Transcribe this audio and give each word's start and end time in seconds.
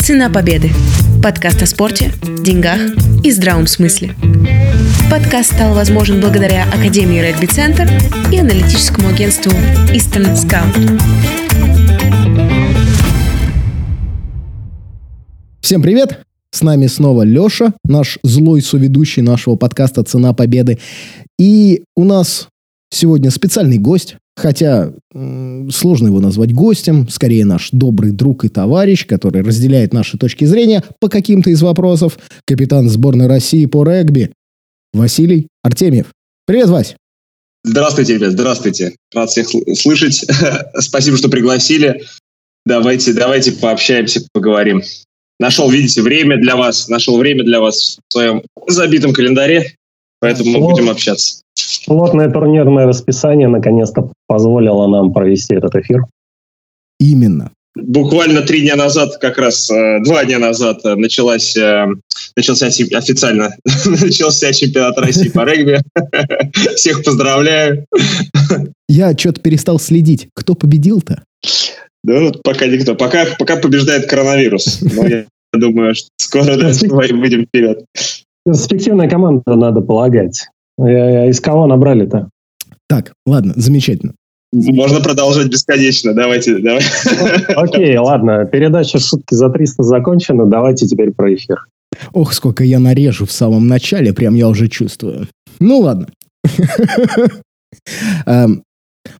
Цена 0.00 0.30
победы. 0.30 0.70
Подкаст 1.22 1.62
о 1.62 1.66
спорте, 1.66 2.12
деньгах 2.42 2.78
и 3.22 3.30
здравом 3.30 3.66
смысле. 3.66 4.14
Подкаст 5.10 5.54
стал 5.54 5.74
возможен 5.74 6.20
благодаря 6.20 6.64
Академии 6.64 7.20
Регби 7.20 7.46
Центр 7.46 7.88
и 8.32 8.38
аналитическому 8.38 9.08
агентству 9.08 9.52
Eastern 9.92 10.34
Scout. 10.34 10.74
Всем 15.60 15.82
привет! 15.82 16.22
С 16.50 16.62
нами 16.62 16.86
снова 16.86 17.22
Леша, 17.22 17.74
наш 17.84 18.18
злой 18.22 18.62
соведущий 18.62 19.22
нашего 19.22 19.56
подкаста 19.56 20.02
«Цена 20.02 20.32
победы». 20.32 20.78
И 21.38 21.82
у 21.94 22.04
нас 22.04 22.48
сегодня 22.90 23.30
специальный 23.30 23.78
гость, 23.78 24.16
хотя 24.38 24.92
сложно 25.12 26.06
его 26.06 26.20
назвать 26.20 26.54
гостем, 26.54 27.08
скорее 27.08 27.44
наш 27.44 27.70
добрый 27.72 28.12
друг 28.12 28.44
и 28.44 28.48
товарищ, 28.48 29.06
который 29.06 29.42
разделяет 29.42 29.92
наши 29.92 30.16
точки 30.16 30.44
зрения 30.44 30.84
по 31.00 31.08
каким-то 31.08 31.50
из 31.50 31.60
вопросов, 31.62 32.18
капитан 32.46 32.88
сборной 32.88 33.26
России 33.26 33.66
по 33.66 33.84
регби 33.84 34.32
Василий 34.92 35.48
Артемьев. 35.62 36.06
Привет, 36.46 36.68
Вась! 36.68 36.94
Здравствуйте, 37.64 38.14
ребят, 38.14 38.32
здравствуйте. 38.32 38.94
Рад 39.12 39.30
всех 39.30 39.52
сл- 39.52 39.74
слышать. 39.74 40.24
Спасибо, 40.78 41.16
что 41.16 41.28
пригласили. 41.28 42.02
Давайте, 42.64 43.12
давайте 43.12 43.52
пообщаемся, 43.52 44.26
поговорим. 44.32 44.82
Нашел, 45.40 45.70
видите, 45.70 46.02
время 46.02 46.38
для 46.38 46.56
вас, 46.56 46.88
нашел 46.88 47.18
время 47.18 47.44
для 47.44 47.60
вас 47.60 47.98
в 48.08 48.12
своем 48.12 48.42
забитом 48.66 49.12
календаре, 49.12 49.76
поэтому 50.20 50.50
мы 50.50 50.60
будем 50.60 50.88
общаться. 50.88 51.42
Плотное 51.86 52.30
турнирное 52.30 52.86
расписание 52.86 53.48
наконец-то 53.48 54.10
позволило 54.26 54.86
нам 54.86 55.12
провести 55.12 55.54
этот 55.54 55.74
эфир. 55.74 56.04
Именно. 57.00 57.52
Буквально 57.76 58.42
три 58.42 58.62
дня 58.62 58.76
назад, 58.76 59.18
как 59.18 59.38
раз 59.38 59.70
э, 59.70 60.00
два 60.04 60.24
дня 60.24 60.38
назад, 60.38 60.80
э, 60.84 60.96
началась, 60.96 61.56
э, 61.56 61.86
начался 62.36 62.66
официально 62.66 63.50
начался 63.86 64.52
чемпионат 64.52 64.98
России 64.98 65.28
по 65.28 65.44
регби. 65.44 65.80
Всех 66.76 67.04
поздравляю. 67.04 67.86
Я 68.88 69.16
что-то 69.16 69.40
перестал 69.40 69.78
следить. 69.78 70.28
Кто 70.34 70.54
победил-то? 70.54 71.22
Да, 72.02 72.20
вот 72.20 72.42
пока 72.42 72.66
никто. 72.66 72.94
Пока, 72.94 73.26
пока 73.38 73.56
побеждает 73.56 74.08
коронавирус. 74.08 74.80
Но 74.80 75.06
я 75.06 75.26
думаю, 75.52 75.94
что 75.94 76.08
скоро 76.16 76.56
да, 76.56 76.72
выйдем 77.14 77.44
вперед. 77.46 77.84
Перспективная 78.44 79.08
команда, 79.08 79.54
надо 79.54 79.82
полагать. 79.82 80.48
Из 80.78 81.40
кого 81.40 81.66
набрали-то? 81.66 82.30
Так, 82.88 83.12
ладно, 83.26 83.52
замечательно. 83.56 84.14
Можно 84.52 85.00
продолжать 85.00 85.48
бесконечно. 85.48 86.14
Давайте, 86.14 86.58
давай. 86.58 86.82
Окей, 87.54 87.96
ладно, 87.98 88.46
передача 88.46 88.98
«Шутки 88.98 89.34
за 89.34 89.48
300» 89.48 89.82
закончена, 89.82 90.46
давайте 90.46 90.86
теперь 90.86 91.10
про 91.10 91.34
эфир. 91.34 91.66
Ох, 92.12 92.32
сколько 92.32 92.64
я 92.64 92.78
нарежу 92.78 93.26
в 93.26 93.32
самом 93.32 93.66
начале, 93.66 94.12
прям 94.12 94.34
я 94.34 94.48
уже 94.48 94.68
чувствую. 94.68 95.28
Ну 95.58 95.80
ладно. 95.80 96.08
Эм, 98.26 98.62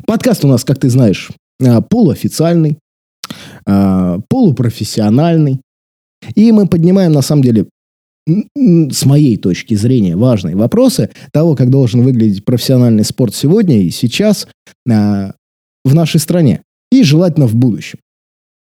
Подкаст 0.06 0.45
у 0.45 0.48
нас, 0.48 0.65
как 0.65 0.78
ты 0.78 0.89
знаешь, 0.89 1.31
э, 1.61 1.81
полуофициальный, 1.83 2.78
э, 3.67 4.19
полупрофессиональный. 4.28 5.61
И 6.34 6.53
мы 6.53 6.67
поднимаем, 6.67 7.12
на 7.12 7.22
самом 7.22 7.43
деле, 7.43 7.67
с 8.29 9.07
моей 9.07 9.37
точки 9.37 9.75
зрения, 9.75 10.17
важные 10.17 10.57
вопросы 10.57 11.11
того, 11.33 11.57
как 11.57 11.71
должен 11.71 12.03
выглядеть 12.03 12.45
профессиональный 12.45 13.05
спорт 13.05 13.34
сегодня 13.34 13.83
и 13.83 13.91
сейчас 13.91 14.47
э, 14.89 15.33
в 15.84 15.95
нашей 15.95 16.21
стране. 16.21 16.62
И 16.91 17.03
желательно 17.03 17.47
в 17.47 17.55
будущем. 17.55 17.99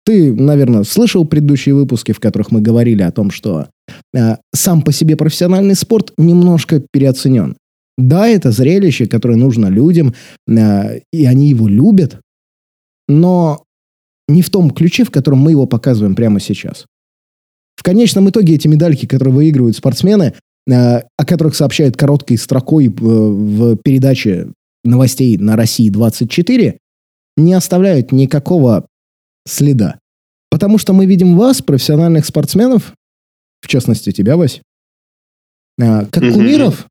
Ты, 0.05 0.33
наверное, 0.33 0.83
слышал 0.83 1.25
предыдущие 1.25 1.75
выпуски, 1.75 2.11
в 2.11 2.20
которых 2.20 2.52
мы 2.52 2.61
говорили 2.61 3.02
о 3.03 3.11
том, 3.11 3.31
что 3.31 3.67
э, 4.16 4.36
сам 4.53 4.81
по 4.81 4.92
себе 4.92 5.15
профессиональный 5.15 5.76
спорт 5.76 6.14
немножко 6.17 6.83
переоценен. 6.92 7.58
Да, 7.98 8.27
это 8.27 8.52
зрелище, 8.52 9.08
которое 9.08 9.36
нужно 9.36 9.67
людям, 9.67 10.14
э, 10.48 11.02
и 11.11 11.26
они 11.26 11.49
его 11.49 11.67
любят, 11.67 12.20
но 13.08 13.64
не 14.27 14.42
в 14.42 14.49
том 14.49 14.71
ключе, 14.71 15.04
в 15.04 15.11
котором 15.11 15.39
мы 15.39 15.52
его 15.52 15.66
показываем 15.66 16.16
прямо 16.16 16.39
сейчас. 16.39 16.86
В 17.80 17.84
конечном 17.84 18.30
итоге 18.30 18.56
эти 18.56 18.67
медальки, 18.67 19.06
которые 19.06 19.34
выигрывают 19.34 19.78
спортсмены, 19.78 20.34
э, 20.67 20.73
о 20.73 21.26
которых 21.26 21.56
сообщают 21.56 21.95
короткой 21.95 22.38
строкой 22.38 22.88
э, 22.88 22.90
в 22.92 23.78
передаче 23.78 24.50
новостей 24.84 25.38
на 25.38 25.56
России 25.56 25.90
24, 25.90 26.78
не 27.38 27.54
оставляют 27.54 28.12
никакого 28.12 28.86
следа. 29.48 29.98
Потому 30.52 30.78
что 30.78 30.92
мы 30.92 31.06
видим 31.06 31.38
вас, 31.38 31.62
профессиональных 31.62 32.26
спортсменов, 32.26 32.94
в 33.62 33.67
частности 33.70 34.11
тебя, 34.11 34.36
Вась, 34.36 34.61
а, 35.80 36.04
как 36.04 36.34
кумиров, 36.34 36.86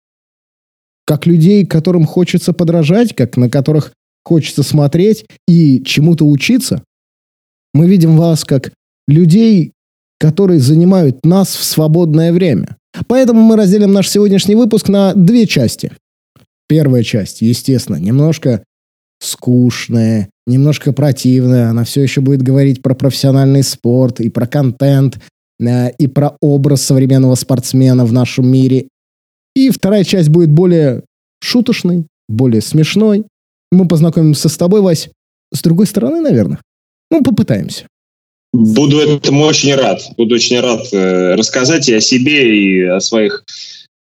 как 1.04 1.26
людей, 1.26 1.66
которым 1.66 2.06
хочется 2.06 2.54
подражать, 2.54 3.14
как 3.14 3.36
на 3.36 3.50
которых 3.50 3.92
хочется 4.24 4.62
смотреть 4.62 5.26
и 5.46 5.82
чему-то 5.84 6.26
учиться. 6.26 6.82
Мы 7.74 7.86
видим 7.88 8.16
вас 8.16 8.46
как 8.46 8.72
людей, 9.06 9.72
которые 10.18 10.60
занимают 10.60 11.24
нас 11.24 11.54
в 11.54 11.64
свободное 11.64 12.32
время. 12.32 12.76
Поэтому 13.06 13.40
мы 13.40 13.56
разделим 13.56 13.92
наш 13.92 14.08
сегодняшний 14.08 14.54
выпуск 14.54 14.88
на 14.88 15.14
две 15.14 15.46
части. 15.46 15.92
Первая 16.68 17.02
часть, 17.02 17.40
естественно, 17.40 17.96
немножко 17.96 18.62
скучная, 19.20 20.28
немножко 20.46 20.92
противная. 20.92 21.70
Она 21.70 21.84
все 21.84 22.02
еще 22.02 22.20
будет 22.20 22.42
говорить 22.42 22.82
про 22.82 22.94
профессиональный 22.94 23.62
спорт 23.62 24.20
и 24.20 24.28
про 24.28 24.46
контент, 24.46 25.18
э, 25.60 25.90
и 25.92 26.06
про 26.06 26.36
образ 26.40 26.82
современного 26.82 27.34
спортсмена 27.34 28.04
в 28.04 28.12
нашем 28.12 28.48
мире. 28.48 28.88
И 29.54 29.70
вторая 29.70 30.04
часть 30.04 30.28
будет 30.28 30.50
более 30.50 31.02
шуточной, 31.40 32.06
более 32.28 32.60
смешной. 32.60 33.24
Мы 33.70 33.86
познакомимся 33.86 34.48
с 34.48 34.56
тобой, 34.56 34.80
Вась, 34.80 35.10
с 35.52 35.62
другой 35.62 35.86
стороны, 35.86 36.20
наверное. 36.20 36.60
Ну, 37.10 37.22
попытаемся. 37.22 37.86
Буду 38.52 39.00
этому 39.00 39.44
очень 39.44 39.74
рад. 39.74 40.02
Буду 40.16 40.34
очень 40.34 40.58
рад 40.60 40.88
э, 40.92 41.34
рассказать 41.34 41.88
и 41.88 41.94
о 41.94 42.00
себе, 42.00 42.56
и 42.56 42.82
о 42.84 43.00
своих 43.00 43.44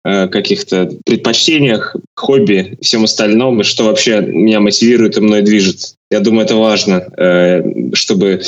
э, 0.03 0.27
каких-то 0.27 0.91
предпочтениях, 1.05 1.95
хобби, 2.15 2.77
всем 2.81 3.03
остальном, 3.03 3.61
и 3.61 3.63
что 3.63 3.83
вообще 3.83 4.21
меня 4.21 4.59
мотивирует 4.59 5.17
и 5.17 5.21
мной 5.21 5.43
движет. 5.43 5.93
Я 6.09 6.21
думаю, 6.21 6.45
это 6.45 6.55
важно, 6.55 7.07
э, 7.17 7.93
чтобы, 7.93 8.41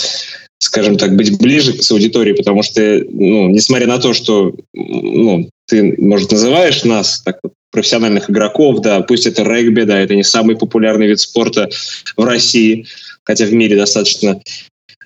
скажем 0.58 0.98
так, 0.98 1.16
быть 1.16 1.38
ближе 1.38 1.74
к 1.74 1.92
аудитории, 1.92 2.34
потому 2.34 2.64
что, 2.64 2.82
ну, 3.10 3.50
несмотря 3.50 3.86
на 3.86 4.00
то, 4.00 4.14
что 4.14 4.52
ну, 4.74 5.48
ты, 5.68 5.96
может, 6.00 6.32
называешь 6.32 6.84
нас 6.84 7.22
так 7.22 7.38
вот, 7.44 7.54
профессиональных 7.72 8.32
игроков, 8.32 8.82
да, 8.82 9.02
пусть 9.02 9.28
это 9.28 9.44
регби, 9.44 9.84
да, 9.84 10.00
это 10.00 10.16
не 10.16 10.24
самый 10.24 10.56
популярный 10.56 11.08
вид 11.08 11.20
спорта 11.20 11.70
в 12.18 12.24
России, 12.24 12.88
хотя 13.24 13.46
в 13.46 13.54
мире 13.54 13.78
достаточно 13.78 14.42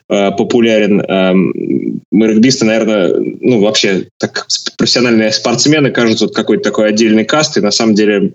э, 0.09 0.31
популярен. 0.31 1.01
Эм, 1.01 2.01
регбисты, 2.11 2.65
наверное, 2.65 3.13
ну 3.41 3.59
вообще 3.61 4.07
так 4.17 4.47
профессиональные 4.77 5.31
спортсмены 5.31 5.91
кажутся 5.91 6.25
вот 6.25 6.35
какой-то 6.35 6.63
такой 6.63 6.89
отдельной 6.89 7.25
кастой, 7.25 7.63
на 7.63 7.71
самом 7.71 7.95
деле 7.95 8.33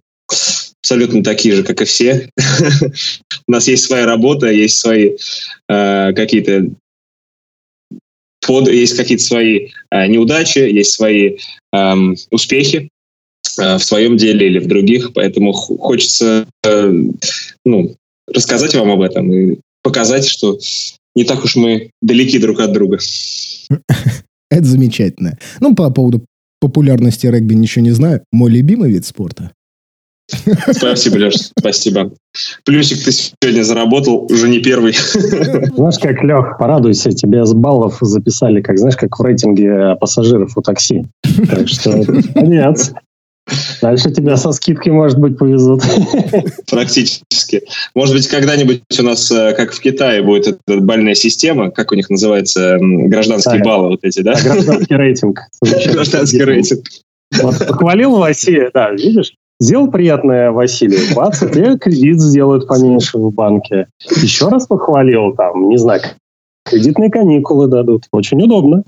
абсолютно 0.83 1.23
такие 1.23 1.55
же, 1.55 1.63
как 1.63 1.81
и 1.83 1.85
все. 1.85 2.29
У 3.49 3.53
нас 3.53 3.69
есть 3.69 3.85
своя 3.85 4.07
работа, 4.07 4.51
есть 4.51 4.79
свои 4.79 5.17
э, 5.69 6.13
какие-то 6.15 6.71
под, 8.47 8.69
есть 8.69 8.97
какие-то 8.97 9.23
свои 9.23 9.69
э, 9.91 10.07
неудачи, 10.09 10.59
есть 10.59 10.93
свои 10.93 11.39
эм, 11.73 12.17
успехи 12.31 12.89
э, 13.59 13.77
в 13.77 13.85
своем 13.85 14.17
деле 14.17 14.47
или 14.47 14.59
в 14.59 14.67
других, 14.67 15.13
поэтому 15.15 15.53
хочется 15.53 16.47
э, 16.65 16.93
ну, 17.65 17.95
рассказать 18.27 18.75
вам 18.75 18.91
об 18.91 19.03
этом 19.03 19.33
и 19.33 19.59
показать, 19.83 20.27
что 20.27 20.59
не 21.15 21.25
так 21.25 21.45
уж 21.45 21.57
мы 21.57 21.91
далеки 22.01 22.39
друг 22.39 22.61
от 22.61 22.73
друга. 22.73 22.99
Это 24.51 24.65
замечательно. 24.65 25.39
Ну, 25.61 25.75
по 25.75 25.91
поводу 25.91 26.25
популярности 26.61 27.27
регби 27.27 27.55
ничего 27.55 27.85
не 27.85 27.91
знаю. 27.91 28.23
Мой 28.31 28.51
любимый 28.51 28.91
вид 28.91 29.05
спорта. 29.05 29.53
Спасибо, 30.71 31.17
Леш, 31.17 31.35
спасибо. 31.59 32.13
Плюсик 32.65 33.05
ты 33.05 33.13
сегодня 33.13 33.63
заработал, 33.63 34.27
уже 34.31 34.49
не 34.49 34.61
первый. 34.61 34.93
Знаешь, 35.13 35.99
как, 36.01 36.23
Лех, 36.23 36.57
порадуйся, 36.59 37.11
тебе 37.11 37.45
с 37.45 37.53
баллов 37.53 37.99
записали, 38.01 38.63
как, 38.63 38.79
знаешь, 38.79 38.97
как 38.97 39.19
в 39.19 39.23
рейтинге 39.23 39.97
пассажиров 40.01 40.57
у 40.57 40.63
такси. 40.63 41.05
Так 41.51 41.69
что, 41.69 41.91
нет. 42.37 42.95
Дальше 43.81 44.11
тебя 44.11 44.37
со 44.37 44.53
скидкой, 44.53 44.93
может 44.93 45.19
быть, 45.19 45.39
повезут. 45.39 45.83
Практически. 46.71 47.63
Может 47.95 48.15
быть, 48.15 48.29
когда-нибудь 48.29 48.83
у 48.99 49.03
нас, 49.03 49.31
э, 49.31 49.55
как 49.55 49.73
в 49.73 49.81
Китае, 49.81 50.23
будет 50.23 50.59
эта 50.67 50.81
бальная 50.81 51.15
система, 51.15 51.71
как 51.71 51.93
у 51.93 51.95
них 51.95 52.11
называется, 52.11 52.79
гражданские 52.81 53.59
Да. 53.59 53.65
баллы 53.65 53.89
вот 53.91 54.01
эти, 54.03 54.21
да? 54.21 54.35
Гражданский 54.43 54.95
рейтинг. 54.97 55.41
Гражданский 55.93 56.45
рейтинг. 56.45 56.87
Вот 57.41 57.59
похвалил 57.67 58.17
Василия, 58.17 58.71
да, 58.73 58.91
видишь? 58.91 59.35
Сделал 59.61 59.91
приятное 59.91 60.51
Василию, 60.51 61.15
бац, 61.15 61.39
тебе 61.39 61.79
кредит 61.79 62.21
сделают 62.21 62.67
поменьше 62.67 63.19
в 63.19 63.33
банке. 63.33 63.87
Еще 64.23 64.49
раз 64.49 64.67
похвалил, 64.67 65.35
там, 65.37 65.69
не 65.69 65.79
знаю, 65.79 66.01
Кредитные 66.65 67.11
каникулы 67.11 67.67
дадут. 67.67 68.05
Очень 68.13 68.43
удобно. 68.43 68.85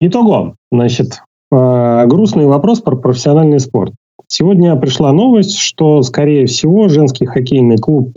Итого, 0.00 0.56
значит, 0.70 1.20
грустный 1.52 2.46
вопрос 2.46 2.80
про 2.80 2.96
профессиональный 2.96 3.60
спорт. 3.60 3.92
Сегодня 4.26 4.74
пришла 4.76 5.12
новость, 5.12 5.58
что, 5.58 6.02
скорее 6.02 6.46
всего, 6.46 6.88
женский 6.88 7.26
хоккейный 7.26 7.76
клуб 7.76 8.16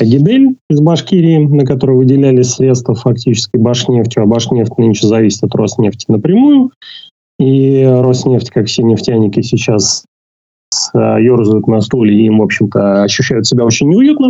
Агидель 0.00 0.56
из 0.70 0.80
Башкирии, 0.80 1.44
на 1.44 1.64
который 1.64 1.96
выделяли 1.96 2.42
средства 2.42 2.94
фактически 2.94 3.56
Башнефтью, 3.56 4.22
а 4.22 4.26
Башнефть 4.26 4.78
нынче 4.78 5.06
зависит 5.06 5.44
от 5.44 5.54
Роснефти 5.54 6.06
напрямую, 6.08 6.70
и 7.38 7.84
Роснефть, 7.84 8.50
как 8.50 8.66
все 8.66 8.82
нефтяники, 8.82 9.40
сейчас 9.42 10.04
э, 10.94 10.98
ерзают 10.98 11.66
на 11.66 11.80
стуле 11.80 12.14
и 12.14 12.26
им, 12.26 12.38
в 12.38 12.42
общем-то, 12.42 13.02
ощущают 13.02 13.46
себя 13.46 13.64
очень 13.64 13.88
неуютно 13.88 14.28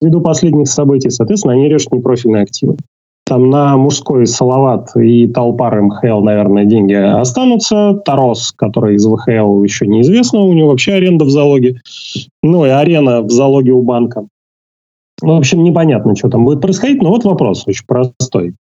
ввиду 0.00 0.20
последних 0.20 0.68
событий. 0.68 1.10
Соответственно, 1.10 1.54
они 1.54 1.68
режут 1.68 1.92
непрофильные 1.92 2.42
активы. 2.42 2.76
Там 3.24 3.50
на 3.50 3.76
мужской 3.76 4.26
Салават 4.26 4.96
и 4.96 5.26
Талпар 5.28 5.80
МХЛ, 5.80 6.20
наверное, 6.20 6.64
деньги 6.64 6.94
останутся. 6.94 7.94
Тарос, 8.04 8.52
который 8.52 8.96
из 8.96 9.06
ВХЛ 9.06 9.62
еще 9.62 9.86
неизвестно, 9.86 10.40
у 10.40 10.52
него 10.52 10.70
вообще 10.70 10.94
аренда 10.94 11.24
в 11.24 11.30
залоге. 11.30 11.80
Ну 12.42 12.66
и 12.66 12.68
арена 12.68 13.22
в 13.22 13.30
залоге 13.30 13.72
у 13.72 13.82
банка. 13.82 14.26
Ну, 15.22 15.34
в 15.34 15.38
общем, 15.38 15.62
непонятно, 15.62 16.16
что 16.16 16.28
там 16.28 16.44
будет 16.44 16.60
происходить, 16.60 17.00
но 17.00 17.10
вот 17.10 17.24
вопрос 17.24 17.62
очень 17.66 17.86
простой. 17.86 18.54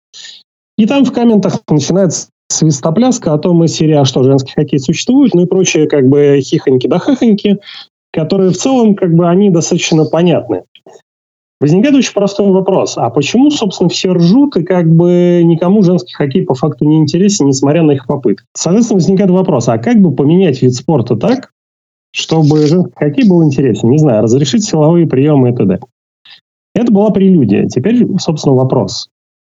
И 0.76 0.87
там 0.87 1.05
в 1.05 1.12
комментах 1.12 1.60
начинается 1.69 2.28
свистопляска 2.49 3.34
о 3.34 3.38
том, 3.38 3.62
и 3.62 3.69
серия, 3.69 4.05
что 4.05 4.22
женский 4.22 4.52
хоккей 4.55 4.81
существует, 4.81 5.34
ну 5.34 5.43
и 5.43 5.46
прочие 5.46 5.87
как 5.87 6.08
бы 6.08 6.40
хихоньки 6.43 6.88
да 6.88 6.99
хахоньки, 6.99 7.58
которые 8.12 8.50
в 8.50 8.56
целом 8.56 8.94
как 8.94 9.14
бы 9.14 9.28
они 9.28 9.50
достаточно 9.50 10.05
понятны. 10.05 10.64
Возникает 11.60 11.96
очень 11.96 12.14
простой 12.14 12.52
вопрос. 12.52 12.96
А 12.96 13.10
почему, 13.10 13.50
собственно, 13.50 13.88
все 13.88 14.12
ржут, 14.12 14.56
и 14.56 14.62
как 14.62 14.87
бы 14.94 15.43
никому 15.44 15.82
женский 15.82 16.14
хоккей 16.14 16.44
по 16.44 16.55
факту 16.55 16.84
не 16.84 16.99
интересен, 16.99 17.46
несмотря 17.46 17.82
на 17.82 17.93
их 17.93 18.06
попытки? 18.06 18.44
Соответственно, 18.55 18.99
возникает 18.99 19.31
вопрос, 19.31 19.69
а 19.69 19.78
как 19.78 20.00
бы 20.00 20.14
поменять 20.14 20.62
вид 20.62 20.75
спорта 20.75 21.16
так, 21.16 21.50
чтобы 22.12 22.64
женский 22.66 22.93
хоккей 22.94 23.28
был 23.28 23.43
интересен? 23.43 23.90
Не 23.90 23.99
знаю, 23.99 24.22
разрешить 24.22 24.64
силовые 24.64 25.08
приемы 25.08 25.50
и 25.50 25.55
т.д. 25.55 25.81
Это 26.75 26.93
была 26.93 27.10
прелюдия. 27.10 27.66
Теперь, 27.66 28.06
собственно, 28.19 28.55
вопрос. 28.55 29.08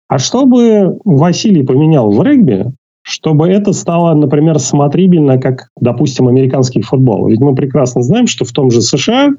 А 0.07 0.17
что 0.17 0.45
бы 0.45 0.99
Василий 1.05 1.63
поменял 1.63 2.09
в 2.09 2.21
регби, 2.23 2.65
чтобы 3.03 3.47
это 3.47 3.73
стало, 3.73 4.15
например, 4.15 4.57
смотрибельно, 4.57 5.39
как, 5.39 5.69
допустим, 5.79 6.27
американский 6.27 6.81
футбол? 6.81 7.27
Ведь 7.27 7.39
мы 7.39 7.53
прекрасно 7.53 8.01
знаем, 8.01 8.25
что 8.25 8.43
в 8.43 8.51
том 8.51 8.71
же 8.71 8.81
США 8.81 9.29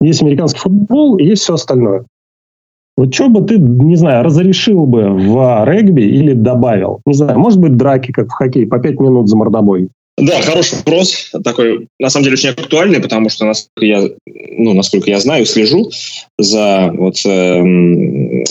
есть 0.00 0.22
американский 0.22 0.60
футбол 0.60 1.16
и 1.18 1.24
есть 1.24 1.42
все 1.42 1.54
остальное. 1.54 2.04
Вот 2.96 3.14
что 3.14 3.28
бы 3.28 3.42
ты, 3.42 3.58
не 3.58 3.96
знаю, 3.96 4.24
разрешил 4.24 4.84
бы 4.84 5.08
в 5.08 5.64
регби 5.64 6.02
или 6.02 6.34
добавил? 6.34 7.00
Не 7.06 7.14
знаю, 7.14 7.38
может 7.38 7.60
быть, 7.60 7.76
драки, 7.76 8.12
как 8.12 8.28
в 8.28 8.32
хоккее, 8.32 8.66
по 8.66 8.78
пять 8.78 9.00
минут 9.00 9.28
за 9.28 9.36
мордобой? 9.36 9.90
Да, 10.20 10.42
хороший 10.42 10.76
вопрос. 10.76 11.30
Такой, 11.44 11.88
на 11.98 12.10
самом 12.10 12.24
деле, 12.24 12.34
очень 12.34 12.50
актуальный, 12.50 13.00
потому 13.00 13.30
что, 13.30 13.46
насколько 13.46 13.86
я, 13.86 14.06
ну, 14.26 14.74
насколько 14.74 15.08
я 15.10 15.18
знаю, 15.18 15.46
слежу 15.46 15.90
за 16.36 16.92
вот, 16.92 17.16
э, 17.24 17.62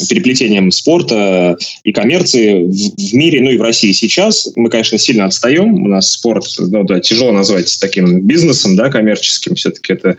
переплетением 0.10 0.72
спорта 0.72 1.58
и 1.84 1.92
коммерции 1.92 2.64
в, 2.64 2.72
в 2.72 3.14
мире, 3.14 3.42
ну 3.42 3.52
и 3.52 3.58
в 3.58 3.62
России 3.62 3.92
сейчас. 3.92 4.52
Мы, 4.56 4.70
конечно, 4.72 4.98
сильно 4.98 5.26
отстаем. 5.26 5.84
У 5.84 5.88
нас 5.88 6.12
спорт, 6.12 6.46
ну 6.58 6.84
да, 6.86 7.00
тяжело 7.00 7.32
назвать 7.32 7.78
таким 7.80 8.22
бизнесом, 8.26 8.76
да, 8.76 8.90
коммерческим. 8.90 9.54
Все-таки 9.54 9.94
это 9.94 10.18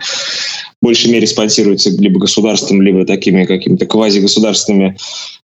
в 0.81 0.85
большей 0.85 1.11
мере 1.11 1.26
спонсируется 1.26 1.91
либо 1.91 2.20
государством, 2.20 2.81
либо 2.81 3.05
такими 3.05 3.44
какими-то 3.44 3.87
квазигосударственными 3.87 4.97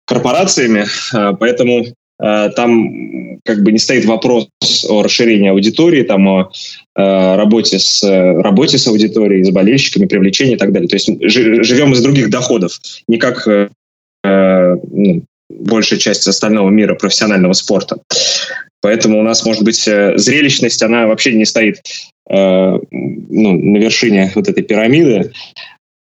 корпорациями. 0.04 0.86
Э, 1.12 1.34
поэтому 1.38 1.86
там 2.18 3.38
как 3.44 3.62
бы 3.62 3.72
не 3.72 3.78
стоит 3.78 4.04
вопрос 4.04 4.48
о 4.88 5.02
расширении 5.02 5.48
аудитории, 5.48 6.02
там 6.02 6.26
о 6.28 6.50
э, 6.96 7.36
работе 7.36 7.78
с, 7.78 8.02
работе 8.02 8.78
с 8.78 8.86
аудиторией, 8.86 9.44
с 9.44 9.50
болельщиками, 9.50 10.06
привлечении 10.06 10.54
и 10.54 10.58
так 10.58 10.72
далее. 10.72 10.88
То 10.88 10.96
есть 10.96 11.08
живем 11.20 11.92
из 11.92 12.02
других 12.02 12.28
доходов, 12.30 12.78
не 13.08 13.18
как 13.18 13.46
э, 13.46 13.68
ну, 14.24 15.22
большая 15.48 15.98
часть 15.98 16.26
остального 16.26 16.70
мира 16.70 16.94
профессионального 16.94 17.52
спорта. 17.52 17.98
Поэтому 18.82 19.20
у 19.20 19.22
нас, 19.22 19.44
может 19.44 19.62
быть, 19.62 19.82
зрелищность, 19.82 20.82
она 20.82 21.06
вообще 21.06 21.32
не 21.32 21.44
стоит 21.44 21.80
ну, 22.28 22.80
на 22.90 23.78
вершине 23.78 24.30
вот 24.34 24.48
этой 24.48 24.62
пирамиды 24.62 25.32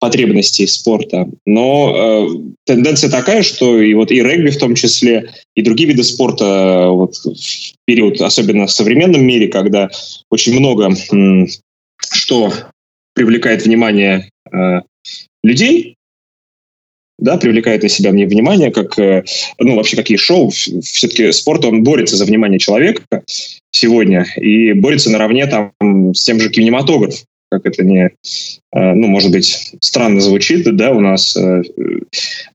потребностей 0.06 0.68
спорта. 0.68 1.28
Но 1.48 1.96
э, 1.96 2.28
тенденция 2.66 3.10
такая, 3.10 3.42
что 3.42 3.82
и 3.82 3.96
вот 3.96 4.12
и 4.12 4.22
регби 4.22 4.52
в 4.52 4.60
том 4.60 4.76
числе, 4.76 5.32
и 5.56 5.64
другие 5.64 5.90
виды 5.90 6.04
спорта 6.04 6.46
э, 6.46 6.90
вот, 6.90 7.16
в 7.16 7.74
период, 7.86 8.22
особенно 8.22 8.68
в 8.68 8.72
современном 8.72 9.26
мире, 9.26 9.48
когда 9.48 9.90
очень 10.30 10.60
много 10.60 10.92
м, 11.12 11.48
что 12.12 12.54
привлекает 13.16 13.66
внимание 13.66 14.30
э, 14.54 14.82
людей, 15.44 15.96
да, 17.18 17.38
привлекает 17.38 17.82
на 17.82 17.90
себя 17.90 18.12
мне 18.12 18.28
внимание, 18.28 18.70
как, 18.70 19.00
э, 19.00 19.24
ну, 19.58 19.76
вообще 19.76 19.96
какие 19.96 20.18
шоу, 20.18 20.52
все-таки 20.52 21.32
спорт, 21.32 21.66
он 21.66 21.84
борется 21.84 22.16
за 22.16 22.26
внимание 22.26 22.60
человека 22.60 23.24
сегодня 23.72 24.28
и 24.38 24.74
борется 24.74 25.10
наравне 25.10 25.48
там 25.48 25.72
с 26.14 26.24
тем 26.24 26.40
же 26.40 26.52
кинематографом 26.52 27.26
как 27.56 27.66
это 27.66 27.84
не, 27.84 28.06
э, 28.06 28.10
ну, 28.94 29.08
может 29.08 29.32
быть, 29.32 29.74
странно 29.82 30.20
звучит, 30.20 30.76
да, 30.76 30.92
у 30.92 31.00
нас, 31.00 31.36
э, 31.38 31.62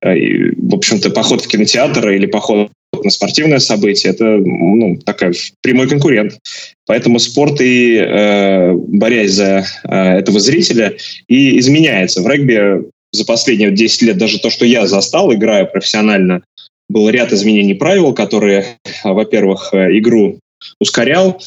э, 0.03 0.53
в 0.57 0.75
общем-то, 0.75 1.11
поход 1.11 1.43
в 1.43 1.49
кинотеатр 1.49 2.11
или 2.11 2.27
поход 2.27 2.71
на 3.03 3.11
спортивное 3.11 3.61
событие, 3.61 4.13
это 4.13 4.25
ну, 4.25 4.97
такой 4.97 5.33
прямой 5.63 5.89
конкурент. 5.89 6.39
Поэтому 6.87 7.19
спорт 7.19 7.61
и 7.61 8.75
борясь 8.89 9.31
за 9.31 9.65
этого 9.85 10.41
зрителя 10.41 10.97
и 11.29 11.59
изменяется. 11.61 12.21
В 12.21 12.27
регби 12.27 12.83
за 13.13 13.25
последние 13.25 13.71
10 13.71 14.03
лет 14.03 14.19
даже 14.19 14.41
то, 14.41 14.51
что 14.51 14.67
я 14.67 14.87
застал, 14.87 15.33
играя 15.33 15.65
профессионально, 15.65 16.43
был 16.89 17.09
ряд 17.09 17.33
изменений 17.33 17.75
правил, 17.75 18.13
которые, 18.13 18.67
во-первых, 19.05 19.73
игру 19.73 20.41
ускорял, 20.81 21.41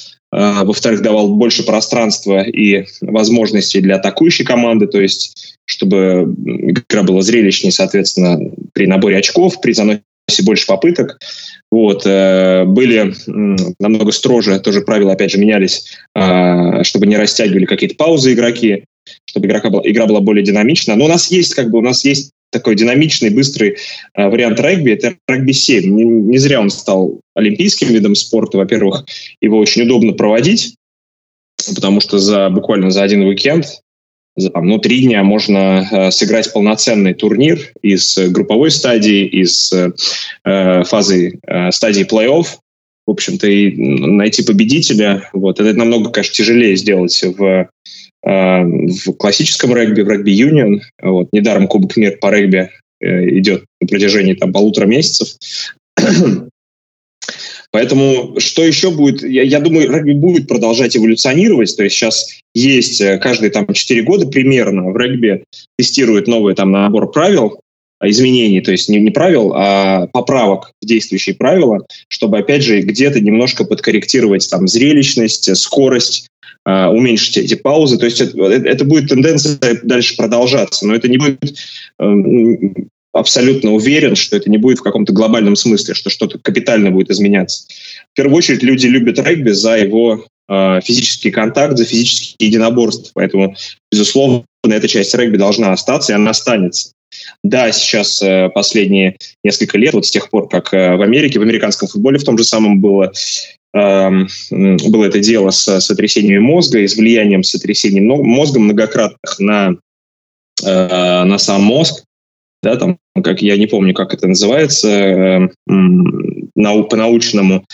во-вторых, 0.64 1.02
давал 1.02 1.36
больше 1.36 1.64
пространства 1.64 2.42
и 2.42 2.86
возможностей 3.02 3.82
для 3.82 3.98
атакующей 3.98 4.46
команды, 4.46 4.88
то 4.88 5.00
есть 5.00 5.58
чтобы 5.66 6.36
игра 6.48 7.04
была 7.04 7.22
зрелищнее, 7.22 7.72
соответственно, 7.72 8.40
при 8.74 8.88
наборе 8.88 9.18
очков, 9.18 9.62
при 9.62 9.74
заносе 9.74 10.02
больше 10.44 10.66
попыток. 10.66 11.20
Вот. 11.72 12.04
Э, 12.06 12.66
были 12.66 13.14
намного 13.80 14.12
строже, 14.12 14.60
тоже 14.60 14.82
правила, 14.82 15.14
опять 15.14 15.32
же, 15.32 15.38
менялись, 15.38 15.98
а, 16.16 16.84
чтобы 16.84 17.08
не 17.08 17.18
растягивали 17.18 17.66
какие-то 17.66 17.96
паузы 17.96 18.34
игроки, 18.34 18.86
чтобы 19.26 19.48
игрока 19.48 19.70
была, 19.70 19.82
игра 19.86 20.06
была 20.06 20.20
более 20.20 20.44
динамична. 20.44 20.96
Но 20.96 21.06
у 21.06 21.08
нас 21.08 21.32
есть, 21.32 21.54
как 21.54 21.70
бы, 21.70 21.80
у 21.80 21.82
нас 21.82 22.06
есть 22.06 22.32
такой 22.54 22.76
динамичный, 22.76 23.32
быстрый 23.32 23.78
э, 24.14 24.28
вариант 24.30 24.60
регби. 24.60 24.92
Это 24.92 25.16
регби-7. 25.28 25.82
Не, 25.82 26.04
не 26.04 26.38
зря 26.38 26.62
он 26.62 26.70
стал 26.70 27.20
олимпийским 27.36 27.88
видом 27.90 28.16
спорта. 28.16 28.58
Во-первых, 28.58 29.06
его 29.42 29.58
очень 29.58 29.82
удобно 29.82 30.14
проводить, 30.14 30.76
потому 31.76 32.00
что 32.00 32.20
за 32.20 32.50
буквально 32.50 32.92
за 32.92 33.04
один 33.04 33.24
уикенд, 33.24 33.66
за 34.36 34.52
ну, 34.56 34.80
три 34.80 35.02
дня 35.02 35.24
можно 35.24 35.88
э, 35.92 36.12
сыграть 36.12 36.54
полноценный 36.54 37.14
турнир 37.14 37.60
из 37.82 38.18
групповой 38.30 38.72
стадии, 38.72 39.26
из 39.26 39.74
э, 39.74 40.84
фазы 40.86 41.40
э, 41.46 41.72
стадии 41.72 42.06
плей-офф. 42.06 42.46
В 43.06 43.12
общем-то, 43.12 43.48
и 43.48 43.76
найти 43.76 44.44
победителя, 44.44 45.30
вот, 45.34 45.60
это 45.60 45.78
намного, 45.78 46.10
конечно, 46.10 46.36
тяжелее 46.36 46.78
сделать 46.78 47.22
в 47.22 47.44
Э, 47.44 47.66
в 48.24 49.12
классическом 49.14 49.76
регби, 49.76 50.02
в 50.02 50.10
регби-юнион. 50.10 50.82
Вот. 51.02 51.28
Недаром 51.34 51.68
Кубок 51.68 51.98
мира 51.98 52.16
по 52.20 52.32
регби 52.32 52.70
э, 53.02 53.30
идет 53.38 53.66
на 53.82 53.88
протяжении 53.88 54.34
там, 54.34 54.54
полутора 54.54 54.86
месяцев. 54.86 55.36
Поэтому 57.72 58.40
что 58.40 58.64
еще 58.64 58.92
будет? 58.92 59.24
Я, 59.24 59.42
я 59.44 59.60
думаю, 59.60 59.92
регби 59.92 60.14
будет 60.14 60.48
продолжать 60.48 60.96
эволюционировать. 60.96 61.76
То 61.76 61.84
есть 61.84 61.96
сейчас 61.96 62.30
есть 62.54 63.02
э, 63.02 63.18
каждые 63.18 63.50
там 63.50 63.68
4 63.68 64.04
года 64.04 64.28
примерно 64.28 64.92
в 64.92 64.98
регби 64.98 65.44
тестируют 65.78 66.28
новый 66.28 66.56
там 66.56 66.72
набор 66.72 67.12
правил, 67.12 67.60
изменений, 68.10 68.62
то 68.62 68.72
есть 68.72 68.90
не, 68.90 69.00
не 69.00 69.12
правил, 69.12 69.54
а 69.56 70.08
поправок 70.08 70.74
в 70.82 70.86
действующие 70.86 71.36
правила, 71.36 71.86
чтобы, 72.08 72.38
опять 72.38 72.64
же, 72.64 72.82
где-то 72.82 73.20
немножко 73.20 73.64
подкорректировать 73.64 74.50
там 74.50 74.68
зрелищность, 74.68 75.56
скорость 75.56 76.28
а, 76.28 76.33
уменьшить 76.66 77.38
эти 77.38 77.56
паузы. 77.56 77.98
То 77.98 78.06
есть 78.06 78.22
это, 78.22 78.42
это 78.42 78.86
будет 78.86 79.10
тенденция 79.10 79.58
дальше 79.84 80.16
продолжаться, 80.16 80.88
но 80.88 80.96
это 80.96 81.10
не 81.10 81.18
будет 81.18 81.56
эм, 82.00 82.90
абсолютно 83.14 83.74
уверен, 83.74 84.16
что 84.16 84.36
это 84.36 84.50
не 84.50 84.58
будет 84.58 84.80
в 84.80 84.84
каком-то 84.84 85.14
глобальном 85.14 85.56
смысле, 85.56 85.94
что 85.94 86.10
что-то 86.10 86.40
капитально 86.40 86.92
будет 86.92 87.12
изменяться. 87.12 87.66
В 88.12 88.16
первую 88.16 88.38
очередь 88.38 88.64
люди 88.64 88.88
любят 88.88 89.20
регби 89.20 89.52
за 89.52 89.78
его 89.78 90.26
э, 90.50 90.80
физический 90.84 91.32
контакт, 91.32 91.78
за 91.78 91.86
физические 91.86 92.48
единоборства. 92.48 93.12
Поэтому, 93.14 93.56
безусловно, 93.92 94.46
эта 94.64 94.88
часть 94.88 95.14
регби 95.16 95.38
должна 95.38 95.72
остаться, 95.72 96.12
и 96.12 96.16
она 96.16 96.32
останется. 96.32 96.92
Да, 97.44 97.72
сейчас 97.72 98.22
э, 98.24 98.50
последние 98.50 99.18
несколько 99.44 99.78
лет, 99.78 99.94
вот 99.94 100.08
с 100.08 100.12
тех 100.12 100.30
пор, 100.32 100.50
как 100.50 100.74
э, 100.74 100.96
в 100.96 101.02
Америке, 101.02 101.38
в 101.40 101.44
американском 101.44 101.88
футболе 101.88 102.18
в 102.18 102.24
том 102.24 102.38
же 102.38 102.44
самом 102.44 102.82
было 102.82 103.12
было 103.74 105.06
это 105.06 105.20
дело 105.20 105.50
с 105.50 105.82
сотрясениями 105.82 106.40
мозга 106.40 106.80
и 106.80 106.88
с 106.88 106.96
влиянием 106.96 107.44
сотрясений 107.44 108.02
мозга 108.02 108.60
многократных 108.60 109.40
на, 109.40 109.76
на 110.62 111.38
сам 111.40 111.64
мозг 111.64 112.04
да, 112.64 112.78
там, 112.78 112.98
как 113.22 113.42
я 113.42 113.58
не 113.58 113.68
помню, 113.68 113.94
как 113.94 114.14
это 114.14 114.26
называется, 114.26 114.90
э, 114.90 115.50
нау, 115.68 116.86
по-научному, 116.86 117.66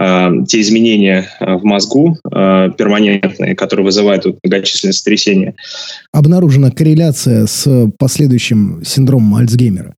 э, 0.00 0.28
те 0.48 0.60
изменения 0.62 1.28
э, 1.38 1.54
в 1.54 1.64
мозгу 1.64 2.16
э, 2.24 2.70
перманентные, 2.76 3.54
которые 3.54 3.84
вызывают 3.84 4.24
вот, 4.24 4.38
многочисленные 4.42 4.94
сотрясения. 4.94 5.54
Обнаружена 6.12 6.70
корреляция 6.70 7.46
с 7.46 7.90
последующим 7.98 8.82
синдромом 8.84 9.34
Альцгеймера. 9.34 9.94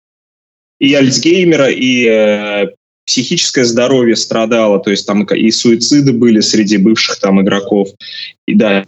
И 0.80 0.94
Альцгеймера, 0.94 1.70
и 1.70 2.06
э, 2.06 2.66
психическое 3.07 3.64
здоровье 3.64 4.16
страдало, 4.16 4.78
то 4.78 4.90
есть 4.90 5.07
там 5.07 5.25
и 5.25 5.50
суициды 5.50 6.12
были 6.12 6.40
среди 6.40 6.76
бывших 6.76 7.19
там 7.19 7.40
игроков, 7.40 7.88
и 8.47 8.54
да, 8.54 8.85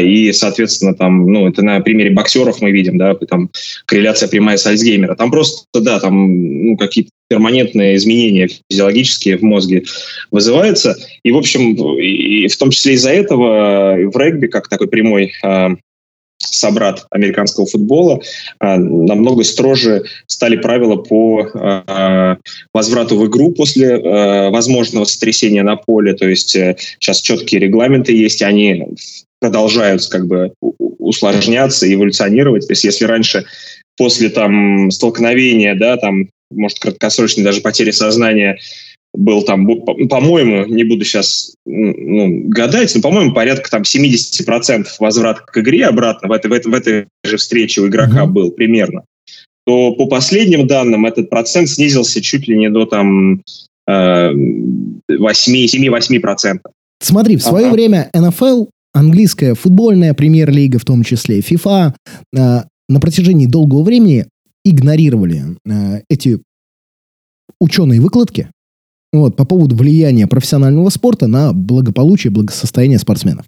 и, 0.00 0.32
соответственно, 0.32 0.94
там, 0.94 1.26
ну, 1.30 1.48
это 1.48 1.62
на 1.62 1.80
примере 1.80 2.10
боксеров 2.10 2.60
мы 2.60 2.70
видим, 2.70 2.98
да, 2.98 3.14
там 3.14 3.50
корреляция 3.86 4.28
прямая 4.28 4.56
с 4.56 4.66
Альцгеймера. 4.66 5.14
Там 5.14 5.30
просто, 5.30 5.64
да, 5.80 6.00
там 6.00 6.66
ну, 6.66 6.76
какие-то 6.76 7.10
перманентные 7.28 7.96
изменения 7.96 8.48
физиологические 8.70 9.36
в 9.38 9.42
мозге 9.42 9.84
вызываются. 10.30 10.96
И, 11.22 11.30
в 11.30 11.36
общем, 11.36 11.74
и 11.98 12.46
в 12.48 12.56
том 12.56 12.70
числе 12.70 12.94
из-за 12.94 13.10
этого 13.10 13.96
в 14.10 14.16
регби, 14.16 14.46
как 14.46 14.68
такой 14.68 14.88
прямой 14.88 15.32
э, 15.42 15.68
собрат 16.54 17.06
американского 17.10 17.66
футбола, 17.66 18.20
э, 18.60 18.76
намного 18.76 19.44
строже 19.44 20.04
стали 20.26 20.56
правила 20.56 20.96
по 20.96 21.42
э, 21.42 22.36
возврату 22.72 23.18
в 23.18 23.26
игру 23.26 23.52
после 23.52 23.88
э, 23.88 24.50
возможного 24.50 25.04
сотрясения 25.04 25.62
на 25.62 25.76
поле. 25.76 26.14
То 26.14 26.28
есть 26.28 26.54
э, 26.56 26.76
сейчас 26.98 27.20
четкие 27.20 27.60
регламенты 27.60 28.12
есть, 28.12 28.42
они 28.42 28.86
продолжают 29.40 30.06
как 30.06 30.26
бы 30.26 30.52
усложняться, 30.60 31.92
эволюционировать. 31.92 32.66
То 32.66 32.72
есть 32.72 32.84
если 32.84 33.04
раньше 33.04 33.44
после 33.96 34.30
там 34.30 34.90
столкновения, 34.90 35.74
да, 35.74 35.96
там, 35.96 36.28
может, 36.50 36.78
краткосрочной 36.78 37.44
даже 37.44 37.60
потери 37.60 37.90
сознания 37.90 38.58
был 39.14 39.42
там, 39.42 39.66
по-моему, 40.08 40.66
не 40.66 40.84
буду 40.84 41.04
сейчас 41.04 41.54
ну, 41.66 42.48
гадать, 42.48 42.94
но, 42.94 43.00
по-моему, 43.00 43.32
порядка 43.32 43.70
там 43.70 43.82
70% 43.82 44.86
возврат 44.98 45.40
к 45.40 45.58
игре 45.58 45.86
обратно 45.86 46.28
в 46.28 46.32
этой, 46.32 46.48
в 46.48 46.52
этой, 46.52 46.70
в 46.70 46.74
этой 46.74 47.06
же 47.24 47.36
встрече 47.36 47.80
у 47.80 47.88
игрока 47.88 48.24
mm-hmm. 48.24 48.30
был 48.30 48.50
примерно, 48.50 49.04
то 49.66 49.92
по 49.92 50.06
последним 50.06 50.66
данным 50.66 51.06
этот 51.06 51.30
процент 51.30 51.68
снизился 51.68 52.20
чуть 52.20 52.48
ли 52.48 52.56
не 52.56 52.70
до 52.70 52.86
там 52.86 53.42
8-7-8%. 53.88 56.58
Смотри, 57.00 57.36
в 57.36 57.42
свое 57.42 57.66
ага. 57.66 57.74
время 57.74 58.10
НФЛ 58.14 58.66
английская 58.92 59.54
футбольная 59.54 60.14
премьер-лига, 60.14 60.78
в 60.78 60.84
том 60.84 61.04
числе 61.04 61.40
FIFA, 61.40 61.92
э, 61.92 61.94
на 62.88 63.00
протяжении 63.00 63.46
долгого 63.46 63.82
времени 63.82 64.26
игнорировали 64.64 65.56
э, 65.66 66.02
эти 66.08 66.40
ученые 67.60 68.00
выкладки 68.00 68.48
вот, 69.12 69.36
по 69.36 69.44
поводу 69.44 69.76
влияния 69.76 70.26
профессионального 70.26 70.90
спорта 70.90 71.26
на 71.26 71.52
благополучие, 71.52 72.30
благосостояние 72.30 72.98
спортсменов. 72.98 73.46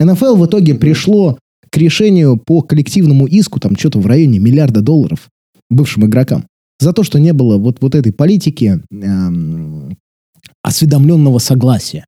НФЛ 0.00 0.36
в 0.36 0.46
итоге 0.46 0.74
пришло 0.74 1.38
к 1.70 1.76
решению 1.76 2.36
по 2.36 2.62
коллективному 2.62 3.26
иску, 3.26 3.60
там 3.60 3.76
что-то 3.76 4.00
в 4.00 4.06
районе 4.06 4.38
миллиарда 4.38 4.80
долларов 4.80 5.28
бывшим 5.70 6.06
игрокам, 6.06 6.46
за 6.80 6.92
то, 6.92 7.02
что 7.02 7.18
не 7.18 7.32
было 7.32 7.58
вот, 7.58 7.78
вот 7.80 7.94
этой 7.94 8.12
политики 8.12 8.80
эм, 8.90 9.96
осведомленного 10.62 11.38
согласия. 11.38 12.06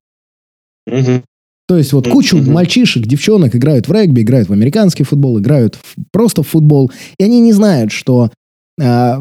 Угу. 0.87 1.23
То 1.67 1.77
есть 1.77 1.93
вот 1.93 2.09
кучу 2.09 2.37
мальчишек, 2.41 3.05
девчонок 3.05 3.55
играют 3.55 3.87
в 3.87 3.91
регби, 3.93 4.21
играют 4.21 4.49
в 4.49 4.53
американский 4.53 5.03
футбол, 5.03 5.39
играют 5.39 5.75
в, 5.75 5.95
просто 6.11 6.43
в 6.43 6.47
футбол, 6.47 6.91
и 7.17 7.23
они 7.23 7.39
не 7.39 7.53
знают, 7.53 7.91
что 7.91 8.31
э, 8.79 9.13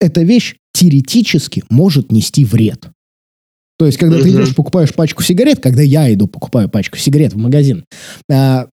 эта 0.00 0.22
вещь 0.22 0.56
теоретически 0.76 1.64
может 1.70 2.12
нести 2.12 2.44
вред. 2.44 2.90
То 3.78 3.86
есть, 3.86 3.98
когда 3.98 4.18
mm-hmm. 4.18 4.22
ты 4.22 4.30
идешь, 4.30 4.54
покупаешь 4.54 4.94
пачку 4.94 5.22
сигарет, 5.22 5.60
когда 5.60 5.82
я 5.82 6.12
иду, 6.12 6.26
покупаю 6.26 6.68
пачку 6.68 6.98
сигарет 6.98 7.32
в 7.32 7.38
магазин, 7.38 7.84
э, 8.30 8.66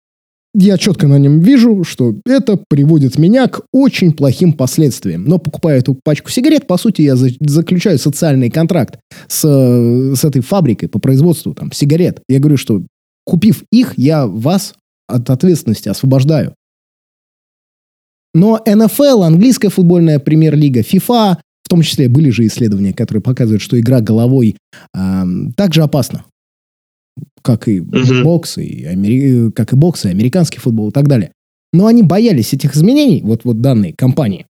я 0.56 0.78
четко 0.78 1.08
на 1.08 1.18
нем 1.18 1.40
вижу, 1.40 1.84
что 1.84 2.16
это 2.26 2.60
приводит 2.70 3.18
меня 3.18 3.48
к 3.48 3.62
очень 3.72 4.14
плохим 4.14 4.54
последствиям. 4.54 5.24
Но 5.24 5.40
покупая 5.40 5.80
эту 5.80 5.98
пачку 6.04 6.30
сигарет, 6.30 6.68
по 6.68 6.78
сути, 6.78 7.02
я 7.02 7.16
за 7.16 7.30
заключаю 7.40 7.98
социальный 7.98 8.50
контракт 8.50 9.00
с, 9.28 9.42
с 9.42 10.24
этой 10.24 10.42
фабрикой 10.42 10.90
по 10.90 11.00
производству 11.00 11.54
там, 11.54 11.72
сигарет. 11.72 12.22
Я 12.30 12.40
говорю, 12.40 12.58
что 12.58 12.84
купив 13.26 13.64
их, 13.72 13.98
я 13.98 14.28
вас 14.28 14.76
от 15.08 15.30
ответственности 15.30 15.90
освобождаю. 15.90 16.54
Но 18.34 18.62
НФЛ, 18.66 19.24
английская 19.24 19.70
футбольная 19.70 20.20
премьер-лига, 20.20 20.82
FIFA, 20.82 21.38
в 21.64 21.70
том 21.70 21.82
числе 21.82 22.10
были 22.10 22.30
же 22.30 22.46
исследования, 22.46 22.94
которые 22.94 23.22
показывают, 23.22 23.62
что 23.62 23.80
игра 23.80 24.02
головой 24.02 24.58
э, 24.96 25.24
также 25.56 25.82
опасна 25.82 26.26
как 27.42 27.68
и 27.68 27.80
uh-huh. 27.80 28.24
бокс, 28.24 28.58
и 28.58 28.86
амери... 28.86 29.52
как 29.52 29.74
и 29.74 29.76
бокс, 29.76 30.06
и 30.06 30.10
американский 30.10 30.60
футбол 30.60 30.90
и 30.90 30.92
так 30.92 31.08
далее. 31.08 31.32
Но 31.72 31.88
они 31.88 32.04
боялись 32.04 32.54
этих 32.54 32.76
изменений, 32.76 33.22
вот, 33.22 33.44
вот 33.44 33.62
данные 33.62 33.94
компании, 33.94 34.46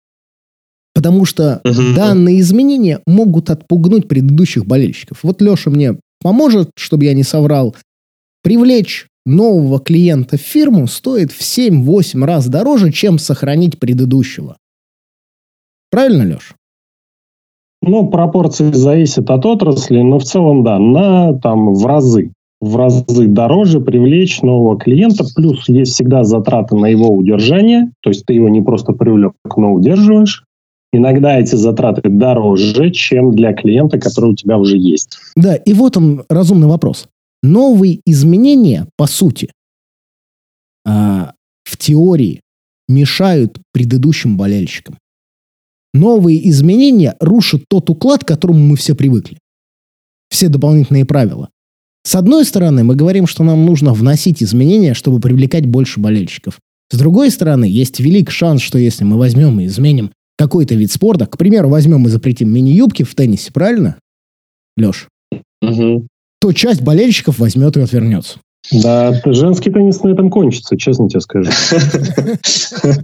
потому 0.93 1.25
что 1.25 1.61
uh-huh. 1.63 1.95
данные 1.95 2.41
изменения 2.41 2.99
могут 3.05 3.49
отпугнуть 3.49 4.07
предыдущих 4.07 4.65
болельщиков. 4.65 5.19
Вот 5.23 5.41
Леша 5.41 5.69
мне 5.69 5.97
поможет, 6.21 6.71
чтобы 6.75 7.05
я 7.05 7.13
не 7.13 7.23
соврал, 7.23 7.75
привлечь 8.43 9.07
нового 9.25 9.79
клиента 9.79 10.37
в 10.37 10.41
фирму 10.41 10.87
стоит 10.87 11.31
в 11.31 11.41
7-8 11.41 12.25
раз 12.25 12.47
дороже, 12.47 12.91
чем 12.91 13.19
сохранить 13.19 13.79
предыдущего. 13.79 14.57
Правильно, 15.91 16.23
Леш? 16.23 16.55
Ну, 17.81 18.07
пропорции 18.07 18.71
зависят 18.71 19.29
от 19.29 19.45
отрасли, 19.45 20.01
но 20.01 20.19
в 20.19 20.23
целом, 20.23 20.63
да, 20.63 20.77
на 20.77 21.33
там 21.39 21.73
в 21.73 21.85
разы 21.85 22.31
в 22.61 22.75
разы 22.75 23.27
дороже 23.27 23.81
привлечь 23.81 24.41
нового 24.43 24.77
клиента, 24.77 25.25
плюс 25.35 25.67
есть 25.67 25.93
всегда 25.93 26.23
затраты 26.23 26.75
на 26.75 26.85
его 26.85 27.09
удержание, 27.09 27.91
то 28.01 28.11
есть 28.11 28.25
ты 28.25 28.33
его 28.33 28.49
не 28.49 28.61
просто 28.61 28.93
привлек, 28.93 29.33
но 29.57 29.73
удерживаешь. 29.73 30.45
Иногда 30.93 31.39
эти 31.39 31.55
затраты 31.55 32.07
дороже, 32.07 32.91
чем 32.91 33.31
для 33.31 33.53
клиента, 33.53 33.99
который 33.99 34.31
у 34.31 34.35
тебя 34.35 34.57
уже 34.57 34.77
есть. 34.77 35.17
Да, 35.35 35.55
и 35.55 35.73
вот 35.73 35.97
он 35.97 36.23
разумный 36.29 36.67
вопрос. 36.67 37.07
Новые 37.41 38.01
изменения, 38.05 38.87
по 38.97 39.07
сути, 39.07 39.49
а, 40.85 41.33
в 41.63 41.77
теории 41.77 42.41
мешают 42.87 43.57
предыдущим 43.71 44.37
болельщикам. 44.37 44.97
Новые 45.93 46.49
изменения 46.49 47.15
рушат 47.19 47.63
тот 47.67 47.89
уклад, 47.89 48.23
к 48.23 48.27
которому 48.27 48.59
мы 48.59 48.75
все 48.77 48.95
привыкли. 48.95 49.37
Все 50.29 50.47
дополнительные 50.47 51.05
правила. 51.05 51.49
С 52.03 52.15
одной 52.15 52.45
стороны, 52.45 52.83
мы 52.83 52.95
говорим, 52.95 53.27
что 53.27 53.43
нам 53.43 53.65
нужно 53.65 53.93
вносить 53.93 54.41
изменения, 54.41 54.93
чтобы 54.93 55.19
привлекать 55.19 55.65
больше 55.65 55.99
болельщиков. 55.99 56.59
С 56.89 56.97
другой 56.97 57.29
стороны, 57.29 57.65
есть 57.65 57.99
велик 57.99 58.31
шанс, 58.31 58.61
что 58.61 58.77
если 58.77 59.03
мы 59.03 59.17
возьмем 59.17 59.59
и 59.59 59.65
изменим 59.65 60.11
какой-то 60.37 60.73
вид 60.75 60.91
спорта, 60.91 61.25
к 61.25 61.37
примеру, 61.37 61.69
возьмем 61.69 62.05
и 62.07 62.09
запретим 62.09 62.49
мини-юбки 62.51 63.03
в 63.03 63.13
теннисе, 63.13 63.51
правильно, 63.51 63.97
Леш? 64.77 65.07
Угу. 65.61 66.07
То 66.39 66.53
часть 66.53 66.81
болельщиков 66.81 67.37
возьмет 67.37 67.77
и 67.77 67.81
отвернется. 67.81 68.39
Да, 68.71 69.21
женский 69.25 69.71
теннис 69.71 70.01
на 70.01 70.09
этом 70.09 70.29
кончится, 70.29 70.77
честно 70.77 71.07
тебе 71.07 71.21
скажу. 71.21 71.51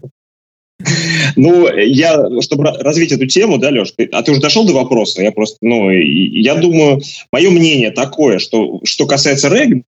Ну, 1.36 1.68
я, 1.76 2.24
чтобы 2.42 2.66
развить 2.66 3.12
эту 3.12 3.26
тему, 3.28 3.58
да, 3.58 3.70
Леш, 3.70 3.94
а 4.12 4.24
ты 4.24 4.32
уже 4.32 4.42
дошел 4.42 4.66
до 4.66 4.74
вопроса? 4.74 5.22
Я 5.22 5.32
просто, 5.32 5.58
ну, 5.62 5.90
я 5.90 6.56
думаю, 6.56 7.02
мое 7.32 7.50
мнение 7.50 7.92
такое, 7.92 8.40
что, 8.40 8.80
что 8.84 9.08
касается 9.08 9.50
регби, 9.50 9.84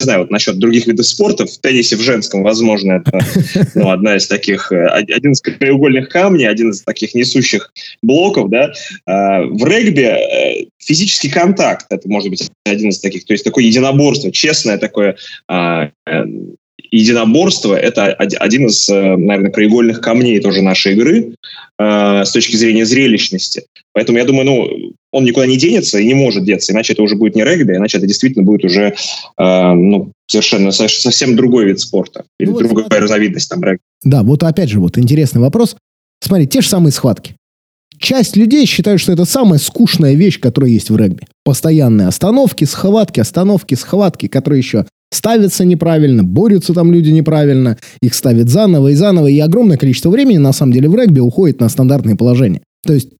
не 0.00 0.04
знаю, 0.04 0.20
вот 0.20 0.30
насчет 0.30 0.58
других 0.58 0.86
видов 0.88 1.06
спорта, 1.06 1.46
в 1.46 1.58
теннисе 1.58 1.96
в 1.96 2.00
женском, 2.00 2.42
возможно, 2.42 2.94
это 3.04 3.20
ну, 3.76 3.90
одна 3.90 4.16
из 4.16 4.26
таких, 4.26 4.72
э, 4.72 4.86
один 4.86 5.32
из 5.32 5.40
краеугольных 5.40 6.08
камней, 6.08 6.48
один 6.48 6.70
из 6.70 6.82
таких 6.82 7.14
несущих 7.14 7.72
блоков, 8.02 8.50
да. 8.50 8.72
А, 9.06 9.42
в 9.42 9.64
регби 9.64 10.02
э, 10.02 10.66
физический 10.78 11.30
контакт, 11.30 11.86
это 11.90 12.08
может 12.08 12.30
быть 12.30 12.50
один 12.64 12.88
из 12.88 12.98
таких, 12.98 13.24
то 13.24 13.32
есть 13.32 13.44
такое 13.44 13.64
единоборство, 13.64 14.32
честное 14.32 14.78
такое 14.78 15.16
а, 15.46 15.90
э, 16.06 16.24
единоборство– 16.92 17.74
это 17.76 18.12
один 18.12 18.66
из, 18.66 18.88
э, 18.88 19.16
наверное, 19.16 19.50
краеугольных 19.50 20.00
камней 20.00 20.38
тоже 20.40 20.62
нашей 20.62 20.92
игры 20.92 21.34
э, 21.78 22.24
с 22.24 22.30
точки 22.30 22.56
зрения 22.56 22.84
зрелищности. 22.84 23.64
Поэтому 23.94 24.18
я 24.18 24.24
думаю, 24.24 24.44
ну, 24.44 24.92
он 25.10 25.24
никуда 25.24 25.46
не 25.46 25.56
денется 25.56 25.98
и 25.98 26.06
не 26.06 26.14
может 26.14 26.44
деться, 26.44 26.72
иначе 26.72 26.92
это 26.92 27.02
уже 27.02 27.16
будет 27.16 27.34
не 27.34 27.44
регби, 27.44 27.74
иначе 27.74 27.98
это 27.98 28.06
действительно 28.06 28.44
будет 28.44 28.64
уже 28.64 28.94
э, 29.38 29.72
ну, 29.72 30.12
совершенно 30.26 30.70
совсем 30.70 31.34
другой 31.34 31.64
вид 31.64 31.80
спорта 31.80 32.24
или 32.38 32.50
ну, 32.50 32.58
другая 32.58 32.86
смотри. 32.86 33.00
разновидность 33.00 33.48
там 33.48 33.64
регби. 33.64 33.80
Да, 34.04 34.22
вот 34.22 34.42
опять 34.42 34.68
же, 34.68 34.78
вот 34.78 34.98
интересный 34.98 35.40
вопрос. 35.40 35.76
Смотри, 36.22 36.46
те 36.46 36.60
же 36.60 36.68
самые 36.68 36.92
схватки. 36.92 37.34
Часть 37.98 38.36
людей 38.36 38.66
считают, 38.66 39.00
что 39.00 39.12
это 39.12 39.24
самая 39.24 39.58
скучная 39.58 40.14
вещь, 40.14 40.40
которая 40.40 40.70
есть 40.70 40.90
в 40.90 40.96
регби. 40.96 41.26
Постоянные 41.44 42.08
остановки, 42.08 42.64
схватки, 42.64 43.20
остановки, 43.20 43.74
схватки, 43.74 44.26
которые 44.26 44.58
еще 44.58 44.86
ставятся 45.14 45.64
неправильно, 45.64 46.24
борются 46.24 46.74
там 46.74 46.92
люди 46.92 47.10
неправильно, 47.10 47.78
их 48.00 48.14
ставят 48.14 48.48
заново 48.48 48.88
и 48.88 48.94
заново, 48.94 49.28
и 49.28 49.38
огромное 49.38 49.76
количество 49.76 50.10
времени, 50.10 50.38
на 50.38 50.52
самом 50.52 50.72
деле, 50.72 50.88
в 50.88 50.94
регби 50.94 51.20
уходит 51.20 51.60
на 51.60 51.68
стандартные 51.68 52.16
положения. 52.16 52.62
То 52.84 52.92
есть 52.92 53.10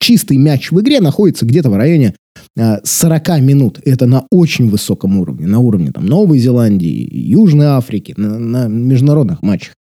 чистый 0.00 0.36
мяч 0.36 0.70
в 0.70 0.80
игре 0.80 1.00
находится 1.00 1.46
где-то 1.46 1.70
в 1.70 1.76
районе 1.76 2.14
40 2.56 3.28
а, 3.28 3.40
минут. 3.40 3.80
Это 3.84 4.06
на 4.06 4.26
очень 4.30 4.68
высоком 4.68 5.18
уровне, 5.18 5.46
на 5.46 5.60
уровне 5.60 5.92
там, 5.92 6.06
Новой 6.06 6.38
Зеландии, 6.38 7.08
Южной 7.12 7.66
Африки, 7.66 8.14
на, 8.16 8.38
на 8.38 8.68
международных 8.68 9.42
матчах. 9.42 9.74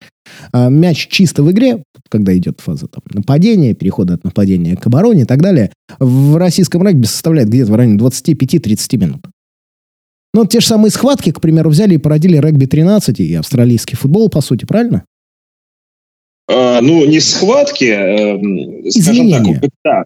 А 0.51 0.69
мяч 0.69 1.07
чисто 1.07 1.41
в 1.41 1.51
игре, 1.51 1.83
когда 2.09 2.37
идет 2.37 2.59
фаза 2.59 2.87
там, 2.87 3.01
нападения, 3.11 3.73
перехода 3.73 4.15
от 4.15 4.23
нападения 4.23 4.75
к 4.75 4.85
обороне 4.85 5.23
и 5.23 5.25
так 5.25 5.41
далее, 5.41 5.71
в 5.99 6.37
российском 6.37 6.85
регби 6.85 7.05
составляет 7.05 7.49
где-то 7.49 7.71
в 7.71 7.75
районе 7.75 7.97
25-30 7.97 8.97
минут. 8.97 9.21
Ну, 10.33 10.45
те 10.45 10.59
же 10.59 10.67
самые 10.67 10.91
схватки, 10.91 11.31
к 11.31 11.41
примеру, 11.41 11.69
взяли 11.69 11.95
и 11.95 11.97
породили 11.97 12.37
регби-13 12.37 13.15
и 13.17 13.35
австралийский 13.35 13.95
футбол, 13.95 14.29
по 14.29 14.41
сути, 14.41 14.65
правильно? 14.65 15.05
А, 16.47 16.81
ну, 16.81 17.05
не 17.05 17.19
схватки, 17.19 17.85
э, 17.85 18.89
скажем 18.89 19.31
так, 19.31 19.71
да, 19.83 20.03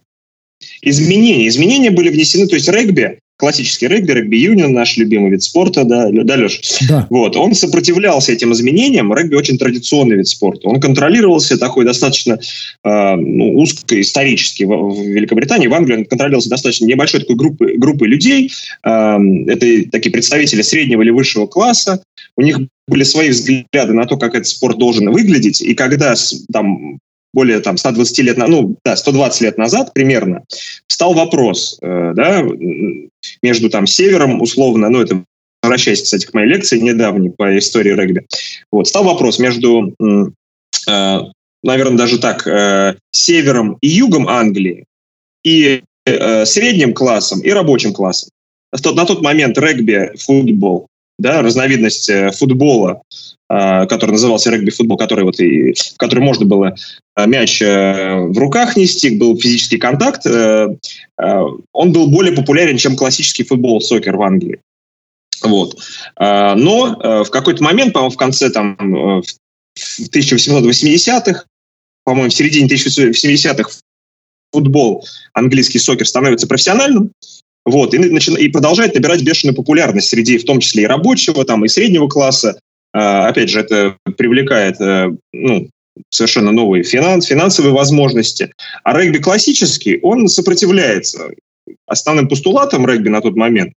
изменения. 0.81 1.47
Изменения 1.47 1.91
были 1.91 2.09
внесены, 2.09 2.47
то 2.47 2.55
есть 2.55 2.67
регби 2.69 3.19
классический 3.37 3.87
регби, 3.87 4.11
регби-юнион, 4.11 4.73
наш 4.73 4.97
любимый 4.97 5.31
вид 5.31 5.43
спорта, 5.43 5.83
да, 5.83 6.09
да, 6.11 6.35
Леш? 6.35 6.61
Да. 6.87 7.07
Вот, 7.09 7.35
он 7.35 7.55
сопротивлялся 7.55 8.31
этим 8.31 8.53
изменениям. 8.53 9.13
Регби 9.13 9.35
очень 9.35 9.57
традиционный 9.57 10.17
вид 10.17 10.27
спорта. 10.27 10.67
Он 10.67 10.79
контролировался 10.79 11.57
такой 11.57 11.85
достаточно 11.85 12.39
э, 12.83 13.15
ну, 13.15 13.57
узко 13.57 13.99
исторически 13.99 14.63
в, 14.63 14.69
в 14.69 15.01
Великобритании, 15.01 15.67
в 15.67 15.73
Англии 15.73 15.97
он 15.97 16.05
контролировался 16.05 16.49
достаточно 16.49 16.85
небольшой 16.85 17.21
такой 17.21 17.35
группы, 17.35 17.73
группы 17.77 18.07
людей. 18.07 18.51
Э, 18.85 19.17
это 19.47 19.89
такие 19.91 20.11
представители 20.11 20.61
среднего 20.61 21.01
или 21.01 21.09
высшего 21.09 21.47
класса. 21.47 22.03
У 22.35 22.41
них 22.41 22.59
были 22.87 23.03
свои 23.03 23.29
взгляды 23.29 23.93
на 23.93 24.05
то, 24.05 24.17
как 24.17 24.35
этот 24.35 24.47
спорт 24.47 24.77
должен 24.77 25.11
выглядеть. 25.11 25.61
И 25.61 25.73
когда 25.73 26.15
там 26.51 26.99
более 27.33 27.59
там 27.59 27.77
120 27.77 28.19
лет, 28.19 28.37
ну 28.37 28.77
да, 28.85 28.95
120 28.95 29.41
лет 29.41 29.57
назад 29.57 29.93
примерно, 29.93 30.43
стал 30.87 31.13
вопрос, 31.13 31.77
э, 31.81 32.13
да, 32.15 32.43
между 33.41 33.69
там 33.69 33.87
севером 33.87 34.41
условно, 34.41 34.89
ну 34.89 35.01
это 35.01 35.23
возвращаясь, 35.63 36.03
кстати, 36.03 36.25
к 36.25 36.33
моей 36.33 36.49
лекции 36.49 36.77
недавней 36.77 37.29
по 37.29 37.57
истории 37.57 37.93
регби, 37.93 38.27
вот, 38.71 38.87
стал 38.87 39.05
вопрос 39.05 39.39
между, 39.39 39.95
э, 39.99 41.19
наверное, 41.63 41.97
даже 41.97 42.19
так, 42.19 42.45
э, 42.45 42.95
севером 43.11 43.77
и 43.81 43.87
югом 43.87 44.27
Англии 44.27 44.85
и 45.43 45.83
э, 46.05 46.45
средним 46.45 46.93
классом 46.93 47.39
и 47.39 47.49
рабочим 47.49 47.93
классом. 47.93 48.29
На 48.71 49.05
тот 49.05 49.21
момент 49.21 49.57
регби, 49.57 50.11
футбол, 50.17 50.87
да, 51.19 51.41
разновидность 51.41 52.09
э, 52.09 52.31
футбола, 52.31 53.01
э, 53.49 53.85
который 53.87 54.11
назывался 54.11 54.51
регби-футбол, 54.51 54.97
который 54.97 55.23
вот 55.23 55.39
и, 55.39 55.73
в 55.73 55.97
который 55.97 56.23
можно 56.23 56.45
было 56.45 56.75
э, 57.15 57.27
мяч 57.27 57.61
в 57.61 58.37
руках 58.37 58.75
нести, 58.75 59.17
был 59.17 59.37
физический 59.37 59.77
контакт, 59.77 60.25
он 60.25 61.91
был 61.91 62.07
более 62.07 62.35
популярен, 62.35 62.77
чем 62.77 62.95
классический 62.95 63.43
футбол, 63.43 63.81
сокер 63.81 64.17
в 64.17 64.21
Англии. 64.21 64.59
Вот. 65.43 65.77
Но 66.17 67.23
в 67.25 67.29
какой-то 67.29 67.61
момент, 67.63 67.93
по-моему, 67.93 68.13
в 68.13 68.17
конце 68.17 68.49
там, 68.49 68.75
в 68.77 70.09
1880-х, 70.09 71.45
по-моему, 72.05 72.29
в 72.29 72.33
середине 72.33 72.67
1870-х 72.67 73.69
футбол, 74.51 75.05
английский 75.33 75.79
сокер 75.79 76.07
становится 76.07 76.47
профессиональным, 76.47 77.11
вот, 77.65 77.93
и, 77.93 77.97
начи- 77.97 78.37
и 78.37 78.49
продолжает 78.49 78.93
набирать 78.95 79.23
бешеную 79.23 79.55
популярность 79.55 80.09
среди, 80.09 80.37
в 80.37 80.45
том 80.45 80.59
числе 80.59 80.83
и 80.83 80.87
рабочего, 80.87 81.45
там, 81.45 81.63
и 81.65 81.67
среднего 81.67 82.07
класса. 82.07 82.59
А, 82.93 83.27
опять 83.27 83.49
же, 83.49 83.59
это 83.59 83.97
привлекает 84.17 84.79
а, 84.79 85.09
ну, 85.31 85.69
совершенно 86.09 86.51
новые 86.51 86.83
финанс, 86.83 87.25
финансовые 87.25 87.73
возможности. 87.73 88.51
А 88.83 88.97
регби 88.97 89.17
классический, 89.17 89.99
он 90.01 90.27
сопротивляется. 90.27 91.31
Основным 91.87 92.27
постулатом 92.27 92.85
регби 92.85 93.09
на 93.09 93.21
тот 93.21 93.35
момент 93.35 93.73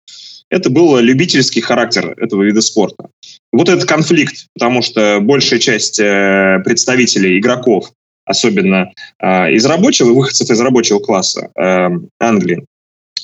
это 0.51 0.71
был 0.71 0.99
любительский 0.99 1.61
характер 1.61 2.15
этого 2.19 2.43
вида 2.43 2.61
спорта. 2.61 3.09
Вот 3.53 3.69
этот 3.69 3.89
конфликт, 3.89 4.47
потому 4.55 4.83
что 4.83 5.19
большая 5.21 5.59
часть 5.59 5.99
э, 5.99 6.61
представителей, 6.65 7.39
игроков, 7.39 7.93
особенно 8.25 8.93
э, 9.21 9.53
из 9.53 9.65
рабочего, 9.67 10.13
выходцев 10.13 10.51
из 10.51 10.61
рабочего 10.61 10.99
класса 10.99 11.51
э, 11.59 11.89
Англии, 12.21 12.65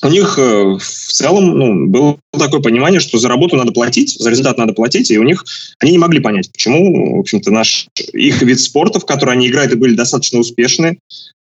у 0.03 0.07
них 0.07 0.39
э, 0.39 0.77
в 0.79 1.13
целом 1.13 1.57
ну, 1.57 1.87
было 1.87 2.17
такое 2.31 2.61
понимание, 2.61 2.99
что 2.99 3.17
за 3.17 3.27
работу 3.27 3.55
надо 3.55 3.71
платить, 3.71 4.17
за 4.19 4.29
результат 4.29 4.57
надо 4.57 4.73
платить, 4.73 5.11
и 5.11 5.17
у 5.19 5.23
них 5.23 5.45
они 5.79 5.91
не 5.91 5.97
могли 5.97 6.19
понять, 6.19 6.51
почему, 6.51 7.17
в 7.17 7.19
общем-то, 7.19 7.51
наш 7.51 7.87
их 8.13 8.41
вид 8.41 8.59
спорта, 8.59 8.99
в 8.99 9.05
который 9.05 9.33
они 9.35 9.47
играют 9.47 9.71
и 9.71 9.75
были 9.75 9.95
достаточно 9.95 10.39
успешны, 10.39 10.97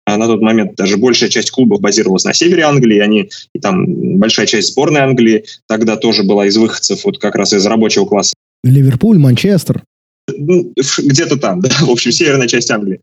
а 0.05 0.17
на 0.17 0.25
тот 0.25 0.41
момент 0.41 0.75
даже 0.75 0.97
большая 0.97 1.29
часть 1.29 1.51
клубов 1.51 1.81
базировалась 1.81 2.23
на 2.23 2.33
севере 2.33 2.63
Англии, 2.63 2.99
они 2.99 3.29
и 3.53 3.59
там 3.59 3.85
большая 4.17 4.47
часть 4.47 4.71
сборной 4.71 5.01
Англии 5.01 5.43
тогда 5.67 5.97
тоже 5.97 6.23
была 6.23 6.45
из 6.47 6.57
выходцев 6.57 7.03
вот 7.03 7.19
как 7.19 7.35
раз 7.35 7.53
из 7.53 7.65
рабочего 7.65 8.05
класса. 8.05 8.33
Ливерпуль, 8.63 9.17
Манчестер. 9.17 9.83
Ну, 10.35 10.73
где-то 10.97 11.37
там, 11.37 11.59
да, 11.61 11.69
в 11.81 11.89
общем, 11.89 12.11
северная 12.11 12.47
часть 12.47 12.69
Англии. 12.71 12.99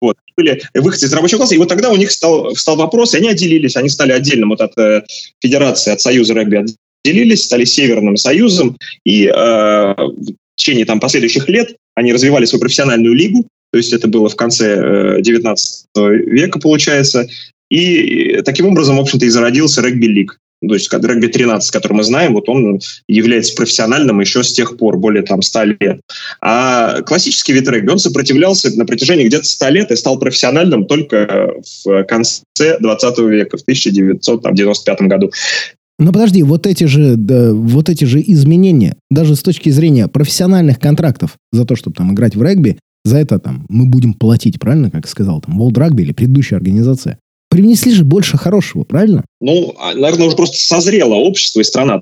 Вот. 0.00 0.16
Были 0.36 0.60
выходцы 0.74 1.06
из 1.06 1.12
рабочего 1.12 1.38
класса, 1.38 1.54
и 1.54 1.58
вот 1.58 1.68
тогда 1.68 1.90
у 1.90 1.96
них 1.96 2.10
стал, 2.10 2.52
встал 2.54 2.76
вопрос, 2.76 3.14
и 3.14 3.18
они 3.18 3.28
отделились, 3.28 3.76
они 3.76 3.88
стали 3.88 4.12
отдельным 4.12 4.50
вот 4.50 4.60
от 4.60 4.76
э, 4.76 5.02
федерации, 5.40 5.92
от 5.92 6.00
союза 6.00 6.34
регби 6.34 6.64
отделились, 7.04 7.44
стали 7.44 7.64
Северным 7.64 8.16
союзом, 8.16 8.76
и 9.04 9.26
э, 9.26 9.32
в 9.32 10.34
течение 10.56 10.84
там 10.84 10.98
последующих 10.98 11.48
лет 11.48 11.76
они 11.94 12.12
развивали 12.12 12.44
свою 12.46 12.60
профессиональную 12.60 13.14
лигу, 13.14 13.46
то 13.72 13.78
есть 13.78 13.92
это 13.92 14.08
было 14.08 14.28
в 14.28 14.36
конце 14.36 15.18
э, 15.18 15.22
19 15.22 15.86
века, 15.96 16.58
получается, 16.58 17.28
и 17.70 18.40
таким 18.44 18.66
образом, 18.66 18.96
в 18.96 19.00
общем-то, 19.00 19.26
и 19.26 19.30
зародился 19.30 19.82
регби-лиг 19.82 20.38
то 20.68 20.74
есть 20.74 20.92
регби-13, 20.92 21.60
который 21.72 21.94
мы 21.94 22.04
знаем, 22.04 22.34
вот 22.34 22.48
он 22.48 22.80
является 23.08 23.54
профессиональным 23.54 24.20
еще 24.20 24.42
с 24.42 24.52
тех 24.52 24.76
пор, 24.76 24.98
более 24.98 25.22
там 25.22 25.42
100 25.42 25.64
лет. 25.64 26.00
А 26.40 27.02
классический 27.02 27.52
вид 27.52 27.68
регби, 27.68 27.90
он 27.90 27.98
сопротивлялся 27.98 28.70
на 28.76 28.86
протяжении 28.86 29.26
где-то 29.26 29.44
100 29.44 29.68
лет 29.70 29.90
и 29.90 29.96
стал 29.96 30.18
профессиональным 30.18 30.86
только 30.86 31.54
в 31.84 32.04
конце 32.04 32.42
20 32.56 33.18
века, 33.18 33.56
в 33.56 33.62
1995 33.62 35.00
году. 35.02 35.30
Но 35.98 36.12
подожди, 36.12 36.42
вот 36.42 36.66
эти 36.66 36.84
же, 36.84 37.14
да, 37.16 37.52
вот 37.52 37.88
эти 37.88 38.04
же 38.04 38.20
изменения, 38.20 38.96
даже 39.10 39.36
с 39.36 39.42
точки 39.42 39.70
зрения 39.70 40.08
профессиональных 40.08 40.80
контрактов 40.80 41.36
за 41.52 41.64
то, 41.64 41.76
чтобы 41.76 41.94
там 41.94 42.12
играть 42.12 42.34
в 42.34 42.42
регби, 42.42 42.78
за 43.04 43.18
это 43.18 43.38
там 43.38 43.66
мы 43.68 43.86
будем 43.86 44.14
платить, 44.14 44.58
правильно, 44.58 44.90
как 44.90 45.06
сказал 45.06 45.40
там 45.40 45.60
World 45.60 45.74
Rugby 45.74 46.02
или 46.02 46.12
предыдущая 46.12 46.58
организация 46.58 47.18
привнесли 47.54 47.92
же 47.92 48.02
больше 48.02 48.36
хорошего, 48.36 48.82
правильно? 48.82 49.24
Ну, 49.40 49.76
а, 49.78 49.94
наверное, 49.94 50.26
уже 50.26 50.34
просто 50.36 50.56
созрело 50.56 51.14
общество 51.14 51.60
и 51.60 51.64
страна. 51.64 52.00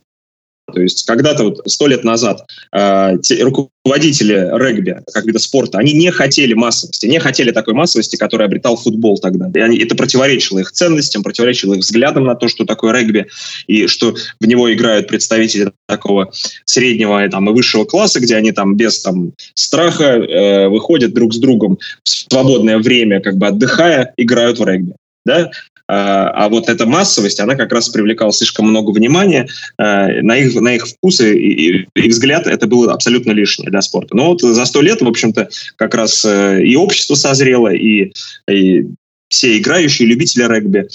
То 0.73 0.81
есть 0.81 1.05
когда-то 1.05 1.45
вот 1.45 1.61
сто 1.67 1.87
лет 1.87 2.05
назад 2.05 2.47
э, 2.75 3.19
те, 3.23 3.43
руководители 3.43 4.49
регби 4.59 4.97
как 5.12 5.27
вида 5.27 5.38
спорта, 5.38 5.77
они 5.77 5.93
не 5.93 6.11
хотели 6.11 6.55
массовости, 6.55 7.05
не 7.05 7.21
хотели 7.21 7.51
такой 7.51 7.75
массовости, 7.75 8.17
которую 8.17 8.47
обретал 8.47 8.77
футбол 8.77 9.19
тогда. 9.19 9.51
И 9.55 9.59
они, 9.59 9.77
это 9.77 9.95
противоречило 9.95 10.61
их 10.61 10.73
ценностям, 10.73 11.23
противоречило 11.23 11.75
их 11.75 11.81
взглядам 11.81 12.25
на 12.25 12.35
то, 12.35 12.49
что 12.49 12.65
такое 12.65 12.95
регби, 12.95 13.27
и 13.67 13.88
что 13.88 14.15
в 14.41 14.47
него 14.47 14.73
играют 14.73 15.09
представители 15.09 15.73
такого 15.87 16.33
среднего 16.65 17.29
там, 17.29 17.51
и 17.51 17.53
высшего 17.53 17.85
класса, 17.85 18.21
где 18.21 18.37
они 18.37 18.53
там 18.53 18.77
без 18.77 19.03
там, 19.03 19.33
страха 19.53 20.05
э, 20.05 20.69
выходят 20.69 21.12
друг 21.12 21.35
с 21.35 21.38
другом 21.38 21.79
в 22.05 22.09
свободное 22.09 22.79
время, 22.79 23.21
как 23.21 23.37
бы 23.37 23.49
отдыхая, 23.49 24.15
играют 24.17 24.59
в 24.59 24.65
регби 24.65 24.95
да, 25.25 25.51
а, 25.89 26.29
а 26.31 26.49
вот 26.49 26.69
эта 26.69 26.87
массовость, 26.87 27.41
она 27.41 27.55
как 27.55 27.73
раз 27.73 27.89
привлекала 27.89 28.33
слишком 28.33 28.69
много 28.69 28.91
внимания, 28.93 29.49
а, 29.77 30.09
на 30.23 30.37
их, 30.37 30.55
на 30.55 30.75
их 30.75 30.87
вкусы 30.87 31.37
и, 31.37 31.87
и 31.95 32.09
взгляд 32.09 32.47
это 32.47 32.67
было 32.67 32.93
абсолютно 32.93 33.33
лишнее 33.33 33.71
для 33.71 33.83
спорта. 33.83 34.17
Но 34.17 34.29
вот 34.29 34.41
за 34.41 34.65
сто 34.65 34.81
лет, 34.81 35.03
в 35.03 35.09
общем-то, 35.09 35.51
как 35.77 35.95
раз 35.95 36.25
э, 36.25 36.65
и 36.65 36.77
общество 36.77 37.15
созрело, 37.15 37.69
и, 37.69 38.13
и 38.49 38.87
все 39.29 39.59
играющие, 39.59 40.09
любители 40.09 40.45
регби 40.45 40.89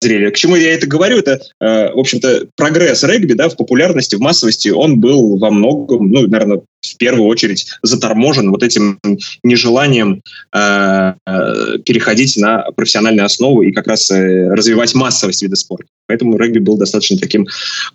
зрели. 0.00 0.30
К 0.30 0.36
чему 0.36 0.56
я 0.56 0.74
это 0.74 0.86
говорю? 0.86 1.18
Это, 1.18 1.40
э, 1.60 1.92
в 1.92 1.98
общем-то, 1.98 2.48
прогресс 2.56 3.02
регби 3.02 3.32
да, 3.32 3.48
в 3.48 3.56
популярности, 3.56 4.16
в 4.16 4.20
массовости, 4.20 4.68
он 4.68 5.00
был 5.00 5.38
во 5.38 5.50
многом, 5.50 6.10
ну, 6.10 6.26
наверное, 6.26 6.62
в 6.80 6.96
первую 6.96 7.26
очередь 7.26 7.66
заторможен 7.82 8.50
вот 8.50 8.62
этим 8.62 8.98
нежеланием 9.42 10.22
э, 10.54 11.14
э, 11.26 11.78
переходить 11.84 12.36
на 12.36 12.70
профессиональную 12.72 13.26
основу 13.26 13.62
и 13.62 13.72
как 13.72 13.86
раз 13.86 14.10
э, 14.10 14.48
развивать 14.48 14.94
массовость 14.94 15.42
вида 15.42 15.56
спорта. 15.56 15.86
Поэтому 16.06 16.38
регби 16.38 16.58
был 16.58 16.76
достаточно 16.76 17.18
таким, 17.18 17.46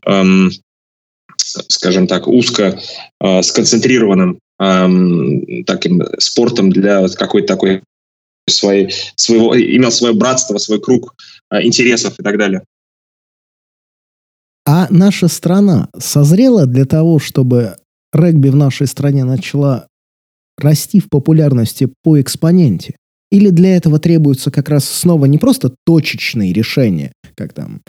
эм, 0.06 0.52
скажем 1.38 2.08
так, 2.08 2.28
узко 2.28 2.80
э, 3.22 3.42
сконцентрированным 3.42 4.39
эм, 4.60 5.63
таким 5.66 6.04
спортом 6.20 6.70
для 6.70 7.08
какой-то 7.08 7.48
такой 7.48 7.82
своей, 8.50 8.94
своего, 9.16 9.58
имел 9.58 9.92
свое 9.92 10.13
братство, 10.13 10.58
свой 10.58 10.82
круг 10.82 11.16
интересов 11.62 12.20
и 12.20 12.24
так 12.24 12.38
далее. 12.38 12.63
А 14.66 14.88
наша 14.89 15.28
страна 15.28 15.89
созрела 15.98 16.66
для 16.66 16.86
того, 16.86 17.20
чтобы 17.20 17.76
регби 18.13 18.50
в 18.50 18.56
нашей 18.56 18.88
стране 18.88 19.26
начала 19.26 19.88
расти 20.58 21.00
в 21.00 21.10
популярности 21.10 21.89
по 22.04 22.20
экспоненте? 22.22 22.96
Или 23.30 23.50
для 23.50 23.76
этого 23.76 24.00
требуются 24.00 24.52
как 24.52 24.70
раз 24.70 24.86
снова 24.86 25.26
не 25.26 25.38
просто 25.38 25.76
точечные 25.86 26.54
решения, 26.54 27.12
как 27.36 27.54
там 27.54 27.82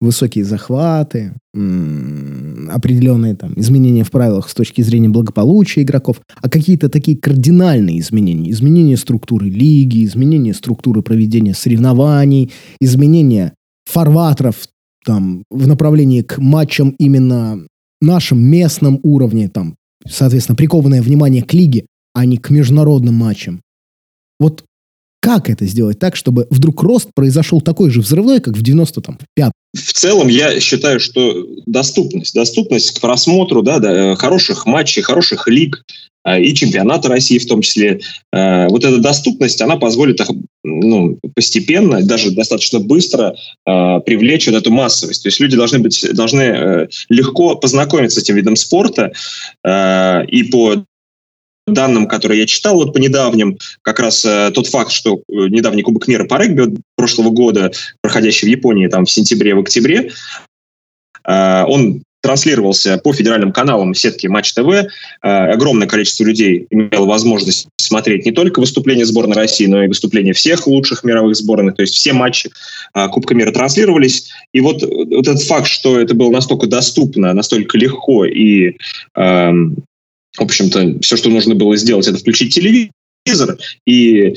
высокие 0.00 0.44
захваты, 0.44 1.32
определенные 1.52 3.34
там 3.34 3.52
изменения 3.56 4.04
в 4.04 4.10
правилах 4.10 4.48
с 4.48 4.54
точки 4.54 4.82
зрения 4.82 5.08
благополучия 5.08 5.82
игроков, 5.82 6.20
а 6.40 6.48
какие-то 6.48 6.88
такие 6.88 7.16
кардинальные 7.16 7.98
изменения. 7.98 8.50
Изменение 8.50 8.96
структуры 8.96 9.48
лиги, 9.48 10.04
изменение 10.04 10.54
структуры 10.54 11.02
проведения 11.02 11.54
соревнований, 11.54 12.52
изменение 12.80 13.54
фарватеров 13.86 14.68
там, 15.04 15.42
в 15.50 15.66
направлении 15.66 16.22
к 16.22 16.38
матчам 16.38 16.90
именно 16.98 17.66
нашем 18.00 18.40
местном 18.40 19.00
уровне, 19.02 19.48
там, 19.48 19.74
соответственно, 20.06 20.56
прикованное 20.56 21.02
внимание 21.02 21.42
к 21.42 21.52
лиге, 21.54 21.86
а 22.14 22.24
не 22.24 22.36
к 22.36 22.50
международным 22.50 23.14
матчам. 23.14 23.62
Вот 24.38 24.64
как 25.20 25.50
это 25.50 25.66
сделать 25.66 25.98
так, 25.98 26.16
чтобы 26.16 26.46
вдруг 26.50 26.82
рост 26.82 27.10
произошел 27.14 27.60
такой 27.60 27.90
же 27.90 28.00
взрывной, 28.00 28.40
как 28.40 28.54
в 28.54 28.62
95 28.62 29.52
В 29.74 29.92
целом, 29.92 30.28
я 30.28 30.60
считаю, 30.60 31.00
что 31.00 31.46
доступность, 31.66 32.34
доступность 32.34 32.92
к 32.92 33.00
просмотру 33.00 33.62
да, 33.62 33.78
да, 33.78 34.14
хороших 34.16 34.66
матчей, 34.66 35.02
хороших 35.02 35.48
лиг, 35.48 35.84
а, 36.28 36.38
и 36.38 36.54
чемпионата 36.54 37.08
России 37.08 37.38
в 37.38 37.46
том 37.46 37.62
числе. 37.62 38.00
А, 38.32 38.68
вот 38.68 38.84
эта 38.84 38.98
доступность, 38.98 39.62
она 39.62 39.76
позволит 39.76 40.20
ну, 40.64 41.18
постепенно, 41.34 42.02
даже 42.02 42.32
достаточно 42.32 42.80
быстро 42.80 43.34
а, 43.64 44.00
привлечь 44.00 44.46
вот 44.46 44.56
эту 44.56 44.70
массовость. 44.70 45.22
То 45.22 45.28
есть 45.28 45.40
люди 45.40 45.56
должны, 45.56 45.78
быть, 45.78 46.04
должны 46.12 46.42
э, 46.42 46.88
легко 47.08 47.54
познакомиться 47.56 48.20
с 48.20 48.22
этим 48.22 48.36
видом 48.36 48.56
спорта 48.56 49.12
и 49.64 50.42
по 50.50 50.84
данным, 51.72 52.06
которые 52.06 52.40
я 52.40 52.46
читал 52.46 52.76
вот 52.76 52.92
по 52.92 52.98
недавним, 52.98 53.58
как 53.82 54.00
раз 54.00 54.24
э, 54.24 54.50
тот 54.54 54.66
факт, 54.66 54.92
что 54.92 55.16
э, 55.16 55.20
недавний 55.28 55.82
Кубок 55.82 56.08
мира 56.08 56.24
по 56.24 56.36
регби 56.36 56.76
прошлого 56.96 57.30
года, 57.30 57.72
проходящий 58.00 58.46
в 58.46 58.50
Японии 58.50 58.88
там 58.88 59.04
в 59.04 59.10
сентябре, 59.10 59.54
в 59.54 59.60
октябре, 59.60 60.10
э, 61.24 61.64
он 61.64 62.02
транслировался 62.20 62.98
по 62.98 63.12
федеральным 63.12 63.52
каналам 63.52 63.94
сетки 63.94 64.26
Матч 64.26 64.52
ТВ. 64.52 64.68
Э, 64.68 64.86
огромное 65.22 65.86
количество 65.86 66.24
людей 66.24 66.66
имело 66.70 67.06
возможность 67.06 67.68
смотреть 67.76 68.26
не 68.26 68.32
только 68.32 68.60
выступления 68.60 69.06
сборной 69.06 69.36
России, 69.36 69.66
но 69.66 69.84
и 69.84 69.88
выступления 69.88 70.32
всех 70.32 70.66
лучших 70.66 71.04
мировых 71.04 71.36
сборных. 71.36 71.76
То 71.76 71.82
есть 71.82 71.94
все 71.94 72.12
матчи 72.12 72.50
э, 72.94 73.08
Кубка 73.08 73.34
мира 73.34 73.52
транслировались. 73.52 74.30
И 74.52 74.60
вот, 74.60 74.82
вот 74.82 75.28
этот 75.28 75.42
факт, 75.42 75.68
что 75.68 75.98
это 75.98 76.14
было 76.14 76.30
настолько 76.30 76.66
доступно, 76.66 77.32
настолько 77.32 77.78
легко 77.78 78.24
и 78.24 78.76
э, 79.16 79.52
в 80.38 80.44
общем-то, 80.44 81.00
все, 81.02 81.16
что 81.16 81.30
нужно 81.30 81.54
было 81.54 81.76
сделать, 81.76 82.06
это 82.06 82.18
включить 82.18 82.54
телевизор, 82.54 83.58
и 83.86 84.34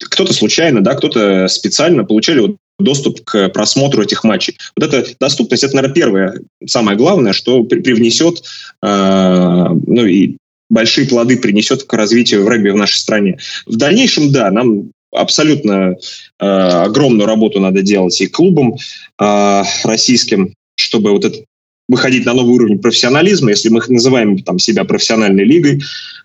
кто-то 0.00 0.32
случайно, 0.32 0.82
да, 0.82 0.94
кто-то 0.94 1.48
специально 1.48 2.04
получали 2.04 2.40
вот 2.40 2.56
доступ 2.78 3.22
к 3.24 3.48
просмотру 3.50 4.02
этих 4.02 4.24
матчей. 4.24 4.56
Вот 4.76 4.92
эта 4.92 5.08
доступность, 5.20 5.62
это, 5.62 5.76
наверное, 5.76 5.94
первое, 5.94 6.40
самое 6.66 6.98
главное, 6.98 7.32
что 7.32 7.62
привнесет, 7.64 8.42
э, 8.82 9.66
ну 9.86 10.04
и 10.04 10.36
большие 10.68 11.06
плоды 11.06 11.36
принесет 11.36 11.84
к 11.84 11.92
развитию 11.92 12.44
в 12.44 12.48
регби 12.48 12.70
в 12.70 12.76
нашей 12.76 12.98
стране. 12.98 13.38
В 13.66 13.76
дальнейшем, 13.76 14.32
да, 14.32 14.50
нам 14.50 14.90
абсолютно 15.12 15.94
э, 16.40 16.44
огромную 16.44 17.26
работу 17.26 17.60
надо 17.60 17.82
делать 17.82 18.20
и 18.20 18.26
клубам 18.26 18.74
э, 19.20 19.62
российским, 19.84 20.52
чтобы 20.76 21.12
вот 21.12 21.24
этот 21.24 21.44
выходить 21.88 22.24
на 22.24 22.34
новый 22.34 22.54
уровень 22.54 22.78
профессионализма. 22.78 23.50
Если 23.50 23.68
мы 23.68 23.80
называем 23.88 24.38
там, 24.38 24.58
себя 24.58 24.84
профессиональной 24.84 25.44
лигой, 25.44 25.82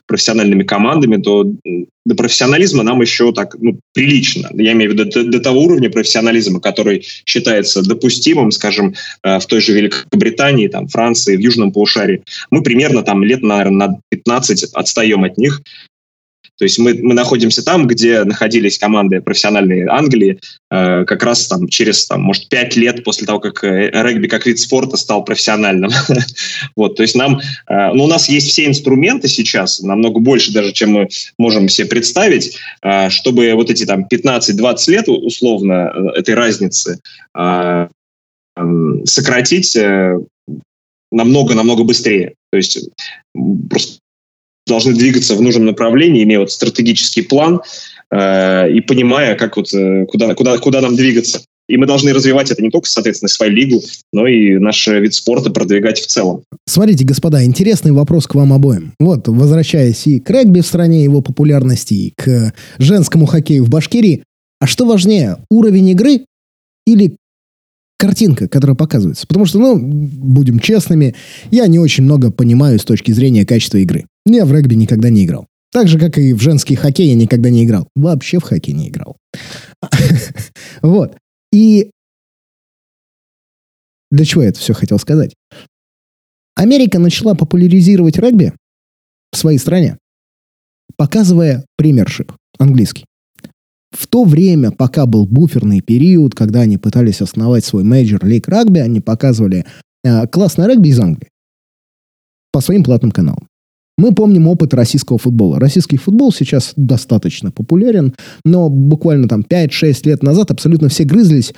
профессиональными 0.08 0.64
командами, 0.64 1.22
то 1.22 1.46
до 2.06 2.16
профессионализма 2.16 2.82
нам 2.82 3.02
еще 3.02 3.32
так 3.32 3.56
ну, 3.60 3.80
прилично. 3.94 4.50
Я 4.54 4.72
имею 4.72 4.92
в 4.92 4.94
виду 4.96 5.06
до, 5.06 5.24
до 5.24 5.40
того 5.40 5.62
уровня 5.62 5.92
профессионализма, 5.92 6.60
который 6.60 7.06
считается 7.26 7.84
допустимым, 7.84 8.52
скажем, 8.52 8.96
э, 9.24 9.40
в 9.40 9.46
той 9.46 9.62
же 9.62 9.74
Великобритании, 9.74 10.68
там, 10.68 10.88
Франции, 10.88 11.38
в 11.38 11.40
Южном 11.40 11.72
полушарии. 11.72 12.24
Мы 12.50 12.64
примерно 12.64 13.04
там 13.04 13.24
лет, 13.24 13.44
наверное, 13.44 13.90
на 13.90 14.00
15 14.10 14.74
отстаем 14.74 15.24
от 15.24 15.38
них. 15.38 15.62
То 16.60 16.66
есть 16.66 16.78
мы, 16.78 16.94
мы 16.94 17.14
находимся 17.14 17.64
там, 17.64 17.88
где 17.88 18.26
находились 18.26 18.78
команды 18.78 19.22
профессиональные 19.22 19.88
Англии, 19.88 20.40
э, 20.70 21.06
как 21.06 21.24
раз 21.24 21.48
там 21.48 21.70
через, 21.70 22.06
там, 22.06 22.22
может, 22.22 22.50
пять 22.50 22.76
лет 22.76 23.04
после 23.06 23.26
того, 23.26 23.40
как 23.40 23.64
э, 23.64 23.90
регби 23.94 24.28
как 24.28 24.46
вид 24.46 24.60
спорта 24.60 24.98
стал 24.98 25.24
профессиональным. 25.24 25.90
вот, 26.76 26.98
то 26.98 27.04
есть 27.04 27.16
нам, 27.16 27.40
э, 27.40 27.94
ну, 27.94 28.04
у 28.04 28.08
нас 28.08 28.28
есть 28.28 28.50
все 28.50 28.66
инструменты 28.66 29.30
сейчас, 29.30 29.80
намного 29.80 30.20
больше 30.20 30.52
даже, 30.52 30.74
чем 30.74 30.92
мы 30.92 31.08
можем 31.38 31.70
себе 31.70 31.88
представить, 31.88 32.58
э, 32.84 33.10
чтобы 33.10 33.54
вот 33.54 33.70
эти 33.70 33.86
там 33.86 34.06
15-20 34.12 34.92
лет 34.92 35.08
условно 35.08 36.12
этой 36.14 36.36
разницы 36.36 37.00
э, 37.38 37.88
э, 38.58 38.62
сократить 39.06 39.78
намного-намного 41.12 41.84
быстрее. 41.86 42.34
То 42.52 42.58
есть 42.58 42.90
просто 43.70 44.00
должны 44.70 44.94
двигаться 44.94 45.36
в 45.36 45.42
нужном 45.42 45.66
направлении, 45.66 46.24
имея 46.24 46.40
вот 46.40 46.52
стратегический 46.52 47.24
план 47.24 47.62
э, 48.12 48.72
и 48.72 48.80
понимая, 48.82 49.36
как 49.36 49.58
вот, 49.58 49.74
э, 49.74 50.06
куда, 50.06 50.34
куда, 50.36 50.58
куда 50.58 50.82
нам 50.82 50.96
двигаться. 50.96 51.42
И 51.70 51.78
мы 51.78 51.86
должны 51.86 52.12
развивать 52.14 52.50
это 52.50 52.64
не 52.64 52.72
только, 52.72 52.90
соответственно, 52.90 53.30
свою 53.30 53.52
лигу, 53.52 53.84
но 54.12 54.26
и 54.26 54.58
наш 54.58 54.88
вид 54.88 55.14
спорта 55.14 55.52
продвигать 55.52 56.00
в 56.00 56.08
целом. 56.08 56.42
Смотрите, 56.68 57.06
господа, 57.06 57.46
интересный 57.46 57.92
вопрос 57.92 58.26
к 58.26 58.34
вам 58.34 58.54
обоим. 58.54 58.94
Вот, 59.00 59.28
возвращаясь 59.28 60.08
и 60.08 60.20
к 60.20 60.30
регби 60.32 60.62
в 60.62 60.66
стране, 60.66 61.04
его 61.04 61.22
популярности, 61.22 61.94
и 61.94 62.14
к 62.18 62.54
женскому 62.80 63.28
хоккею 63.28 63.64
в 63.64 63.70
Башкирии. 63.70 64.24
А 64.60 64.66
что 64.66 64.86
важнее, 64.86 65.38
уровень 65.52 65.90
игры 65.90 66.26
или 66.88 67.16
картинка, 68.00 68.48
которая 68.48 68.76
показывается? 68.76 69.28
Потому 69.28 69.46
что, 69.46 69.60
ну, 69.60 69.78
будем 69.78 70.60
честными, 70.60 71.14
я 71.52 71.68
не 71.68 71.78
очень 71.78 72.04
много 72.04 72.32
понимаю 72.32 72.80
с 72.80 72.84
точки 72.84 73.12
зрения 73.12 73.46
качества 73.46 73.78
игры. 73.78 74.06
Я 74.30 74.46
в 74.46 74.54
регби 74.54 74.76
никогда 74.76 75.10
не 75.10 75.26
играл. 75.26 75.48
Так 75.72 75.88
же, 75.88 76.00
как 76.00 76.18
и 76.18 76.34
в 76.34 76.42
женский 76.42 76.76
хоккей 76.76 77.10
я 77.10 77.16
никогда 77.16 77.50
не 77.50 77.66
играл. 77.66 77.88
Вообще 77.96 78.40
в 78.40 78.44
хоккей 78.44 78.74
не 78.74 78.90
играл. 78.90 79.18
Вот. 80.82 81.18
И 81.52 81.90
для 84.12 84.26
чего 84.26 84.44
я 84.44 84.50
это 84.50 84.60
все 84.60 84.74
хотел 84.74 85.00
сказать? 85.00 85.36
Америка 86.56 87.00
начала 87.00 87.34
популяризировать 87.34 88.18
регби 88.18 88.54
в 89.32 89.38
своей 89.38 89.58
стране, 89.58 89.98
показывая 90.96 91.66
Premiership 91.76 92.34
английский. 92.60 93.06
В 93.92 94.08
то 94.08 94.24
время, 94.24 94.72
пока 94.72 95.06
был 95.08 95.26
буферный 95.26 95.82
период, 95.82 96.36
когда 96.36 96.62
они 96.62 96.78
пытались 96.78 97.22
основать 97.22 97.66
свой 97.66 97.84
Major 97.84 98.24
League 98.26 98.48
Rugby, 98.48 98.80
они 98.80 99.02
показывали 99.02 99.66
э, 100.04 100.28
классное 100.28 100.68
регби 100.68 100.90
из 100.90 101.00
Англии 101.00 101.30
по 102.52 102.62
своим 102.62 102.84
платным 102.84 103.12
каналам. 103.12 103.49
Мы 104.00 104.14
помним 104.14 104.48
опыт 104.48 104.74
российского 104.74 105.20
футбола. 105.20 105.60
Российский 105.60 105.98
футбол 105.98 106.32
сейчас 106.32 106.72
достаточно 106.78 107.52
популярен, 107.52 108.16
но 108.46 108.70
буквально 108.70 109.28
там 109.28 109.42
5-6 109.42 110.06
лет 110.06 110.24
назад 110.24 110.52
абсолютно 110.52 110.88
все 110.88 111.04
грызлись 111.04 111.54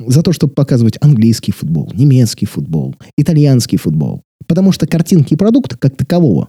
за 0.00 0.24
то, 0.24 0.32
чтобы 0.32 0.54
показывать 0.54 0.98
английский 1.00 1.52
футбол, 1.52 1.92
немецкий 1.94 2.46
футбол, 2.46 2.96
итальянский 3.16 3.78
футбол. 3.78 4.22
Потому 4.48 4.72
что 4.72 4.88
картинки 4.88 5.34
и 5.34 5.36
продукта 5.36 5.78
как 5.78 5.96
такового, 5.96 6.48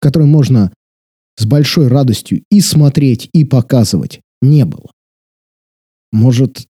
который 0.00 0.26
можно 0.26 0.72
с 1.36 1.44
большой 1.44 1.88
радостью 1.88 2.42
и 2.50 2.62
смотреть, 2.62 3.28
и 3.34 3.44
показывать, 3.44 4.22
не 4.40 4.64
было. 4.64 4.90
Может, 6.10 6.64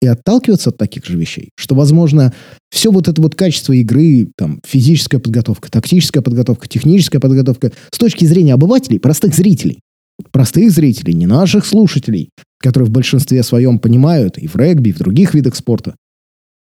и 0.00 0.06
отталкиваться 0.06 0.70
от 0.70 0.76
таких 0.76 1.04
же 1.06 1.16
вещей, 1.16 1.50
что, 1.56 1.74
возможно, 1.74 2.32
все 2.70 2.90
вот 2.90 3.08
это 3.08 3.20
вот 3.20 3.34
качество 3.34 3.72
игры, 3.72 4.28
там, 4.36 4.60
физическая 4.64 5.20
подготовка, 5.20 5.70
тактическая 5.70 6.22
подготовка, 6.22 6.68
техническая 6.68 7.20
подготовка, 7.20 7.72
с 7.90 7.98
точки 7.98 8.24
зрения 8.24 8.54
обывателей, 8.54 9.00
простых 9.00 9.34
зрителей, 9.34 9.80
простых 10.30 10.70
зрителей, 10.70 11.14
не 11.14 11.26
наших 11.26 11.66
слушателей, 11.66 12.30
которые 12.58 12.88
в 12.88 12.92
большинстве 12.92 13.42
своем 13.42 13.78
понимают 13.78 14.38
и 14.38 14.46
в 14.46 14.56
регби, 14.56 14.90
и 14.90 14.92
в 14.92 14.98
других 14.98 15.34
видах 15.34 15.56
спорта, 15.56 15.96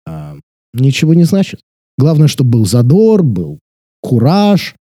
а, 0.07 0.35
ничего 0.73 1.13
не 1.13 1.23
значит. 1.23 1.59
Главное, 1.97 2.27
чтобы 2.27 2.51
был 2.51 2.65
задор, 2.65 3.23
был 3.23 3.59
кураж, 4.01 4.75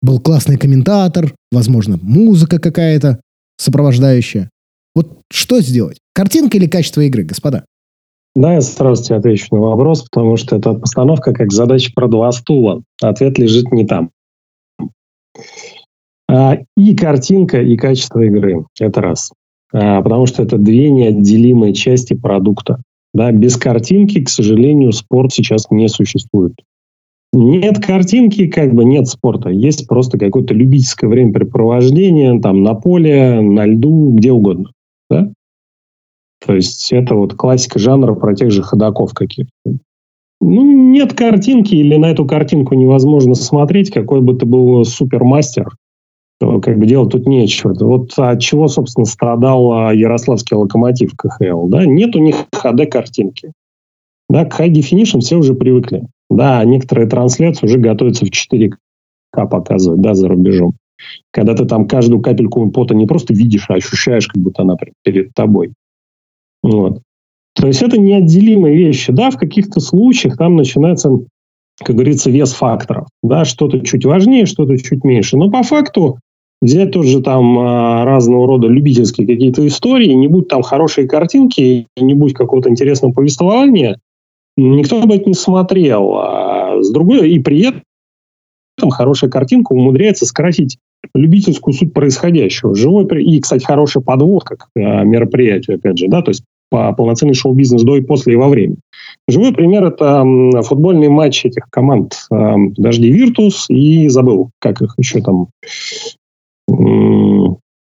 был 0.00 0.20
классный 0.20 0.56
комментатор, 0.56 1.34
возможно, 1.50 1.98
музыка 2.00 2.58
какая-то 2.58 3.20
сопровождающая. 3.58 4.50
Вот 4.94 5.22
что 5.30 5.60
сделать? 5.60 5.98
Картинка 6.18 6.56
или 6.56 6.66
качество 6.66 7.00
игры, 7.02 7.22
господа? 7.22 7.64
Да, 8.34 8.54
я 8.54 8.60
сразу 8.60 9.04
тебе 9.04 9.18
отвечу 9.18 9.54
на 9.54 9.60
вопрос, 9.60 10.02
потому 10.02 10.36
что 10.36 10.56
это 10.56 10.74
постановка 10.74 11.32
как 11.32 11.52
задача 11.52 11.92
про 11.94 12.08
два 12.08 12.32
стула. 12.32 12.82
Ответ 13.00 13.38
лежит 13.38 13.70
не 13.70 13.86
там. 13.86 14.10
А, 16.28 16.56
и 16.76 16.96
картинка, 16.96 17.62
и 17.62 17.76
качество 17.76 18.20
игры. 18.22 18.64
Это 18.80 19.00
раз. 19.00 19.30
А, 19.72 20.02
потому 20.02 20.26
что 20.26 20.42
это 20.42 20.58
две 20.58 20.90
неотделимые 20.90 21.72
части 21.72 22.14
продукта. 22.14 22.82
Да, 23.14 23.30
без 23.30 23.56
картинки, 23.56 24.20
к 24.24 24.28
сожалению, 24.28 24.90
спорт 24.90 25.32
сейчас 25.32 25.70
не 25.70 25.88
существует. 25.88 26.54
Нет 27.32 27.78
картинки, 27.78 28.48
как 28.48 28.74
бы 28.74 28.84
нет 28.84 29.06
спорта. 29.06 29.50
Есть 29.50 29.86
просто 29.86 30.18
какое-то 30.18 30.52
любительское 30.52 31.08
времяпрепровождение 31.08 32.40
там 32.40 32.64
на 32.64 32.74
поле, 32.74 33.40
на 33.40 33.66
льду, 33.66 34.10
где 34.16 34.32
угодно. 34.32 34.72
Да? 35.08 35.32
То 36.44 36.54
есть 36.54 36.92
это 36.92 37.14
вот 37.14 37.34
классика 37.34 37.78
жанра 37.78 38.14
про 38.14 38.34
тех 38.34 38.50
же 38.50 38.62
ходаков 38.62 39.12
каких-то. 39.12 39.78
Ну, 40.40 40.90
нет 40.92 41.14
картинки 41.14 41.74
или 41.74 41.96
на 41.96 42.10
эту 42.10 42.24
картинку 42.24 42.74
невозможно 42.74 43.34
смотреть, 43.34 43.90
какой 43.90 44.20
бы 44.20 44.34
ты 44.34 44.46
был 44.46 44.84
супермастер, 44.84 45.70
то 46.38 46.60
как 46.60 46.78
бы 46.78 46.86
делать 46.86 47.10
тут 47.10 47.26
нечего. 47.26 47.74
Вот 47.80 48.12
от 48.16 48.40
чего, 48.40 48.68
собственно, 48.68 49.04
страдал 49.04 49.72
а, 49.72 49.92
Ярославский 49.92 50.56
локомотив 50.56 51.12
КХЛ. 51.16 51.66
Да? 51.66 51.84
Нет 51.84 52.14
у 52.14 52.20
них 52.20 52.36
HD-картинки. 52.54 53.52
Да, 54.28 54.44
к 54.44 54.60
High 54.60 54.72
Definition 54.72 55.20
все 55.20 55.36
уже 55.36 55.54
привыкли. 55.54 56.06
Да, 56.30 56.62
некоторые 56.64 57.08
трансляции 57.08 57.66
уже 57.66 57.78
готовятся 57.78 58.26
в 58.26 58.30
4К 58.30 58.76
показывать, 59.32 60.00
да, 60.00 60.14
за 60.14 60.28
рубежом. 60.28 60.74
Когда 61.30 61.54
ты 61.54 61.64
там 61.64 61.86
каждую 61.86 62.20
капельку 62.20 62.68
пота 62.70 62.94
не 62.94 63.06
просто 63.06 63.34
видишь, 63.34 63.66
а 63.68 63.74
ощущаешь, 63.74 64.26
как 64.26 64.42
будто 64.42 64.62
она 64.62 64.76
перед 65.04 65.32
тобой. 65.34 65.72
Вот. 66.62 67.00
То 67.54 67.66
есть 67.66 67.82
это 67.82 67.98
неотделимые 67.98 68.76
вещи. 68.76 69.12
Да, 69.12 69.30
в 69.30 69.36
каких-то 69.36 69.80
случаях 69.80 70.36
там 70.36 70.56
начинается, 70.56 71.10
как 71.82 71.96
говорится, 71.96 72.30
вес 72.30 72.52
факторов. 72.52 73.08
Да, 73.22 73.44
что-то 73.44 73.80
чуть 73.80 74.04
важнее, 74.04 74.46
что-то 74.46 74.78
чуть 74.78 75.04
меньше. 75.04 75.36
Но 75.36 75.50
по 75.50 75.62
факту 75.62 76.18
взять 76.60 76.92
тоже 76.92 77.20
там 77.20 77.58
а, 77.58 78.04
разного 78.04 78.46
рода 78.46 78.68
любительские 78.68 79.26
какие-то 79.26 79.66
истории, 79.66 80.12
не 80.12 80.28
будь 80.28 80.48
там 80.48 80.62
хорошие 80.62 81.08
картинки, 81.08 81.86
не 81.96 82.14
будь 82.14 82.34
какого-то 82.34 82.68
интересного 82.68 83.12
повествования, 83.12 83.98
никто 84.56 85.00
бы 85.02 85.16
это 85.16 85.28
не 85.28 85.34
смотрел. 85.34 86.14
А 86.16 86.82
с 86.82 86.90
другой, 86.90 87.30
и 87.30 87.38
при 87.38 87.66
этом 87.66 88.90
хорошая 88.90 89.30
картинка 89.30 89.72
умудряется 89.72 90.26
скрасить 90.26 90.78
любительскую 91.14 91.74
суть 91.74 91.92
происходящего. 91.92 92.74
Живой, 92.74 93.06
и, 93.22 93.40
кстати, 93.40 93.64
хорошая 93.64 94.02
подводка 94.02 94.56
к 94.56 94.68
а, 94.76 95.04
мероприятию, 95.04 95.76
опять 95.76 95.98
же, 95.98 96.08
да, 96.08 96.22
то 96.22 96.30
есть 96.30 96.42
по 96.70 96.92
полноценный 96.92 97.34
шоу-бизнес 97.34 97.82
до 97.82 97.96
и 97.96 98.02
после 98.02 98.34
и 98.34 98.36
во 98.36 98.48
время. 98.48 98.76
Живой 99.26 99.54
пример– 99.54 99.84
это 99.86 100.22
футбольный 100.62 101.08
матч 101.08 101.46
этих 101.46 101.64
команд 101.70 102.26
«Дожди 102.30 103.10
Виртус» 103.10 103.70
и 103.70 104.08
забыл, 104.08 104.50
как 104.58 104.82
их 104.82 104.94
еще 104.98 105.22
там 105.22 105.48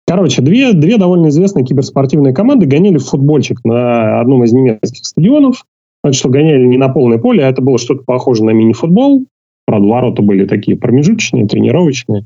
Короче, 0.09 0.41
две, 0.41 0.73
две 0.73 0.97
довольно 0.97 1.27
известные 1.27 1.63
киберспортивные 1.63 2.33
команды 2.33 2.65
гоняли 2.65 2.97
футбольчик 2.97 3.63
на 3.63 4.19
одном 4.19 4.43
из 4.43 4.51
немецких 4.51 5.05
стадионов. 5.05 5.65
Значит, 6.03 6.19
что 6.19 6.29
гоняли 6.29 6.65
не 6.65 6.77
на 6.77 6.89
полное 6.89 7.19
поле, 7.19 7.45
а 7.45 7.49
это 7.49 7.61
было 7.61 7.77
что-то 7.77 8.03
похоже 8.05 8.43
на 8.43 8.49
мини-футбол. 8.49 9.25
Правда, 9.67 9.87
ворота 9.87 10.23
были 10.23 10.45
такие 10.45 10.77
промежуточные, 10.77 11.45
тренировочные. 11.45 12.25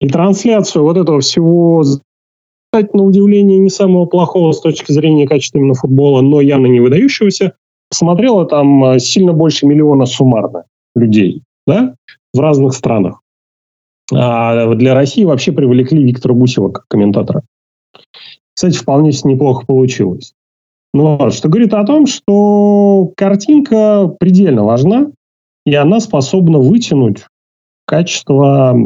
И 0.00 0.08
трансляцию 0.08 0.84
вот 0.84 0.96
этого 0.96 1.20
всего, 1.20 1.82
на 2.94 3.02
удивление, 3.02 3.58
не 3.58 3.70
самого 3.70 4.06
плохого 4.06 4.52
с 4.52 4.60
точки 4.60 4.92
зрения 4.92 5.26
качества 5.26 5.58
именно 5.58 5.74
футбола, 5.74 6.20
но 6.20 6.40
явно 6.40 6.66
не 6.66 6.80
выдающегося, 6.80 7.54
посмотрело 7.90 8.46
там 8.46 8.84
а, 8.84 8.98
сильно 8.98 9.32
больше 9.32 9.66
миллиона 9.66 10.06
суммарно 10.06 10.64
людей 10.94 11.42
да, 11.66 11.94
в 12.32 12.40
разных 12.40 12.74
странах. 12.74 13.20
А 14.12 14.74
для 14.74 14.94
России 14.94 15.24
вообще 15.24 15.52
привлекли 15.52 16.02
Виктора 16.02 16.34
Гусева 16.34 16.70
как 16.70 16.86
комментатора. 16.88 17.42
Кстати, 18.54 18.76
вполне 18.76 19.12
неплохо 19.24 19.66
получилось. 19.66 20.32
Ну, 20.94 21.30
что 21.30 21.48
говорит 21.48 21.74
о 21.74 21.84
том, 21.84 22.06
что 22.06 23.12
картинка 23.16 24.08
предельно 24.18 24.64
важна, 24.64 25.10
и 25.66 25.74
она 25.74 26.00
способна 26.00 26.58
вытянуть 26.58 27.24
качество, 27.88 28.76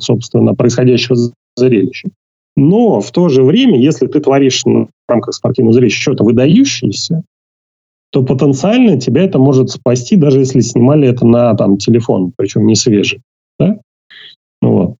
собственно, 0.00 0.54
происходящего 0.54 1.16
зрелища. 1.56 2.08
Но 2.56 3.00
в 3.00 3.10
то 3.10 3.28
же 3.28 3.42
время, 3.42 3.78
если 3.78 4.06
ты 4.06 4.20
творишь 4.20 4.62
в 4.64 4.88
рамках 5.08 5.34
спортивного 5.34 5.74
зрелища 5.74 6.00
что-то 6.00 6.24
выдающееся, 6.24 7.22
то 8.10 8.22
потенциально 8.22 8.98
тебя 8.98 9.24
это 9.24 9.38
может 9.38 9.70
спасти, 9.70 10.16
даже 10.16 10.38
если 10.38 10.60
снимали 10.60 11.08
это 11.08 11.26
на 11.26 11.54
там, 11.54 11.76
телефон, 11.76 12.32
причем 12.36 12.66
не 12.66 12.76
свежий. 12.76 13.20
Да? 13.58 13.78
Вот. 14.62 14.96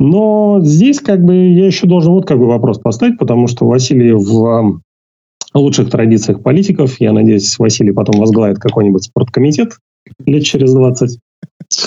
Но 0.00 0.60
здесь 0.62 0.98
как 0.98 1.24
бы 1.24 1.34
я 1.34 1.66
еще 1.66 1.86
должен 1.86 2.12
вот 2.12 2.26
как 2.26 2.38
бы 2.38 2.46
вопрос 2.46 2.78
поставить, 2.78 3.18
потому 3.18 3.46
что 3.46 3.66
Василий 3.66 4.12
в 4.12 4.80
лучших 5.54 5.90
традициях 5.90 6.42
политиков, 6.42 7.00
я 7.00 7.12
надеюсь, 7.12 7.58
Василий 7.58 7.92
потом 7.92 8.18
возглавит 8.18 8.58
какой-нибудь 8.58 9.04
спорткомитет 9.04 9.78
лет 10.26 10.42
через 10.44 10.74
20. 10.74 11.18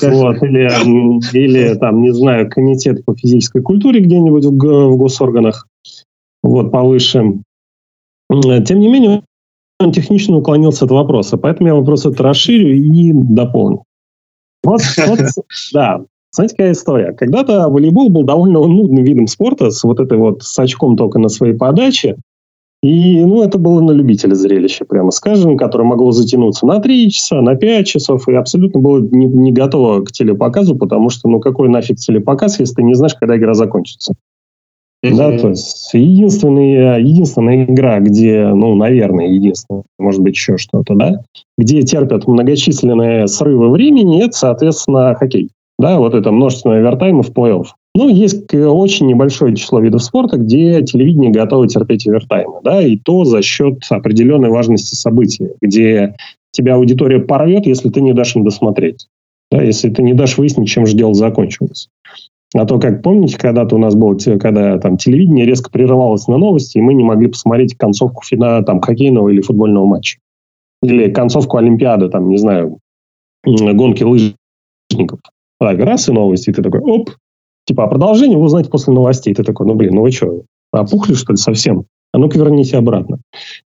Вот, 0.01 0.43
или, 0.43 1.37
или 1.37 1.75
там, 1.75 2.01
не 2.01 2.13
знаю, 2.13 2.49
комитет 2.49 3.05
по 3.05 3.15
физической 3.15 3.61
культуре 3.61 4.01
где-нибудь 4.01 4.45
в, 4.45 4.51
в 4.51 4.97
госорганах, 4.97 5.67
вот, 6.43 6.71
повыше. 6.71 7.41
Тем 8.29 8.79
не 8.79 8.87
менее, 8.87 9.23
он 9.79 9.91
технично 9.91 10.37
уклонился 10.37 10.85
от 10.85 10.91
вопроса, 10.91 11.37
поэтому 11.37 11.69
я 11.69 11.75
вопрос 11.75 12.05
это 12.05 12.21
расширю 12.23 12.75
и 12.75 13.11
дополню. 13.13 13.83
Вот, 14.63 14.81
вот 15.07 15.19
да, 15.73 16.01
знаете, 16.31 16.55
какая 16.55 16.71
история? 16.73 17.13
Когда-то 17.13 17.69
волейбол 17.69 18.09
был 18.09 18.23
довольно 18.23 18.59
нудным 18.59 19.03
видом 19.03 19.27
спорта 19.27 19.71
с 19.71 19.83
вот 19.83 19.99
этой 19.99 20.17
вот 20.17 20.43
с 20.43 20.59
очком 20.59 20.97
только 20.97 21.19
на 21.19 21.29
своей 21.29 21.53
подаче. 21.53 22.17
И, 22.83 23.25
ну, 23.25 23.41
это 23.41 23.57
было 23.57 23.81
на 23.81 23.91
любителя 23.91 24.35
зрелище, 24.35 24.85
прямо 24.85 25.09
скажем, 25.11 25.57
которое 25.57 25.83
могло 25.83 26.11
затянуться 26.11 26.67
на 26.67 26.79
3 26.79 27.09
часа, 27.09 27.41
на 27.41 27.55
5 27.55 27.87
часов, 27.87 28.27
и 28.29 28.33
абсолютно 28.33 28.79
было 28.79 28.99
не, 28.99 29.25
не 29.25 29.51
готово 29.51 30.03
к 30.03 30.11
телепоказу, 30.11 30.75
потому 30.75 31.09
что, 31.09 31.27
ну, 31.27 31.39
какой 31.39 31.69
нафиг 31.69 31.97
телепоказ, 31.97 32.59
если 32.59 32.75
ты 32.75 32.83
не 32.83 32.93
знаешь, 32.93 33.15
когда 33.15 33.35
игра 33.35 33.55
закончится. 33.55 34.13
Да, 35.03 35.37
то 35.37 35.49
есть 35.49 35.91
единственная, 35.93 36.99
единственная 36.99 37.65
игра, 37.65 37.99
где, 37.99 38.47
ну, 38.47 38.75
наверное, 38.75 39.27
единственная, 39.27 39.83
может 39.97 40.21
быть, 40.21 40.33
еще 40.33 40.57
что-то, 40.57 40.95
да, 40.95 41.21
где 41.57 41.81
терпят 41.83 42.27
многочисленные 42.27 43.27
срывы 43.27 43.69
времени, 43.69 44.23
это, 44.23 44.35
соответственно, 44.35 45.15
хоккей 45.15 45.49
да, 45.79 45.99
вот 45.99 46.13
это 46.13 46.31
множественное 46.31 46.79
овертайма 46.79 47.23
в 47.23 47.31
плей-офф. 47.31 47.65
Ну, 47.97 48.10
есть 48.10 48.53
очень 48.53 49.07
небольшое 49.07 49.55
число 49.55 49.79
видов 49.79 50.03
спорта, 50.03 50.38
где 50.38 50.83
телевидение 50.83 51.31
готово 51.31 51.67
терпеть 51.67 52.07
овертаймы, 52.07 52.60
да, 52.63 52.79
и 52.79 52.95
то 52.95 53.25
за 53.25 53.41
счет 53.41 53.79
определенной 53.89 54.49
важности 54.49 54.93
события, 54.93 55.55
где 55.63 56.15
тебя 56.51 56.75
аудитория 56.75 57.17
порвет, 57.17 57.65
если 57.65 57.89
ты 57.89 58.01
не 58.01 58.13
дашь 58.13 58.36
им 58.36 58.43
досмотреть, 58.43 59.07
да, 59.49 59.63
если 59.63 59.89
ты 59.89 60.03
не 60.03 60.13
дашь 60.13 60.38
выяснить, 60.38 60.69
чем 60.69 60.86
же 60.86 60.95
дело 60.95 61.15
закончилось. 61.15 61.89
А 62.53 62.67
то, 62.67 62.77
как 62.77 63.01
помните, 63.01 63.36
когда-то 63.36 63.75
у 63.75 63.79
нас 63.79 63.95
было, 63.95 64.15
когда 64.39 64.77
там 64.77 64.97
телевидение 64.97 65.47
резко 65.47 65.71
прерывалось 65.71 66.27
на 66.27 66.38
новости, 66.38 66.77
и 66.77 66.81
мы 66.81 66.93
не 66.93 67.03
могли 67.03 67.29
посмотреть 67.29 67.75
концовку 67.77 68.23
финала 68.23 68.63
там 68.63 68.79
хоккейного 68.79 69.29
или 69.29 69.41
футбольного 69.41 69.88
матча. 69.88 70.19
Или 70.83 71.10
концовку 71.10 71.57
Олимпиады, 71.57 72.10
там, 72.10 72.29
не 72.29 72.38
знаю, 72.38 72.77
гонки 73.43 74.03
лыжников. 74.03 75.19
Так, 75.60 75.79
раз 75.79 76.07
и 76.07 76.12
новости, 76.12 76.51
и 76.51 76.53
ты 76.53 76.62
такой, 76.62 76.81
оп, 76.81 77.10
типа, 77.67 77.84
а 77.84 77.88
продолжение 77.88 78.38
вы 78.38 78.45
узнаете 78.45 78.69
после 78.69 78.93
новостей. 78.93 79.34
Ты 79.34 79.43
такой, 79.43 79.67
ну, 79.67 79.75
блин, 79.75 79.95
ну 79.95 80.01
вы 80.01 80.12
что, 80.12 80.43
опухли, 80.71 81.13
что 81.13 81.34
ли, 81.34 81.38
совсем? 81.38 81.86
А 82.13 82.17
ну-ка 82.17 82.39
верните 82.39 82.77
обратно. 82.77 83.19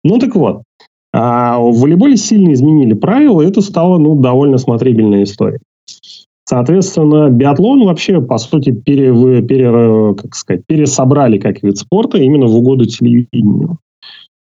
Ну, 0.05 0.19
так 0.19 0.35
вот, 0.37 0.63
а 1.13 1.59
в 1.59 1.81
волейболе 1.81 2.17
сильно 2.17 2.53
изменили 2.53 2.95
правила, 2.95 3.43
и 3.43 3.49
это 3.49 3.61
стало, 3.61 3.99
ну, 3.99 4.15
довольно 4.15 4.59
смотрибельная 4.59 5.25
история. 5.25 5.59
Соответственно, 6.49 7.29
биатлон 7.29 7.85
вообще, 7.85 8.23
по 8.23 8.39
сути, 8.39 8.71
пере, 8.71 9.43
пере, 9.43 10.15
как 10.15 10.35
сказать, 10.35 10.63
пересобрали 10.67 11.39
как 11.39 11.63
вид 11.63 11.77
спорта 11.77 12.19
именно 12.19 12.47
в 12.47 12.57
угоду 12.57 12.87
телевидению. 12.87 13.79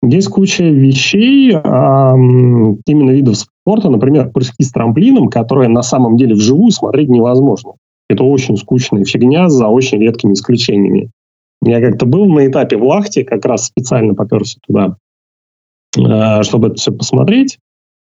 Есть 0.02 0.28
куча 0.28 0.62
вещей, 0.62 1.52
а, 1.56 2.14
именно 2.14 3.10
видов 3.10 3.36
спорта, 3.36 3.90
например, 3.90 4.30
прыжки 4.30 4.62
с 4.62 4.70
трамплином, 4.70 5.28
которые 5.28 5.68
на 5.68 5.82
самом 5.82 6.16
деле 6.16 6.36
вживую 6.36 6.70
смотреть 6.70 7.08
невозможно. 7.08 7.72
Это 8.08 8.24
очень 8.24 8.56
скучная 8.56 9.04
фигня 9.04 9.48
за 9.48 9.68
очень 9.68 10.00
редкими 10.00 10.32
исключениями. 10.32 11.10
Я 11.62 11.80
как-то 11.80 12.06
был 12.06 12.26
на 12.26 12.46
этапе 12.46 12.76
в 12.76 12.84
Лахте, 12.84 13.24
как 13.24 13.44
раз 13.44 13.66
специально 13.66 14.14
поперся 14.14 14.58
туда, 14.66 14.96
а, 15.96 16.42
чтобы 16.42 16.68
это 16.68 16.76
все 16.76 16.92
посмотреть. 16.92 17.58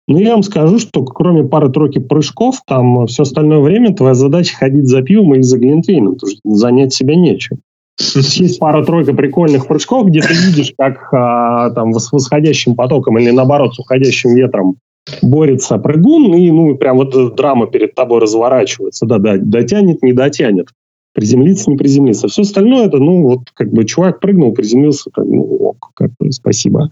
Но 0.07 0.19
я 0.19 0.31
вам 0.31 0.43
скажу, 0.43 0.79
что 0.79 1.03
кроме 1.03 1.43
пары-тройки 1.43 1.99
прыжков, 1.99 2.61
там 2.65 3.05
все 3.07 3.23
остальное 3.23 3.59
время 3.59 3.95
твоя 3.95 4.13
задача 4.13 4.55
ходить 4.55 4.87
за 4.87 5.01
пивом 5.01 5.35
или 5.35 5.41
за 5.41 5.57
глинтвейном, 5.57 6.13
потому 6.13 6.31
что 6.31 6.41
занять 6.43 6.93
себя 6.93 7.15
нечем. 7.15 7.59
Есть 8.15 8.59
пара-тройка 8.59 9.13
прикольных 9.13 9.67
прыжков, 9.67 10.07
где 10.07 10.21
ты 10.21 10.33
видишь, 10.33 10.73
как 10.77 11.13
а, 11.13 11.69
там 11.71 11.93
с 11.93 12.11
восходящим 12.11 12.75
потоком 12.75 13.17
или 13.19 13.31
наоборот 13.31 13.75
с 13.75 13.79
уходящим 13.79 14.35
ветром 14.35 14.77
борется 15.21 15.77
прыгун, 15.77 16.33
и 16.35 16.51
ну 16.51 16.75
прям 16.75 16.97
вот 16.97 17.35
драма 17.35 17.67
перед 17.67 17.95
тобой 17.95 18.19
разворачивается. 18.19 19.05
Да, 19.05 19.17
да, 19.17 19.37
дотянет, 19.37 20.01
не 20.03 20.13
дотянет. 20.13 20.67
Приземлиться, 21.13 21.69
не 21.69 21.75
приземлиться. 21.75 22.27
Все 22.27 22.43
остальное 22.43 22.87
это, 22.87 22.97
ну, 22.97 23.23
вот 23.23 23.51
как 23.53 23.71
бы 23.71 23.83
чувак 23.83 24.21
прыгнул, 24.21 24.53
приземлился, 24.53 25.09
как, 25.11 25.25
ну, 25.25 25.41
ок, 25.41 25.91
как 25.93 26.11
бы, 26.17 26.31
спасибо. 26.31 26.91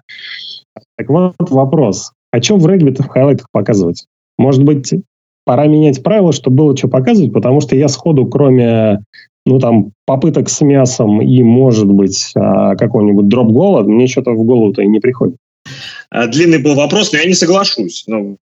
Так 0.98 1.10
вот 1.10 1.36
вопрос. 1.40 2.12
А 2.32 2.42
что 2.42 2.58
в 2.58 2.68
регби-то 2.68 3.04
в 3.04 3.08
хайлайтах 3.08 3.48
показывать? 3.52 4.06
Может 4.38 4.64
быть, 4.64 4.94
пора 5.46 5.68
менять 5.68 6.04
правила, 6.04 6.34
чтобы 6.34 6.58
было 6.58 6.78
что 6.78 6.90
показывать, 6.90 7.34
потому 7.34 7.62
что 7.62 7.76
я 7.76 7.88
сходу, 7.88 8.28
кроме 8.28 9.00
ну, 9.46 9.60
там, 9.60 9.94
попыток 10.06 10.50
с 10.50 10.62
мясом 10.62 11.22
и, 11.22 11.42
может 11.42 11.88
быть, 11.88 12.32
а, 12.36 12.76
какой-нибудь 12.76 13.30
дроп-гола, 13.30 13.82
мне 13.84 14.06
что-то 14.06 14.32
в 14.32 14.44
голову-то 14.44 14.82
и 14.82 14.88
не 14.88 15.00
приходит. 15.00 15.38
А, 16.10 16.28
длинный 16.28 16.60
был 16.60 16.76
вопрос, 16.76 17.12
но 17.12 17.20
я 17.20 17.26
не 17.26 17.34
соглашусь. 17.34 18.04
Но 18.08 18.38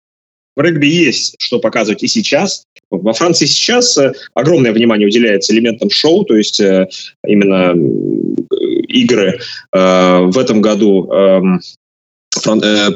в 0.55 0.61
регби 0.61 0.87
есть 0.87 1.35
что 1.39 1.59
показывать 1.59 2.03
и 2.03 2.07
сейчас. 2.07 2.65
Во 2.89 3.13
Франции 3.13 3.45
сейчас 3.45 3.97
э, 3.97 4.13
огромное 4.35 4.71
внимание 4.71 5.07
уделяется 5.07 5.53
элементам 5.53 5.89
шоу, 5.89 6.25
то 6.25 6.35
есть 6.35 6.59
э, 6.59 6.87
именно 7.25 7.73
игры. 8.87 9.39
Э, 9.73 10.19
в 10.21 10.37
этом 10.37 10.61
году 10.61 11.11
эм, 11.11 11.61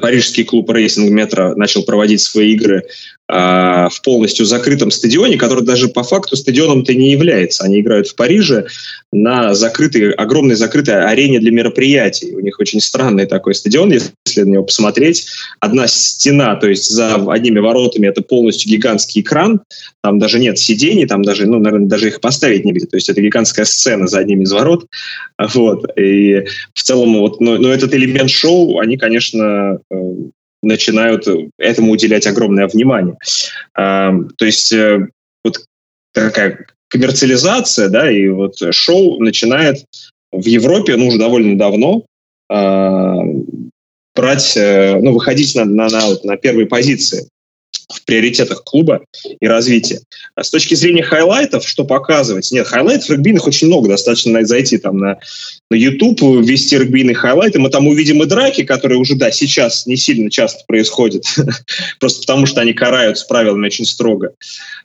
парижский 0.01 0.43
клуб 0.43 0.69
Racing 0.69 1.09
Metro 1.09 1.55
начал 1.55 1.83
проводить 1.83 2.21
свои 2.21 2.53
игры 2.53 2.83
в 3.29 4.01
полностью 4.03 4.45
закрытом 4.45 4.89
стадионе, 4.89 5.37
который 5.37 5.65
даже 5.65 5.89
по 5.89 6.03
факту 6.03 6.37
стадионом-то 6.37 6.93
не 6.93 7.11
является. 7.11 7.63
Они 7.63 7.81
играют 7.81 8.07
в 8.07 8.15
Париже 8.15 8.67
на 9.11 9.53
закрытой, 9.53 10.11
огромной 10.11 10.55
закрытой 10.55 11.03
арене 11.03 11.39
для 11.39 11.51
мероприятий. 11.51 12.33
У 12.33 12.39
них 12.39 12.59
очень 12.59 12.79
странный 12.79 13.25
такой 13.25 13.53
стадион, 13.55 13.91
если 13.91 14.43
на 14.43 14.51
него 14.51 14.63
посмотреть. 14.63 15.27
Одна 15.59 15.87
стена, 15.87 16.55
то 16.55 16.69
есть 16.69 16.89
за 16.89 17.15
одними 17.15 17.59
воротами 17.59 18.07
это 18.07 18.21
полностью 18.21 18.71
гигантский 18.71 19.21
экран, 19.21 19.61
там 20.01 20.19
даже 20.19 20.39
нет 20.39 20.57
сидений, 20.57 21.05
там 21.05 21.21
даже, 21.21 21.47
ну, 21.47 21.59
наверное, 21.59 21.87
даже 21.87 22.07
их 22.07 22.21
поставить 22.21 22.63
не 22.63 22.71
где. 22.71 22.85
То 22.85 22.95
есть 22.95 23.09
это 23.09 23.21
гигантская 23.21 23.65
сцена 23.65 24.07
за 24.07 24.19
одним 24.19 24.41
из 24.41 24.51
ворот. 24.51 24.85
Вот. 25.37 25.85
И 25.97 26.45
в 26.73 26.83
целом, 26.83 27.19
вот, 27.19 27.41
но, 27.41 27.57
но 27.57 27.73
этот 27.73 27.93
элемент 27.93 28.29
шоу, 28.29 28.79
они, 28.79 28.97
конечно, 28.97 29.79
э, 29.91 29.95
начинают 30.63 31.27
этому 31.57 31.91
уделять 31.91 32.27
огромное 32.27 32.67
внимание. 32.67 33.15
А, 33.73 34.13
то 34.37 34.45
есть 34.45 34.71
э, 34.71 35.07
вот 35.43 35.65
такая 36.13 36.67
коммерциализация, 36.89 37.89
да, 37.89 38.11
и 38.11 38.27
вот 38.29 38.55
шоу 38.71 39.19
начинает 39.19 39.85
в 40.31 40.45
Европе, 40.45 40.95
ну, 40.95 41.07
уже 41.07 41.17
довольно 41.17 41.57
давно, 41.57 42.05
а, 42.49 43.17
брать, 44.15 44.57
э, 44.57 44.99
ну, 44.99 45.13
выходить 45.13 45.55
на, 45.55 45.65
на, 45.65 45.89
на, 45.89 46.01
на 46.23 46.37
первые 46.37 46.67
позиции 46.67 47.27
в 47.89 48.03
приоритетах 48.03 48.63
клуба 48.63 49.01
и 49.39 49.47
развития. 49.47 50.01
А 50.35 50.43
с 50.43 50.49
точки 50.49 50.75
зрения 50.75 51.03
highlight 51.03 51.51
ов, 51.51 51.67
что 51.67 51.85
показывать? 51.85 52.51
Нет, 52.51 52.67
highlight 52.67 53.02
ов 53.02 53.09
регбийных 53.09 53.47
очень 53.47 53.67
много, 53.67 53.87
достаточно 53.87 54.43
зайти 54.45 54.77
там 54.77 54.97
на, 54.97 55.19
на 55.71 55.75
YouTube, 55.75 56.21
ввести 56.45 56.77
регбийные 56.77 57.15
хайлайты, 57.15 57.59
мы 57.59 57.69
там 57.69 57.87
увидим 57.87 58.21
и 58.23 58.25
драки, 58.25 58.63
которые 58.63 58.99
уже, 58.99 59.15
да, 59.15 59.31
сейчас 59.31 59.85
не 59.85 59.95
сильно 59.95 60.29
часто 60.29 60.63
происходят, 60.67 61.23
просто 61.99 62.21
потому 62.21 62.45
что 62.45 62.61
они 62.61 62.73
карают 62.73 63.17
с 63.17 63.23
правилами 63.23 63.67
очень 63.67 63.85
строго. 63.85 64.33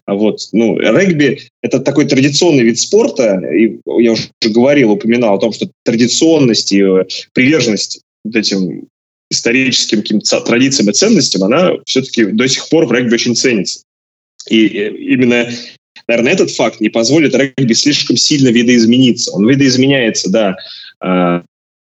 Вот, 0.06 0.40
ну, 0.52 0.78
регби— 0.78 1.42
это 1.62 1.80
такой 1.80 2.06
традиционный 2.06 2.62
вид 2.62 2.78
спорта, 2.78 3.40
и 3.52 3.80
я 3.98 4.12
уже 4.12 4.28
говорил, 4.44 4.92
упоминал 4.92 5.34
о 5.34 5.40
том, 5.40 5.52
что 5.52 5.68
традиционность 5.84 6.72
и 6.72 6.84
приверженность 7.32 8.02
этим 8.32 8.86
историческим 9.32 10.02
каким-то 10.02 10.40
традициям 10.40 10.90
и 10.90 10.92
ценностям, 10.92 11.42
она 11.44 11.72
все-таки 11.86 12.26
до 12.26 12.46
сих 12.48 12.68
пор 12.68 12.86
в 12.86 12.92
регби 12.92 13.14
очень 13.14 13.34
ценится. 13.34 13.80
И 14.48 14.66
именно, 14.66 15.48
наверное, 16.06 16.32
этот 16.32 16.50
факт 16.50 16.80
не 16.80 16.88
позволит 16.88 17.34
регби 17.34 17.72
слишком 17.72 18.16
сильно 18.16 18.48
видоизмениться. 18.48 19.32
Он 19.32 19.48
видоизменяется, 19.48 20.30
да, 20.30 20.56
а, 21.00 21.42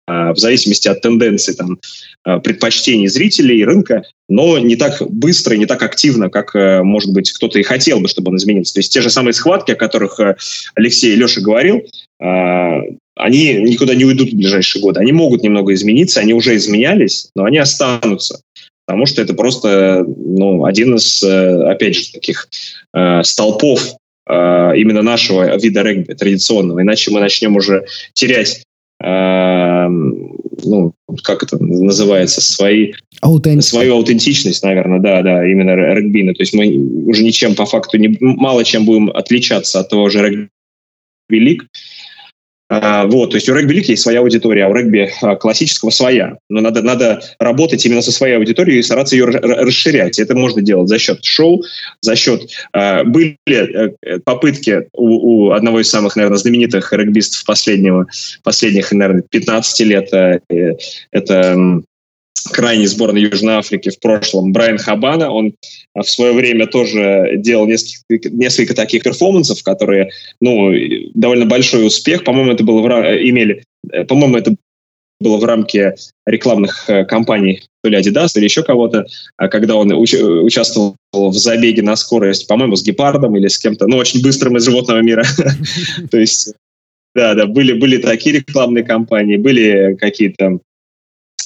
а, 0.08 0.32
в 0.32 0.38
зависимости 0.38 0.86
от 0.86 1.00
тенденций 1.00 1.54
там, 1.54 1.80
а, 2.24 2.38
предпочтений 2.38 3.08
зрителей 3.08 3.58
и 3.58 3.64
рынка, 3.64 4.04
но 4.28 4.58
не 4.58 4.76
так 4.76 5.02
быстро 5.10 5.56
и 5.56 5.58
не 5.58 5.66
так 5.66 5.82
активно, 5.82 6.30
как, 6.30 6.54
э, 6.54 6.82
может 6.82 7.12
быть, 7.12 7.32
кто-то 7.32 7.58
и 7.58 7.64
хотел 7.64 8.00
бы, 8.00 8.08
чтобы 8.08 8.30
он 8.30 8.36
изменился. 8.36 8.74
То 8.74 8.80
есть 8.80 8.92
те 8.92 9.00
же 9.00 9.10
самые 9.10 9.34
схватки, 9.34 9.72
о 9.72 9.76
которых 9.76 10.20
э, 10.20 10.36
Алексей 10.74 11.12
и 11.12 11.16
Леша 11.16 11.40
говорил, 11.40 11.82
они 12.18 13.54
никуда 13.54 13.94
не 13.94 14.04
уйдут 14.04 14.30
в 14.30 14.36
ближайшие 14.36 14.82
годы. 14.82 15.00
Они 15.00 15.12
могут 15.12 15.42
немного 15.42 15.72
измениться, 15.74 16.20
они 16.20 16.34
уже 16.34 16.56
изменялись, 16.56 17.30
но 17.34 17.44
они 17.44 17.58
останутся. 17.58 18.40
Потому 18.86 19.06
что 19.06 19.20
это 19.20 19.34
просто 19.34 20.04
ну, 20.06 20.64
один 20.64 20.94
из, 20.94 21.22
э, 21.22 21.70
опять 21.70 21.96
же, 21.96 22.12
таких 22.12 22.48
э, 22.94 23.22
столпов 23.24 23.96
э, 24.28 24.32
именно 24.76 25.02
нашего 25.02 25.58
вида 25.58 25.82
регби 25.82 26.14
традиционного. 26.14 26.82
Иначе 26.82 27.10
мы 27.10 27.18
начнем 27.18 27.56
уже 27.56 27.84
терять 28.12 28.62
э, 29.02 29.88
ну, 29.88 30.94
как 31.22 31.42
это 31.42 31.62
называется, 31.62 32.40
свои, 32.40 32.92
свою 33.62 33.94
аутентичность, 33.94 34.62
наверное, 34.62 35.00
да, 35.00 35.22
да, 35.22 35.46
именно 35.46 35.74
регбина. 35.74 36.34
То 36.34 36.42
есть 36.42 36.54
мы 36.54 36.66
уже 37.06 37.24
ничем 37.24 37.54
по 37.54 37.66
факту 37.66 37.98
не, 37.98 38.16
мало 38.20 38.64
чем 38.64 38.84
будем 38.84 39.10
отличаться 39.10 39.80
от 39.80 39.88
того 39.88 40.08
же 40.10 40.22
регби-лиг, 41.28 41.62
а, 41.62 41.66
вот, 42.68 43.30
то 43.30 43.36
есть 43.36 43.48
у 43.48 43.54
регби-лиг 43.54 43.88
есть 43.88 44.02
своя 44.02 44.20
аудитория, 44.20 44.64
а 44.64 44.68
у 44.68 44.74
регби 44.74 45.08
а, 45.22 45.36
классического 45.36 45.90
своя. 45.90 46.38
Но 46.48 46.60
надо, 46.60 46.82
надо 46.82 47.22
работать 47.38 47.84
именно 47.86 48.02
со 48.02 48.10
своей 48.10 48.36
аудиторией 48.36 48.80
и 48.80 48.82
стараться 48.82 49.14
ее 49.14 49.26
расширять. 49.26 50.18
Это 50.18 50.34
можно 50.34 50.62
делать 50.62 50.88
за 50.88 50.98
счет 50.98 51.24
шоу, 51.24 51.62
за 52.00 52.16
счет... 52.16 52.50
Э, 52.74 53.04
были 53.04 53.38
э, 53.46 54.18
попытки 54.24 54.88
у, 54.92 55.46
у 55.46 55.50
одного 55.52 55.80
из 55.80 55.88
самых, 55.88 56.16
наверное, 56.16 56.38
знаменитых 56.38 56.92
регбистов 56.92 57.44
последнего, 57.44 58.06
последних, 58.42 58.90
наверное, 58.90 59.22
15 59.22 59.80
лет. 59.80 60.12
Э, 60.12 60.40
это 61.12 61.82
крайней 62.50 62.86
сборной 62.86 63.22
Южной 63.22 63.54
Африки 63.54 63.90
в 63.90 63.98
прошлом, 64.00 64.52
Брайан 64.52 64.78
Хабана, 64.78 65.30
он 65.30 65.54
а, 65.94 66.02
в 66.02 66.10
свое 66.10 66.32
время 66.32 66.66
тоже 66.66 67.32
делал 67.36 67.66
несколько, 67.66 68.30
несколько 68.30 68.74
таких 68.74 69.02
перформансов, 69.02 69.62
которые, 69.62 70.10
ну, 70.40 70.72
довольно 71.14 71.46
большой 71.46 71.86
успех. 71.86 72.24
По-моему, 72.24 72.52
это 72.52 72.64
было 72.64 72.80
в, 72.80 72.86
имели, 72.86 73.64
э, 73.90 74.04
по-моему, 74.04 74.36
это 74.36 74.54
было 75.20 75.38
в 75.38 75.44
рамке 75.44 75.94
рекламных 76.26 76.84
э, 76.88 77.04
кампаний 77.04 77.62
то 77.82 77.90
ли 77.90 77.98
Adidas, 77.98 78.30
или 78.34 78.44
еще 78.44 78.62
кого-то, 78.62 79.06
а 79.36 79.48
когда 79.48 79.76
он 79.76 79.92
уч- 79.92 80.40
участвовал 80.42 80.96
в 81.12 81.34
забеге 81.34 81.82
на 81.82 81.94
скорость, 81.96 82.48
по-моему, 82.48 82.76
с 82.76 82.82
гепардом 82.82 83.36
или 83.36 83.46
с 83.46 83.58
кем-то, 83.58 83.86
ну, 83.86 83.96
очень 83.96 84.22
быстрым 84.22 84.56
из 84.56 84.64
животного 84.64 85.00
мира. 85.00 85.24
То 86.10 86.18
есть, 86.18 86.52
да, 87.14 87.34
да, 87.34 87.46
были, 87.46 87.72
были 87.74 87.98
такие 87.98 88.36
рекламные 88.38 88.84
кампании, 88.84 89.36
были 89.36 89.96
какие-то 90.00 90.58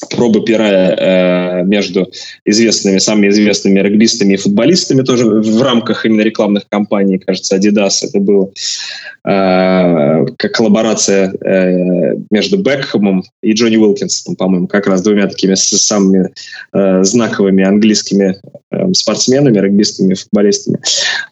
пробы 0.09 0.43
пера 0.43 0.69
э, 0.71 1.65
между 1.65 2.11
известными, 2.45 2.99
самыми 2.99 3.29
известными 3.29 3.81
регбистами 3.81 4.35
и 4.35 4.37
футболистами 4.37 5.03
тоже 5.03 5.27
в 5.27 5.63
рамках 5.63 6.07
именно 6.07 6.23
рекламных 6.23 6.69
кампаний, 6.69 7.19
кажется, 7.19 7.57
Adidas 7.57 8.03
это 8.03 8.19
было, 8.19 8.51
э, 9.25 10.27
как 10.37 10.53
коллаборация 10.53 11.33
э, 11.33 12.15
между 12.31 12.59
Бекхэмом 12.59 13.25
и 13.43 13.53
Джонни 13.53 13.77
Уилкинсом, 13.77 14.37
по-моему, 14.37 14.67
как 14.67 14.87
раз 14.87 15.03
двумя 15.03 15.27
такими 15.27 15.55
самыми 15.55 16.31
э, 16.73 17.05
знаковыми 17.05 17.65
английскими 17.65 18.37
э, 18.71 18.93
спортсменами, 18.93 19.59
регбистами, 19.59 20.15
футболистами. 20.15 20.79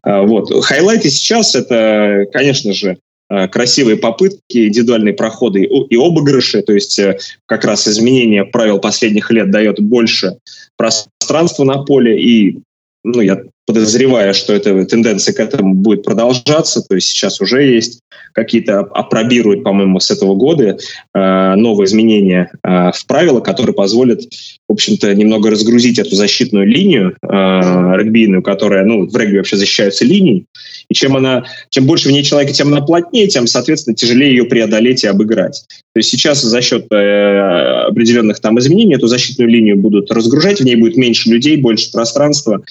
Э, 0.05 0.23
вот. 0.23 0.53
Хайлайты 0.65 1.11
сейчас 1.11 1.55
это, 1.55 2.27
конечно 2.33 2.73
же, 2.73 2.99
красивые 3.29 3.97
попытки, 3.97 4.69
индивидуальные 4.69 5.15
проходы 5.15 5.63
и 5.65 5.97
обыгрыши, 5.97 6.63
то 6.63 6.73
есть 6.73 6.99
э, 6.99 7.19
как 7.47 7.65
раз 7.65 7.87
изменение 7.87 8.45
правил 8.45 8.79
последних 8.79 9.31
лет 9.31 9.51
дает 9.51 9.81
больше 9.81 10.39
пространства 10.77 11.65
на 11.65 11.83
поле, 11.83 12.21
и 12.21 12.59
ну, 13.05 13.21
я 13.21 13.43
подозреваю, 13.69 14.33
что 14.33 14.55
эта 14.55 14.83
тенденция 14.87 15.35
к 15.35 15.41
этому 15.41 15.75
будет 15.75 16.03
продолжаться, 16.03 16.81
то 16.81 16.95
есть 16.95 17.09
сейчас 17.09 17.39
уже 17.43 17.63
есть 17.65 18.01
какие-то 18.33 18.81
опробируют, 18.81 19.63
по-моему, 19.63 20.01
с 20.01 20.11
этого 20.11 20.35
года 20.35 20.79
э, 21.15 21.55
новые 21.55 21.87
изменения 21.87 22.51
э, 22.63 22.93
в 22.93 23.07
правила, 23.07 23.41
которые 23.41 23.75
позволят, 23.75 24.23
в 24.69 24.73
общем-то, 24.73 25.15
немного 25.15 25.51
разгрузить 25.51 25.99
эту 25.99 26.15
защитную 26.17 26.67
линию 26.67 27.15
э, 27.21 27.27
регбийную, 27.29 28.43
которая, 28.43 28.85
ну, 28.85 29.07
в 29.07 29.15
регби 29.17 29.37
вообще 29.37 29.57
защищаются 29.57 30.05
линией, 30.07 30.47
и 30.89 30.95
чем 30.95 31.17
она, 31.17 31.45
чем 31.69 31.85
больше 31.85 32.09
в 32.09 32.13
ней 32.13 32.23
человека, 32.23 32.55
тем 32.55 32.69
она 32.69 32.81
плотнее, 32.81 33.27
тем, 33.27 33.47
соответственно, 33.47 33.95
тяжелее 33.95 34.31
ее 34.31 34.45
преодолеть 34.45 35.05
и 35.05 35.09
обыграть. 35.09 35.65
То 35.93 35.99
есть 35.99 36.09
сейчас 36.09 36.41
за 36.41 36.63
счет 36.63 36.87
э, 36.91 37.87
определенных 37.89 38.41
там 38.41 38.59
изменений 38.59 38.95
эту 38.95 39.09
защитную 39.09 39.51
линию 39.51 39.77
будут 39.77 40.11
разгружать, 40.11 40.61
в 40.61 40.65
ней 40.65 40.77
будет 40.77 40.97
меньше 40.97 41.29
людей, 41.29 41.59
больше 41.59 41.93
пространства, 41.93 42.63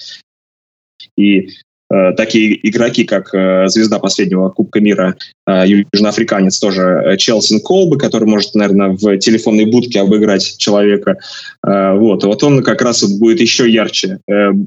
и 1.18 1.48
э, 1.90 2.12
такие 2.16 2.68
игроки, 2.68 3.04
как 3.04 3.34
э, 3.34 3.68
звезда 3.68 3.98
последнего 3.98 4.48
Кубка 4.50 4.80
мира, 4.80 5.16
э, 5.46 5.64
южноафриканец 5.92 6.58
тоже 6.58 7.16
Челсин 7.18 7.60
Колбы, 7.60 7.98
который 7.98 8.28
может, 8.28 8.54
наверное, 8.54 8.90
в 8.90 9.18
телефонной 9.18 9.66
будке 9.66 10.00
обыграть 10.00 10.56
человека. 10.58 11.18
Вот, 11.62 12.24
вот 12.24 12.42
он 12.44 12.62
как 12.62 12.82
раз 12.82 13.02
вот 13.02 13.18
будет 13.18 13.40
еще 13.40 13.68
ярче 13.68 14.20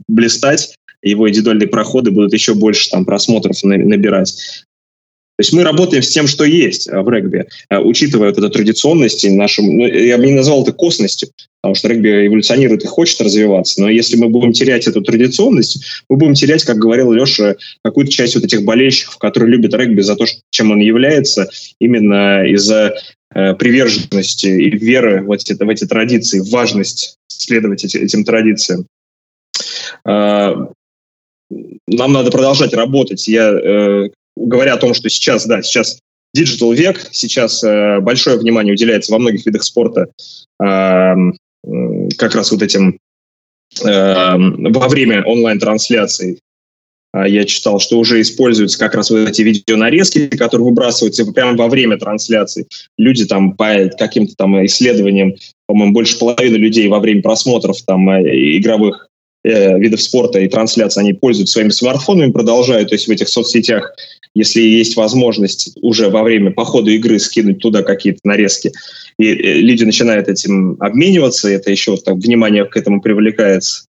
блистать, 0.08 0.76
его 1.02 1.28
индивидуальные 1.28 1.68
проходы 1.68 2.12
будут 2.12 2.34
еще 2.34 2.54
больше 2.54 2.90
там 2.90 3.06
просмотров 3.06 3.58
набирать. 3.64 4.66
То 5.38 5.44
есть 5.44 5.54
мы 5.54 5.64
работаем 5.64 6.04
с 6.04 6.10
тем, 6.10 6.28
что 6.28 6.44
есть 6.44 6.88
э, 6.88 7.02
в 7.02 7.10
регби, 7.10 7.48
э, 7.70 7.78
учитывая 7.80 8.30
вот 8.30 8.38
эту 8.38 8.50
традиционность 8.50 9.24
и 9.24 9.32
нашу, 9.32 9.64
ну, 9.64 9.88
я 9.88 10.18
бы 10.18 10.26
не 10.26 10.34
назвал 10.34 10.64
это 10.64 10.72
косностью, 10.74 11.30
потому 11.62 11.76
что 11.76 11.88
регби 11.88 12.28
эволюционирует 12.28 12.84
и 12.84 12.88
хочет 12.88 13.22
развиваться. 13.22 13.82
Но 13.82 13.90
если 13.90 14.18
мы 14.18 14.30
будем 14.30 14.52
терять 14.52 14.88
эту 14.88 15.02
традиционность, 15.02 16.04
мы 16.10 16.18
будем 16.18 16.34
терять, 16.34 16.64
как 16.64 16.78
говорил 16.78 17.12
Леша, 17.12 17.56
какую-то 17.84 18.12
часть 18.12 18.36
вот 18.36 18.44
этих 18.44 18.64
болельщиков, 18.64 19.18
которые 19.18 19.52
любят 19.52 19.74
регби 19.74 20.02
за 20.02 20.16
то, 20.16 20.26
чем 20.52 20.72
он 20.72 20.80
является, 20.80 21.50
именно 21.80 22.46
из-за 22.46 22.96
э, 23.34 23.54
приверженности 23.56 24.48
и 24.48 24.70
веры 24.70 25.24
в 25.24 25.32
эти, 25.32 25.54
в 25.54 25.70
эти 25.70 25.86
традиции, 25.86 26.44
важность 26.52 27.16
следовать 27.28 27.84
эти, 27.84 27.98
этим 27.98 28.26
традициям. 28.26 28.86
Э, 30.06 30.54
нам 31.88 32.14
надо 32.14 32.32
продолжать 32.32 32.74
работать. 32.74 33.28
Я 33.28 33.50
э, 33.52 34.10
говоря 34.36 34.74
о 34.74 34.78
том, 34.78 34.94
что 34.94 35.10
сейчас, 35.10 35.46
да, 35.46 35.62
сейчас 35.62 36.00
digital 36.34 36.72
век, 36.74 37.08
сейчас 37.12 37.64
э, 37.64 38.00
большое 38.00 38.38
внимание 38.38 38.74
уделяется 38.74 39.12
во 39.12 39.20
многих 39.20 39.46
видах 39.46 39.64
спорта 39.64 40.08
э, 40.64 41.16
как 42.18 42.36
раз 42.36 42.52
вот 42.52 42.62
этим 42.62 43.00
э, 43.84 44.38
во 44.38 44.88
время 44.88 45.24
онлайн-трансляций. 45.24 46.40
Э, 47.14 47.28
я 47.28 47.46
читал, 47.46 47.80
что 47.80 48.00
уже 48.00 48.22
используются 48.22 48.80
как 48.80 48.96
раз 48.96 49.10
вот 49.10 49.28
эти 49.28 49.42
видеонарезки, 49.42 50.28
которые 50.28 50.66
выбрасываются 50.66 51.26
прямо 51.32 51.58
во 51.58 51.68
время 51.68 51.98
трансляции. 51.98 52.68
Люди 52.98 53.26
там 53.26 53.56
по 53.56 53.90
каким-то 53.98 54.36
там 54.36 54.66
исследованиям, 54.66 55.36
по-моему, 55.68 55.94
больше 55.94 56.18
половины 56.18 56.56
людей 56.56 56.88
во 56.88 57.00
время 57.00 57.22
просмотров 57.22 57.82
там 57.84 58.10
э, 58.10 58.58
игровых 58.58 59.10
э, 59.44 59.78
видов 59.80 60.02
спорта 60.02 60.40
и 60.40 60.48
трансляции, 60.48 61.02
они 61.02 61.14
пользуются 61.14 61.54
своими 61.54 61.72
смартфонами, 61.72 62.32
продолжают, 62.32 62.90
то 62.90 62.96
есть 62.96 63.08
в 63.08 63.12
этих 63.12 63.28
соцсетях 63.28 63.94
если 64.34 64.62
есть 64.62 64.96
возможность 64.96 65.78
уже 65.82 66.10
во 66.10 66.24
время 66.24 66.52
по 66.52 66.64
ходу 66.64 66.90
игры 66.92 67.20
скинуть 67.20 67.60
туда 67.60 67.84
какие-то 67.84 68.20
нарезки, 68.24 68.72
и 69.20 69.26
э, 69.26 69.54
люди 69.56 69.84
начинают 69.84 70.30
этим 70.30 70.78
обмениваться, 70.80 71.50
это 71.50 71.72
еще 71.72 71.98
так, 71.98 72.16
внимание 72.16 72.66
к 72.66 72.78
этому 72.78 73.02
привлекается. 73.02 73.86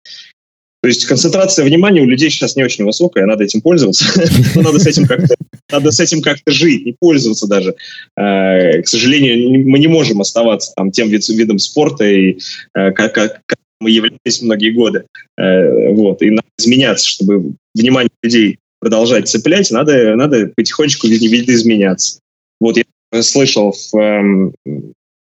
То 0.80 0.86
есть 0.88 1.06
концентрация 1.06 1.64
внимания 1.64 2.02
у 2.02 2.06
людей 2.06 2.30
сейчас 2.30 2.54
не 2.54 2.62
очень 2.62 2.84
высокая, 2.84 3.26
надо 3.26 3.42
этим 3.42 3.60
пользоваться, 3.60 4.04
но 4.54 4.62
надо 4.62 4.78
с 4.78 4.86
этим 4.86 5.06
как-то 5.06 5.34
надо 5.70 5.90
с 5.90 6.00
этим 6.00 6.22
как-то 6.22 6.50
жить, 6.50 6.86
не 6.86 6.94
пользоваться 6.98 7.46
даже. 7.46 7.74
Э, 8.16 8.80
к 8.80 8.86
сожалению, 8.86 9.68
мы 9.68 9.78
не 9.78 9.88
можем 9.88 10.20
оставаться 10.20 10.72
там 10.76 10.92
тем 10.92 11.08
видом 11.08 11.58
спорта, 11.58 12.04
и, 12.04 12.38
э, 12.74 12.92
как, 12.92 13.12
как 13.12 13.40
мы 13.80 13.90
являлись 13.90 14.42
многие 14.42 14.70
годы. 14.70 15.04
Вот, 15.36 16.20
и 16.22 16.30
надо 16.30 16.48
изменяться, 16.58 17.08
чтобы 17.08 17.52
внимание 17.76 18.10
людей 18.24 18.58
продолжать 18.80 19.28
цеплять, 19.28 19.70
надо, 19.70 20.14
надо 20.16 20.52
потихонечку 20.56 21.06
видоизменяться. 21.06 22.20
Вот 22.60 22.76
я 22.76 23.22
слышал 23.22 23.72
в, 23.72 23.96
эм, 23.96 24.54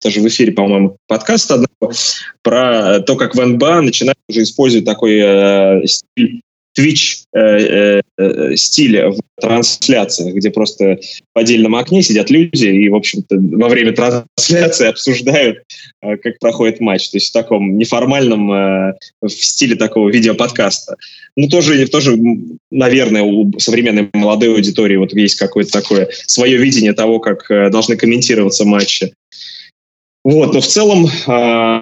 тоже 0.01 0.21
в 0.21 0.27
эфире, 0.27 0.51
по-моему, 0.51 0.97
подкаст 1.07 1.51
одного 1.51 1.93
про 2.41 2.99
то, 2.99 3.15
как 3.15 3.35
в 3.35 3.45
НБА 3.45 3.81
начинают 3.81 4.19
уже 4.29 4.43
использовать 4.43 4.85
такой 4.85 5.17
э, 5.17 5.85
стиль 5.85 6.41
Twitch 6.77 7.23
э, 7.33 7.39
э, 7.39 8.01
э, 8.17 8.55
стиля 8.55 9.09
в 9.09 9.19
трансляциях, 9.39 10.35
где 10.35 10.51
просто 10.51 10.99
в 11.33 11.39
отдельном 11.39 11.75
окне 11.75 12.03
сидят 12.03 12.29
люди 12.29 12.65
и, 12.65 12.89
в 12.89 12.95
общем-то, 12.95 13.37
во 13.37 13.69
время 13.69 13.93
трансляции 13.93 14.87
обсуждают, 14.87 15.59
как 16.01 16.39
проходит 16.39 16.79
матч. 16.79 17.09
То 17.09 17.17
есть 17.17 17.29
в 17.29 17.33
таком 17.33 17.77
неформальном, 17.77 18.47
в 19.21 19.29
стиле 19.29 19.75
такого 19.75 20.09
видеоподкаста. 20.09 20.95
Ну, 21.35 21.47
тоже, 21.49 21.87
тоже, 21.87 22.17
наверное, 22.71 23.23
у 23.23 23.51
современной 23.59 24.09
молодой 24.13 24.53
аудитории 24.55 24.95
вот 24.95 25.13
есть 25.13 25.35
какое-то 25.35 25.71
такое 25.71 26.09
свое 26.25 26.57
видение 26.57 26.93
того, 26.93 27.19
как 27.19 27.47
должны 27.71 27.95
комментироваться 27.95 28.65
матчи. 28.65 29.13
Вот, 30.23 30.53
но 30.53 30.61
в 30.61 30.67
целом 30.67 31.07
э, 31.27 31.81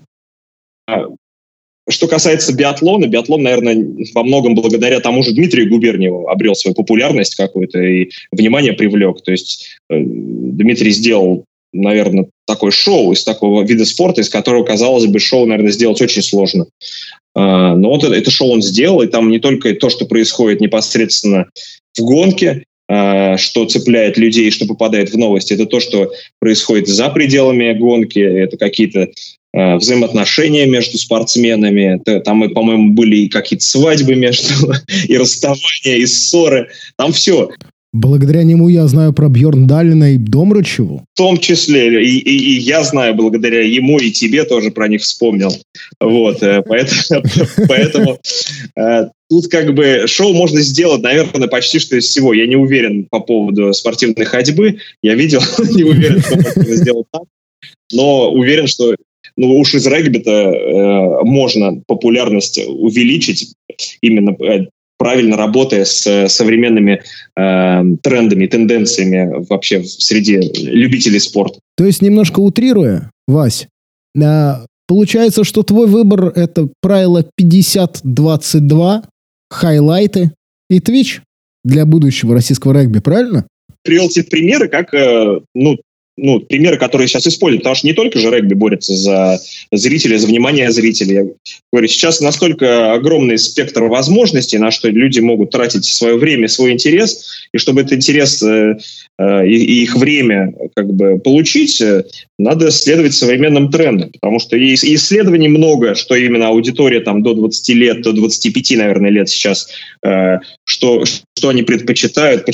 что 1.90 2.08
касается 2.08 2.54
биатлона, 2.54 3.06
биатлон, 3.06 3.44
наверное, 3.44 3.86
во 4.14 4.24
многом 4.24 4.56
благодаря 4.56 5.00
тому 5.00 5.24
же 5.24 5.34
Дмитрию 5.34 5.70
Губерниеву 5.70 6.28
обрел 6.28 6.56
свою 6.56 6.74
популярность 6.74 7.36
какую-то 7.36 7.80
и 7.80 8.10
внимание 8.32 8.74
привлек. 8.74 9.22
То 9.22 9.32
есть 9.32 9.80
э, 9.90 10.00
Дмитрий 10.00 10.92
сделал, 10.92 11.46
наверное, 11.74 12.28
такое 12.48 12.72
шоу 12.72 13.12
из 13.12 13.24
такого 13.24 13.64
вида 13.64 13.86
спорта, 13.86 14.22
из 14.22 14.30
которого, 14.30 14.64
казалось 14.64 15.06
бы, 15.06 15.20
шоу, 15.20 15.46
наверное, 15.46 15.72
сделать 15.72 16.02
очень 16.02 16.24
сложно. 16.24 16.66
Э, 17.36 17.76
но 17.76 17.90
вот 17.90 18.04
это, 18.04 18.16
это 18.16 18.32
шоу 18.32 18.52
он 18.52 18.64
сделал, 18.64 19.04
и 19.04 19.08
там 19.08 19.30
не 19.30 19.40
только 19.40 19.76
то, 19.76 19.90
что 19.90 20.06
происходит 20.06 20.62
непосредственно 20.62 21.50
в 21.96 22.02
гонке, 22.02 22.64
э, 22.90 23.38
что 23.38 23.66
цепляет 23.66 24.18
людей, 24.18 24.50
что 24.50 24.66
попадает 24.66 25.12
в 25.12 25.18
новости, 25.20 25.54
это 25.54 25.68
то, 25.68 25.80
что 25.80 26.12
происходит 26.40 26.88
за 26.88 27.10
пределами 27.10 27.74
гонки, 27.74 28.20
это 28.20 28.58
какие-то 28.58 29.10
взаимоотношения 29.56 30.66
между 30.66 30.98
спортсменами. 30.98 32.02
Там, 32.22 32.50
по-моему, 32.50 32.94
были 32.94 33.18
и 33.18 33.30
какие-то 33.30 33.66
свадьбы 33.66 34.16
между, 34.16 34.74
и 35.08 35.18
расставания, 35.18 35.98
и 35.98 36.06
ссоры. 36.06 36.70
Там 36.98 37.14
все. 37.14 37.50
Благодаря 37.96 38.44
нему 38.44 38.68
я 38.68 38.88
знаю 38.88 39.14
про 39.14 39.30
Бьорн 39.30 39.68
Далина 39.68 40.16
и 40.16 40.18
Домрачеву. 40.18 41.06
В 41.14 41.18
том 41.18 41.38
числе. 41.38 42.04
И, 42.04 42.18
и, 42.20 42.56
и 42.56 42.60
я 42.60 42.84
знаю 42.84 43.16
благодаря 43.16 43.62
ему, 43.62 44.00
и 44.00 44.12
тебе 44.12 44.44
тоже 44.44 44.72
про 44.72 44.90
них 44.90 45.02
вспомнил. 45.02 45.54
Вот, 46.02 46.44
э, 46.44 46.62
поэтому, 46.68 47.24
поэтому 47.70 48.20
э, 48.78 49.06
тут 49.30 49.48
как 49.48 49.74
бы 49.74 50.04
шоу 50.08 50.34
можно 50.34 50.60
сделать, 50.60 51.04
наверное, 51.04 51.48
почти 51.48 51.80
что 51.80 51.96
из 51.96 52.08
всего. 52.08 52.34
Я 52.34 52.48
не 52.48 52.58
уверен 52.58 53.08
по 53.10 53.22
поводу 53.22 53.74
спортивной 53.74 54.26
ходьбы. 54.26 54.80
Я 55.02 55.16
видел, 55.16 55.40
не 55.74 55.84
уверен, 55.84 56.20
что 56.20 56.36
можно 56.36 56.76
сделать 56.76 57.08
так. 57.14 57.24
Но 57.94 58.30
уверен, 58.30 58.68
что 58.68 58.94
ну 59.38 59.58
уж 59.60 59.76
из 59.76 59.86
регби-то 59.88 60.32
э, 60.32 61.24
можно 61.24 61.82
популярность 61.88 62.60
увеличить 62.68 63.54
именно 64.02 64.32
э, 64.44 64.68
правильно 64.98 65.38
работая 65.38 65.86
с 65.86 66.28
современными 66.30 67.02
э, 67.38 67.84
трендами, 68.02 68.48
тенденциями 68.48 69.46
вообще 69.50 69.80
в 69.80 69.88
среде 69.88 70.42
любителей 70.42 71.20
спорта. 71.20 71.60
То 71.78 71.86
есть, 71.86 72.02
немножко 72.02 72.40
утрируя, 72.40 73.12
Вась, 73.28 73.68
э, 74.16 74.54
получается, 74.88 75.44
что 75.44 75.64
твой 75.64 75.88
выбор– 75.88 76.32
это 76.36 76.70
правило 76.82 77.26
50-22, 77.40 79.04
хайлайты 79.50 80.32
и 80.70 80.80
Twitch 80.80 81.22
для 81.64 81.86
будущего 81.86 82.34
российского 82.34 82.74
регби, 82.74 83.00
правильно? 83.00 83.48
Привел 83.84 84.10
те 84.10 84.24
примеры, 84.24 84.68
как 84.68 84.94
э, 84.94 85.40
ну, 85.54 85.78
ну, 86.18 86.40
примеры, 86.40 86.78
которые 86.78 87.08
сейчас 87.08 87.28
используют, 87.28 87.64
потому 87.64 87.76
что 87.76 87.88
не 87.88 87.94
только 87.94 88.20
же 88.20 88.30
регби 88.30 88.54
борется 88.54 88.96
за 88.96 89.40
зрителей, 89.72 90.18
за 90.18 90.28
внимание 90.28 90.72
зрителей. 90.72 91.16
Я 91.16 91.26
говорю, 91.72 91.88
сейчас 91.88 92.22
настолько 92.22 92.94
огромный 92.94 93.38
спектр 93.38 93.84
возможностей, 93.84 94.58
на 94.58 94.72
что 94.72 94.90
люди 94.90 95.20
могут 95.20 95.52
тратить 95.52 95.84
свое 95.86 96.16
время, 96.16 96.48
свой 96.48 96.72
интерес, 96.72 97.48
и 97.52 97.58
чтобы 97.58 97.82
этот 97.82 97.94
интерес 97.94 98.42
э, 98.44 98.78
э, 99.20 99.48
и, 99.48 99.84
их 99.84 99.96
время 99.96 100.54
как 100.74 100.94
бы 100.94 101.20
получить, 101.20 101.82
э, 101.82 102.06
надо 102.38 102.72
следовать 102.72 103.14
современным 103.14 103.70
трендам, 103.70 104.12
потому 104.12 104.40
что 104.40 104.56
и 104.56 104.74
исследований 104.74 105.50
много, 105.50 105.96
что 105.96 106.16
именно 106.16 106.48
аудитория 106.48 107.02
там 107.02 107.24
до 107.24 107.34
20 107.34 107.70
лет, 107.76 108.02
до 108.02 108.14
25, 108.14 108.78
наверное, 108.78 109.12
лет 109.12 109.28
сейчас, 109.28 109.68
э, 110.06 110.40
что, 110.64 111.04
что 111.06 111.50
они 111.50 111.64
предпочитают, 111.64 112.46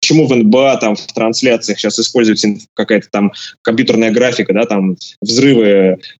почему 0.00 0.26
в 0.26 0.34
НБА 0.34 0.78
там 0.80 0.96
в 0.96 1.06
трансляциях 1.12 1.78
сейчас 1.78 1.98
используется 1.98 2.48
какая-то 2.74 3.08
там 3.10 3.32
компьютерная 3.62 4.10
графика, 4.10 4.52
да, 4.52 4.64
там 4.64 4.96
взрывы 5.20 5.66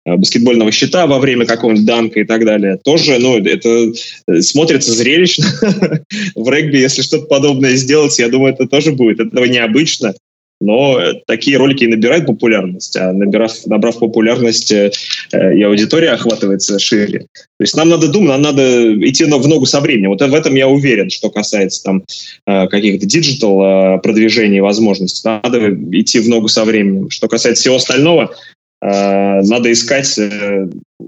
э, 0.05 0.17
баскетбольного 0.17 0.73
щита 0.73 1.07
во 1.07 1.19
время 1.19 1.47
какого-нибудь 1.47 1.87
данка 1.87 2.21
и 2.21 2.25
так 2.25 2.45
далее. 2.45 2.79
Тоже, 2.85 3.19
ну, 3.19 3.39
это 3.39 3.93
э, 4.29 4.41
смотрится 4.41 4.93
зрелищно. 4.93 5.47
в 6.35 6.49
регби, 6.49 6.79
если 6.79 7.03
что-то 7.03 7.27
подобное 7.27 7.77
сделать, 7.77 8.19
я 8.19 8.29
думаю, 8.29 8.55
это 8.55 8.67
тоже 8.67 8.93
будет. 8.93 9.21
Это 9.21 9.49
необычно. 9.49 10.15
Но 10.61 10.99
такие 11.27 11.57
ролики 11.57 11.85
и 11.85 11.89
набирают 11.89 12.27
популярность, 12.27 12.97
а 12.97 13.13
набирав, 13.13 13.53
набрав 13.67 13.99
популярность, 13.99 14.73
э, 14.73 14.91
и 15.33 15.63
аудитория 15.63 16.11
охватывается 16.11 16.79
шире. 16.81 17.21
То 17.33 17.61
есть 17.61 17.77
нам 17.77 17.89
надо 17.89 18.09
думать, 18.09 18.31
нам 18.31 18.43
надо 18.43 18.95
идти 19.09 19.25
в 19.25 19.47
ногу 19.47 19.67
со 19.67 19.81
временем. 19.81 20.11
Вот 20.11 20.21
в 20.21 20.35
этом 20.35 20.55
я 20.57 20.67
уверен, 20.67 21.11
что 21.11 21.31
касается 21.31 21.85
там 21.85 22.03
э, 22.47 22.67
каких-то 22.67 23.07
digital 23.07 23.63
э, 23.63 23.99
продвижений 24.01 24.61
возможностей. 24.61 25.29
Надо 25.29 25.75
идти 25.93 26.19
в 26.19 26.29
ногу 26.29 26.49
со 26.49 26.65
временем. 26.65 27.09
Что 27.11 27.29
касается 27.29 27.63
всего 27.63 27.77
остального, 27.77 28.35
надо 28.81 29.73
искать, 29.73 30.21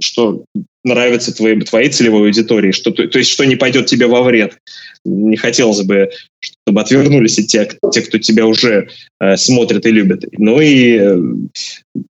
что 0.00 0.44
нравится 0.84 1.34
твоей, 1.34 1.60
твоей 1.60 1.90
целевой 1.90 2.22
аудитории, 2.22 2.72
что, 2.72 2.90
то, 2.90 3.06
то 3.06 3.18
есть 3.18 3.30
что 3.30 3.44
не 3.44 3.56
пойдет 3.56 3.86
тебе 3.86 4.06
во 4.06 4.22
вред. 4.22 4.58
Не 5.04 5.36
хотелось 5.36 5.82
бы, 5.82 6.10
чтобы 6.40 6.80
отвернулись 6.80 7.38
и 7.38 7.46
те, 7.46 7.68
те 7.92 8.02
кто 8.02 8.18
тебя 8.18 8.46
уже 8.46 8.88
э, 9.20 9.36
смотрит 9.36 9.86
и 9.86 9.90
любит. 9.90 10.24
Ну 10.32 10.60
и 10.60 10.98
э, 10.98 11.18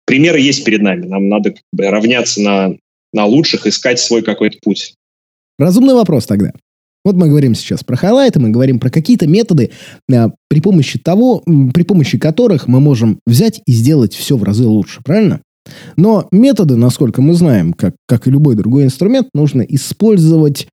примеры 0.04 0.40
есть 0.40 0.64
перед 0.64 0.82
нами. 0.82 1.06
Нам 1.06 1.28
надо 1.28 1.50
как 1.50 1.62
бы, 1.72 1.86
равняться 1.86 2.40
на, 2.40 2.76
на 3.12 3.26
лучших, 3.26 3.66
искать 3.66 4.00
свой 4.00 4.22
какой-то 4.22 4.58
путь. 4.62 4.94
Разумный 5.58 5.94
вопрос 5.94 6.26
тогда. 6.26 6.52
Вот 7.04 7.16
мы 7.16 7.28
говорим 7.28 7.54
сейчас 7.54 7.82
про 7.82 7.96
хайлайты, 7.96 8.38
мы 8.38 8.50
говорим 8.50 8.78
про 8.78 8.90
какие-то 8.90 9.26
методы, 9.26 9.70
э, 10.10 10.28
при 10.48 10.60
помощи 10.60 10.98
того, 10.98 11.42
при 11.74 11.82
помощи 11.82 12.18
которых 12.18 12.68
мы 12.68 12.80
можем 12.80 13.18
взять 13.26 13.60
и 13.66 13.72
сделать 13.72 14.14
все 14.14 14.36
в 14.36 14.42
разы 14.42 14.66
лучше, 14.66 15.00
правильно? 15.04 15.40
Но 15.96 16.28
методы, 16.32 16.76
насколько 16.76 17.22
мы 17.22 17.34
знаем, 17.34 17.72
как, 17.72 17.94
как 18.06 18.26
и 18.26 18.30
любой 18.30 18.56
другой 18.56 18.84
инструмент, 18.84 19.28
нужно 19.34 19.62
использовать 19.62 20.68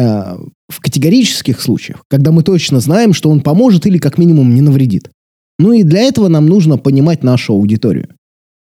в 0.00 0.80
категорических 0.80 1.60
случаях, 1.60 2.04
когда 2.08 2.32
мы 2.32 2.42
точно 2.42 2.80
знаем, 2.80 3.12
что 3.12 3.30
он 3.30 3.40
поможет 3.40 3.86
или 3.86 3.98
как 3.98 4.18
минимум 4.18 4.54
не 4.54 4.60
навредит. 4.60 5.10
Ну 5.58 5.72
и 5.72 5.82
для 5.82 6.00
этого 6.00 6.28
нам 6.28 6.46
нужно 6.46 6.78
понимать 6.78 7.22
нашу 7.22 7.52
аудиторию. 7.52 8.08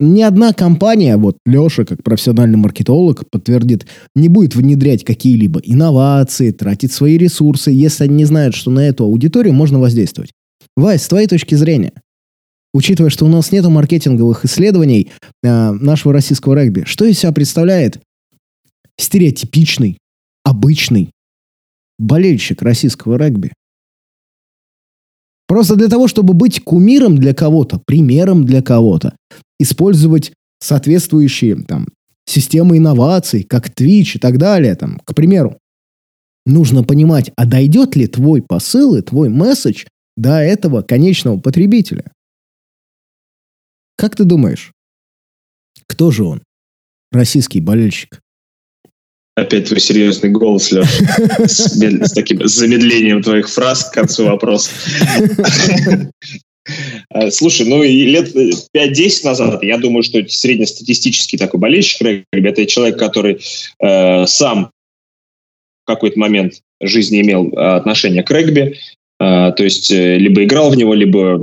Ни 0.01 0.23
одна 0.23 0.53
компания, 0.53 1.17
вот 1.17 1.39
Леша, 1.45 1.85
как 1.85 2.05
профессиональный 2.05 2.57
маркетолог, 2.57 3.29
подтвердит, 3.31 3.87
не 4.15 4.29
будет 4.29 4.55
внедрять 4.55 5.05
какие-либо 5.05 5.61
инновации, 5.65 6.53
тратить 6.53 6.93
свои 6.93 7.19
ресурсы, 7.19 7.73
если 7.73 8.05
они 8.05 8.15
не 8.15 8.25
знают, 8.25 8.55
что 8.55 8.71
на 8.71 8.81
эту 8.81 9.05
аудиторию 9.05 9.55
можно 9.55 9.81
воздействовать. 9.81 10.31
Вась, 10.77 11.03
с 11.03 11.09
твоей 11.09 11.27
точки 11.27 11.57
зрения, 11.57 11.93
учитывая, 12.73 13.11
что 13.11 13.25
у 13.25 13.29
нас 13.29 13.51
нет 13.51 13.67
маркетинговых 13.67 14.45
исследований 14.45 15.11
э, 15.43 15.73
нашего 15.73 16.15
российского 16.15 16.55
регби, 16.55 16.85
что 16.87 17.05
из 17.05 17.19
себя 17.19 17.33
представляет 17.33 18.01
стереотипичный, 18.97 19.99
обычный 20.45 21.11
болельщик 21.99 22.63
российского 22.63 23.17
регби? 23.17 23.53
Просто 25.47 25.77
для 25.77 25.89
того, 25.89 26.09
чтобы 26.09 26.35
быть 26.35 26.63
кумиром 26.63 27.17
для 27.17 27.35
кого-то, 27.35 27.81
примером 27.85 28.45
для 28.45 28.63
кого-то, 28.63 29.17
использовать 29.59 30.33
соответствующие 30.61 31.57
там, 31.57 31.89
системы 32.27 32.77
инноваций, 32.77 33.45
как 33.45 33.69
Twitch 33.71 34.17
и 34.17 34.19
так 34.19 34.39
далее, 34.39 34.75
там, 34.77 35.01
к 35.05 35.15
примеру. 35.15 35.59
Нужно 36.45 36.85
понимать, 36.85 37.33
а 37.37 37.47
дойдет 37.47 37.97
ли 37.97 38.07
твой 38.07 38.43
посыл 38.43 38.95
и 38.95 39.03
твой 39.03 39.29
месседж 39.31 39.87
до 40.17 40.39
этого 40.39 40.83
конечного 40.83 41.41
потребителя. 41.41 42.13
Как 43.97 44.17
ты 44.17 44.25
думаешь, 44.25 44.73
кто 45.87 46.11
же 46.11 46.25
он, 46.25 46.43
российский 47.11 47.61
болельщик? 47.61 48.21
Опять 49.39 49.67
твой 49.67 49.81
серьезный 49.81 50.31
голос, 50.31 50.73
Леша, 50.73 50.89
с, 51.47 52.13
таким 52.13 52.47
замедлением 52.47 53.23
твоих 53.23 53.49
фраз 53.49 53.85
к 53.85 53.95
концу 53.95 54.27
вопроса. 54.27 54.71
А, 57.11 57.31
слушай, 57.31 57.67
ну 57.67 57.83
и 57.83 58.05
лет 58.05 58.35
5-10 58.37 59.25
назад, 59.25 59.63
я 59.63 59.79
думаю, 59.79 60.03
что 60.03 60.23
среднестатистический 60.29 61.39
такой 61.39 61.61
болельщик 61.61 62.03
регби, 62.03 62.49
это 62.49 62.67
человек, 62.67 62.99
который 62.99 63.41
э, 63.81 64.27
сам 64.27 64.71
в 65.85 65.87
какой-то 65.87 66.19
момент 66.19 66.61
жизни 66.83 67.23
имел 67.23 67.49
э, 67.49 67.57
отношение 67.57 68.23
к 68.23 68.31
регби, 68.31 68.77
э, 69.19 69.53
то 69.57 69.65
есть 69.65 69.91
э, 69.91 70.19
либо 70.19 70.45
играл 70.45 70.71
в 70.71 70.77
него, 70.77 70.93
либо 70.93 71.41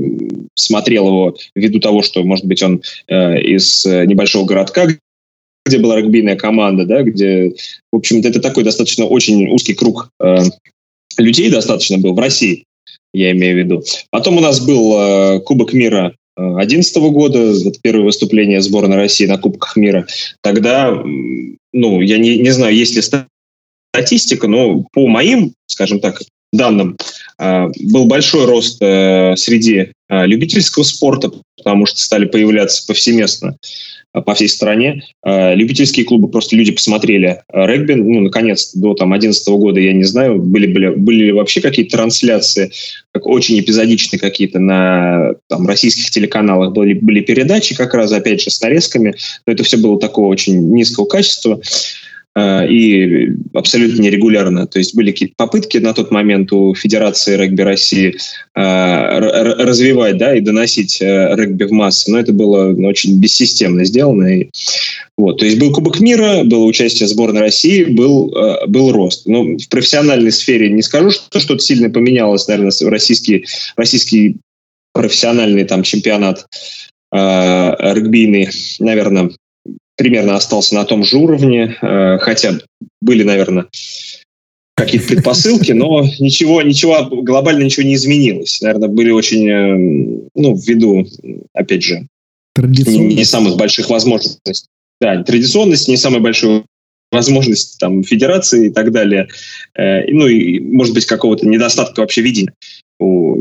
смотрел 0.54 1.08
его 1.08 1.38
ввиду 1.56 1.80
того, 1.80 2.04
что, 2.04 2.24
может 2.24 2.46
быть, 2.46 2.62
он 2.62 2.84
э, 3.08 3.41
из 3.41 3.84
небольшого 3.84 4.46
городка, 4.46 4.86
где 5.66 5.80
была 5.80 5.97
регбийная 5.97 6.36
команда, 6.36 6.86
да, 6.86 7.01
где, 7.01 7.53
в 7.91 7.97
общем-то, 7.97 8.28
это 8.28 8.39
такой 8.39 8.63
достаточно 8.63 9.05
очень 9.05 9.49
узкий 9.49 9.74
круг 9.74 10.09
э, 10.22 10.38
людей 11.18 11.49
достаточно 11.49 11.97
был 11.97 12.13
в 12.13 12.20
России, 12.20 12.66
я 13.13 13.32
имею 13.32 13.55
в 13.55 13.57
виду. 13.59 13.84
Потом 14.11 14.38
у 14.38 14.41
нас 14.41 14.59
был 14.66 14.95
э, 14.97 15.39
Кубок 15.39 15.74
мира 15.74 16.16
2011 16.38 16.95
э, 16.95 16.99
года, 17.09 17.39
это 17.39 17.80
первое 17.82 18.05
выступление 18.05 18.61
сборной 18.61 18.97
России 18.97 19.26
на 19.26 19.39
Кубках 19.39 19.76
мира. 19.76 20.05
Тогда, 20.41 20.91
ну, 21.74 22.01
я 22.01 22.18
не, 22.20 22.38
не 22.38 22.51
знаю, 22.51 22.76
есть 22.76 22.95
ли 22.95 23.01
статистика, 23.91 24.47
но 24.47 24.86
по 24.91 25.07
моим, 25.07 25.53
скажем 25.66 25.99
так, 25.99 26.22
данным, 26.54 26.98
э, 27.39 27.68
был 27.82 28.06
большой 28.06 28.46
рост 28.46 28.82
э, 28.82 29.36
среди 29.38 29.91
любительского 30.08 30.84
спорта, 30.84 31.32
потому 31.58 31.88
что 31.88 32.00
стали 32.00 32.26
появляться 32.26 32.86
повсеместно 32.86 33.58
Э, 34.16 34.22
по 34.22 34.34
всей 34.34 34.50
стране. 34.50 35.04
Э, 35.26 35.56
любительские 35.56 36.06
клубы, 36.06 36.30
просто 36.30 36.56
люди 36.56 36.72
посмотрели 36.72 37.41
э, 37.52 37.66
регби, 37.66 37.93
ну, 37.93 38.22
наконец, 38.22 38.74
до 38.74 38.93
там 38.93 39.14
11 39.14 39.48
года, 39.50 39.80
я 39.80 39.93
не 39.93 40.04
знаю, 40.04 40.39
были, 40.39 40.68
были, 40.68 40.89
были 40.89 41.24
ли 41.26 41.32
вообще 41.32 41.62
какие-то 41.62 41.98
трансляции, 41.98 42.72
как 43.12 43.28
очень 43.28 43.60
эпизодичные 43.60 44.20
какие-то 44.20 44.60
на 44.60 45.34
там, 45.48 45.68
российских 45.68 46.10
телеканалах, 46.10 46.74
были, 46.74 46.93
были 46.93 47.22
передачи 47.22 47.76
как 47.76 47.93
раз, 47.93 48.12
опять 48.12 48.41
же, 48.41 48.50
с 48.50 48.62
нарезками, 48.62 49.16
но 49.46 49.54
это 49.54 49.64
все 49.64 49.78
было 49.78 50.00
такого 50.00 50.28
очень 50.28 50.72
низкого 50.72 51.06
качества. 51.06 51.60
Э, 52.38 52.68
и 52.68 53.30
абсолютно 53.54 54.02
нерегулярно. 54.02 54.68
То 54.68 54.80
есть 54.80 54.94
были 54.94 55.12
какие-то 55.12 55.36
попытки 55.38 55.78
на 55.78 55.94
тот 55.94 56.12
момент 56.12 56.52
у 56.52 56.76
Федерации 56.76 57.38
регби 57.38 57.62
России 57.62 58.18
э, 58.56 59.20
развивать 59.20 60.18
да, 60.18 60.36
и 60.36 60.42
доносить 60.42 61.02
э, 61.02 61.34
регби 61.36 61.64
в 61.64 61.72
массы, 61.72 62.12
но 62.12 62.20
это 62.20 62.34
было 62.34 62.76
очень 62.88 63.18
бессистемно 63.22 63.86
сделано. 63.86 64.42
И, 64.42 64.50
вот, 65.18 65.38
то 65.40 65.46
есть 65.46 65.58
был 65.58 65.72
Кубок 65.72 66.02
мира, 66.02 66.44
было 66.44 66.66
участие 66.66 67.08
сборной 67.08 67.40
России, 67.40 67.86
был, 67.86 68.36
был 68.68 68.92
рост. 68.92 69.26
Но 69.28 69.44
ну, 69.44 69.58
в 69.58 69.70
профессиональной 69.70 70.34
сфере 70.34 70.70
не 70.70 70.82
скажу, 70.82 71.12
что 71.12 71.40
что-то 71.40 71.64
сильно 71.64 71.90
поменялось, 71.90 72.50
наверное, 72.50 72.74
российский, 72.90 73.46
российский 73.78 74.38
профессиональный 74.94 75.64
там 75.64 75.84
чемпионат 75.84 76.46
регбийный, 77.12 78.50
наверное, 78.80 79.30
примерно 79.96 80.36
остался 80.36 80.76
на 80.76 80.86
том 80.86 81.04
же 81.04 81.18
уровне, 81.18 81.78
э, 81.82 82.18
хотя 82.20 82.60
были, 83.02 83.24
наверное, 83.24 83.68
какие-то 84.76 85.08
предпосылки, 85.08 85.72
но 85.72 86.04
ничего, 86.20 86.62
ничего, 86.62 87.06
глобально 87.06 87.64
ничего 87.64 87.86
не 87.86 87.96
изменилось. 87.96 88.60
Наверное, 88.62 88.89
были 88.89 89.12
очень, 89.12 89.50
э, 89.50 90.22
ну, 90.36 90.56
ввиду, 90.56 91.08
опять 91.54 91.84
же, 91.84 92.08
не, 92.58 93.16
не 93.16 93.26
самых 93.26 93.58
больших 93.58 93.89
возможностей. 93.89 94.68
Да, 95.02 95.24
традиционность, 95.24 95.88
не 95.88 95.98
самая 95.98 96.22
большая 96.22 96.64
возможность 97.12 97.80
там 97.80 98.04
федерации 98.04 98.68
и 98.68 98.70
так 98.72 98.91
далее. 98.91 99.28
Э, 99.78 100.06
ну 100.08 100.28
и, 100.28 100.60
может 100.60 100.93
быть, 100.93 101.06
какого-то 101.06 101.48
недостатка 101.48 102.02
вообще 102.02 102.22
видения 102.22 102.54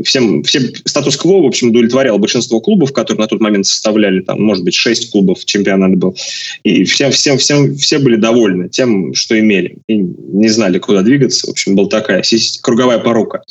всем, 0.03 0.43
всем 0.43 0.63
статус-кво, 0.85 1.41
в 1.41 1.45
общем, 1.45 1.69
удовлетворял 1.69 2.17
большинство 2.19 2.59
клубов, 2.59 2.93
которые 2.93 3.21
на 3.21 3.27
тот 3.27 3.41
момент 3.41 3.65
составляли, 3.65 4.21
там, 4.21 4.41
может 4.41 4.63
быть, 4.63 4.73
шесть 4.73 5.11
клубов 5.11 5.43
чемпионат 5.45 5.97
был. 5.97 6.15
И 6.63 6.83
всем, 6.83 7.11
всем, 7.11 7.37
всем, 7.37 7.75
все 7.75 7.99
были 7.99 8.15
довольны 8.15 8.69
тем, 8.69 9.13
что 9.13 9.39
имели. 9.39 9.77
И 9.87 9.97
не 9.97 10.49
знали, 10.49 10.79
куда 10.79 11.01
двигаться. 11.01 11.47
В 11.47 11.51
общем, 11.51 11.75
была 11.75 11.87
такая 11.87 12.23
круговая 12.61 12.99
порука. 12.99 13.41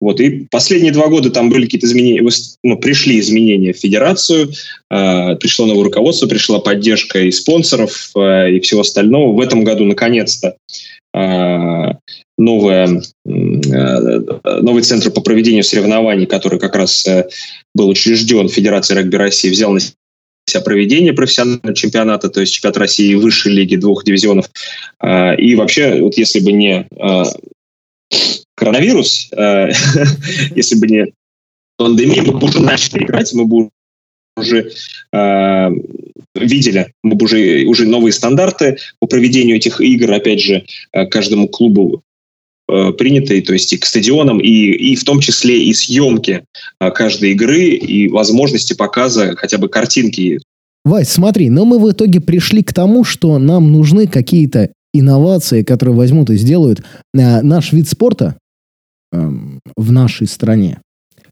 Вот. 0.00 0.20
И 0.20 0.46
последние 0.50 0.92
два 0.92 1.08
года 1.08 1.30
там 1.30 1.50
были 1.50 1.64
какие-то 1.64 1.86
изменения, 1.86 2.22
ну, 2.62 2.78
пришли 2.78 3.18
изменения 3.18 3.72
в 3.72 3.78
федерацию, 3.78 4.52
э, 4.90 5.36
пришло 5.36 5.66
новое 5.66 5.84
руководство, 5.84 6.28
пришла 6.28 6.60
поддержка 6.60 7.18
и 7.18 7.32
спонсоров, 7.32 8.10
э, 8.16 8.52
и 8.52 8.60
всего 8.60 8.82
остального. 8.82 9.32
В 9.32 9.40
этом 9.40 9.64
году, 9.64 9.84
наконец-то, 9.84 10.56
новая, 12.38 13.02
э, 13.26 14.60
новый 14.62 14.82
центр 14.82 15.10
по 15.10 15.20
проведению 15.20 15.64
соревнований, 15.64 16.26
который 16.26 16.58
как 16.60 16.76
раз 16.76 17.04
э, 17.06 17.28
был 17.74 17.88
учрежден 17.88 18.48
Федерацией 18.48 19.00
регби 19.00 19.16
России, 19.16 19.50
взял 19.50 19.72
на 19.72 19.80
себя 19.80 20.62
проведение 20.62 21.12
профессионального 21.12 21.74
чемпионата, 21.74 22.30
то 22.30 22.40
есть 22.40 22.54
чемпионат 22.54 22.78
России 22.78 23.14
высшей 23.14 23.52
лиги 23.52 23.76
двух 23.76 24.04
дивизионов. 24.04 24.48
Э, 25.02 25.36
и 25.36 25.56
вообще, 25.56 26.00
вот 26.00 26.16
если 26.16 26.40
бы 26.40 26.52
не 26.52 26.86
коронавирус, 28.54 29.30
если 30.54 30.76
бы 30.76 30.86
не 30.86 31.12
пандемия, 31.76 32.22
мы 32.22 32.38
бы 32.38 32.46
уже 32.46 32.60
начали 32.60 33.04
играть, 33.04 33.32
мы 33.34 33.44
бы 33.44 33.70
уже 34.38 34.70
э, 35.12 35.70
видели, 36.34 36.92
мы 37.02 37.16
уже, 37.16 37.64
уже 37.66 37.86
новые 37.86 38.12
стандарты 38.12 38.78
по 39.00 39.06
проведению 39.06 39.56
этих 39.56 39.80
игр, 39.80 40.12
опять 40.12 40.40
же, 40.40 40.64
каждому 41.10 41.48
клубу 41.48 42.02
Э, 42.70 42.92
принятые, 42.92 43.40
то 43.40 43.54
есть 43.54 43.72
и 43.72 43.78
к 43.78 43.86
стадионам, 43.86 44.40
и, 44.40 44.50
и 44.50 44.94
в 44.94 45.02
том 45.04 45.20
числе 45.20 45.64
и 45.64 45.72
съемки 45.72 46.44
каждой 46.78 47.32
игры, 47.32 47.64
и 47.64 48.08
возможности 48.08 48.74
показа 48.74 49.34
хотя 49.36 49.56
бы 49.56 49.68
картинки. 49.68 50.40
Вась, 50.84 51.08
смотри, 51.08 51.48
но 51.48 51.64
мы 51.64 51.78
в 51.78 51.90
итоге 51.90 52.20
пришли 52.20 52.62
к 52.62 52.74
тому, 52.74 53.04
что 53.04 53.38
нам 53.38 53.72
нужны 53.72 54.06
какие-то 54.06 54.70
инновации, 54.92 55.62
которые 55.62 55.96
возьмут 55.96 56.28
и 56.28 56.36
сделают 56.36 56.82
наш 57.14 57.72
вид 57.72 57.88
спорта 57.88 58.36
э, 59.12 59.30
в 59.76 59.92
нашей 59.92 60.26
стране 60.26 60.78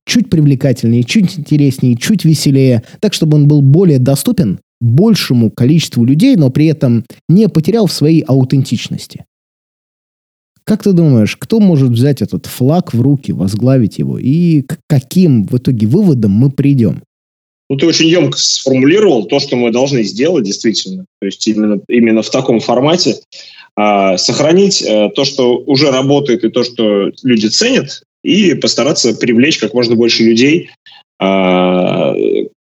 чуть 0.07 0.31
привлекательнее, 0.31 1.05
чуть 1.05 1.39
интереснее, 1.39 1.97
чуть 1.97 2.25
веселее, 2.25 2.83
так 3.01 3.13
чтобы 3.13 3.37
он 3.37 3.49
был 3.49 3.61
более 3.61 3.99
доступен 3.99 4.61
большему 4.81 5.51
количеству 5.51 6.05
людей, 6.05 6.37
но 6.37 6.51
при 6.51 6.67
этом 6.67 7.05
не 7.29 7.49
потерял 7.49 7.87
в 7.87 7.93
своей 7.93 8.21
аутентичности. 8.21 9.25
Как 10.65 10.83
ты 10.83 10.93
думаешь, 10.93 11.37
кто 11.37 11.61
может 11.61 11.91
взять 11.91 12.23
этот 12.23 12.47
флаг 12.47 12.93
в 12.93 13.01
руки, 13.01 13.33
возглавить 13.33 13.99
его? 13.99 14.19
И 14.19 14.63
к 14.63 14.79
каким 14.89 15.45
в 15.45 15.57
итоге 15.57 15.87
выводам 15.87 16.33
мы 16.33 16.51
придем? 16.51 17.03
Ну, 17.69 17.77
ты 17.77 17.87
очень 17.87 18.09
емко 18.09 18.37
сформулировал 18.39 19.27
то, 19.27 19.39
что 19.39 19.57
мы 19.57 19.71
должны 19.71 20.03
сделать, 20.03 20.45
действительно. 20.45 21.05
То 21.21 21.27
есть 21.27 21.47
именно, 21.47 21.81
именно 21.89 22.23
в 22.23 22.31
таком 22.31 22.61
формате 22.61 23.17
а, 23.77 24.19
сохранить 24.19 24.83
а, 24.83 25.09
то, 25.11 25.25
что 25.25 25.57
уже 25.59 25.91
работает 25.91 26.45
и 26.45 26.51
то, 26.51 26.65
что 26.65 27.11
люди 27.23 27.47
ценят, 27.47 28.03
и 28.27 28.55
постараться 28.55 29.15
привлечь 29.15 29.59
как 29.59 29.73
можно 29.73 29.95
больше 29.95 30.25
людей 30.25 30.71
а, 31.21 32.13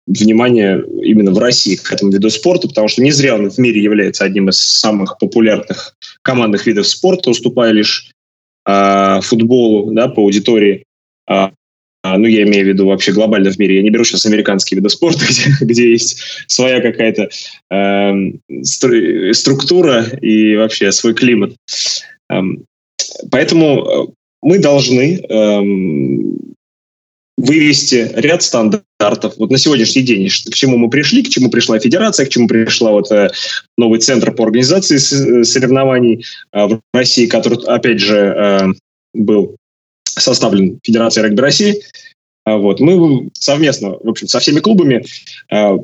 внимание 0.05 0.83
именно 1.01 1.31
в 1.31 1.39
России 1.39 1.75
к 1.75 1.91
этому 1.91 2.11
виду 2.11 2.29
спорта, 2.29 2.67
потому 2.67 2.87
что 2.87 3.01
не 3.01 3.11
зря 3.11 3.33
он 3.33 3.49
в 3.49 3.57
мире 3.57 3.81
является 3.81 4.23
одним 4.23 4.49
из 4.49 4.59
самых 4.59 5.17
популярных 5.17 5.95
командных 6.21 6.67
видов 6.67 6.87
спорта, 6.87 7.31
уступая 7.31 7.71
лишь 7.71 8.11
э, 8.67 9.19
футболу 9.23 9.91
да, 9.91 10.07
по 10.07 10.21
аудитории. 10.21 10.83
Э, 11.27 11.47
ну, 12.03 12.27
я 12.27 12.43
имею 12.43 12.65
в 12.65 12.67
виду 12.67 12.85
вообще 12.85 13.11
глобально 13.11 13.51
в 13.51 13.57
мире. 13.57 13.77
Я 13.77 13.81
не 13.81 13.89
беру 13.89 14.03
сейчас 14.03 14.27
американские 14.27 14.77
виды 14.77 14.89
спорта, 14.89 15.25
где, 15.29 15.65
где 15.65 15.91
есть 15.91 16.21
своя 16.45 16.79
какая-то 16.81 17.29
э, 17.71 18.11
стру- 18.61 19.33
структура 19.33 20.03
и 20.21 20.55
вообще 20.55 20.91
свой 20.91 21.15
климат. 21.15 21.55
Эм, 22.29 22.65
поэтому 23.31 24.13
мы 24.45 24.59
должны 24.59 25.21
эм, 25.27 26.55
вывести 27.35 28.11
ряд 28.15 28.43
стандартов. 28.43 29.33
Вот 29.37 29.49
на 29.49 29.57
сегодняшний 29.57 30.03
день, 30.03 30.29
к 30.29 30.53
чему 30.53 30.77
мы 30.77 30.89
пришли, 30.89 31.23
к 31.23 31.29
чему 31.29 31.49
пришла 31.49 31.79
федерация, 31.79 32.27
к 32.27 32.29
чему 32.29 32.47
пришла 32.47 32.91
вот 32.91 33.11
э, 33.11 33.31
новый 33.75 33.99
центр 33.99 34.31
по 34.31 34.43
организации 34.43 34.97
э, 34.97 35.43
соревнований 35.43 36.23
э, 36.53 36.65
в 36.67 36.79
России, 36.93 37.25
который, 37.25 37.57
опять 37.65 37.99
же, 37.99 38.73
был 39.15 39.55
составлен 40.05 40.79
Федерацией 40.83 41.25
регби 41.25 41.41
России. 41.41 41.81
А 42.45 42.57
вот. 42.57 42.79
Мы 42.79 43.29
совместно, 43.33 43.97
в 44.01 44.07
общем, 44.07 44.27
со 44.27 44.39
всеми 44.39 44.59
клубами 44.59 45.03
э, 45.51 45.77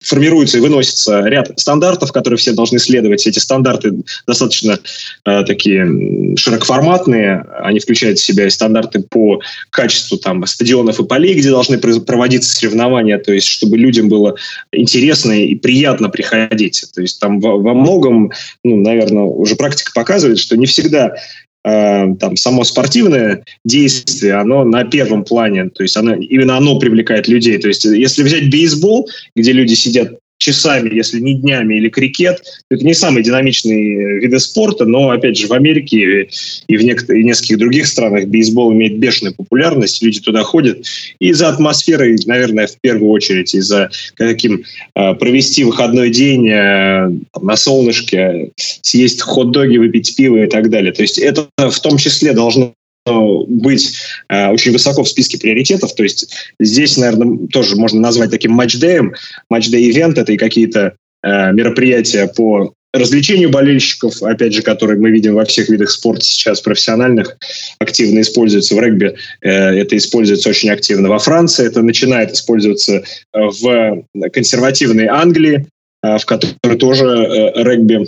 формируется 0.00 0.58
и 0.58 0.60
выносится 0.60 1.20
ряд 1.20 1.52
стандартов, 1.56 2.10
которые 2.12 2.36
все 2.38 2.52
должны 2.52 2.80
следовать. 2.80 3.26
Эти 3.26 3.38
стандарты 3.38 3.92
достаточно 4.26 4.80
э, 5.24 5.44
такие 5.44 6.36
широкоформатные. 6.36 7.44
Они 7.62 7.78
включают 7.78 8.18
в 8.18 8.24
себя 8.24 8.46
и 8.46 8.50
стандарты 8.50 9.00
по 9.00 9.40
качеству 9.70 10.16
там, 10.18 10.44
стадионов 10.46 10.98
и 10.98 11.04
полей, 11.04 11.34
где 11.34 11.50
должны 11.50 11.78
проводиться 11.78 12.56
соревнования, 12.56 13.18
то 13.18 13.32
есть 13.32 13.46
чтобы 13.46 13.76
людям 13.76 14.08
было 14.08 14.34
интересно 14.72 15.32
и 15.32 15.54
приятно 15.54 16.08
приходить. 16.08 16.84
То 16.92 17.02
есть 17.02 17.20
там 17.20 17.38
во, 17.38 17.58
во 17.58 17.74
многом, 17.74 18.32
ну, 18.64 18.76
наверное, 18.76 19.24
уже 19.24 19.54
практика 19.54 19.92
показывает, 19.94 20.38
что 20.38 20.56
не 20.56 20.66
всегда 20.66 21.14
там 21.62 22.36
само 22.36 22.64
спортивное 22.64 23.44
действие, 23.64 24.34
оно 24.34 24.64
на 24.64 24.84
первом 24.84 25.24
плане, 25.24 25.68
то 25.68 25.82
есть 25.82 25.96
оно, 25.96 26.14
именно 26.14 26.56
оно 26.56 26.78
привлекает 26.78 27.28
людей. 27.28 27.58
То 27.58 27.68
есть 27.68 27.84
если 27.84 28.22
взять 28.22 28.50
бейсбол, 28.50 29.08
где 29.36 29.52
люди 29.52 29.74
сидят 29.74 30.18
часами, 30.40 30.92
если 30.92 31.20
не 31.20 31.34
днями, 31.34 31.74
или 31.74 31.88
крикет. 31.88 32.42
Это 32.70 32.84
не 32.84 32.94
самые 32.94 33.22
динамичные 33.22 34.20
виды 34.20 34.40
спорта, 34.40 34.86
но, 34.86 35.10
опять 35.10 35.36
же, 35.36 35.46
в 35.46 35.52
Америке 35.52 36.28
и 36.66 36.76
в, 36.76 36.82
некоторых, 36.82 37.20
и 37.20 37.24
нескольких 37.24 37.58
других 37.58 37.86
странах 37.86 38.26
бейсбол 38.26 38.72
имеет 38.72 38.98
бешеную 38.98 39.34
популярность, 39.34 40.02
люди 40.02 40.20
туда 40.20 40.42
ходят. 40.42 40.84
И 41.18 41.32
за 41.32 41.48
атмосферой, 41.48 42.16
наверное, 42.24 42.66
в 42.66 42.80
первую 42.80 43.10
очередь, 43.10 43.54
и 43.54 43.60
за 43.60 43.90
каким 44.14 44.64
э, 44.94 45.14
провести 45.14 45.62
выходной 45.62 46.08
день 46.10 46.48
э, 46.48 47.10
на 47.40 47.56
солнышке, 47.56 48.50
съесть 48.56 49.20
хот-доги, 49.20 49.76
выпить 49.76 50.16
пиво 50.16 50.42
и 50.42 50.46
так 50.46 50.70
далее. 50.70 50.92
То 50.92 51.02
есть 51.02 51.18
это 51.18 51.48
в 51.58 51.80
том 51.80 51.98
числе 51.98 52.32
должно 52.32 52.72
быть 53.06 53.94
э, 54.28 54.48
очень 54.48 54.72
высоко 54.72 55.02
в 55.02 55.08
списке 55.08 55.38
приоритетов. 55.38 55.94
То 55.94 56.02
есть 56.02 56.34
здесь, 56.60 56.96
наверное, 56.96 57.46
тоже 57.48 57.76
можно 57.76 58.00
назвать 58.00 58.30
таким 58.30 58.52
матч-дэем. 58.52 59.14
Матч-дэй-ивент– 59.48 60.18
это 60.18 60.32
и 60.32 60.36
какие-то 60.36 60.94
э, 61.22 61.52
мероприятия 61.52 62.26
по 62.28 62.74
развлечению 62.92 63.50
болельщиков, 63.50 64.22
опять 64.22 64.52
же, 64.52 64.62
которые 64.62 64.98
мы 64.98 65.10
видим 65.10 65.34
во 65.34 65.44
всех 65.44 65.68
видах 65.68 65.90
спорта 65.90 66.24
сейчас 66.24 66.60
профессиональных, 66.60 67.36
активно 67.78 68.20
используются 68.20 68.74
в 68.74 68.80
регби. 68.80 69.14
Э, 69.42 69.50
это 69.50 69.96
используется 69.96 70.48
очень 70.48 70.70
активно 70.70 71.08
во 71.08 71.18
Франции, 71.18 71.66
это 71.66 71.82
начинает 71.82 72.32
использоваться 72.32 72.96
э, 72.96 73.02
в 73.32 74.04
консервативной 74.32 75.06
Англии, 75.06 75.66
э, 76.02 76.18
в 76.18 76.26
которой 76.26 76.76
тоже 76.78 77.52
регби 77.54 78.06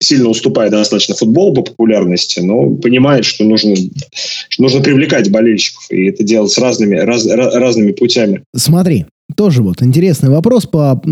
сильно 0.00 0.28
уступает 0.28 0.72
достаточно 0.72 1.14
футболу 1.14 1.54
по 1.54 1.62
популярности, 1.62 2.40
но 2.40 2.70
понимает, 2.70 3.24
что 3.24 3.44
нужно, 3.44 3.74
что 3.74 4.62
нужно 4.62 4.80
привлекать 4.80 5.30
болельщиков, 5.30 5.86
и 5.90 6.06
это 6.06 6.22
делать 6.22 6.56
разными, 6.58 6.96
раз, 6.96 7.26
разными 7.26 7.92
путями. 7.92 8.42
Смотри, 8.54 9.06
тоже 9.34 9.62
вот 9.62 9.82
интересный 9.82 10.30
вопрос 10.30 10.66
по 10.66 11.02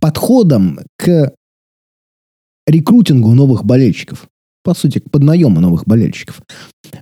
подходам 0.00 0.80
к 0.96 1.32
рекрутингу 2.66 3.34
новых 3.34 3.64
болельщиков. 3.64 4.26
По 4.64 4.74
сути, 4.74 5.00
к 5.00 5.10
поднаему 5.10 5.58
новых 5.58 5.84
болельщиков. 5.86 6.40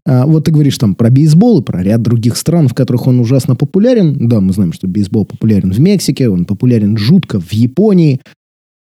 А, 0.07 0.25
вот 0.25 0.47
ты 0.47 0.51
говоришь 0.51 0.79
там 0.79 0.95
про 0.95 1.11
бейсбол 1.11 1.61
и 1.61 1.63
про 1.63 1.83
ряд 1.83 2.01
других 2.01 2.39
стран, 2.39 2.69
в 2.69 2.75
которых 2.75 3.07
он 3.07 3.21
ужасно 3.21 3.55
популярен. 3.55 4.29
Да, 4.29 4.41
мы 4.41 4.55
знаем, 4.55 4.73
что 4.73 4.87
бейсбол 4.87 5.27
популярен 5.27 5.71
в 5.71 5.79
Мексике, 5.79 6.31
он 6.31 6.47
популярен 6.47 6.97
жутко 6.97 7.39
в 7.39 7.53
Японии, 7.53 8.21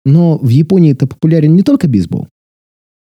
но 0.06 0.38
в 0.38 0.50
Японии 0.50 0.92
это 0.92 1.08
популярен 1.08 1.56
не 1.56 1.64
только 1.64 1.88
бейсбол. 1.88 2.28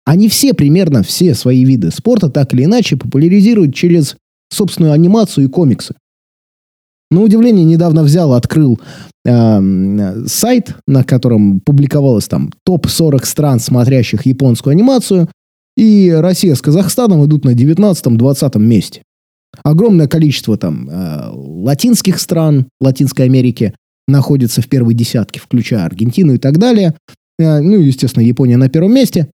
Они 0.05 0.29
все, 0.29 0.53
примерно 0.53 1.03
все 1.03 1.35
свои 1.35 1.65
виды 1.65 1.91
спорта 1.91 2.29
так 2.29 2.53
или 2.53 2.65
иначе 2.65 2.97
популяризируют 2.97 3.75
через 3.75 4.17
собственную 4.51 4.93
анимацию 4.93 5.47
и 5.47 5.51
комиксы. 5.51 5.95
На 7.11 7.21
удивление, 7.21 7.65
недавно 7.65 8.03
взял, 8.03 8.35
открыл 8.35 8.81
э, 9.25 10.27
сайт, 10.27 10.75
на 10.87 11.05
котором 11.05 11.61
публиковалось 11.61 12.29
там 12.29 12.51
топ-40 12.65 13.25
стран, 13.25 13.61
смотрящих 13.61 14.27
японскую 14.27 14.73
анимацию, 14.73 15.29
и 15.77 16.11
Россия 16.11 16.55
с 16.55 16.63
Казахстаном 16.63 17.25
идут 17.25 17.45
на 17.45 17.51
19-20 17.51 18.59
месте. 18.59 19.03
Огромное 19.63 20.09
количество 20.09 20.57
там 20.57 20.89
э, 20.89 21.29
латинских 21.33 22.19
стран, 22.19 22.67
Латинской 22.81 23.27
Америки, 23.27 23.75
находится 24.07 24.63
в 24.63 24.69
первой 24.69 24.95
десятке, 24.95 25.41
включая 25.41 25.85
Аргентину 25.85 26.35
и 26.35 26.39
так 26.39 26.59
далее. 26.59 26.95
Э, 27.39 27.61
ну, 27.61 27.79
естественно, 27.79 28.23
Япония 28.23 28.57
на 28.57 28.69
первом 28.69 28.95
месте. 28.95 29.31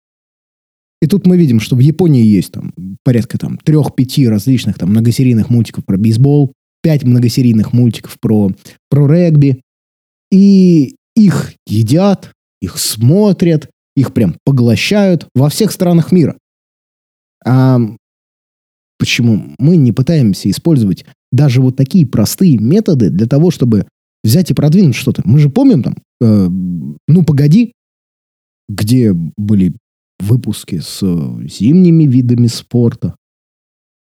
И 1.02 1.08
тут 1.08 1.28
мы 1.28 1.38
видим, 1.38 1.60
что 1.60 1.76
в 1.76 1.80
Японии 1.80 2.26
есть 2.26 2.52
там 2.52 2.74
порядка 3.04 3.38
там 3.38 3.58
трех-пяти 3.58 4.28
различных 4.28 4.78
там 4.78 4.90
многосерийных 4.90 5.50
мультиков 5.50 5.86
про 5.86 5.98
бейсбол, 5.98 6.54
пять 6.82 7.04
многосерийных 7.04 7.72
мультиков 7.72 8.18
про, 8.20 8.52
про 8.90 9.08
регби. 9.08 9.62
И 10.32 10.96
их 11.16 11.54
едят, 11.68 12.34
их 12.62 12.78
смотрят, 12.78 13.70
их 13.96 14.14
прям 14.14 14.36
поглощают 14.44 15.28
во 15.36 15.50
всех 15.50 15.72
странах 15.72 16.12
мира. 16.12 16.38
А 17.46 17.80
почему 18.98 19.56
мы 19.60 19.78
не 19.78 19.92
пытаемся 19.92 20.50
использовать 20.50 21.06
даже 21.32 21.62
вот 21.62 21.76
такие 21.76 22.06
простые 22.06 22.58
методы 22.58 23.10
для 23.10 23.28
того, 23.28 23.52
чтобы 23.52 23.88
взять 24.24 24.52
и 24.52 24.54
продвинуть 24.54 24.96
что-то. 24.96 25.22
Мы 25.26 25.40
же 25.40 25.50
помним 25.50 25.84
там, 25.84 25.96
э, 26.22 26.48
ну 27.08 27.24
погоди, 27.24 27.74
где 28.70 29.14
были 29.14 29.74
выпуски 30.20 30.80
с 30.80 31.00
э, 31.02 31.48
зимними 31.48 32.04
видами 32.06 32.48
спорта. 32.48 33.16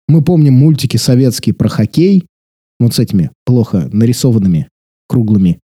Мы 0.08 0.22
помним 0.22 0.54
мультики 0.54 0.96
советские 0.96 1.54
про 1.54 1.68
хоккей, 1.68 2.26
вот 2.78 2.94
с 2.94 2.98
этими 2.98 3.30
плохо 3.44 3.88
нарисованными 3.92 4.68
круглыми. 5.08 5.60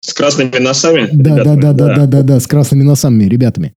С 0.00 0.12
красными 0.12 0.56
носами? 0.58 1.08
Да, 1.12 1.42
да, 1.42 1.56
да, 1.56 1.72
да, 1.72 1.94
да, 1.94 2.06
да, 2.06 2.22
да, 2.22 2.40
с 2.40 2.46
красными 2.46 2.82
носами 2.82 3.24
ребятами. 3.24 3.74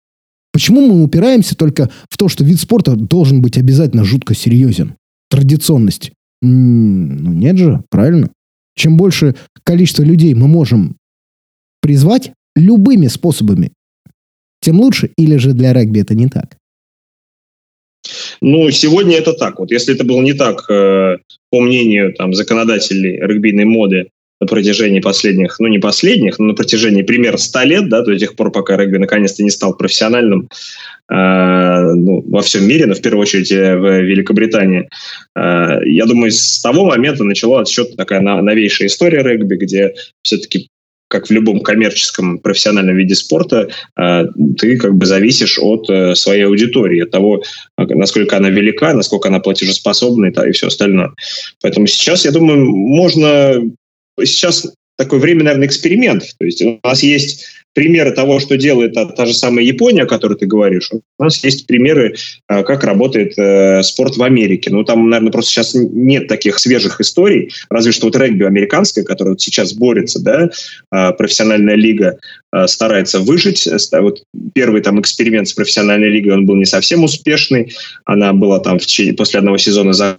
Почему 0.52 0.80
мы 0.80 1.02
упираемся 1.02 1.54
только 1.54 1.90
в 2.08 2.16
то, 2.16 2.28
что 2.28 2.42
вид 2.42 2.58
спорта 2.58 2.96
должен 2.96 3.42
быть 3.42 3.58
обязательно 3.58 4.04
жутко 4.04 4.34
серьезен? 4.34 4.96
Традиционность. 5.28 6.12
Ну 6.40 7.32
нет 7.32 7.58
же, 7.58 7.84
правильно? 7.90 8.30
Чем 8.76 8.96
больше 8.96 9.34
количество 9.64 10.02
людей 10.02 10.34
мы 10.34 10.48
можем 10.48 10.96
призвать 11.80 12.32
любыми 12.54 13.06
способами, 13.06 13.72
тем 14.60 14.80
лучше. 14.80 15.10
Или 15.16 15.36
же 15.36 15.52
для 15.52 15.72
регби 15.72 16.00
это 16.00 16.14
не 16.14 16.28
так? 16.28 16.56
Ну, 18.40 18.70
сегодня 18.70 19.16
это 19.16 19.32
так. 19.32 19.58
Вот 19.58 19.70
если 19.70 19.94
это 19.94 20.04
было 20.04 20.20
не 20.20 20.34
так, 20.34 20.70
э, 20.70 21.18
по 21.50 21.60
мнению 21.60 22.12
там, 22.14 22.34
законодателей 22.34 23.18
регбийной 23.20 23.64
моды 23.64 24.10
на 24.40 24.46
протяжении 24.46 25.00
последних, 25.00 25.58
ну 25.58 25.68
не 25.68 25.78
последних, 25.78 26.38
но 26.38 26.46
на 26.46 26.54
протяжении 26.54 27.02
примерно 27.02 27.38
100 27.38 27.62
лет, 27.62 27.88
да, 27.88 28.02
до 28.02 28.18
тех 28.18 28.36
пор, 28.36 28.52
пока 28.52 28.76
регби 28.76 28.98
наконец-то 28.98 29.42
не 29.42 29.50
стал 29.50 29.76
профессиональным, 29.76 30.48
Э, 31.08 31.92
ну, 31.94 32.24
во 32.26 32.42
всем 32.42 32.66
мире, 32.66 32.86
но 32.86 32.94
в 32.94 33.00
первую 33.00 33.22
очередь 33.22 33.52
э, 33.52 33.76
в 33.76 34.02
Великобритании. 34.02 34.88
Э, 35.36 35.78
я 35.84 36.04
думаю, 36.04 36.32
с 36.32 36.60
того 36.60 36.84
момента 36.84 37.22
начала 37.22 37.60
отсчет 37.60 37.96
такая 37.96 38.20
новейшая 38.20 38.88
история 38.88 39.22
регби, 39.22 39.56
где 39.56 39.94
все-таки 40.22 40.68
как 41.08 41.28
в 41.28 41.30
любом 41.30 41.60
коммерческом 41.60 42.40
профессиональном 42.40 42.96
виде 42.96 43.14
спорта, 43.14 43.68
э, 43.96 44.24
ты 44.58 44.76
как 44.78 44.96
бы 44.96 45.06
зависишь 45.06 45.60
от 45.60 45.88
э, 45.88 46.16
своей 46.16 46.46
аудитории, 46.46 47.04
от 47.04 47.12
того, 47.12 47.44
насколько 47.78 48.36
она 48.36 48.50
велика, 48.50 48.92
насколько 48.92 49.28
она 49.28 49.38
платежеспособна 49.38 50.26
и 50.26 50.50
все 50.50 50.66
остальное. 50.66 51.12
Поэтому 51.62 51.86
сейчас, 51.86 52.24
я 52.24 52.32
думаю, 52.32 52.66
можно... 52.66 53.62
Сейчас 54.20 54.72
такой 54.96 55.18
время, 55.18 55.44
наверное, 55.44 55.66
эксперимент. 55.66 56.24
То 56.38 56.46
есть 56.46 56.62
у 56.62 56.80
нас 56.82 57.02
есть 57.02 57.46
примеры 57.74 58.12
того, 58.12 58.40
что 58.40 58.56
делает 58.56 58.94
та, 58.94 59.04
та 59.04 59.26
же 59.26 59.34
самая 59.34 59.62
Япония, 59.62 60.04
о 60.04 60.06
которой 60.06 60.38
ты 60.38 60.46
говоришь. 60.46 60.90
У 60.90 61.22
нас 61.22 61.44
есть 61.44 61.66
примеры, 61.66 62.14
а, 62.48 62.62
как 62.62 62.82
работает 62.84 63.34
э, 63.36 63.82
спорт 63.82 64.16
в 64.16 64.22
Америке. 64.22 64.70
Ну, 64.70 64.82
там, 64.82 65.10
наверное, 65.10 65.30
просто 65.30 65.50
сейчас 65.50 65.74
нет 65.74 66.26
таких 66.26 66.58
свежих 66.58 67.02
историй, 67.02 67.52
разве 67.68 67.92
что 67.92 68.06
вот 68.06 68.16
регби 68.16 68.44
американская, 68.44 69.04
которая 69.04 69.32
вот 69.34 69.42
сейчас 69.42 69.74
борется, 69.74 70.18
да, 70.20 70.48
э, 70.48 71.12
профессиональная 71.12 71.74
лига 71.74 72.16
э, 72.54 72.66
старается 72.66 73.20
выжить. 73.20 73.68
Вот 73.92 74.22
первый 74.54 74.80
там 74.80 74.98
эксперимент 74.98 75.48
с 75.48 75.52
профессиональной 75.52 76.08
лигой, 76.08 76.32
он 76.32 76.46
был 76.46 76.56
не 76.56 76.64
совсем 76.64 77.04
успешный. 77.04 77.74
Она 78.06 78.32
была 78.32 78.58
там 78.60 78.78
в, 78.78 78.86
после 79.16 79.38
одного 79.38 79.58
сезона 79.58 79.92
за 79.92 80.16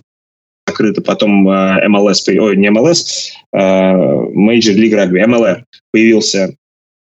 закрыта, 0.67 1.01
потом 1.01 1.49
э, 1.49 1.87
МЛС, 1.87 2.27
ой, 2.27 2.57
не 2.57 2.69
МЛС, 2.69 3.31
э, 3.53 3.57
Major 3.57 4.75
League 4.75 4.93
Rugby, 4.93 5.25
МЛР 5.25 5.63
появился 5.91 6.53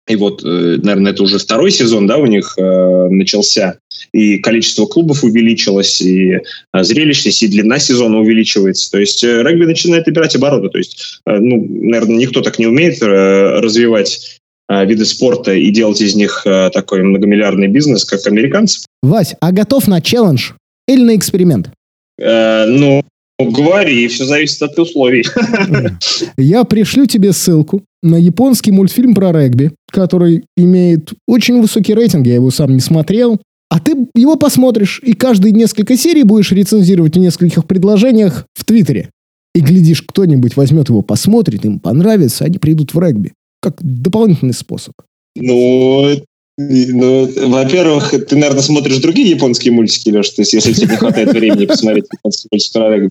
и 0.09 0.14
вот, 0.14 0.44
э, 0.44 0.78
наверное, 0.82 1.11
это 1.11 1.24
уже 1.24 1.38
второй 1.38 1.72
сезон, 1.72 2.07
да, 2.07 2.18
у 2.18 2.26
них 2.26 2.57
начался, 2.57 3.78
и 4.12 4.38
количество 4.38 4.86
клубов 4.86 5.24
увеличилось, 5.24 6.00
и 6.00 6.38
зрелищность, 6.72 7.42
и 7.42 7.48
длина 7.48 7.80
сезона 7.80 8.20
увеличивается. 8.20 8.88
То 8.92 9.00
есть 9.00 9.24
регби 9.24 9.64
начинает 9.64 10.07
набирать 10.07 10.36
обороты. 10.36 10.68
То 10.68 10.78
есть, 10.78 11.20
ну, 11.26 11.66
наверное, 11.68 12.18
никто 12.18 12.40
так 12.40 12.61
не 12.61 12.68
умеет 12.68 13.02
развивать 13.02 14.38
виды 14.68 15.04
спорта 15.04 15.54
и 15.54 15.70
делать 15.70 16.00
из 16.00 16.14
них 16.14 16.46
такой 16.72 17.02
многомиллиардный 17.02 17.68
бизнес, 17.68 18.04
как 18.04 18.24
американцы. 18.28 18.82
Вась, 19.02 19.34
а 19.40 19.50
готов 19.50 19.88
на 19.88 20.00
челлендж 20.00 20.52
или 20.86 21.02
на 21.02 21.16
эксперимент? 21.16 21.70
Э, 22.18 22.66
ну, 22.66 23.04
Говори, 23.39 24.09
все 24.09 24.24
зависит 24.24 24.62
от 24.62 24.78
условий. 24.78 25.24
Я 26.39 26.64
пришлю 26.64 27.07
тебе 27.07 27.32
ссылку 27.32 27.82
на 28.03 28.16
японский 28.16 28.72
мультфильм 28.72 29.14
про 29.14 29.32
регби, 29.32 29.72
который 29.91 30.45
имеет 30.57 31.12
очень 31.26 31.61
высокий 31.61 31.93
рейтинг, 31.93 32.26
я 32.26 32.34
его 32.34 32.51
сам 32.51 32.72
не 32.72 32.80
смотрел. 32.80 33.41
А 33.68 33.80
ты 33.80 34.07
его 34.14 34.37
посмотришь, 34.37 35.01
и 35.05 35.12
каждые 35.12 35.53
несколько 35.53 35.97
серий 35.97 36.22
будешь 36.22 36.53
рецензировать 36.53 37.16
в 37.16 37.18
нескольких 37.18 37.66
предложениях 37.66 38.47
в 38.55 38.64
Твиттере. 38.64 39.11
И 39.55 39.61
глядишь, 39.61 40.03
кто-нибудь 40.03 40.57
возьмет 40.57 40.89
его, 40.89 41.03
посмотрит, 41.03 41.64
им 41.64 41.80
понравится, 41.80 42.45
они 42.45 42.59
придут 42.59 42.95
в 42.95 43.01
регби. 43.01 43.32
Как 43.61 43.76
дополнительный 43.80 44.55
способ. 44.55 44.93
Ну, 45.34 46.16
ну, 46.59 47.28
во-первых, 47.49 48.14
ты, 48.28 48.37
наверное, 48.37 48.62
смотришь 48.62 48.99
другие 48.99 49.30
японские 49.30 49.72
мультики, 49.72 50.11
Леш, 50.11 50.30
то 50.30 50.43
есть 50.43 50.55
если 50.55 50.72
тебе 50.72 50.93
не 50.93 50.97
хватает 50.97 51.32
времени 51.32 51.66
посмотреть 51.66 52.07
японские 52.12 52.49
мультики 52.53 52.72
про 52.72 52.91
регби. 52.95 53.11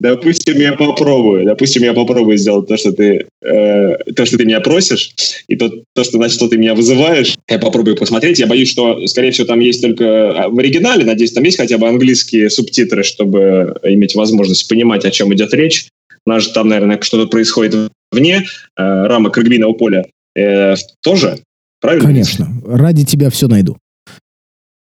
Допустим, 0.00 0.58
я 0.58 0.72
попробую. 0.72 1.44
Допустим, 1.44 1.82
я 1.82 1.92
попробую 1.92 2.36
сделать 2.38 2.68
то, 2.68 2.76
что 2.76 2.92
ты, 2.92 3.26
э, 3.42 3.96
то, 4.14 4.26
что 4.26 4.38
ты 4.38 4.44
меня 4.44 4.60
просишь, 4.60 5.12
и 5.48 5.56
то, 5.56 5.70
то, 5.94 6.04
что, 6.04 6.18
значит, 6.18 6.36
что 6.36 6.48
ты 6.48 6.56
меня 6.56 6.74
вызываешь. 6.74 7.36
Я 7.48 7.58
попробую 7.58 7.96
посмотреть. 7.96 8.38
Я 8.38 8.46
боюсь, 8.46 8.70
что, 8.70 9.06
скорее 9.06 9.30
всего, 9.30 9.46
там 9.46 9.60
есть 9.60 9.82
только 9.82 10.44
а, 10.44 10.48
в 10.48 10.58
оригинале. 10.58 11.04
Надеюсь, 11.04 11.32
там 11.32 11.44
есть 11.44 11.56
хотя 11.56 11.78
бы 11.78 11.88
английские 11.88 12.50
субтитры, 12.50 13.02
чтобы 13.02 13.76
иметь 13.82 14.14
возможность 14.14 14.68
понимать, 14.68 15.04
о 15.04 15.10
чем 15.10 15.32
идет 15.34 15.52
речь. 15.54 15.88
У 16.26 16.30
нас 16.30 16.44
же 16.44 16.52
там, 16.52 16.68
наверное, 16.68 16.98
что-то 17.00 17.26
происходит 17.28 17.90
вне 18.10 18.44
э, 18.76 19.06
рамок 19.06 19.36
регбийного 19.36 19.72
поля. 19.72 20.06
Э, 20.36 20.74
тоже, 21.02 21.38
правильно? 21.80 22.06
Конечно. 22.06 22.48
Ради 22.64 23.04
тебя 23.04 23.30
все 23.30 23.46
найду. 23.46 23.76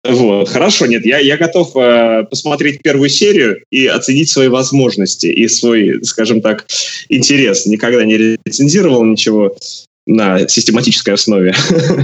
Вот, 0.05 0.49
хорошо, 0.49 0.87
нет, 0.87 1.07
я, 1.07 1.19
я 1.19 1.37
готов 1.37 1.77
э, 1.77 2.25
посмотреть 2.29 2.83
первую 2.83 3.09
серию 3.09 3.63
и 3.71 3.87
оценить 3.87 4.31
свои 4.31 4.49
возможности 4.49 5.27
и 5.27 5.47
свой, 5.47 6.03
скажем 6.03 6.41
так, 6.41 6.67
интерес. 7.09 7.67
Никогда 7.67 8.05
не 8.05 8.17
рецензировал 8.17 9.05
ничего 9.05 9.57
на 10.07 10.49
систематической 10.49 11.15
основе. 11.15 11.55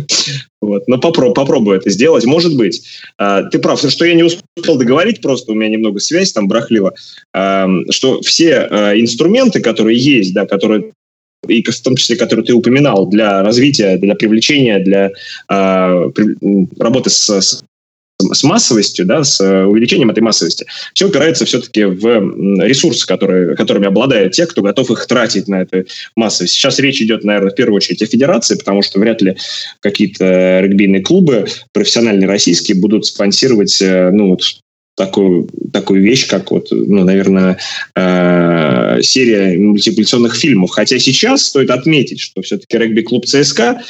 вот. 0.61 0.86
Но 0.86 0.99
попроб, 0.99 1.34
попробую 1.34 1.78
это 1.78 1.90
сделать. 1.90 2.24
Может 2.24 2.57
быть. 2.57 2.82
А, 3.18 3.42
ты 3.42 3.59
прав, 3.59 3.80
что 3.80 4.05
я 4.05 4.14
не 4.14 4.22
успел 4.22 4.76
договорить, 4.76 5.20
просто 5.20 5.51
у 5.51 5.55
меня 5.57 5.70
немного 5.70 5.99
связь 5.99 6.32
там 6.32 6.46
брахлила, 6.46 6.94
а, 7.34 7.68
что 7.90 8.20
все 8.22 8.59
а, 8.61 8.92
инструменты, 8.94 9.61
которые 9.61 9.99
есть, 9.99 10.32
да, 10.34 10.46
которые 10.46 10.92
и 11.46 11.62
в 11.62 11.80
том 11.80 11.96
числе, 11.96 12.16
которые 12.16 12.44
ты 12.44 12.53
упоминал, 12.53 13.07
для 13.07 13.42
развития, 13.42 13.96
для 13.96 14.16
привлечения, 14.16 14.80
для 14.80 15.11
э, 15.49 16.11
работы 16.80 17.11
с, 17.11 17.30
с 17.30 17.62
с 18.21 18.43
массовостью, 18.43 19.07
да, 19.07 19.23
с 19.23 19.41
э, 19.41 19.64
увеличением 19.64 20.11
этой 20.11 20.21
массовости, 20.21 20.66
все 20.93 21.07
упирается 21.07 21.45
все-таки 21.45 21.85
в 21.85 22.05
ресурсы, 22.64 23.07
которые, 23.07 23.55
которыми 23.55 23.87
обладают 23.87 24.33
те, 24.33 24.47
кто 24.47 24.62
готов 24.62 24.91
их 24.91 25.07
тратить 25.07 25.47
на 25.49 25.62
эту 25.62 25.85
массовость. 26.16 26.55
Сейчас 26.55 26.79
речь 26.79 27.01
идет, 27.01 27.25
наверное, 27.25 27.53
в 27.53 27.55
первую 27.55 27.77
очередь 27.77 28.03
о 28.03 28.07
федерации, 28.07 28.57
потому 28.57 28.83
что 28.83 28.99
вряд 28.99 29.23
ли 29.23 29.37
какие-то 29.81 30.61
регбийные 30.61 31.03
клубы, 31.03 31.47
профессиональные 31.73 32.29
российские, 32.29 32.79
будут 32.79 33.07
спонсировать, 33.07 33.81
э, 33.81 34.11
ну, 34.11 34.31
вот, 34.31 34.43
такую, 34.97 35.49
такую 35.73 36.03
вещь, 36.03 36.27
как 36.27 36.51
вот, 36.51 36.69
ну, 36.73 37.05
наверное, 37.05 37.59
э, 37.95 38.99
серия 39.03 39.57
мультипликационных 39.57 40.35
фильмов. 40.35 40.71
Хотя 40.71 40.99
сейчас 40.99 41.45
стоит 41.45 41.71
отметить, 41.71 42.19
что 42.19 42.43
все-таки 42.43 42.77
регби-клуб 42.77 43.25
ЦСКА 43.25 43.81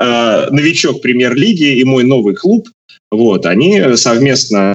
э, 0.00 0.46
новичок 0.50 1.00
премьер-лиги 1.02 1.78
и 1.78 1.84
мой 1.84 2.02
новый 2.02 2.34
клуб 2.34 2.68
вот, 3.14 3.46
они 3.46 3.96
совместно 3.96 4.74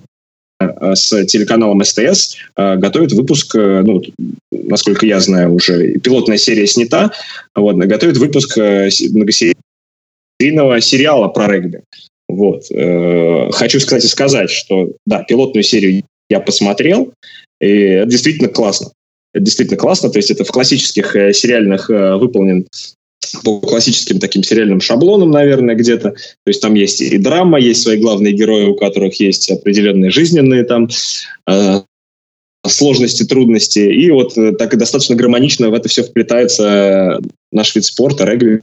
э, 0.59 0.95
с 0.95 1.25
телеканалом 1.25 1.83
СТС 1.83 2.37
э, 2.55 2.77
готовят 2.77 3.11
выпуск, 3.11 3.55
э, 3.55 3.83
ну, 3.85 4.01
насколько 4.51 5.05
я 5.05 5.19
знаю, 5.19 5.53
уже 5.53 5.99
пилотная 5.99 6.37
серия 6.37 6.65
снята, 6.67 7.11
вот, 7.55 7.75
готовят 7.75 8.17
выпуск 8.17 8.57
многосерийного 8.57 10.81
сериала 10.81 11.27
про 11.27 11.47
регби. 11.47 11.83
Вот. 12.27 12.65
Хочу, 13.55 13.79
кстати, 13.79 14.05
сказать, 14.05 14.51
что, 14.51 14.91
да, 15.07 15.23
пилотную 15.23 15.63
серию 15.63 16.03
я 16.29 16.39
посмотрел, 16.39 17.11
и 17.59 17.67
это 17.67 18.11
действительно 18.11 18.49
классно. 18.49 18.91
Это 19.33 19.45
действительно 19.45 19.79
классно, 19.79 20.11
то 20.11 20.19
есть 20.19 20.29
это 20.29 20.43
в 20.43 20.51
классических 20.51 21.13
сериальных 21.33 21.89
выполнен 21.89 22.67
по 23.43 23.59
классическим 23.59 24.19
таким 24.19 24.43
сериальным 24.43 24.81
шаблонам, 24.81 25.31
наверное, 25.31 25.75
где-то. 25.75 26.11
То 26.11 26.47
есть 26.47 26.61
там 26.61 26.73
есть 26.73 27.01
и 27.01 27.17
драма, 27.17 27.59
есть 27.59 27.81
свои 27.81 27.97
главные 27.97 28.33
герои, 28.33 28.65
у 28.65 28.75
которых 28.75 29.19
есть 29.19 29.49
определенные 29.51 30.11
жизненные 30.11 30.63
там 30.63 30.89
э, 31.47 31.81
сложности, 32.67 33.23
трудности. 33.23 33.79
И 33.79 34.11
вот 34.11 34.37
э, 34.37 34.53
так 34.53 34.73
и 34.73 34.77
достаточно 34.77 35.15
гармонично 35.15 35.69
в 35.69 35.73
это 35.73 35.89
все 35.89 36.03
вплетается 36.03 37.19
наш 37.51 37.75
вид 37.75 37.85
спорта, 37.85 38.25
регби. 38.25 38.61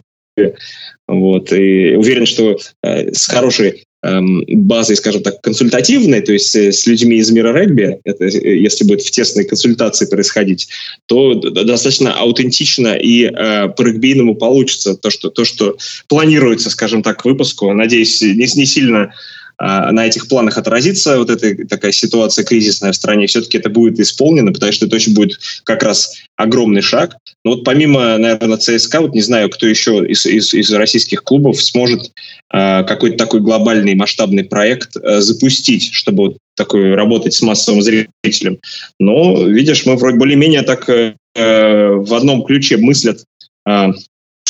Вот. 1.09 1.53
И 1.53 1.97
уверен, 1.97 2.27
что 2.27 2.59
э, 2.83 3.13
с 3.13 3.27
хорошей 3.27 3.86
базой, 4.03 4.97
скажем 4.97 5.23
так, 5.23 5.41
консультативной, 5.41 6.21
то 6.21 6.33
есть 6.33 6.55
э, 6.55 6.71
с 6.71 6.87
людьми 6.87 7.17
из 7.17 7.31
мира 7.31 7.53
регби, 7.53 7.99
это, 8.05 8.25
э, 8.25 8.59
если 8.59 8.85
будет 8.85 9.03
в 9.03 9.11
тесной 9.11 9.45
консультации 9.45 10.07
происходить, 10.07 10.69
то 11.07 11.35
достаточно 11.35 12.13
аутентично 12.13 12.95
и 12.95 13.25
э, 13.25 13.69
по-регбийному 13.69 14.37
получится 14.37 14.95
то 14.95 15.11
что, 15.11 15.31
то, 15.31 15.45
что 15.45 15.77
планируется, 16.09 16.71
скажем 16.71 17.03
так, 17.03 17.23
к 17.23 17.25
выпуску. 17.25 17.73
Надеюсь, 17.73 18.21
не, 18.21 18.35
не 18.35 18.67
сильно 18.67 19.15
на 19.59 20.07
этих 20.07 20.29
планах 20.29 20.59
отразится 20.59 21.19
вот 21.19 21.31
эта 21.31 21.67
такая 21.67 21.93
ситуация 21.93 22.45
кризисная 22.45 22.93
в 22.93 22.97
стране, 22.97 23.27
все-таки 23.27 23.57
это 23.57 23.71
будет 23.71 23.99
исполнено, 23.99 24.53
потому 24.53 24.71
что 24.73 24.87
это 24.87 24.97
очень 24.97 25.15
будет 25.15 25.41
как 25.65 25.83
раз 25.83 26.15
огромный 26.37 26.83
шаг. 26.83 27.17
Но 27.45 27.53
вот 27.53 27.65
помимо, 27.65 28.19
наверное, 28.19 28.59
ЦСКА, 28.59 29.01
вот 29.01 29.15
не 29.15 29.23
знаю, 29.23 29.49
кто 29.51 29.67
еще 29.67 30.05
из, 30.07 30.27
из, 30.27 30.53
из 30.53 30.73
российских 30.73 31.23
клубов 31.23 31.63
сможет 31.63 32.13
э, 32.53 32.85
какой-то 32.85 33.17
такой 33.17 33.41
глобальный 33.41 33.95
масштабный 33.95 34.45
проект 34.45 34.97
э, 34.97 35.21
запустить, 35.21 35.93
чтобы 35.93 36.25
вот 36.25 36.39
такой 36.57 36.95
работать 36.95 37.35
с 37.35 37.43
массовым 37.43 37.83
зрителем. 37.83 38.59
Но, 38.99 39.45
видишь, 39.45 39.87
мы 39.87 39.97
вроде 39.97 40.19
более-менее 40.19 40.63
так 40.63 40.89
э, 40.89 41.15
в 41.35 42.15
одном 42.15 42.45
ключе 42.45 42.77
мыслят 42.77 43.25
э, 43.67 43.71
э, 43.71 43.93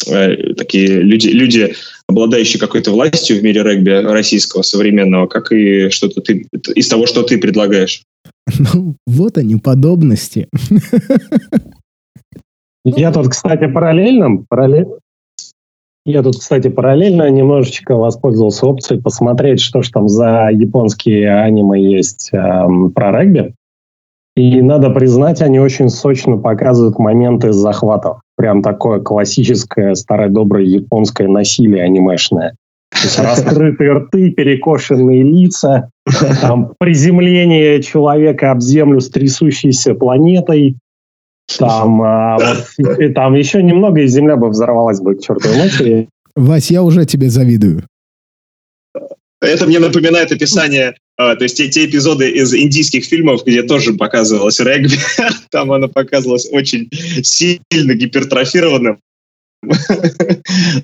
такие 0.05 1.01
люди, 1.01 1.29
люди 1.29 1.75
обладающий 2.09 2.61
какой-то 2.61 2.93
властью 2.93 3.39
в 3.39 3.43
мире 3.43 3.63
регби 3.63 3.91
российского 3.91 4.63
современного, 4.63 5.27
как 5.27 5.53
и 5.53 5.89
что-то 5.91 6.21
ты 6.21 6.47
из 6.75 6.89
того, 6.89 7.07
что 7.07 7.23
ты 7.23 7.39
предлагаешь. 7.39 8.03
Ну, 8.59 8.95
вот 9.07 9.39
они, 9.39 9.57
подобности. 9.57 10.49
Я 12.85 13.13
тут, 13.13 13.29
кстати, 13.29 13.67
параллельно, 13.67 14.45
параллель, 14.49 14.87
я 16.07 16.23
тут, 16.23 16.39
кстати, 16.39 16.69
параллельно 16.69 17.29
немножечко 17.29 17.97
воспользовался 17.97 18.67
опцией 18.67 19.03
посмотреть, 19.03 19.61
что 19.61 19.83
ж 19.83 19.89
там 19.89 20.09
за 20.09 20.51
японские 20.53 21.35
аниме 21.35 21.83
есть 21.83 22.31
эм, 22.33 22.93
про 22.93 23.11
регби. 23.11 23.55
И 24.37 24.63
надо 24.63 24.91
признать, 24.91 25.43
они 25.43 25.59
очень 25.59 25.89
сочно 25.89 26.37
показывают 26.37 27.01
моменты 27.01 27.53
захватов. 27.53 28.21
Прям 28.37 28.63
такое 28.63 29.01
классическое, 29.01 29.95
старое 29.95 30.29
доброе 30.29 30.65
японское 30.65 31.29
насилие 31.29 31.83
анимешное. 31.83 32.55
То 32.91 32.99
есть 33.03 33.19
раскрытые 33.19 33.93
рты, 33.93 34.31
перекошенные 34.31 35.23
лица, 35.23 35.91
там 36.41 36.73
приземление 36.79 37.83
человека 37.83 38.53
об 38.53 38.61
землю 38.61 39.01
с 39.01 39.11
трясущейся 39.11 39.95
планетой, 39.95 40.77
там, 41.59 42.03
а, 42.03 42.39
вот, 42.39 42.99
и, 42.99 43.09
там 43.09 43.35
еще 43.35 43.63
немного, 43.63 44.01
и 44.01 44.07
земля 44.09 44.37
бы 44.37 44.49
взорвалась 44.49 45.01
бы 45.01 45.15
к 45.15 45.21
чертовой 45.21 45.59
матери. 45.59 46.09
Вась, 46.35 46.71
я 46.71 46.83
уже 46.83 47.07
тебе 47.07 47.31
завидую. 47.31 47.85
Это 49.41 49.67
мне 49.67 49.79
напоминает 49.79 50.33
описание, 50.33 50.95
а, 51.19 51.37
то 51.37 51.45
есть 51.45 51.57
те, 51.57 51.69
те 51.69 51.87
эпизоды 51.87 52.31
из 52.31 52.55
индийских 52.55 53.05
фильмов, 53.05 53.45
где 53.45 53.63
тоже 53.63 53.95
показывалось 53.95 54.61
регби, 54.61 54.97
там 55.51 55.73
оно 55.73 55.89
показывалось 55.89 56.49
очень 56.51 56.89
сильно 57.23 57.95
гипертрофированным. 57.95 58.99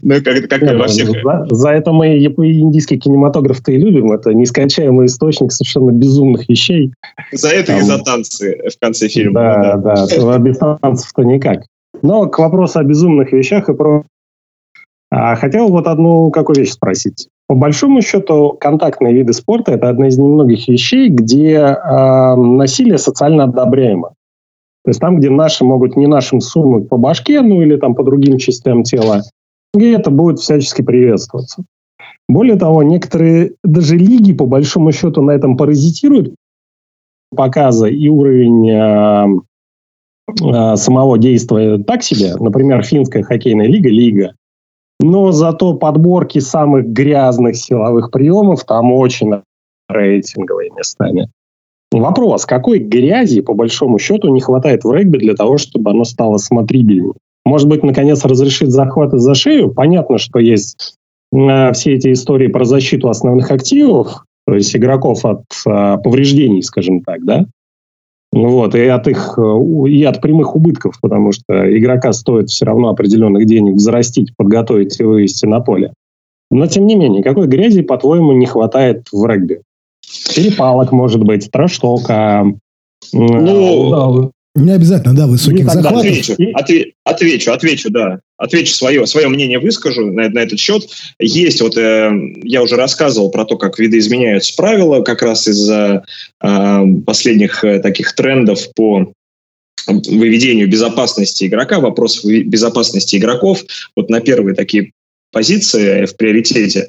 Ну, 0.03 0.14
как, 0.22 0.48
как 0.48 0.62
во 0.62 0.88
всех... 0.88 1.11
За, 1.22 1.46
за 1.48 1.70
это 1.70 1.92
мы 1.92 2.18
индийский 2.18 2.98
кинематограф-то 2.98 3.70
и 3.72 3.76
любим. 3.76 4.12
Это 4.12 4.34
нескончаемый 4.34 5.07
источник 5.07 5.53
совершенно 5.53 5.90
безумных 5.90 6.48
вещей. 6.48 6.92
За 7.30 7.50
это 7.50 7.68
Там... 7.68 7.78
и 7.78 7.82
за 7.82 7.98
танцы 7.98 8.59
в 8.68 8.80
конце 8.80 9.09
фильма. 9.09 9.40
Да, 9.40 9.76
да, 9.76 10.07
да 10.07 10.38
без 10.38 10.59
танцев-то 10.59 11.22
никак. 11.22 11.64
Но 12.03 12.26
к 12.26 12.38
вопросу 12.38 12.80
о 12.80 12.84
безумных 12.84 13.32
вещах 13.32 13.68
и 13.68 13.74
про... 13.74 14.05
А, 15.11 15.36
хотел 15.36 15.68
вот 15.68 15.86
одну 15.86 16.30
какую 16.30 16.57
вещь 16.57 16.72
спросить. 16.72 17.28
По 17.53 17.57
большому 17.57 18.00
счету, 18.00 18.57
контактные 18.59 19.12
виды 19.12 19.34
спорта– 19.34 19.72
это 19.74 19.90
одна 19.90 20.09
из 20.09 20.16
немногих 20.16 20.68
вещей, 20.68 21.11
где 21.11 21.57
э, 21.57 22.34
насилие 22.34 22.96
социально 22.96 23.44
одобряемо. 23.44 24.14
То 24.84 24.88
есть 24.88 25.00
там, 25.00 25.18
где 25.18 25.28
наши 25.28 25.62
могут 25.62 25.94
не 25.94 26.07
нашим 26.07 26.40
сунуть 26.40 26.88
по 26.88 26.96
башке, 26.96 27.42
ну 27.42 27.61
или 27.61 27.76
там 27.76 27.94
по 27.94 28.05
другим 28.05 28.38
частям 28.38 28.84
тела, 28.84 29.20
и 29.76 29.84
это 29.90 30.11
будет 30.11 30.38
всячески 30.38 30.80
приветствоваться. 30.80 31.62
Более 32.26 32.57
того, 32.57 32.82
некоторые 32.82 33.53
даже 33.62 33.98
лиги, 33.98 34.32
по 34.32 34.46
большому 34.46 34.90
счету, 34.90 35.20
на 35.20 35.32
этом 35.32 35.59
паразитируют 35.59 36.34
показа 37.36 37.86
и 37.86 38.09
уровень 38.09 38.70
э, 38.70 39.26
э, 40.40 40.76
самого 40.76 41.18
действия 41.18 41.76
так 41.76 42.03
себе. 42.03 42.34
Например, 42.34 42.82
финская 42.82 43.22
хоккейная 43.22 43.66
лига, 43.66 43.90
лига, 43.90 44.32
но 45.03 45.32
зато 45.32 45.74
подборки 45.74 46.38
самых 46.38 46.86
грязных 46.86 47.57
силовых 47.57 48.11
приемов 48.11 48.64
там 48.64 48.92
очень 48.92 49.42
рейтинговые 49.88 50.70
местами. 50.70 51.28
Вопрос, 51.90 52.46
какой 52.46 52.78
грязи, 52.78 53.42
по 53.42 53.53
большому 53.53 53.98
счету, 53.98 54.28
не 54.28 54.40
хватает 54.40 54.84
в 54.84 54.92
регби 54.92 55.18
для 55.18 55.34
того, 55.34 55.59
чтобы 55.59 55.90
оно 55.90 56.05
стало 56.05 56.38
смотрибельнее? 56.38 57.12
Может 57.44 57.68
быть, 57.68 57.82
наконец 57.82 58.24
разрешит 58.24 58.70
захваты 58.70 59.18
за 59.18 59.34
шею? 59.34 59.72
Понятно, 59.72 60.16
что 60.16 60.38
есть 60.38 60.94
э, 61.34 61.72
все 61.72 61.94
эти 61.94 62.12
истории 62.12 62.46
про 62.46 62.64
защиту 62.64 63.09
основных 63.09 63.50
активов, 63.50 64.24
то 64.46 64.55
есть 64.55 64.74
игроков 64.74 65.24
от 65.24 65.42
э, 65.66 65.98
повреждений, 66.03 66.62
скажем 66.62 67.03
так, 67.03 67.24
да? 67.24 67.46
Вот, 68.33 68.74
и 68.74 68.87
от 68.87 69.09
их, 69.09 69.39
э, 69.39 69.89
и 69.89 70.05
от 70.05 70.22
прямых 70.22 70.57
убытков, 70.57 70.99
потому 71.03 71.33
что 71.33 71.78
игрока 71.78 72.12
стоит 72.14 72.49
все 72.49 72.64
равно 72.64 72.89
определенных 72.89 73.45
денег 73.45 73.74
взрастить, 73.74 74.35
подготовить 74.37 74.99
и 74.99 75.05
вывести 75.05 75.45
на 75.45 75.61
поле. 75.61 75.93
Но, 76.51 76.66
тем 76.66 76.87
не 76.87 76.97
менее, 76.97 77.22
какой 77.22 77.47
грязи, 77.47 77.83
по-твоему, 77.83 78.33
не 78.33 78.47
хватает 78.47 79.07
в 79.12 79.26
регби? 79.26 79.61
Перепалок, 80.35 80.93
может 80.93 81.22
быть, 81.22 81.51
траштока. 81.51 82.47
Ну, 83.12 84.33
не 84.55 84.72
обязательно, 84.72 85.14
да, 85.14 85.26
высоких 85.26 85.64
захватов. 85.64 86.00
Отвечу, 86.00 86.36
отве, 86.55 86.92
отвечу, 87.05 87.53
отвечу, 87.53 87.90
да. 87.90 88.20
Отвечу 88.36 88.74
свое, 88.74 89.07
свое 89.07 89.28
мнение 89.28 89.59
выскажу 89.59 90.12
на, 90.12 90.28
на 90.28 90.40
этот 90.40 90.59
счет. 90.59 90.88
Есть 91.18 91.62
вот, 91.62 91.76
э, 91.78 92.11
я 92.42 92.62
уже 92.62 92.76
рассказывал 92.76 93.30
про 93.30 93.46
то, 93.46 93.57
как 93.57 93.78
видоизменяются 93.78 94.55
правила, 94.55 95.00
как 95.03 95.22
раз 95.22 95.48
из-за 95.48 96.05
э, 96.42 96.80
последних 97.07 97.64
э, 97.64 97.78
таких 97.78 98.14
трендов 98.14 98.72
по 98.74 99.12
выведению 99.86 100.68
безопасности 100.68 101.46
игрока, 101.46 101.80
вопрос 101.80 102.22
безопасности 102.24 103.16
игроков. 103.16 103.64
Вот 103.96 104.11
на 104.11 104.20
первые 104.20 104.55
такие 104.55 104.92
позиции 105.32 106.05
в 106.05 106.14
приоритете. 106.16 106.88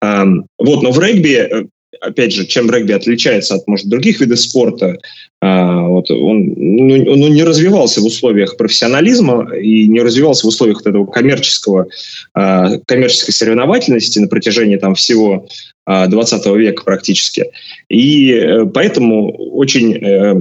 Эм, 0.00 0.46
вот, 0.58 0.82
но 0.82 0.92
в 0.92 1.00
регби 1.00 1.34
э, 1.34 1.64
опять 2.00 2.32
же, 2.32 2.46
чем 2.46 2.70
регби 2.70 2.92
отличается 2.92 3.54
от, 3.54 3.66
может, 3.66 3.88
других 3.88 4.20
видов 4.20 4.38
спорта, 4.40 4.98
а, 5.40 5.88
вот 5.88 6.10
он, 6.10 6.54
ну, 6.56 7.12
он 7.12 7.32
не 7.32 7.42
развивался 7.42 8.00
в 8.00 8.06
условиях 8.06 8.56
профессионализма 8.56 9.54
и 9.56 9.88
не 9.88 10.00
развивался 10.00 10.46
в 10.46 10.50
условиях 10.50 10.78
вот 10.78 10.86
этого 10.86 11.06
коммерческого, 11.06 11.86
а, 12.34 12.78
коммерческой 12.86 13.32
соревновательности 13.32 14.18
на 14.18 14.28
протяжении 14.28 14.76
там 14.76 14.94
всего 14.94 15.48
20 15.86 16.46
а, 16.46 16.52
века 16.52 16.84
практически. 16.84 17.46
И 17.88 18.32
э, 18.32 18.66
поэтому 18.66 19.32
очень 19.52 19.96
э, 19.96 20.34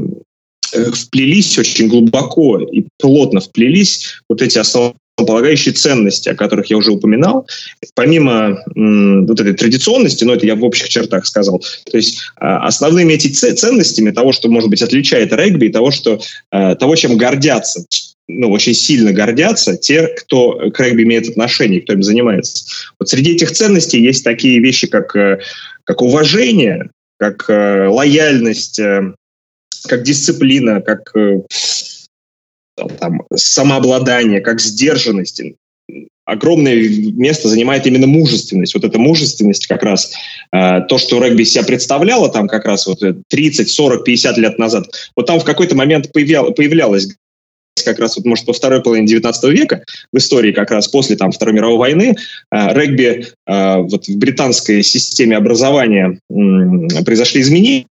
э, 0.74 0.92
вплелись 0.92 1.58
очень 1.58 1.88
глубоко 1.88 2.60
и 2.60 2.86
плотно 3.00 3.40
вплелись 3.40 4.22
вот 4.30 4.42
эти 4.42 4.60
основные 4.60 4.96
основополагающие 5.20 5.74
ценности, 5.74 6.30
о 6.30 6.36
которых 6.36 6.70
я 6.70 6.78
уже 6.78 6.92
упоминал, 6.92 7.48
помимо 7.94 8.64
м, 8.76 9.26
вот 9.26 9.40
этой 9.40 9.54
традиционности, 9.54 10.24
но 10.24 10.34
это 10.34 10.46
я 10.46 10.56
в 10.56 10.64
общих 10.64 10.88
чертах 10.90 11.26
сказал, 11.26 11.60
то 11.60 11.98
есть 11.98 12.20
а, 12.38 12.66
основными 12.66 13.14
эти 13.14 13.28
ценностями 13.28 14.12
того, 14.12 14.32
что, 14.32 14.50
может 14.50 14.70
быть, 14.70 14.82
отличает 14.82 15.34
регби, 15.34 15.66
и 15.66 15.72
того, 15.72 15.92
что, 15.92 16.20
а, 16.52 16.76
того 16.76 16.96
чем 16.96 17.18
гордятся 17.18 17.86
ну, 18.32 18.52
очень 18.52 18.76
сильно 18.76 19.12
гордятся 19.12 19.76
те, 19.76 20.08
кто 20.08 20.70
к 20.70 20.80
регби 20.80 21.02
имеет 21.02 21.30
отношение, 21.30 21.82
кто 21.82 21.94
им 21.94 22.04
занимается. 22.04 22.64
Вот 23.00 23.10
среди 23.10 23.32
этих 23.32 23.52
ценностей 23.52 24.00
есть 24.00 24.24
такие 24.24 24.60
вещи, 24.60 24.86
как, 24.86 25.16
э, 25.16 25.40
как 25.84 26.04
уважение, 26.04 26.92
как 27.18 27.50
э, 27.50 27.88
лояльность, 27.88 28.78
э, 28.78 29.16
как 29.88 30.04
дисциплина, 30.04 30.80
как 30.80 31.12
там, 32.88 33.24
самообладание, 33.34 34.42
как 34.42 34.62
сдержанность. 34.62 35.42
Огромное 36.26 36.76
место 36.76 37.48
занимает 37.48 37.88
именно 37.88 38.06
мужественность. 38.06 38.76
Вот 38.76 38.84
эта 38.84 39.00
мужественность 39.00 39.66
как 39.66 39.82
раз, 39.82 40.12
э, 40.54 40.82
то, 40.88 40.98
что 41.00 41.24
регби 41.24 41.44
себя 41.44 41.64
представляло 41.64 42.30
там 42.30 42.48
как 42.48 42.66
раз 42.66 42.86
вот 42.86 43.00
30, 43.28 43.70
40, 43.70 44.04
50 44.04 44.38
лет 44.38 44.60
назад, 44.60 44.88
вот 45.16 45.26
там 45.26 45.40
в 45.40 45.44
какой-то 45.44 45.76
момент 45.76 46.12
появлял, 46.12 46.54
появлялось 46.54 47.10
как 47.84 48.00
раз 48.00 48.18
вот, 48.18 48.26
может, 48.26 48.46
во 48.46 48.54
второй 48.54 48.82
половине 48.82 49.08
19 49.08 49.44
века, 49.52 49.84
в 50.12 50.18
истории 50.18 50.52
как 50.52 50.70
раз 50.70 50.88
после 50.88 51.16
там, 51.16 51.32
Второй 51.32 51.56
мировой 51.56 51.78
войны, 51.78 52.16
э, 52.52 52.74
регби 52.74 53.28
э, 53.48 53.78
вот, 53.78 54.08
в 54.08 54.18
британской 54.18 54.84
системе 54.84 55.38
образования 55.38 56.20
э, 56.30 57.04
произошли 57.04 57.42
изменения, 57.42 57.86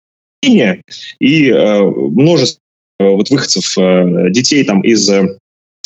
и 1.20 1.50
э, 1.50 1.82
множество 1.82 2.60
Э, 2.60 2.67
вот 3.00 3.30
выходцев, 3.30 3.78
э, 3.78 4.30
детей 4.32 4.64
там 4.64 4.82
из 4.82 5.10
э, 5.10 5.38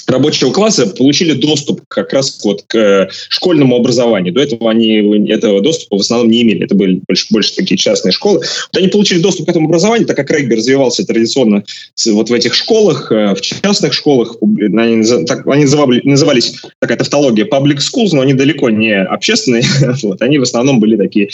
рабочего 0.07 0.51
класса 0.51 0.87
получили 0.87 1.33
доступ 1.33 1.81
как 1.87 2.13
раз 2.13 2.39
вот 2.43 2.63
к 2.67 3.09
школьному 3.29 3.75
образованию. 3.75 4.33
До 4.33 4.41
этого 4.41 4.69
они 4.69 5.27
этого 5.29 5.61
доступа 5.61 5.97
в 5.97 6.01
основном 6.01 6.29
не 6.29 6.41
имели. 6.41 6.65
Это 6.65 6.75
были 6.75 7.01
больше, 7.07 7.27
больше 7.29 7.55
такие 7.55 7.77
частные 7.77 8.11
школы. 8.11 8.39
Вот 8.39 8.77
они 8.77 8.87
получили 8.87 9.19
доступ 9.19 9.47
к 9.47 9.49
этому 9.49 9.67
образованию, 9.67 10.07
так 10.07 10.17
как 10.17 10.31
регби 10.31 10.55
развивался 10.55 11.05
традиционно 11.05 11.63
вот 12.07 12.29
в 12.29 12.33
этих 12.33 12.53
школах, 12.53 13.11
в 13.11 13.41
частных 13.41 13.93
школах. 13.93 14.37
Они, 14.41 15.03
так, 15.25 15.47
они 15.47 15.63
называли, 15.63 16.01
назывались 16.03 16.55
такая 16.79 16.97
тавтология 16.97 17.45
public 17.45 17.77
schools, 17.77 18.09
но 18.13 18.21
они 18.21 18.33
далеко 18.33 18.69
не 18.69 18.95
общественные. 18.95 19.63
вот, 20.03 20.21
они 20.21 20.39
в 20.39 20.43
основном 20.43 20.79
были 20.79 20.97
такие 20.97 21.29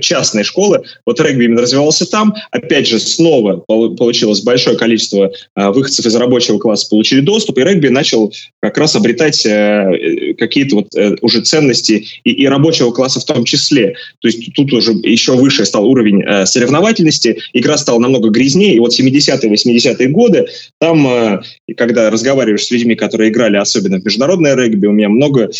частные 0.00 0.44
школы. 0.44 0.82
Вот 1.06 1.20
регби 1.20 1.44
именно 1.44 1.62
развивался 1.62 2.06
там. 2.10 2.34
Опять 2.50 2.86
же, 2.86 2.98
снова 2.98 3.56
получилось 3.56 4.40
большое 4.40 4.76
количество 4.76 5.30
выходцев 5.56 6.06
из 6.06 6.14
рабочего 6.14 6.58
класса 6.58 6.88
получили 6.88 7.20
доступ, 7.20 7.58
и 7.58 7.64
регби 7.64 7.88
начал 8.00 8.32
как 8.60 8.78
раз 8.78 8.96
обретать 8.96 9.44
э, 9.46 10.34
какие-то 10.38 10.76
вот 10.76 10.94
э, 10.94 11.16
уже 11.20 11.40
ценности 11.42 12.06
и, 12.24 12.30
и 12.30 12.46
рабочего 12.46 12.92
класса 12.92 13.20
в 13.20 13.24
том 13.24 13.44
числе. 13.44 13.94
То 14.20 14.28
есть 14.28 14.54
тут 14.54 14.72
уже 14.72 14.92
еще 15.02 15.32
выше 15.32 15.64
стал 15.64 15.86
уровень 15.86 16.22
э, 16.22 16.46
соревновательности, 16.46 17.38
игра 17.52 17.76
стала 17.76 17.98
намного 17.98 18.30
грязнее, 18.30 18.74
и 18.74 18.78
вот 18.78 18.98
70-е, 18.98 19.50
80-е 19.50 20.08
годы, 20.08 20.46
там, 20.78 21.40
когда 21.76 22.10
разговариваешь 22.10 22.64
с 22.64 22.70
людьми, 22.70 22.94
которые 22.94 23.30
играли 23.30 23.56
особенно 23.56 23.98
в 23.98 24.04
международное 24.04 24.56
регби, 24.56 24.86
у 24.86 24.92
меня 24.92 25.08
много 25.08 25.50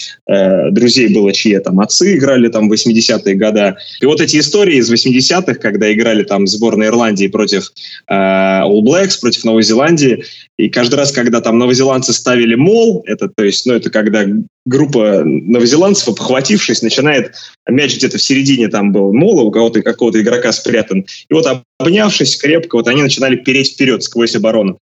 друзей 0.70 1.08
было, 1.08 1.32
чьи 1.32 1.58
там 1.58 1.80
отцы 1.80 2.16
играли 2.16 2.48
там 2.48 2.68
в 2.68 2.72
80-е 2.72 3.34
годы, 3.34 3.74
и 4.00 4.06
вот 4.06 4.20
эти 4.20 4.38
истории 4.38 4.76
из 4.76 4.92
80-х, 4.92 5.54
когда 5.54 5.92
играли 5.92 6.22
там 6.22 6.46
сборная 6.46 6.88
Ирландии 6.88 7.26
против 7.28 7.72
All 8.10 8.80
Blacks, 8.82 9.20
против 9.20 9.44
Новой 9.44 9.62
Зеландии, 9.62 10.24
и 10.60 10.68
каждый 10.68 10.96
раз, 10.96 11.12
когда 11.12 11.40
там 11.40 11.58
новозеландцы 11.58 12.12
ставили 12.12 12.29
мол, 12.36 13.02
это, 13.06 13.28
то 13.28 13.44
есть, 13.44 13.66
ну, 13.66 13.74
это 13.74 13.90
когда 13.90 14.24
группа 14.66 15.22
новозеландцев, 15.24 16.14
похватившись, 16.16 16.82
начинает 16.82 17.34
мяч 17.68 17.96
где-то 17.96 18.18
в 18.18 18.22
середине 18.22 18.68
там 18.68 18.92
был 18.92 19.12
мола, 19.12 19.42
у 19.42 19.50
кого-то 19.50 19.82
какого-то 19.82 20.20
игрока 20.20 20.52
спрятан. 20.52 21.06
И 21.28 21.34
вот 21.34 21.46
обнявшись 21.78 22.36
крепко, 22.36 22.76
вот 22.76 22.88
они 22.88 23.02
начинали 23.02 23.36
переть 23.36 23.72
вперед 23.72 24.02
сквозь 24.02 24.36
оборону. 24.36 24.78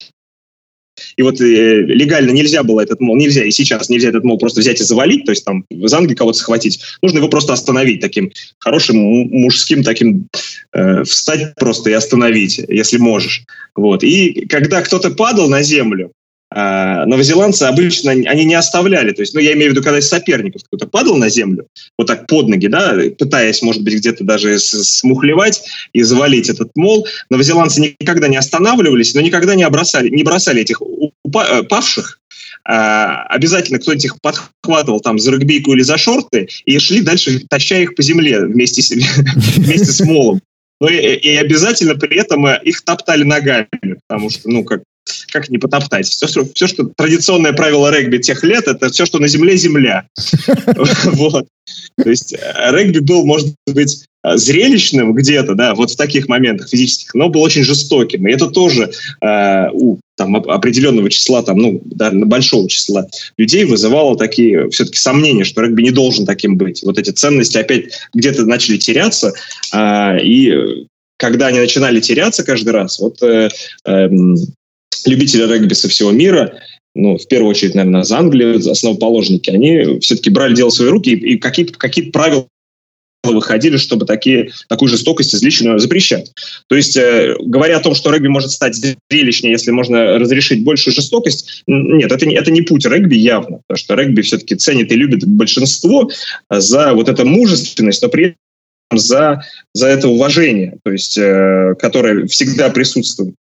и 1.17 1.23
вот 1.23 1.41
э, 1.41 1.83
легально 1.83 2.31
нельзя 2.31 2.63
было 2.63 2.81
этот 2.81 3.01
мол, 3.01 3.17
нельзя, 3.17 3.45
и 3.45 3.51
сейчас 3.51 3.89
нельзя 3.89 4.09
этот 4.09 4.25
мол 4.25 4.39
просто 4.39 4.61
взять 4.61 4.81
и 4.81 4.85
завалить, 4.85 5.25
то 5.25 5.33
есть 5.33 5.45
там 5.45 5.65
из 5.71 5.93
Англии 5.93 6.15
кого-то 6.15 6.39
схватить, 6.39 6.81
нужно 7.03 7.19
его 7.19 7.29
просто 7.29 7.53
остановить 7.53 8.01
таким 8.01 8.33
хорошим 8.59 8.97
мужским 8.97 9.83
таким, 9.85 10.29
э, 10.73 11.05
встать 11.05 11.55
просто 11.57 11.91
и 11.91 11.95
остановить, 11.95 12.59
если 12.69 12.99
можешь. 12.99 13.45
Вот. 13.75 14.03
И 14.03 14.47
когда 14.49 14.83
кто-то 14.83 15.11
падал 15.11 15.49
на 15.49 15.63
землю, 15.63 16.13
новозеландцы 16.51 17.65
обычно 17.65 18.13
они 18.13 18.45
не 18.45 18.55
оставляли, 18.55 19.13
то 19.13 19.21
есть, 19.21 19.35
ну, 19.35 19.41
я 19.41 19.53
имею 19.53 19.71
в 19.71 19.73
виду, 19.75 19.83
когда 19.83 19.99
из 19.99 20.09
соперников 20.09 20.63
кто-то 20.65 20.87
падал 20.87 21.17
на 21.17 21.29
землю, 21.29 21.67
вот 21.99 22.07
так 22.07 22.27
под 22.27 22.49
ноги, 22.49 22.69
да, 22.69 22.97
пытаясь, 23.19 23.61
может 23.61 23.83
быть, 23.83 23.97
где-то 23.97 24.25
даже 24.25 24.59
смухлевать 24.59 25.63
и 25.93 26.03
завалить 26.03 26.49
этот 26.49 26.71
мол, 26.75 27.07
новозеландцы 27.29 27.95
никогда 28.01 28.29
не 28.29 28.39
останавливались, 28.39 29.15
но 29.15 29.21
никогда 29.21 29.55
не 29.55 29.69
бросали, 29.69 30.09
не 30.09 30.23
бросали 30.23 30.63
этих 30.63 30.81
э, 30.81 31.63
павших, 31.65 32.19
а, 32.65 33.23
обязательно 33.29 33.79
кто-нибудь 33.79 34.05
их 34.05 34.21
подхватывал 34.21 35.01
там 35.01 35.19
за 35.19 35.33
рugbyку 35.33 35.73
или 35.73 35.83
за 35.83 35.97
шорты 35.97 36.49
и 36.67 36.79
шли 36.79 37.01
дальше, 37.01 37.41
таща 37.49 37.79
их 37.79 37.95
по 37.95 38.03
земле 38.03 38.45
вместе 38.45 38.83
с, 38.83 38.91
вместе 39.57 39.87
с 39.87 40.01
молом. 40.01 40.41
Но 40.81 40.89
и, 40.89 40.97
и 40.97 41.37
обязательно 41.37 41.95
при 41.95 42.19
этом 42.19 42.47
их 42.47 42.83
топтали 42.83 43.25
ногами, 43.25 43.69
потому 44.07 44.31
что, 44.31 44.49
ну, 44.49 44.65
как 44.65 44.83
как 45.33 45.49
не 45.49 45.59
потоптать. 45.59 46.07
Все, 46.07 46.27
что, 46.27 46.47
все, 46.55 46.67
что 46.67 46.91
традиционное 46.97 47.53
правило 47.53 47.91
регби 47.91 48.19
тех 48.19 48.43
лет, 48.45 48.67
это 48.67 48.91
все, 48.91 49.07
что 49.07 49.19
на 49.19 49.29
земле, 49.29 49.57
земля. 49.57 50.07
Вот. 51.05 51.47
То 52.03 52.11
есть 52.11 52.33
э, 52.33 52.71
регби 52.71 53.01
был, 53.01 53.25
может 53.25 53.55
быть, 53.67 54.05
э, 54.25 54.37
зрелищным 54.37 55.15
где-то, 55.15 55.55
да, 55.55 55.75
вот 55.75 55.91
в 55.91 55.97
таких 55.97 56.29
моментах 56.29 56.69
физических, 56.69 57.15
но 57.15 57.29
был 57.29 57.43
очень 57.43 57.65
жестоким. 57.65 58.27
И 58.27 58.33
это 58.33 58.49
тоже 58.49 58.91
э, 59.21 59.71
у 59.73 59.99
там, 60.17 60.37
определенного 60.37 61.11
числа, 61.11 61.43
там, 61.43 61.59
ну, 61.59 61.81
да, 61.85 62.11
большого 62.11 62.69
числа 62.69 63.07
людей 63.37 63.65
вызывало 63.65 64.17
такие 64.17 64.69
все-таки 64.71 64.99
сомнения, 64.99 65.45
что 65.45 65.63
регби 65.63 65.83
не 65.83 65.91
должен 65.91 66.27
таким 66.27 66.57
быть. 66.57 66.83
Вот 66.83 66.99
эти 66.99 67.11
ценности 67.11 67.59
опять 67.59 67.93
где-то 68.15 68.45
начали 68.45 68.77
теряться, 68.77 69.33
э, 69.73 70.21
и 70.23 70.87
когда 71.19 71.49
они 71.49 71.59
начинали 71.59 72.01
теряться 72.01 72.45
каждый 72.45 72.71
раз, 72.71 72.99
вот 72.99 73.21
э, 73.23 73.49
э, 73.85 74.09
любители 75.07 75.43
регби 75.51 75.75
со 75.75 75.89
всего 75.89 76.11
мира, 76.11 76.61
ну, 76.95 77.17
в 77.17 77.29
первую 77.29 77.51
очередь, 77.51 77.75
наверное, 77.75 78.03
из 78.03 78.11
Англии, 78.11 78.71
основоположники, 78.71 79.51
они 79.51 80.01
все-таки 80.01 80.31
брали 80.31 80.55
дело 80.55 80.71
в 80.71 80.75
свои 80.75 80.89
руки 80.89 81.11
и, 81.11 81.39
какие-то 81.39 81.75
какие 81.75 82.11
правила 82.11 82.49
выходили, 83.25 83.77
чтобы 83.77 84.07
такие, 84.07 84.51
такую 84.69 84.89
жестокость 84.89 85.35
излишнюю 85.35 85.79
запрещать. 85.79 86.33
То 86.69 86.77
есть, 86.77 86.97
э, 86.97 87.35
говоря 87.41 87.77
о 87.77 87.81
том, 87.81 87.95
что 87.95 88.11
регби 88.11 88.29
может 88.29 88.51
стать 88.51 88.75
зрелищнее, 89.11 89.53
если 89.53 89.71
можно 89.71 90.19
разрешить 90.19 90.65
большую 90.65 90.95
жестокость, 90.95 91.63
нет, 91.67 92.11
это 92.11 92.27
не, 92.27 92.35
это 92.35 92.51
не 92.51 92.63
путь 92.63 92.87
регби 92.87 93.17
явно, 93.17 93.61
потому 93.67 93.79
что 93.79 93.95
регби 93.95 94.23
все-таки 94.23 94.55
ценит 94.55 94.91
и 94.93 94.97
любит 94.97 95.27
большинство 95.27 96.09
за 96.51 96.95
вот 96.95 97.09
эту 97.09 97.27
мужественность, 97.27 98.03
но 98.03 98.09
при 98.09 98.25
этом 98.91 98.99
за, 98.99 99.43
за 99.75 99.89
это 99.89 100.09
уважение, 100.09 100.79
то 100.85 100.91
есть, 100.91 101.19
э, 101.19 101.75
которое 101.79 102.27
всегда 102.27 102.71
присутствует 102.71 103.35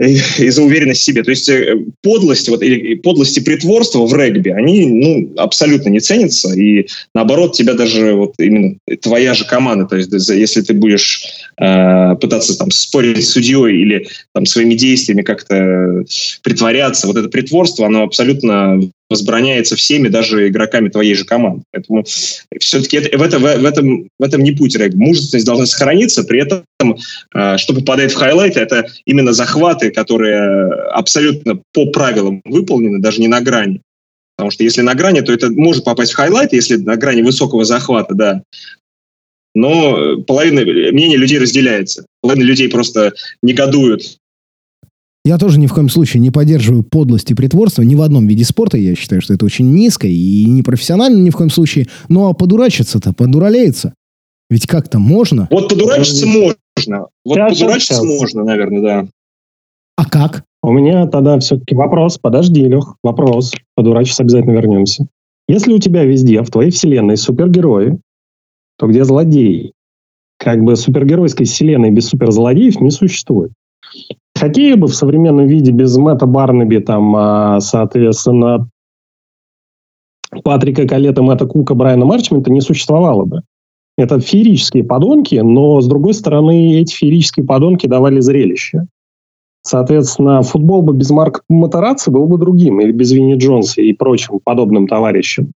из-за 0.00 0.62
уверенности 0.62 1.02
в 1.02 1.04
себе. 1.04 1.22
То 1.22 1.30
есть 1.30 1.48
э, 1.48 1.76
подлость, 2.02 2.48
вот, 2.48 2.62
или 2.62 2.94
подлость 2.94 3.38
и 3.38 3.40
притворство 3.40 4.06
в 4.06 4.14
регби, 4.14 4.50
они 4.50 4.86
ну, 4.86 5.32
абсолютно 5.36 5.88
не 5.88 6.00
ценятся, 6.00 6.52
и 6.52 6.86
наоборот, 7.14 7.54
тебя 7.54 7.74
даже 7.74 8.14
вот 8.14 8.34
именно 8.38 8.76
твоя 9.00 9.34
же 9.34 9.44
команда, 9.44 9.86
то 9.86 9.96
есть 9.96 10.10
если 10.30 10.62
ты 10.62 10.74
будешь 10.74 11.22
э, 11.60 12.16
пытаться 12.20 12.58
там 12.58 12.70
спорить 12.70 13.24
с 13.24 13.30
судьей 13.30 13.82
или 13.82 14.08
там 14.32 14.46
своими 14.46 14.74
действиями 14.74 15.22
как-то 15.22 16.04
притворяться, 16.42 17.06
вот 17.06 17.16
это 17.16 17.28
притворство, 17.28 17.86
оно 17.86 18.02
абсолютно 18.02 18.80
возбраняется 19.10 19.76
всеми, 19.76 20.08
даже 20.08 20.48
игроками 20.48 20.88
твоей 20.88 21.14
же 21.14 21.24
команды. 21.24 21.64
Поэтому 21.72 22.04
все-таки 22.58 22.96
это, 22.96 23.18
в, 23.18 23.22
это, 23.22 23.38
в, 23.38 23.64
этом, 23.64 24.08
в 24.18 24.22
этом 24.22 24.42
не 24.42 24.52
путь 24.52 24.76
регби. 24.76 24.96
Мужественность 24.96 25.46
должна 25.46 25.66
сохраниться, 25.66 26.24
при 26.24 26.42
этом, 26.42 26.64
э, 27.34 27.56
что 27.58 27.74
попадает 27.74 28.12
в 28.12 28.16
хайлайты, 28.16 28.60
это 28.60 28.86
именно 29.04 29.32
захваты, 29.32 29.90
которые 29.90 30.72
абсолютно 30.90 31.60
по 31.72 31.86
правилам 31.86 32.40
выполнены, 32.44 33.00
даже 33.00 33.20
не 33.20 33.28
на 33.28 33.40
грани. 33.40 33.80
Потому 34.36 34.50
что 34.50 34.64
если 34.64 34.82
на 34.82 34.94
грани, 34.94 35.20
то 35.20 35.32
это 35.32 35.50
может 35.50 35.84
попасть 35.84 36.12
в 36.12 36.16
хайлайт, 36.16 36.52
если 36.52 36.76
на 36.76 36.96
грани 36.96 37.22
высокого 37.22 37.64
захвата, 37.64 38.14
да. 38.14 38.42
Но 39.54 40.20
половина 40.22 40.62
мнения 40.62 41.16
людей 41.16 41.38
разделяется. 41.38 42.06
Половина 42.20 42.44
людей 42.44 42.68
просто 42.68 43.12
негодуют 43.42 44.18
я 45.24 45.38
тоже 45.38 45.58
ни 45.58 45.66
в 45.66 45.72
коем 45.72 45.88
случае 45.88 46.20
не 46.20 46.30
поддерживаю 46.30 46.82
подлость 46.82 47.30
и 47.30 47.34
притворство 47.34 47.82
ни 47.82 47.94
в 47.94 48.02
одном 48.02 48.26
виде 48.26 48.44
спорта. 48.44 48.76
Я 48.76 48.94
считаю, 48.94 49.22
что 49.22 49.32
это 49.32 49.44
очень 49.46 49.72
низко 49.72 50.06
и 50.06 50.44
непрофессионально 50.46 51.20
ни 51.20 51.30
в 51.30 51.36
коем 51.36 51.50
случае. 51.50 51.88
Ну 52.08 52.28
а 52.28 52.34
подурачиться-то, 52.34 53.14
подуралеется. 53.14 53.94
Ведь 54.50 54.66
как-то 54.66 54.98
можно. 54.98 55.48
Вот 55.50 55.70
подурачиться 55.70 56.26
можно. 56.26 57.06
Вот 57.24 57.34
сейчас, 57.34 57.58
подурачиться 57.58 57.94
сейчас. 57.94 58.04
можно, 58.04 58.44
наверное, 58.44 58.82
да. 58.82 59.06
А 59.96 60.04
как? 60.04 60.44
У 60.62 60.72
меня 60.72 61.06
тогда 61.06 61.38
все-таки 61.38 61.74
вопрос. 61.74 62.18
Подожди, 62.18 62.62
Лех, 62.66 62.96
вопрос. 63.02 63.54
Подурачиться 63.74 64.22
обязательно 64.22 64.52
вернемся. 64.52 65.06
Если 65.48 65.72
у 65.72 65.78
тебя 65.78 66.04
везде, 66.04 66.42
в 66.42 66.50
твоей 66.50 66.70
вселенной, 66.70 67.16
супергерои, 67.16 67.98
то 68.78 68.86
где 68.86 69.04
злодеи? 69.04 69.72
Как 70.38 70.62
бы 70.62 70.76
супергеройской 70.76 71.46
вселенной 71.46 71.90
без 71.90 72.08
суперзлодеев 72.08 72.80
не 72.80 72.90
существует. 72.90 73.52
Хоккея 74.36 74.76
бы 74.76 74.88
в 74.88 74.94
современном 74.94 75.46
виде 75.46 75.70
без 75.70 75.96
Мэтта 75.96 76.26
Барнаби, 76.26 76.78
там, 76.78 77.14
а, 77.16 77.60
соответственно, 77.60 78.68
Патрика 80.42 80.86
Калета, 80.86 81.22
Мэтта 81.22 81.46
Кука, 81.46 81.74
Брайана 81.74 82.04
Марчмента 82.04 82.50
не 82.50 82.60
существовало 82.60 83.24
бы. 83.24 83.42
Это 83.96 84.18
феерические 84.18 84.82
подонки, 84.82 85.36
но, 85.36 85.80
с 85.80 85.86
другой 85.86 86.14
стороны, 86.14 86.80
эти 86.80 86.94
феерические 86.94 87.46
подонки 87.46 87.86
давали 87.86 88.18
зрелище. 88.20 88.86
Соответственно, 89.62 90.42
футбол 90.42 90.82
бы 90.82 90.92
без 90.92 91.10
Марка 91.10 91.40
Матараци 91.48 92.10
был 92.10 92.26
бы 92.26 92.36
другим, 92.36 92.80
или 92.80 92.90
без 92.90 93.12
Винни 93.12 93.36
Джонса 93.36 93.80
и 93.80 93.92
прочим 93.92 94.40
подобным 94.42 94.88
товарищам. 94.88 95.52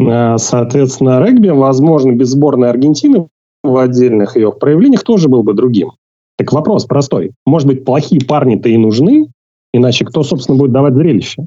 А, 0.00 0.38
соответственно, 0.38 1.22
регби, 1.24 1.48
возможно, 1.48 2.12
без 2.12 2.30
сборной 2.30 2.70
Аргентины 2.70 3.28
в 3.62 3.76
отдельных 3.76 4.36
ее 4.36 4.52
проявлениях 4.52 5.04
тоже 5.04 5.28
был 5.28 5.42
бы 5.42 5.52
другим. 5.52 5.92
Так 6.40 6.54
вопрос 6.54 6.86
простой. 6.86 7.32
Может 7.44 7.68
быть, 7.68 7.84
плохие 7.84 8.24
парни-то 8.24 8.70
и 8.70 8.78
нужны, 8.78 9.26
иначе 9.74 10.06
кто, 10.06 10.22
собственно, 10.22 10.56
будет 10.56 10.72
давать 10.72 10.94
зрелище? 10.94 11.44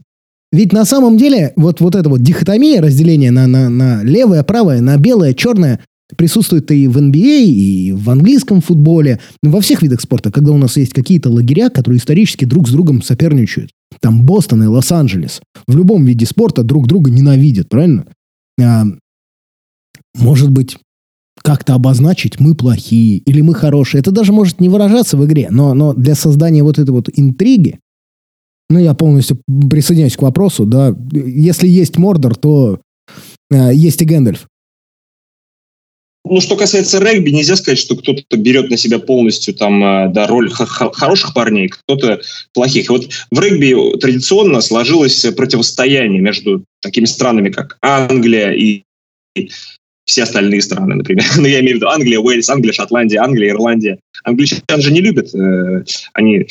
Ведь 0.51 0.71
на 0.71 0.85
самом 0.85 1.17
деле 1.17 1.51
вот, 1.55 1.81
вот 1.81 1.95
эта 1.95 2.09
вот 2.09 2.21
дихотомия, 2.21 2.79
разделение 2.79 3.31
на, 3.31 3.47
на, 3.47 3.69
на 3.69 4.03
левое, 4.03 4.43
правое, 4.43 4.81
на 4.81 4.95
белое, 4.97 5.33
черное, 5.33 5.79
присутствует 6.15 6.69
и 6.69 6.87
в 6.87 6.95
NBA, 6.99 7.15
а, 7.15 7.41
и 7.41 7.91
в 7.91 8.07
английском 8.07 8.61
футболе, 8.61 9.19
во 9.41 9.61
всех 9.61 9.81
видах 9.81 9.99
спорта, 9.99 10.31
когда 10.31 10.51
у 10.51 10.57
нас 10.57 10.77
есть 10.77 10.93
какие-то 10.93 11.31
лагеря, 11.31 11.71
которые 11.71 11.97
исторически 11.97 12.45
друг 12.45 12.67
с 12.67 12.71
другом 12.71 13.01
соперничают. 13.01 13.71
Там 13.99 14.23
Бостон 14.27 14.61
и 14.61 14.67
Лос-Анджелес. 14.67 15.41
В 15.65 15.75
любом 15.75 16.05
виде 16.05 16.27
спорта 16.27 16.61
друг 16.61 16.85
друга 16.85 17.09
ненавидят, 17.09 17.67
правильно? 17.67 18.05
А, 18.61 18.83
может 20.13 20.51
быть, 20.51 20.77
как-то 21.43 21.75
обозначить, 21.75 22.39
мы 22.39 22.55
плохие 22.55 23.17
или 23.17 23.41
мы 23.41 23.53
хорошие. 23.53 23.99
Это 23.99 24.11
даже 24.11 24.31
может 24.31 24.59
не 24.59 24.69
выражаться 24.69 25.17
в 25.17 25.25
игре, 25.25 25.49
но, 25.51 25.73
но 25.73 25.93
для 25.93 26.15
создания 26.15 26.63
вот 26.63 26.79
этой 26.79 26.91
вот 26.91 27.09
интриги, 27.13 27.79
ну, 28.69 28.79
я 28.79 28.93
полностью 28.93 29.39
присоединяюсь 29.69 30.15
к 30.15 30.21
вопросу, 30.21 30.65
да, 30.65 30.95
если 31.11 31.67
есть 31.67 31.97
Мордор, 31.97 32.35
то 32.35 32.79
э, 33.51 33.73
есть 33.73 34.01
и 34.01 34.05
Гэндальф. 34.05 34.47
Ну, 36.25 36.39
что 36.39 36.55
касается 36.55 36.99
регби, 36.99 37.31
нельзя 37.31 37.57
сказать, 37.57 37.77
что 37.77 37.97
кто-то 37.97 38.37
берет 38.37 38.69
на 38.69 38.77
себя 38.77 38.99
полностью 38.99 39.53
там, 39.53 39.83
э, 39.83 40.13
да, 40.13 40.25
роль 40.27 40.49
хороших 40.49 41.33
парней, 41.33 41.67
кто-то 41.67 42.21
плохих. 42.53 42.89
Вот 42.89 43.09
в 43.29 43.39
регби 43.39 43.97
традиционно 43.97 44.61
сложилось 44.61 45.25
противостояние 45.35 46.21
между 46.21 46.63
такими 46.81 47.05
странами, 47.05 47.49
как 47.49 47.77
Англия 47.81 48.51
и 48.51 48.83
все 50.05 50.23
остальные 50.23 50.61
страны, 50.61 50.95
например. 50.95 51.25
Ну, 51.37 51.47
я 51.47 51.59
имею 51.59 51.73
в 51.73 51.75
виду 51.77 51.87
Англия, 51.87 52.19
Уэльс, 52.19 52.49
Англия, 52.49 52.73
Шотландия, 52.73 53.21
Англия, 53.21 53.51
Ирландия. 53.51 53.99
Англичан 54.23 54.81
же 54.81 54.91
не 54.91 55.01
любят, 55.01 55.33
э, 55.35 55.83
они 56.13 56.47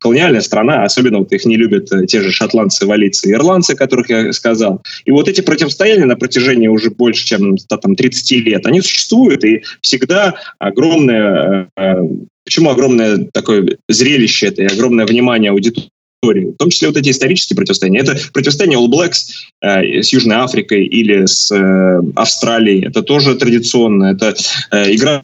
колониальная 0.00 0.40
страна, 0.40 0.82
особенно 0.84 1.18
вот 1.18 1.32
их 1.32 1.44
не 1.44 1.56
любят 1.56 1.90
э, 1.92 2.06
те 2.06 2.20
же 2.20 2.32
шотландцы, 2.32 2.86
валийцы, 2.86 3.30
ирландцы, 3.32 3.74
которых 3.74 4.10
я 4.10 4.32
сказал. 4.32 4.82
И 5.04 5.10
вот 5.10 5.28
эти 5.28 5.40
противостояния 5.40 6.04
на 6.04 6.16
протяжении 6.16 6.68
уже 6.68 6.90
больше, 6.90 7.24
чем 7.24 7.56
там, 7.56 7.94
30 7.94 8.30
лет, 8.44 8.66
они 8.66 8.80
существуют, 8.80 9.44
и 9.44 9.62
всегда 9.80 10.34
огромное... 10.58 11.70
Э, 11.76 11.82
э 11.82 12.02
почему 12.44 12.70
огромное 12.70 13.28
такое 13.30 13.76
зрелище 13.90 14.46
это 14.46 14.62
и 14.62 14.66
огромное 14.66 15.04
внимание 15.04 15.50
аудитории 15.50 15.90
истории, 16.22 16.52
в 16.52 16.56
том 16.56 16.70
числе 16.70 16.88
вот 16.88 16.96
эти 16.96 17.10
исторические 17.10 17.56
противостояния. 17.56 18.00
Это 18.00 18.16
противостояние 18.32 18.78
All 18.78 18.88
Blacks 18.88 19.30
э, 19.62 20.02
с 20.02 20.12
Южной 20.12 20.36
Африкой 20.36 20.84
или 20.84 21.26
с 21.26 21.50
э, 21.50 22.00
Австралией. 22.16 22.86
Это 22.86 23.02
тоже 23.02 23.36
традиционно. 23.36 24.06
Это 24.06 24.34
э, 24.70 24.94
игра 24.94 25.22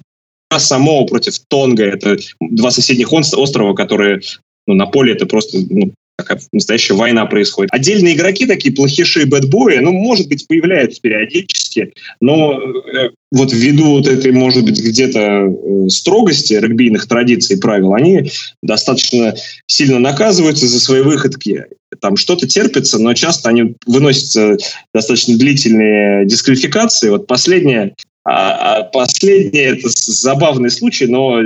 Самоа 0.57 1.05
против 1.07 1.39
Тонга. 1.49 1.85
Это 1.85 2.17
два 2.41 2.71
соседних 2.71 3.13
острова, 3.13 3.75
которые 3.75 4.21
ну, 4.67 4.75
на 4.75 4.87
поле 4.87 5.13
это 5.13 5.27
просто 5.27 5.59
ну, 5.69 5.93
такая 6.17 6.41
настоящая 6.53 6.95
война 6.95 7.27
происходит. 7.27 7.73
Отдельные 7.73 8.15
игроки, 8.15 8.47
такие 8.47 8.75
плохиши 8.75 9.27
бэтбои, 9.27 9.79
ну, 9.79 9.93
может 9.93 10.29
быть, 10.29 10.47
появляются 10.47 11.01
периодически, 11.01 11.93
но 12.21 12.61
э, 12.61 13.11
вот 13.33 13.53
ввиду 13.53 13.97
вот 13.97 14.07
этой, 14.07 14.33
может 14.33 14.65
быть, 14.65 14.81
где-то 14.81 15.19
э, 15.19 15.89
строгости 15.89 16.55
регбийных 16.55 17.07
традиций 17.09 17.57
и 17.57 17.61
правил, 17.61 17.95
они 17.95 18.31
достаточно 18.63 19.35
сильно 19.67 19.99
наказываются 19.99 20.67
за 20.67 20.81
свои 20.81 21.03
выходки. 21.03 21.65
Там 22.01 22.17
что-то 22.17 22.47
терпится, 22.47 22.99
но 22.99 23.15
часто 23.15 23.49
они 23.49 23.75
выносятся 23.87 24.57
достаточно 24.93 25.37
длительные 25.37 26.27
дисквалификации. 26.27 27.09
Вот 27.09 27.27
последняя 27.27 27.95
а, 28.27 28.79
а 28.79 28.83
последний 28.85 29.61
это 29.61 29.89
забавный 29.91 30.71
случай, 30.71 31.07
но 31.07 31.41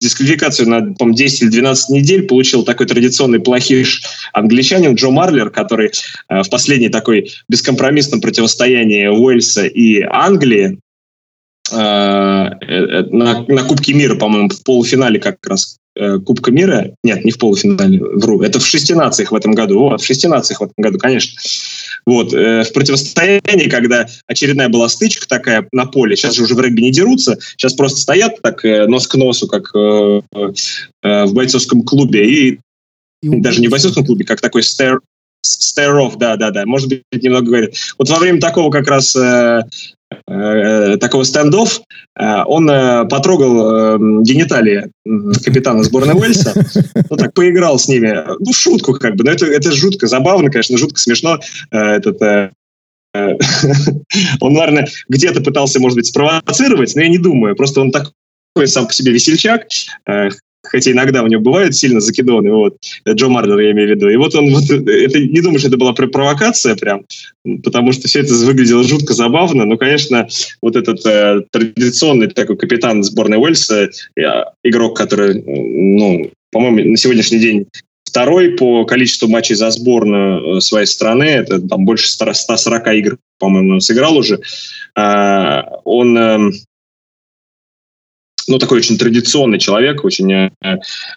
дисквалификацию 0.00 0.68
на, 0.68 0.94
по 0.94 1.10
10 1.10 1.42
или 1.42 1.48
12 1.50 1.90
недель 1.90 2.26
получил 2.26 2.64
такой 2.64 2.86
традиционный 2.86 3.40
плохиш 3.40 4.02
англичанин 4.32 4.94
Джо 4.94 5.10
Марлер, 5.10 5.50
который 5.50 5.90
э, 6.28 6.42
в 6.42 6.50
последней 6.50 6.88
такой 6.88 7.32
бескомпромиссном 7.48 8.20
противостоянии 8.20 9.06
Уэльса 9.06 9.66
и 9.66 10.02
Англии 10.02 10.78
на, 11.70 13.44
на 13.46 13.64
Кубке 13.64 13.92
мира, 13.92 14.16
по-моему, 14.16 14.48
в 14.48 14.62
полуфинале 14.62 15.20
как 15.20 15.44
раз 15.46 15.76
э, 15.96 16.18
Кубка 16.18 16.50
мира, 16.50 16.94
нет, 17.02 17.24
не 17.24 17.30
в 17.30 17.38
полуфинале, 17.38 18.00
вру, 18.00 18.42
это 18.42 18.60
в 18.60 18.66
шести 18.66 18.94
нациях 18.94 19.32
в 19.32 19.34
этом 19.34 19.52
году, 19.52 19.80
вот, 19.80 20.00
в 20.00 20.06
шести 20.06 20.28
нациях 20.28 20.60
в 20.60 20.64
этом 20.64 20.74
году, 20.78 20.98
конечно, 20.98 21.38
вот, 22.06 22.32
э, 22.32 22.64
в 22.64 22.72
противостоянии, 22.72 23.68
когда 23.68 24.06
очередная 24.26 24.68
была 24.68 24.88
стычка 24.88 25.28
такая 25.28 25.68
на 25.72 25.86
поле, 25.86 26.16
сейчас 26.16 26.34
же 26.34 26.44
уже 26.44 26.54
в 26.54 26.60
регби 26.60 26.80
не 26.80 26.90
дерутся, 26.90 27.38
сейчас 27.56 27.74
просто 27.74 28.00
стоят 28.00 28.40
так 28.42 28.64
э, 28.64 28.86
нос 28.86 29.06
к 29.06 29.14
носу, 29.16 29.46
как 29.48 29.70
э, 29.74 30.20
э, 31.02 31.24
в 31.24 31.32
бойцовском 31.34 31.82
клубе, 31.82 32.28
и, 32.28 32.60
и 33.22 33.40
даже 33.40 33.60
не 33.60 33.68
в 33.68 33.70
бойцовском 33.70 34.04
клубе, 34.04 34.24
как 34.24 34.40
такой 34.40 34.62
стер, 34.62 35.00
stare 35.44 36.16
да, 36.16 36.36
да, 36.36 36.50
да, 36.50 36.66
может 36.66 36.88
быть, 36.88 37.02
немного 37.12 37.46
говорит. 37.46 37.76
Вот 37.98 38.08
во 38.08 38.18
время 38.18 38.40
такого 38.40 38.70
как 38.70 38.88
раз 38.88 39.14
э, 39.16 39.62
Э, 39.62 39.97
такого 40.26 41.22
стендов, 41.24 41.80
э, 42.18 42.42
он 42.46 42.68
э, 42.70 43.04
потрогал 43.06 43.98
гениталии 44.22 44.90
капитана 45.44 45.82
сборной 45.82 46.14
Уэльса, 46.14 46.54
ну 47.10 47.16
так 47.16 47.34
поиграл 47.34 47.78
с 47.78 47.88
ними, 47.88 48.24
ну 48.38 48.52
шутку 48.52 48.94
как 48.94 49.16
бы, 49.16 49.24
но 49.24 49.30
это, 49.30 49.46
это 49.46 49.72
жутко 49.72 50.06
забавно, 50.06 50.50
конечно, 50.50 50.78
жутко 50.78 50.98
смешно. 50.98 51.38
Этот, 51.70 52.20
он, 54.40 54.52
наверное, 54.52 54.88
где-то 55.08 55.40
пытался, 55.40 55.80
может 55.80 55.96
быть, 55.96 56.06
спровоцировать, 56.06 56.94
но 56.94 57.02
я 57.02 57.08
не 57.08 57.18
думаю, 57.18 57.56
просто 57.56 57.80
он 57.80 57.90
такой 57.90 58.12
сам 58.66 58.86
по 58.86 58.92
себе 58.92 59.12
весельчак, 59.12 59.66
хотя 60.70 60.92
иногда 60.92 61.22
у 61.22 61.26
него 61.26 61.42
бывают 61.42 61.74
сильно 61.74 62.00
закидоны, 62.00 62.50
вот, 62.52 62.76
Джо 63.08 63.28
Марлер 63.28 63.58
я 63.58 63.72
имею 63.72 63.88
в 63.88 63.90
виду. 63.92 64.08
И 64.08 64.16
вот 64.16 64.34
он, 64.34 64.52
вот, 64.52 64.64
это, 64.70 65.20
не 65.20 65.40
думаю, 65.40 65.58
что 65.58 65.68
это 65.68 65.76
была 65.76 65.92
провокация 65.92 66.76
прям, 66.76 67.04
потому 67.62 67.92
что 67.92 68.08
все 68.08 68.20
это 68.20 68.34
выглядело 68.34 68.84
жутко 68.84 69.14
забавно, 69.14 69.64
но, 69.64 69.76
конечно, 69.76 70.28
вот 70.62 70.76
этот 70.76 71.04
э, 71.06 71.42
традиционный 71.50 72.28
такой 72.28 72.56
капитан 72.56 73.02
сборной 73.02 73.38
Уэльса, 73.38 73.88
э, 74.16 74.22
игрок, 74.64 74.96
который, 74.96 75.42
ну, 75.44 76.30
по-моему, 76.50 76.90
на 76.90 76.96
сегодняшний 76.96 77.38
день 77.38 77.66
второй 78.08 78.50
по 78.56 78.84
количеству 78.84 79.28
матчей 79.28 79.54
за 79.54 79.70
сборную 79.70 80.58
э, 80.58 80.60
своей 80.60 80.86
страны, 80.86 81.24
это 81.24 81.60
там 81.60 81.84
больше 81.84 82.08
140 82.08 82.86
игр, 82.94 83.18
по-моему, 83.38 83.80
сыграл 83.80 84.16
уже, 84.16 84.40
э, 84.96 85.62
он 85.84 86.18
эм, 86.18 86.52
ну, 88.48 88.58
такой 88.58 88.78
очень 88.78 88.98
традиционный 88.98 89.58
человек, 89.58 90.04
очень, 90.04 90.32
э, 90.32 90.50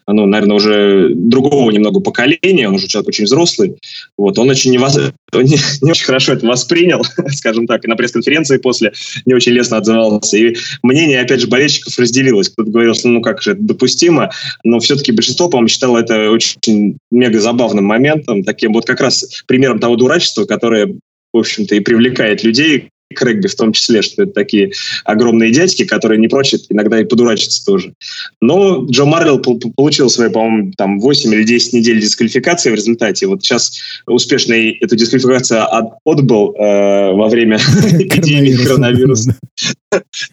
ну, 0.08 0.26
наверное, 0.26 0.56
уже 0.56 1.12
другого 1.16 1.72
немного 1.72 2.00
поколения, 2.00 2.68
он 2.68 2.76
уже 2.76 2.88
человек 2.88 3.10
очень 3.10 3.26
взрослый, 3.26 3.78
вот, 4.18 4.38
он 4.38 4.50
очень 4.50 4.72
не, 4.72 4.78
не, 5.44 5.58
не 5.82 5.92
очень 5.92 6.06
хорошо 6.06 6.34
это 6.34 6.46
воспринял, 6.46 7.04
скажем 7.30 7.68
так, 7.68 7.86
и 7.86 7.88
на 7.88 7.96
пресс-конференции 7.96 8.58
после 8.58 8.94
не 9.26 9.34
очень 9.34 9.54
лестно 9.54 9.78
отзывался, 9.78 10.38
и 10.38 10.56
мнение, 10.84 11.22
опять 11.22 11.42
же, 11.42 11.48
болельщиков 11.48 11.98
разделилось, 11.98 12.50
кто-то 12.50 12.70
говорил, 12.70 12.94
что, 12.94 13.08
ну, 13.08 13.22
как 13.22 13.42
же 13.42 13.52
это 13.52 13.62
допустимо, 13.62 14.32
но 14.64 14.80
все-таки 14.80 15.12
большинство, 15.12 15.50
по-моему, 15.50 15.70
считало 15.70 15.98
это 15.98 16.30
очень 16.30 16.98
мега 17.12 17.40
забавным 17.40 17.86
моментом, 17.86 18.44
таким 18.44 18.74
вот 18.74 18.86
как 18.86 19.02
раз 19.02 19.44
примером 19.48 19.80
того 19.80 19.96
дурачества, 19.96 20.46
которое 20.46 20.96
в 21.34 21.38
общем-то, 21.38 21.76
и 21.76 21.80
привлекает 21.80 22.44
людей 22.44 22.90
регби 23.20 23.48
в 23.48 23.56
том 23.56 23.74
числе, 23.74 24.02
что 24.02 24.24
это 24.24 24.34
такие 24.34 24.72
огромные 25.06 25.52
дядьки, 25.52 25.86
которые 25.86 26.20
не 26.20 26.28
прочат 26.28 26.62
иногда 26.70 27.00
и 27.00 27.06
подурачиться 27.06 27.66
тоже. 27.66 27.94
Но 28.42 28.86
Джо 28.86 29.06
Марлил 29.06 29.40
получил 29.40 30.10
свои, 30.10 30.30
по-моему, 30.30 30.74
там 30.78 31.00
8 31.00 31.34
или 31.34 31.44
10 31.44 31.74
недель 31.74 32.00
дисквалификации 32.00 32.72
в 32.72 32.76
результате. 32.76 33.28
Вот 33.28 33.44
сейчас 33.44 33.80
успешно 34.06 34.54
эту 34.54 34.96
дисквалификацию 34.96 35.66
отбыл 36.06 36.56
э, 36.56 37.14
во 37.14 37.28
время 37.28 37.58
эпидемии 38.00 38.56
коронавируса. 38.56 39.36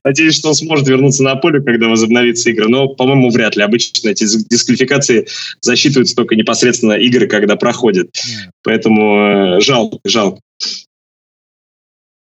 Надеюсь, 0.05 0.37
что 0.37 0.49
он 0.49 0.55
сможет 0.55 0.89
вернуться 0.89 1.22
на 1.22 1.37
поле, 1.37 1.61
когда 1.61 1.89
возобновится 1.89 2.51
игра. 2.51 2.68
Но, 2.68 2.89
по-моему, 2.89 3.31
вряд 3.31 3.57
ли. 3.57 3.62
Обычно 3.62 4.09
эти 4.09 4.24
дисквалификации 4.49 5.26
засчитываются 5.61 6.14
только 6.14 6.37
непосредственно 6.37 6.93
игры, 6.93 7.26
когда 7.26 7.57
проходят. 7.57 8.09
Поэтому 8.62 9.57
э, 9.57 9.61
жалко, 9.61 9.99
жалко. 10.05 10.41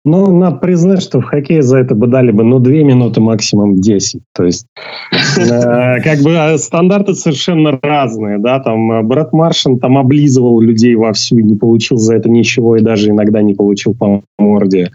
Ну, 0.07 0.31
надо 0.31 0.59
признать, 0.59 1.03
что 1.03 1.21
в 1.21 1.25
хоккее 1.25 1.63
за 1.63 1.79
это 1.79 1.97
бы 1.97 2.07
дали 2.07 2.31
бы, 2.31 2.45
ну, 2.45 2.61
две 2.61 2.85
минуты, 2.85 3.21
максимум 3.21 3.81
10. 3.81 4.23
То 4.33 4.45
есть, 4.45 4.69
э, 5.13 6.01
как 6.01 6.21
бы 6.21 6.31
э, 6.31 6.59
стандарты 6.59 7.15
совершенно 7.15 7.77
разные, 7.83 8.39
да, 8.39 8.61
там 8.61 8.93
э, 8.93 9.03
Брэд 9.03 9.33
Маршин 9.33 9.81
там 9.81 9.99
облизывал 9.99 10.61
людей 10.61 10.95
вовсю 10.95 11.39
и 11.39 11.43
не 11.43 11.57
получил 11.57 11.97
за 11.97 12.15
это 12.15 12.29
ничего, 12.29 12.77
и 12.77 12.83
даже 12.83 13.11
иногда 13.11 13.43
не 13.43 13.55
получил 13.55 13.95
по 13.95 14.23
морде. 14.39 14.93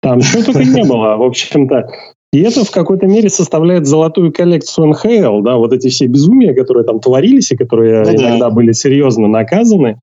Там 0.00 0.22
что 0.22 0.42
только 0.42 0.64
не 0.64 0.82
было, 0.82 1.18
в 1.18 1.24
общем-то. 1.24 1.86
И 2.32 2.40
это 2.40 2.64
в 2.64 2.70
какой-то 2.70 3.06
мере 3.06 3.28
составляет 3.28 3.86
золотую 3.86 4.32
коллекцию 4.32 4.86
НХЛ, 4.88 5.42
да, 5.42 5.58
вот 5.58 5.74
эти 5.74 5.88
все 5.88 6.06
безумия, 6.06 6.54
которые 6.54 6.84
там 6.84 7.00
творились 7.00 7.52
и 7.52 7.56
которые 7.56 8.02
ну, 8.02 8.12
иногда 8.12 8.48
были 8.48 8.72
серьезно 8.72 9.28
наказаны. 9.28 9.98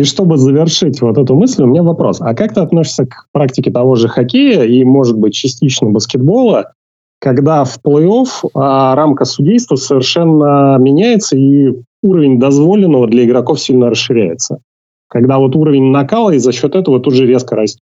И 0.00 0.04
чтобы 0.04 0.38
завершить 0.38 1.02
вот 1.02 1.18
эту 1.18 1.34
мысль, 1.34 1.62
у 1.62 1.66
меня 1.66 1.82
вопрос. 1.82 2.22
А 2.22 2.34
как 2.34 2.54
ты 2.54 2.60
относишься 2.60 3.04
к 3.04 3.26
практике 3.32 3.70
того 3.70 3.96
же 3.96 4.08
хоккея 4.08 4.64
и, 4.64 4.82
может 4.82 5.18
быть, 5.18 5.34
частично 5.34 5.90
баскетбола, 5.90 6.72
когда 7.20 7.64
в 7.64 7.78
плей-офф 7.84 8.48
а, 8.54 8.94
рамка 8.94 9.26
судейства 9.26 9.76
совершенно 9.76 10.78
меняется 10.78 11.36
и 11.36 11.74
уровень 12.02 12.40
дозволенного 12.40 13.08
для 13.08 13.26
игроков 13.26 13.60
сильно 13.60 13.90
расширяется? 13.90 14.60
Когда 15.06 15.38
вот 15.38 15.54
уровень 15.54 15.90
накала 15.90 16.30
и 16.30 16.38
за 16.38 16.52
счет 16.52 16.74
этого 16.74 16.98
тут 16.98 17.12
же 17.12 17.26
резко 17.26 17.54
растет. 17.54 17.82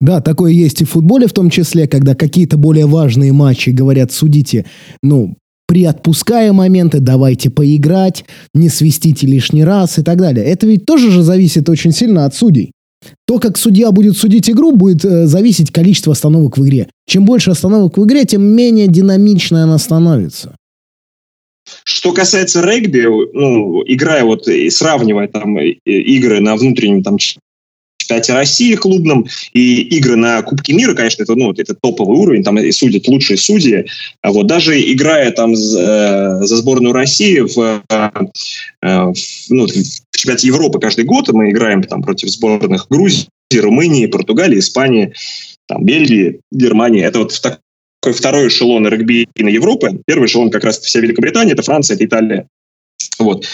Да, 0.00 0.20
такое 0.20 0.50
есть 0.50 0.82
и 0.82 0.84
в 0.84 0.90
футболе 0.90 1.28
в 1.28 1.32
том 1.32 1.50
числе, 1.50 1.86
когда 1.86 2.16
какие-то 2.16 2.56
более 2.56 2.86
важные 2.86 3.32
матчи 3.32 3.70
говорят, 3.70 4.10
судите, 4.10 4.66
ну, 5.04 5.36
приотпуская 5.66 6.52
моменты, 6.52 7.00
давайте 7.00 7.50
поиграть, 7.50 8.24
не 8.54 8.68
свистите 8.68 9.26
лишний 9.26 9.64
раз 9.64 9.98
и 9.98 10.02
так 10.02 10.18
далее. 10.18 10.44
Это 10.44 10.66
ведь 10.66 10.86
тоже 10.86 11.10
же 11.10 11.22
зависит 11.22 11.68
очень 11.68 11.92
сильно 11.92 12.24
от 12.26 12.34
судей. 12.34 12.72
То, 13.26 13.38
как 13.38 13.58
судья 13.58 13.90
будет 13.90 14.16
судить 14.16 14.48
игру, 14.48 14.72
будет 14.72 15.04
э, 15.04 15.26
зависеть 15.26 15.70
количество 15.70 16.12
остановок 16.12 16.56
в 16.56 16.64
игре. 16.64 16.88
Чем 17.06 17.24
больше 17.24 17.50
остановок 17.50 17.98
в 17.98 18.04
игре, 18.04 18.24
тем 18.24 18.42
менее 18.42 18.86
динамичной 18.86 19.64
она 19.64 19.78
становится. 19.78 20.56
Что 21.84 22.12
касается 22.12 22.62
регби, 22.62 23.06
ну, 23.32 23.82
играя 23.86 24.24
вот 24.24 24.48
и 24.48 24.68
сравнивая 24.70 25.28
там 25.28 25.56
э, 25.58 25.76
игры 25.84 26.40
на 26.40 26.56
внутреннем 26.56 27.02
там 27.02 27.18
чемпионате 28.04 28.32
России 28.32 28.74
клубном, 28.74 29.26
и 29.52 29.82
игры 29.96 30.16
на 30.16 30.42
Кубке 30.42 30.72
мира, 30.72 30.94
конечно, 30.94 31.22
это, 31.22 31.34
ну, 31.34 31.52
это 31.52 31.74
топовый 31.74 32.18
уровень, 32.18 32.42
там 32.42 32.58
и 32.58 32.70
судят 32.72 33.08
лучшие 33.08 33.36
судьи. 33.36 33.86
А 34.22 34.30
вот 34.30 34.46
даже 34.46 34.80
играя 34.80 35.30
там 35.30 35.56
за, 35.56 36.40
э, 36.42 36.46
за 36.46 36.56
сборную 36.56 36.92
России 36.92 37.40
в, 37.40 37.82
э, 37.88 38.10
в, 38.82 39.14
ну, 39.50 39.66
в 39.66 40.16
чемпионате 40.16 40.46
Европы 40.46 40.78
каждый 40.78 41.04
год, 41.04 41.28
мы 41.32 41.50
играем 41.50 41.82
там 41.82 42.02
против 42.02 42.28
сборных 42.28 42.88
Грузии, 42.88 43.28
Румынии, 43.54 44.06
Португалии, 44.06 44.58
Испании, 44.58 45.14
там, 45.66 45.84
Бельгии, 45.84 46.40
Германии. 46.50 47.04
Это 47.04 47.20
вот 47.20 47.40
такой 47.40 48.12
второй 48.12 48.48
эшелон 48.48 48.86
регби 48.88 49.26
на 49.38 49.48
Европы. 49.48 50.00
Первый 50.06 50.26
эшелон 50.26 50.50
как 50.50 50.64
раз 50.64 50.78
вся 50.78 51.00
Великобритания, 51.00 51.52
это 51.52 51.62
Франция, 51.62 51.94
это 51.94 52.04
Италия. 52.04 52.48
Вот. 53.18 53.46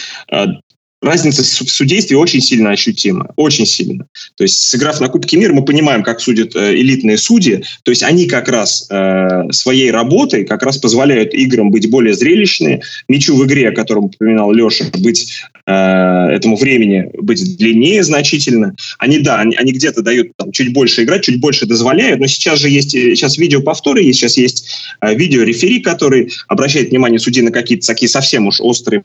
Разница 1.02 1.42
в 1.42 1.70
судействе 1.70 2.18
очень 2.18 2.42
сильно 2.42 2.72
ощутима, 2.72 3.32
очень 3.36 3.64
сильно. 3.64 4.06
То 4.36 4.44
есть, 4.44 4.58
сыграв 4.64 5.00
на 5.00 5.08
Кубке 5.08 5.38
мира, 5.38 5.54
мы 5.54 5.64
понимаем, 5.64 6.02
как 6.02 6.20
судят 6.20 6.54
э, 6.54 6.74
элитные 6.74 7.16
судьи. 7.16 7.64
То 7.84 7.90
есть, 7.90 8.02
они 8.02 8.26
как 8.26 8.48
раз 8.48 8.86
э, 8.90 9.50
своей 9.50 9.90
работой 9.90 10.44
как 10.44 10.62
раз 10.62 10.76
позволяют 10.76 11.32
играм 11.32 11.70
быть 11.70 11.88
более 11.88 12.12
зрелищными, 12.12 12.82
мячу 13.08 13.34
в 13.34 13.46
игре, 13.46 13.70
о 13.70 13.72
котором 13.72 14.04
упоминал 14.04 14.52
Леша, 14.52 14.84
быть 14.98 15.32
э, 15.66 15.72
этому 15.72 16.56
времени 16.56 17.10
быть 17.14 17.56
длиннее 17.56 18.02
значительно. 18.02 18.74
Они, 18.98 19.20
да, 19.20 19.36
они, 19.36 19.56
они 19.56 19.72
где-то 19.72 20.02
дают 20.02 20.32
там, 20.36 20.52
чуть 20.52 20.74
больше 20.74 21.04
играть, 21.04 21.24
чуть 21.24 21.40
больше 21.40 21.64
дозволяют, 21.64 22.20
но 22.20 22.26
сейчас 22.26 22.58
же 22.58 22.68
есть, 22.68 22.90
сейчас 22.90 23.38
видеоповторы 23.38 24.02
есть, 24.02 24.18
сейчас 24.18 24.36
есть 24.36 24.68
э, 25.00 25.14
видеорефери, 25.14 25.80
который 25.80 26.30
обращает 26.46 26.90
внимание 26.90 27.18
судей 27.18 27.40
на 27.40 27.52
какие-то 27.52 27.86
такие 27.86 28.10
совсем 28.10 28.46
уж 28.46 28.60
острые 28.60 29.04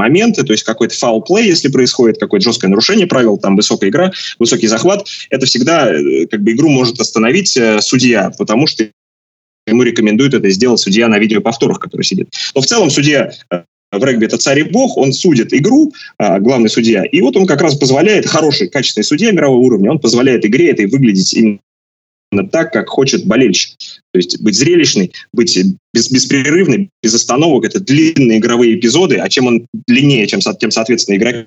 моменты, 0.00 0.42
то 0.42 0.52
есть 0.52 0.64
какой-то 0.64 0.96
фаул-плей, 0.96 1.46
если 1.46 1.68
происходит 1.68 2.18
какое-то 2.18 2.44
жесткое 2.44 2.68
нарушение 2.68 3.06
правил, 3.06 3.36
там 3.36 3.54
высокая 3.56 3.90
игра, 3.90 4.10
высокий 4.38 4.66
захват, 4.66 5.06
это 5.28 5.46
всегда 5.46 5.92
э, 5.92 6.26
как 6.26 6.40
бы 6.42 6.52
игру 6.52 6.70
может 6.70 6.98
остановить 6.98 7.56
э, 7.56 7.80
судья, 7.80 8.30
потому 8.38 8.66
что 8.66 8.88
ему 9.66 9.82
рекомендуют 9.82 10.34
это 10.34 10.48
сделать 10.50 10.80
судья 10.80 11.08
на 11.08 11.18
видеоповторах, 11.18 11.78
который 11.78 12.02
сидит. 12.02 12.28
Но 12.54 12.62
в 12.62 12.66
целом 12.66 12.88
судья 12.90 13.30
э, 13.50 13.62
в 13.92 14.04
регби 14.04 14.24
это 14.24 14.38
царь 14.38 14.60
и 14.60 14.62
бог, 14.62 14.96
он 14.96 15.12
судит 15.12 15.52
игру, 15.52 15.92
главный 16.18 16.70
судья, 16.70 17.04
и 17.04 17.20
вот 17.20 17.36
он 17.36 17.46
как 17.46 17.60
раз 17.60 17.74
позволяет, 17.76 18.24
хороший, 18.26 18.68
качественный 18.68 19.04
судья 19.04 19.32
мирового 19.32 19.58
уровня, 19.58 19.90
он 19.90 19.98
позволяет 19.98 20.46
игре 20.46 20.70
этой 20.70 20.86
выглядеть 20.86 21.34
именно 21.34 21.58
так, 22.50 22.72
как 22.72 22.88
хочет 22.88 23.26
болельщик. 23.26 23.76
То 24.12 24.18
есть 24.18 24.40
быть 24.40 24.56
зрелищный, 24.56 25.12
быть 25.32 25.58
без, 25.92 26.10
беспрерывный, 26.10 26.90
без 27.02 27.14
остановок. 27.14 27.64
Это 27.64 27.80
длинные 27.80 28.38
игровые 28.38 28.76
эпизоды, 28.76 29.16
а 29.16 29.28
чем 29.28 29.46
он 29.46 29.66
длиннее, 29.86 30.26
чем, 30.26 30.40
тем, 30.40 30.70
соответственно, 30.70 31.16
игроки 31.16 31.46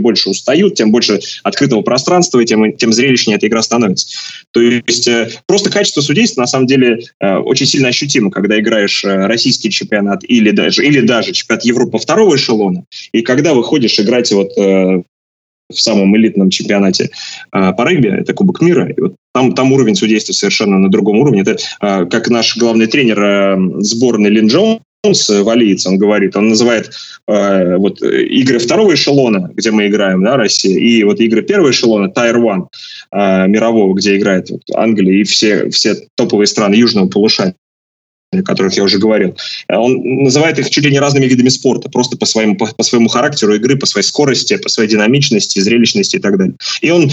больше 0.00 0.30
устают, 0.30 0.76
тем 0.76 0.92
больше 0.92 1.20
открытого 1.42 1.82
пространства, 1.82 2.44
тем, 2.44 2.76
тем 2.76 2.92
зрелищнее 2.92 3.36
эта 3.36 3.48
игра 3.48 3.62
становится. 3.62 4.16
То 4.52 4.60
есть 4.60 5.08
э, 5.08 5.28
просто 5.46 5.70
качество 5.70 6.00
судейства 6.00 6.42
на 6.42 6.46
самом 6.46 6.66
деле 6.66 7.02
э, 7.20 7.36
очень 7.36 7.66
сильно 7.66 7.88
ощутимо, 7.88 8.30
когда 8.30 8.58
играешь 8.58 9.04
э, 9.04 9.26
российский 9.26 9.70
чемпионат 9.70 10.22
или 10.22 10.52
даже, 10.52 10.86
или 10.86 11.00
даже 11.00 11.32
чемпионат 11.32 11.64
Европы 11.64 11.98
второго 11.98 12.36
эшелона, 12.36 12.84
и 13.12 13.22
когда 13.22 13.54
выходишь 13.54 13.98
играть 13.98 14.30
вот 14.32 14.52
в 15.72 15.80
самом 15.80 16.16
элитном 16.16 16.50
чемпионате 16.50 17.10
э, 17.52 17.72
по 17.72 17.88
регби, 17.88 18.08
это 18.08 18.32
Кубок 18.34 18.60
мира. 18.60 18.88
И 18.88 19.00
вот 19.00 19.14
там, 19.34 19.52
там 19.54 19.72
уровень 19.72 19.94
судейства 19.94 20.32
совершенно 20.32 20.78
на 20.78 20.90
другом 20.90 21.18
уровне. 21.18 21.42
Это 21.42 21.56
э, 21.80 22.06
как 22.06 22.28
наш 22.28 22.56
главный 22.56 22.86
тренер 22.86 23.22
э, 23.22 23.56
сборной 23.80 24.30
Лин 24.30 24.48
Джонс, 24.48 25.28
валиец, 25.28 25.86
он 25.86 25.98
говорит, 25.98 26.36
он 26.36 26.48
называет 26.48 26.92
э, 27.26 27.76
вот 27.76 28.02
игры 28.02 28.58
второго 28.58 28.94
эшелона, 28.94 29.50
где 29.54 29.70
мы 29.70 29.88
играем, 29.88 30.22
да, 30.22 30.36
Россия, 30.36 30.78
и 30.78 31.02
вот 31.04 31.20
игры 31.20 31.42
первого 31.42 31.70
эшелона, 31.70 32.12
Tier 32.14 32.36
One 32.36 32.66
э, 33.10 33.48
мирового, 33.48 33.94
где 33.94 34.16
играет 34.16 34.50
вот, 34.50 34.62
Англия 34.74 35.20
и 35.20 35.24
все, 35.24 35.70
все 35.70 35.96
топовые 36.14 36.46
страны 36.46 36.74
южного 36.74 37.08
полушария 37.08 37.54
о 38.32 38.42
которых 38.42 38.74
я 38.74 38.82
уже 38.82 38.98
говорил. 38.98 39.36
Он 39.68 40.24
называет 40.24 40.58
их 40.58 40.70
чуть 40.70 40.84
ли 40.84 40.90
не 40.90 41.00
разными 41.00 41.26
видами 41.26 41.50
спорта, 41.50 41.90
просто 41.90 42.16
по 42.16 42.24
своему, 42.24 42.56
по, 42.56 42.66
по 42.66 42.82
своему 42.82 43.08
характеру 43.08 43.54
игры, 43.54 43.76
по 43.76 43.86
своей 43.86 44.06
скорости, 44.06 44.56
по 44.56 44.68
своей 44.68 44.88
динамичности, 44.88 45.60
зрелищности 45.60 46.16
и 46.16 46.18
так 46.18 46.38
далее. 46.38 46.54
И 46.80 46.90
он, 46.90 47.10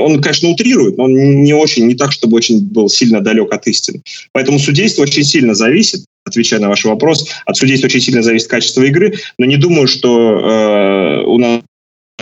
он, 0.00 0.20
конечно, 0.20 0.48
утрирует, 0.48 0.96
но 0.96 1.04
он 1.04 1.42
не 1.42 1.52
очень, 1.52 1.86
не 1.86 1.94
так, 1.94 2.12
чтобы 2.12 2.36
очень 2.36 2.60
был 2.60 2.88
сильно 2.88 3.20
далек 3.20 3.52
от 3.52 3.66
истины. 3.66 4.02
Поэтому 4.32 4.58
судейство 4.58 5.02
очень 5.02 5.24
сильно 5.24 5.54
зависит, 5.54 6.04
отвечая 6.24 6.60
на 6.60 6.68
ваш 6.68 6.84
вопрос, 6.84 7.28
от 7.44 7.56
судейства 7.56 7.86
очень 7.88 8.00
сильно 8.00 8.22
зависит 8.22 8.48
качество 8.48 8.82
игры, 8.82 9.14
но 9.38 9.46
не 9.46 9.56
думаю, 9.56 9.88
что 9.88 10.38
э, 10.38 11.26
у 11.26 11.38
нас 11.38 11.62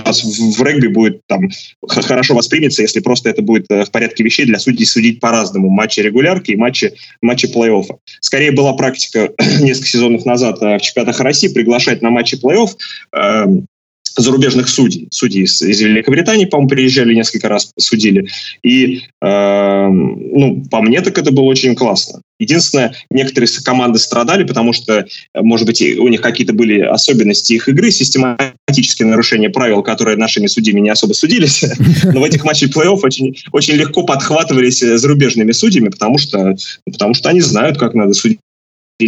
нас 0.04 0.22
в 0.22 0.62
регби 0.62 0.88
будет 0.88 1.20
там 1.26 1.48
хорошо 1.88 2.34
воспримется, 2.34 2.82
если 2.82 3.00
просто 3.00 3.30
это 3.30 3.42
будет 3.42 3.66
э, 3.70 3.84
в 3.84 3.90
порядке 3.90 4.24
вещей 4.24 4.46
для 4.46 4.58
судей 4.58 4.86
судить 4.86 5.20
по-разному 5.20 5.68
матчи 5.70 6.00
регулярки 6.00 6.52
и 6.52 6.56
матчи, 6.56 6.92
матчи 7.22 7.46
плей-оффа. 7.46 7.96
Скорее 8.20 8.52
была 8.52 8.72
практика 8.74 9.32
несколько 9.60 9.88
сезонов 9.88 10.24
назад 10.24 10.62
э, 10.62 10.78
в 10.78 10.80
чемпионатах 10.80 11.20
России 11.20 11.48
приглашать 11.48 12.02
на 12.02 12.10
матчи 12.10 12.36
плей-офф 12.36 12.70
э, 13.12 13.46
зарубежных 14.16 14.68
судей. 14.68 15.08
Судьи 15.10 15.44
из, 15.44 15.60
из 15.62 15.80
Великобритании, 15.80 16.44
по-моему, 16.44 16.68
приезжали 16.68 17.14
несколько 17.14 17.48
раз, 17.48 17.72
судили. 17.78 18.28
И, 18.62 19.02
э, 19.22 19.88
ну, 19.88 20.64
по 20.70 20.82
мне, 20.82 21.00
так 21.00 21.18
это 21.18 21.32
было 21.32 21.44
очень 21.44 21.74
классно. 21.74 22.22
Единственное, 22.38 22.94
некоторые 23.10 23.48
команды 23.62 23.98
страдали, 23.98 24.44
потому 24.44 24.72
что, 24.72 25.06
может 25.34 25.66
быть, 25.66 25.82
у 25.82 26.08
них 26.08 26.22
какие-то 26.22 26.54
были 26.54 26.80
особенности 26.80 27.52
их 27.52 27.68
игры, 27.68 27.90
систематические 27.90 29.08
нарушения 29.08 29.50
правил, 29.50 29.82
которые 29.82 30.16
нашими 30.16 30.46
судьями 30.46 30.80
не 30.80 30.88
особо 30.88 31.12
судились. 31.12 31.62
Но 32.04 32.20
в 32.20 32.24
этих 32.24 32.44
матчах 32.44 32.70
плей-офф 32.70 33.00
очень, 33.02 33.36
очень 33.52 33.74
легко 33.74 34.04
подхватывались 34.04 34.80
зарубежными 34.80 35.52
судьями, 35.52 35.90
потому 35.90 36.16
что, 36.16 36.56
потому 36.90 37.12
что 37.12 37.28
они 37.28 37.42
знают, 37.42 37.76
как 37.76 37.92
надо 37.92 38.14
судить 38.14 38.40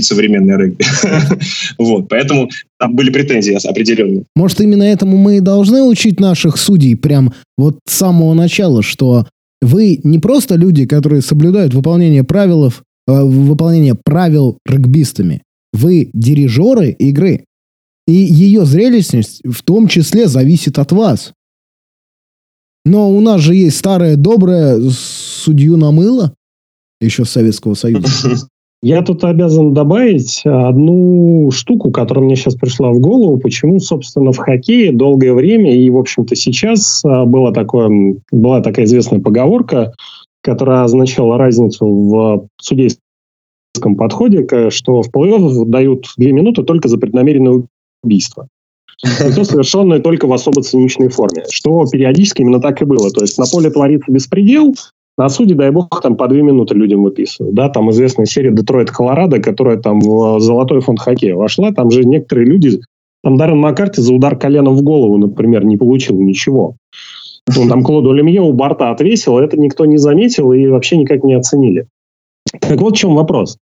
современное 0.01 0.57
регби. 0.57 0.85
вот, 1.79 2.09
поэтому 2.09 2.51
там 2.79 2.95
были 2.95 3.11
претензии 3.11 3.55
определенные. 3.69 4.25
Может, 4.35 4.61
именно 4.61 4.83
этому 4.83 5.17
мы 5.17 5.39
и 5.39 5.41
должны 5.41 5.83
учить 5.83 6.21
наших 6.21 6.57
судей 6.57 6.97
прям 6.97 7.33
вот 7.57 7.79
с 7.87 7.95
самого 7.95 8.35
начала, 8.35 8.83
что 8.83 9.27
вы 9.61 10.01
не 10.03 10.19
просто 10.19 10.57
люди, 10.57 10.87
которые 10.87 11.23
соблюдают 11.23 11.75
выполнение 11.75 12.25
правил, 12.25 12.67
э, 12.67 12.71
выполнение 13.07 13.95
правил 13.95 14.59
регбистами. 14.67 15.43
Вы 15.73 16.11
дирижеры 16.13 16.91
игры. 16.91 17.45
И 18.09 18.13
ее 18.13 18.65
зрелищность 18.65 19.41
в 19.45 19.63
том 19.63 19.87
числе 19.87 20.27
зависит 20.27 20.79
от 20.79 20.91
вас. 20.91 21.33
Но 22.85 23.11
у 23.11 23.21
нас 23.21 23.41
же 23.41 23.55
есть 23.55 23.77
старое 23.77 24.17
доброе 24.17 24.81
судью 24.91 25.77
на 25.77 25.93
мыло 25.93 26.35
еще 27.01 27.25
Советского 27.25 27.75
Союза. 27.75 28.09
Я 28.83 29.03
тут 29.03 29.23
обязан 29.23 29.75
добавить 29.75 30.43
одну 30.45 31.53
штуку, 31.53 31.93
которая 31.93 32.25
мне 32.25 32.35
сейчас 32.35 32.57
пришла 32.57 32.91
в 32.91 32.99
голову. 32.99 33.39
Почему, 33.39 33.79
собственно, 33.79 34.33
в 34.33 34.39
хоккее 34.39 34.93
долгое 34.93 35.35
время 35.35 35.73
и, 35.73 35.89
в 35.89 35.97
общем-то, 35.97 36.35
сейчас 36.35 37.05
а, 37.05 37.25
было 37.25 37.53
такое, 37.53 38.17
была 38.33 38.61
такая 38.61 38.87
известная 38.87 39.21
поговорка, 39.21 39.95
которая 40.43 40.83
означала 40.83 41.39
разницу 41.39 41.87
в 41.87 42.49
судейском 42.61 42.99
подходе, 43.97 44.71
что 44.71 45.03
в 45.03 45.11
плей-офф 45.15 45.65
дают 45.67 46.07
две 46.17 46.33
минуты 46.33 46.65
только 46.65 46.89
за 46.89 46.99
преднамеренное 46.99 47.63
убийство. 48.03 48.49
И 49.05 49.33
то 49.33 49.45
совершенное 49.45 50.01
только 50.01 50.27
в 50.27 50.33
особо 50.33 50.61
циничной 50.61 51.09
форме. 51.09 51.45
Что 51.51 51.85
периодически 51.87 52.43
именно 52.43 52.61
так 52.61 52.83
и 52.83 52.85
было. 52.85 53.11
То 53.11 53.21
есть 53.21 53.39
на 53.39 53.45
поле 53.47 53.71
творится 53.71 54.11
беспредел, 54.11 54.75
на 55.23 55.29
суде, 55.29 55.55
дай 55.55 55.71
бог, 55.71 56.01
там 56.03 56.17
по 56.17 56.27
две 56.27 56.43
минуты 56.43 56.75
людям 56.75 57.05
выписывают. 57.05 57.55
Да, 57.55 57.69
там 57.69 57.91
известная 57.91 58.27
серия 58.27 58.51
Детройт 58.51 58.91
Колорадо, 58.91 59.41
которая 59.41 59.77
там 59.77 60.01
в 60.01 60.41
золотой 60.41 60.81
фонд 60.81 60.99
хоккея 60.99 61.37
вошла. 61.37 61.71
Там 61.71 61.93
же 61.93 62.05
некоторые 62.05 62.47
люди, 62.47 62.81
там 63.23 63.37
Даррен 63.37 63.59
Маккарти 63.59 64.03
за 64.03 64.13
удар 64.13 64.37
коленом 64.37 64.75
в 64.75 64.83
голову, 64.83 65.17
например, 65.19 65.65
не 65.65 65.77
получил 65.77 66.21
ничего. 66.21 66.75
Он 67.57 67.69
там 67.69 67.85
Клоду 67.85 68.13
Лемье 68.13 68.41
у 68.41 68.53
борта 68.53 68.91
отвесил, 68.91 69.39
это 69.39 69.57
никто 69.57 69.85
не 69.85 69.97
заметил 69.97 70.53
и 70.53 70.67
вообще 70.67 70.97
никак 70.97 71.23
не 71.23 71.35
оценили. 71.35 71.87
Так 72.61 72.81
вот 72.81 72.95
в 72.95 72.99
чем 72.99 73.15
вопрос. 73.15 73.59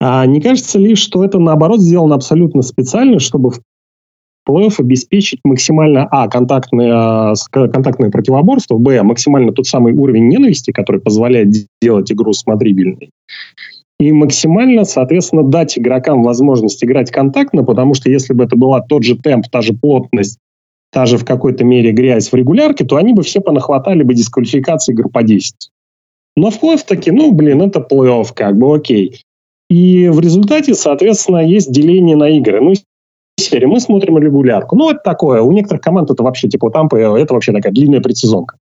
А 0.00 0.24
не 0.24 0.40
кажется 0.40 0.78
ли, 0.78 0.94
что 0.94 1.22
это 1.22 1.38
наоборот 1.38 1.80
сделано 1.80 2.14
абсолютно 2.14 2.62
специально, 2.62 3.18
чтобы 3.18 3.50
плей-офф 4.48 4.74
обеспечить 4.78 5.40
максимально, 5.44 6.06
а, 6.10 6.28
контактное, 6.28 6.92
а, 6.92 7.34
контактное 7.50 8.10
противоборство, 8.10 8.78
б, 8.78 9.02
максимально 9.02 9.52
тот 9.52 9.66
самый 9.66 9.92
уровень 9.94 10.28
ненависти, 10.28 10.70
который 10.70 11.00
позволяет 11.00 11.48
делать 11.80 12.12
игру 12.12 12.32
смотрибельной, 12.32 13.10
и 13.98 14.12
максимально, 14.12 14.84
соответственно, 14.84 15.44
дать 15.44 15.78
игрокам 15.78 16.22
возможность 16.22 16.84
играть 16.84 17.10
контактно, 17.10 17.64
потому 17.64 17.94
что 17.94 18.10
если 18.10 18.34
бы 18.34 18.44
это 18.44 18.56
была 18.56 18.80
тот 18.80 19.04
же 19.04 19.16
темп, 19.16 19.46
та 19.50 19.62
же 19.62 19.72
плотность, 19.72 20.38
та 20.92 21.06
же 21.06 21.16
в 21.16 21.24
какой-то 21.24 21.64
мере 21.64 21.92
грязь 21.92 22.30
в 22.30 22.34
регулярке, 22.34 22.84
то 22.84 22.96
они 22.96 23.12
бы 23.12 23.22
все 23.22 23.40
понахватали 23.40 24.02
бы 24.02 24.14
дисквалификации 24.14 24.92
игр 24.92 25.08
по 25.08 25.22
10. 25.22 25.70
Но 26.36 26.50
в 26.50 26.62
плей-офф 26.62 26.84
таки, 26.86 27.10
ну, 27.10 27.32
блин, 27.32 27.62
это 27.62 27.80
плей-офф, 27.80 28.28
как 28.34 28.56
бы, 28.58 28.74
окей. 28.74 29.22
И 29.70 30.08
в 30.08 30.20
результате, 30.20 30.74
соответственно, 30.74 31.38
есть 31.38 31.72
деление 31.72 32.16
на 32.16 32.28
игры. 32.28 32.60
Ну, 32.60 32.74
серии 33.36 33.66
мы 33.66 33.80
смотрим 33.80 34.18
регулярку. 34.18 34.76
Ну, 34.76 34.90
это 34.90 35.00
такое. 35.04 35.42
У 35.42 35.52
некоторых 35.52 35.82
команд 35.82 36.10
это 36.10 36.22
вообще, 36.22 36.48
типа, 36.48 36.70
тампы, 36.70 36.98
это 36.98 37.34
вообще 37.34 37.52
такая 37.52 37.72
длинная 37.72 38.00
предсезонка. 38.00 38.56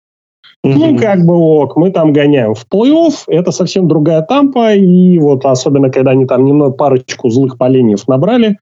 Mm-hmm. 0.65 0.75
Ну, 0.75 0.99
как 0.99 1.25
бы 1.25 1.35
ок, 1.35 1.77
мы 1.77 1.91
там 1.91 2.13
гоняем. 2.13 2.55
В 2.55 2.67
плей-офф 2.73 3.25
это 3.27 3.51
совсем 3.51 3.89
другая 3.89 4.23
тампа, 4.23 4.75
и 4.75 5.19
вот 5.19 5.45
особенно, 5.45 5.91
когда 5.91 6.13
они 6.13 6.27
там 6.27 6.45
немного 6.45 6.73
парочку 6.73 7.31
злых 7.31 7.59
поленьев 7.59 8.07
набрали, 8.07 8.59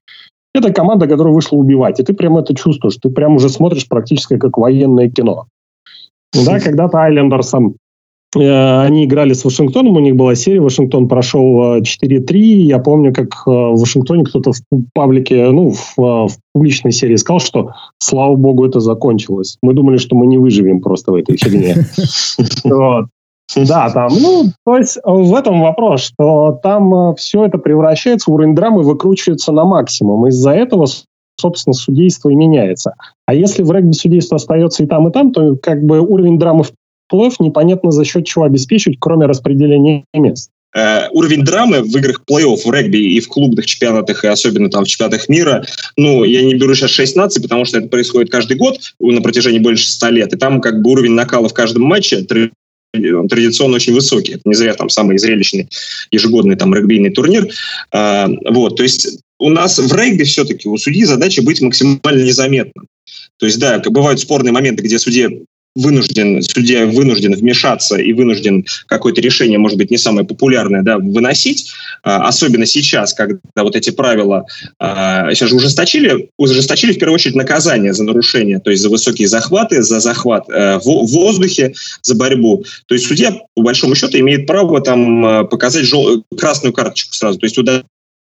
это 0.53 0.73
команда, 0.73 1.07
которая 1.07 1.33
вышла 1.33 1.57
убивать. 1.57 1.99
И 1.99 2.03
ты 2.03 2.13
прям 2.13 2.37
это 2.37 2.55
чувствуешь. 2.55 2.97
Ты 2.97 3.09
прям 3.09 3.35
уже 3.35 3.49
смотришь 3.49 3.87
практически 3.87 4.37
как 4.37 4.57
военное 4.57 5.09
кино. 5.09 5.45
Да, 6.33 6.59
когда-то 6.59 7.03
Айлендерсом 7.03 7.75
Э, 7.75 7.90
они 8.35 9.05
играли 9.05 9.33
с 9.33 9.43
Вашингтоном, 9.43 9.97
у 9.97 9.99
них 9.99 10.15
была 10.15 10.35
серия, 10.35 10.61
Вашингтон 10.61 11.07
прошел 11.09 11.79
4-3. 11.79 11.81
Э, 11.81 12.37
Я 12.37 12.79
помню, 12.79 13.13
как 13.13 13.33
э, 13.45 13.49
в 13.49 13.79
Вашингтоне 13.79 14.23
кто-то 14.23 14.51
в 14.53 14.83
паблике, 14.93 15.49
ну, 15.49 15.71
в, 15.71 15.97
в 15.97 16.31
публичной 16.53 16.93
серии 16.93 17.17
сказал, 17.17 17.39
что 17.39 17.71
слава 17.97 18.35
богу, 18.35 18.65
это 18.65 18.79
закончилось. 18.79 19.57
Мы 19.61 19.73
думали, 19.73 19.97
что 19.97 20.15
мы 20.15 20.27
не 20.27 20.37
выживем 20.37 20.81
просто 20.81 21.11
в 21.11 21.15
этой 21.15 21.37
фигне. 21.37 21.75
Да, 23.53 23.89
там, 23.89 24.11
ну, 24.21 24.45
то 24.65 24.77
есть 24.77 24.97
в 25.03 25.35
этом 25.35 25.59
вопрос, 25.59 26.03
что 26.03 26.57
там 26.63 27.15
все 27.15 27.43
это 27.43 27.57
превращается, 27.57 28.31
уровень 28.31 28.55
драмы 28.55 28.81
выкручивается 28.81 29.51
на 29.51 29.65
максимум. 29.65 30.25
Из-за 30.27 30.51
этого, 30.51 30.87
собственно, 31.37 31.73
судейство 31.73 32.29
и 32.29 32.35
меняется. 32.35 32.93
А 33.25 33.33
если 33.33 33.63
в 33.63 33.71
регби 33.71 33.91
судейство 33.91 34.37
остается 34.37 34.83
и 34.83 34.87
там, 34.87 35.09
и 35.09 35.11
там, 35.11 35.33
то 35.33 35.57
как 35.57 35.83
бы 35.83 35.99
уровень 35.99 36.39
драмы 36.39 36.63
в 36.63 36.71
плей 37.11 37.29
непонятно 37.39 37.91
за 37.91 38.03
счет 38.05 38.25
чего 38.25 38.45
обеспечивать, 38.45 38.97
кроме 38.99 39.27
распределения 39.27 40.05
мест. 40.13 40.49
э, 40.73 41.09
уровень 41.11 41.43
драмы 41.43 41.81
в 41.81 41.95
играх 41.97 42.21
плей-офф 42.29 42.61
в 42.63 42.73
регби 42.73 42.97
и 42.97 43.19
в 43.19 43.27
клубных 43.27 43.65
чемпионатах, 43.65 44.23
и 44.23 44.27
особенно 44.27 44.69
там 44.69 44.85
в 44.85 44.87
чемпионатах 44.87 45.27
мира, 45.29 45.65
ну, 45.97 46.23
я 46.23 46.41
не 46.43 46.55
беру 46.55 46.73
сейчас 46.73 46.91
6 46.91 47.15
наций, 47.17 47.41
потому 47.43 47.65
что 47.65 47.77
это 47.77 47.89
происходит 47.89 48.31
каждый 48.31 48.57
год 48.57 48.79
на 48.99 49.21
протяжении 49.21 49.59
больше 49.59 49.89
100 49.89 50.09
лет, 50.09 50.33
и 50.33 50.37
там 50.37 50.61
как 50.61 50.81
бы 50.81 50.91
уровень 50.91 51.11
накала 51.11 51.49
в 51.49 51.53
каждом 51.53 51.83
матче 51.83 52.25
традиционно 52.93 53.75
очень 53.75 53.93
высокий. 53.93 54.33
Это 54.33 54.41
не 54.45 54.53
зря 54.53 54.73
там 54.73 54.89
самый 54.89 55.17
зрелищный 55.17 55.69
ежегодный 56.11 56.55
там 56.55 56.73
регбийный 56.73 57.09
турнир. 57.09 57.47
А, 57.91 58.27
вот, 58.49 58.77
то 58.77 58.83
есть 58.83 59.19
у 59.39 59.49
нас 59.49 59.79
в 59.79 59.93
регби 59.95 60.23
все-таки 60.23 60.67
у 60.67 60.77
судьи 60.77 61.05
задача 61.05 61.41
быть 61.41 61.61
максимально 61.61 62.23
незаметным. 62.23 62.87
То 63.37 63.45
есть, 63.45 63.59
да, 63.59 63.79
бывают 63.79 64.19
спорные 64.19 64.51
моменты, 64.51 64.83
где 64.83 64.99
судья 64.99 65.29
вынужден, 65.75 66.41
судья 66.41 66.85
вынужден 66.85 67.33
вмешаться 67.33 67.97
и 67.97 68.13
вынужден 68.13 68.65
какое-то 68.87 69.21
решение, 69.21 69.57
может 69.57 69.77
быть, 69.77 69.91
не 69.91 69.97
самое 69.97 70.27
популярное, 70.27 70.81
да, 70.81 70.97
выносить, 70.97 71.71
а, 72.03 72.27
особенно 72.27 72.65
сейчас, 72.65 73.13
когда 73.13 73.39
вот 73.57 73.75
эти 73.75 73.89
правила 73.89 74.45
а, 74.79 75.33
сейчас 75.33 75.49
же 75.49 75.55
ужесточили, 75.55 76.29
ужесточили 76.37 76.93
в 76.93 76.99
первую 76.99 77.15
очередь 77.15 77.35
наказание 77.35 77.93
за 77.93 78.03
нарушение, 78.03 78.59
то 78.59 78.71
есть 78.71 78.83
за 78.83 78.89
высокие 78.89 79.27
захваты, 79.27 79.81
за 79.81 79.99
захват 79.99 80.49
э, 80.49 80.77
в, 80.79 80.83
воздухе, 80.83 81.73
за 82.01 82.15
борьбу. 82.15 82.65
То 82.87 82.95
есть 82.95 83.07
судья, 83.07 83.31
по 83.55 83.61
большому 83.61 83.95
счету, 83.95 84.17
имеет 84.19 84.47
право 84.47 84.81
там 84.81 85.47
показать 85.47 85.85
жел... 85.85 86.23
красную 86.37 86.73
карточку 86.73 87.13
сразу, 87.13 87.39
то 87.39 87.45
есть 87.45 87.57
удалить 87.57 87.85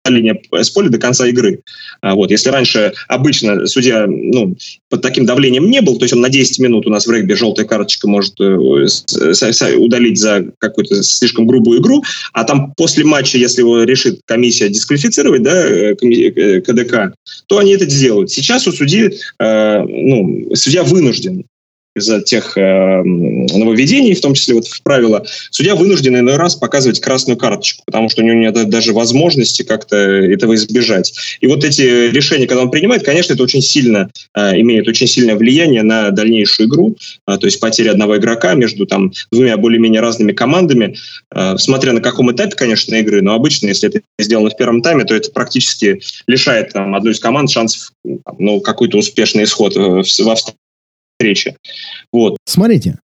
линия 0.09 0.39
с 0.51 0.69
поля 0.69 0.89
до 0.89 0.97
конца 0.97 1.27
игры. 1.27 1.61
А, 2.01 2.15
вот. 2.15 2.31
Если 2.31 2.49
раньше 2.49 2.93
обычно 3.07 3.65
судья 3.67 4.05
ну, 4.07 4.55
под 4.89 5.01
таким 5.01 5.25
давлением 5.25 5.69
не 5.69 5.81
был, 5.81 5.97
то 5.97 6.03
есть 6.03 6.13
он 6.13 6.21
на 6.21 6.29
10 6.29 6.59
минут 6.59 6.85
у 6.85 6.89
нас 6.89 7.07
в 7.07 7.11
регби 7.11 7.33
желтая 7.33 7.65
карточка 7.65 8.07
может 8.07 8.39
э, 8.39 8.55
удалить 9.77 10.19
за 10.19 10.45
какую-то 10.59 11.03
слишком 11.03 11.47
грубую 11.47 11.79
игру, 11.79 12.03
а 12.33 12.43
там 12.43 12.73
после 12.75 13.05
матча, 13.05 13.37
если 13.37 13.61
его 13.61 13.83
решит 13.83 14.21
комиссия 14.25 14.69
дисквалифицировать, 14.69 15.43
да, 15.43 15.67
э, 15.67 15.95
э, 16.01 16.61
КДК, 16.61 17.13
то 17.47 17.57
они 17.59 17.71
это 17.71 17.89
сделают. 17.89 18.31
Сейчас 18.31 18.67
у 18.67 18.71
судьи, 18.71 19.17
ну, 19.39 20.49
судья 20.55 20.83
вынужден 20.83 21.45
из-за 21.95 22.21
тех 22.21 22.57
э, 22.57 23.03
нововведений, 23.03 24.15
в 24.15 24.21
том 24.21 24.33
числе 24.33 24.55
вот 24.55 24.67
в 24.67 24.81
правила, 24.81 25.25
судья 25.51 25.75
вынужден 25.75 26.17
иной 26.17 26.37
раз 26.37 26.55
показывать 26.55 26.99
красную 26.99 27.37
карточку, 27.37 27.83
потому 27.85 28.09
что 28.09 28.21
у 28.21 28.25
него 28.25 28.35
нет 28.35 28.69
даже 28.69 28.93
возможности 28.93 29.63
как-то 29.63 29.95
этого 29.95 30.55
избежать. 30.55 31.13
И 31.39 31.47
вот 31.47 31.63
эти 31.63 32.09
решения, 32.09 32.47
когда 32.47 32.63
он 32.63 32.71
принимает, 32.71 33.03
конечно, 33.03 33.33
это 33.33 33.43
очень 33.43 33.61
сильно 33.61 34.09
э, 34.35 34.59
имеет 34.61 34.87
очень 34.87 35.07
сильное 35.07 35.35
влияние 35.35 35.83
на 35.83 36.09
дальнейшую 36.09 36.67
игру, 36.67 36.97
э, 37.27 37.37
то 37.37 37.45
есть 37.45 37.59
потеря 37.59 37.91
одного 37.91 38.17
игрока 38.17 38.55
между 38.55 38.85
там 38.85 39.11
двумя 39.31 39.57
более-менее 39.57 40.01
разными 40.01 40.31
командами, 40.31 40.95
э, 41.33 41.57
смотря 41.57 41.93
на 41.93 42.01
каком 42.01 42.31
этапе, 42.31 42.55
конечно, 42.55 42.95
игры, 42.95 43.21
но 43.21 43.35
обычно, 43.35 43.67
если 43.67 43.89
это 43.89 44.01
сделано 44.17 44.49
в 44.49 44.57
первом 44.57 44.81
тайме, 44.81 45.03
то 45.03 45.13
это 45.13 45.31
практически 45.31 46.01
лишает 46.25 46.73
там, 46.73 46.95
одну 46.95 47.11
из 47.11 47.19
команд 47.19 47.51
шансов 47.51 47.91
ну, 48.37 48.61
какой-то 48.61 48.97
успешный 48.97 49.43
исход 49.43 49.75
во 49.75 50.03
встречи. 51.17 51.55
Вот. 52.11 52.37
Смотрите, 52.45 52.99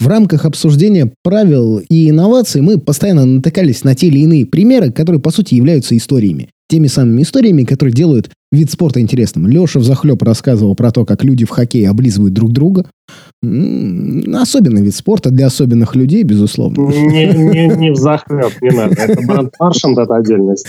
в 0.00 0.06
рамках 0.06 0.44
обсуждения 0.44 1.12
правил 1.24 1.78
и 1.78 2.10
инноваций 2.10 2.60
мы 2.60 2.78
постоянно 2.78 3.26
натыкались 3.26 3.82
на 3.84 3.94
те 3.94 4.06
или 4.06 4.20
иные 4.20 4.46
примеры, 4.46 4.92
которые, 4.92 5.20
по 5.20 5.30
сути, 5.30 5.54
являются 5.54 5.96
историями. 5.96 6.50
Теми 6.70 6.86
самыми 6.86 7.22
историями, 7.22 7.64
которые 7.64 7.94
делают 7.94 8.30
вид 8.52 8.70
спорта 8.70 9.00
интересным. 9.00 9.46
Леша 9.46 9.80
взахлеб 9.80 10.22
рассказывал 10.22 10.74
про 10.74 10.90
то, 10.90 11.04
как 11.04 11.24
люди 11.24 11.46
в 11.46 11.50
хоккее 11.50 11.88
облизывают 11.88 12.34
друг 12.34 12.52
друга. 12.52 12.84
Особенный 13.42 14.82
вид 14.82 14.94
спорта 14.94 15.30
для 15.30 15.46
особенных 15.46 15.96
людей, 15.96 16.22
безусловно. 16.22 16.82
Не, 16.82 17.26
не, 17.26 17.68
не 17.74 17.90
взахлеб, 17.90 18.52
не 18.60 18.70
надо. 18.70 18.94
Это 18.94 19.26
Бранд 19.26 19.54
Маршанд, 19.58 19.98
это 19.98 20.14
отдельность. 20.16 20.66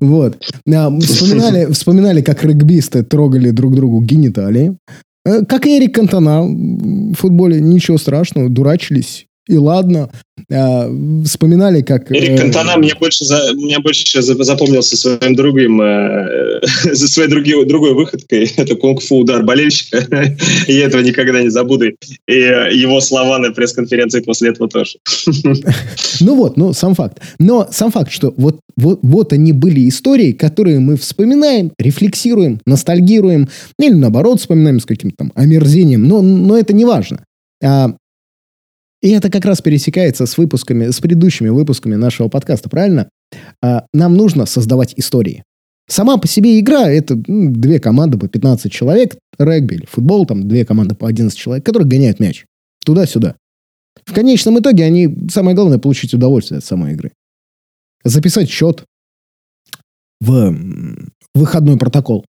Вот. 0.00 0.36
А, 0.72 0.90
вспоминали, 1.00 1.72
вспоминали, 1.72 2.20
как 2.20 2.44
регбисты 2.44 3.02
трогали 3.02 3.50
друг 3.50 3.74
другу 3.74 4.02
гениталии. 4.02 4.76
Э, 5.24 5.44
как 5.44 5.66
и 5.66 5.78
Эрик 5.78 5.94
Кантона 5.94 6.42
в 6.42 7.14
футболе, 7.14 7.60
ничего 7.60 7.98
страшного, 7.98 8.48
дурачились. 8.48 9.26
И 9.48 9.56
ладно, 9.56 10.08
э, 10.48 11.24
вспоминали, 11.24 11.82
как... 11.82 12.12
Эрик 12.12 12.30
э, 12.30 12.38
Кантона 12.38 12.76
мне 12.76 12.94
больше, 12.94 13.24
за, 13.24 13.52
мне 13.54 13.80
больше 13.80 14.22
запомнился 14.22 14.96
своим 14.96 15.34
другим, 15.34 15.82
э, 15.82 16.60
за 16.92 17.08
своей 17.08 17.28
други, 17.28 17.52
другой 17.64 17.94
выходкой. 17.94 18.48
Это 18.56 18.76
кунг-фу 18.76 19.16
удар 19.16 19.42
болельщика. 19.42 20.06
я 20.68 20.86
этого 20.86 21.02
никогда 21.02 21.42
не 21.42 21.48
забуду. 21.48 21.86
И 22.28 22.32
его 22.32 23.00
слова 23.00 23.38
на 23.38 23.50
пресс-конференции 23.50 24.20
после 24.20 24.50
этого 24.50 24.68
тоже. 24.68 24.98
ну 26.20 26.36
вот, 26.36 26.56
ну 26.56 26.72
сам 26.72 26.94
факт. 26.94 27.20
Но 27.40 27.66
сам 27.72 27.90
факт, 27.90 28.12
что 28.12 28.32
вот, 28.36 28.60
вот, 28.76 29.00
вот 29.02 29.32
они 29.32 29.52
были 29.52 29.88
истории, 29.88 30.30
которые 30.30 30.78
мы 30.78 30.96
вспоминаем, 30.96 31.72
рефлексируем, 31.80 32.60
ностальгируем, 32.64 33.48
или 33.80 33.94
наоборот 33.94 34.38
вспоминаем 34.38 34.78
с 34.78 34.86
каким-то 34.86 35.16
там 35.16 35.32
омерзением, 35.34 36.04
но, 36.04 36.22
но 36.22 36.56
это 36.56 36.72
не 36.72 36.84
важно. 36.84 37.24
А, 37.62 37.94
и 39.02 39.10
это 39.10 39.30
как 39.30 39.44
раз 39.44 39.60
пересекается 39.60 40.26
с 40.26 40.38
выпусками, 40.38 40.90
с 40.90 41.00
предыдущими 41.00 41.48
выпусками 41.48 41.96
нашего 41.96 42.28
подкаста, 42.28 42.70
правильно? 42.70 43.08
А, 43.60 43.86
нам 43.92 44.14
нужно 44.14 44.46
создавать 44.46 44.94
истории. 44.96 45.42
Сама 45.88 46.16
по 46.16 46.28
себе 46.28 46.60
игра— 46.60 46.88
это 46.90 47.20
ну, 47.26 47.50
две 47.50 47.80
команды 47.80 48.16
по 48.16 48.28
15 48.28 48.70
человек, 48.70 49.16
регби 49.38 49.74
или 49.74 49.86
футбол, 49.86 50.24
там 50.24 50.46
две 50.46 50.64
команды 50.64 50.94
по 50.94 51.08
11 51.08 51.36
человек, 51.36 51.66
которые 51.66 51.88
гоняют 51.88 52.20
мяч 52.20 52.44
туда-сюда. 52.84 53.36
В 54.04 54.14
конечном 54.14 54.58
итоге 54.60 54.84
они, 54.84 55.14
самое 55.30 55.54
главное, 55.54 55.78
получить 55.78 56.14
удовольствие 56.14 56.58
от 56.58 56.64
самой 56.64 56.92
игры. 56.92 57.12
Записать 58.04 58.48
счет 58.48 58.84
в 60.20 60.56
выходной 61.34 61.76
протокол. 61.76 62.24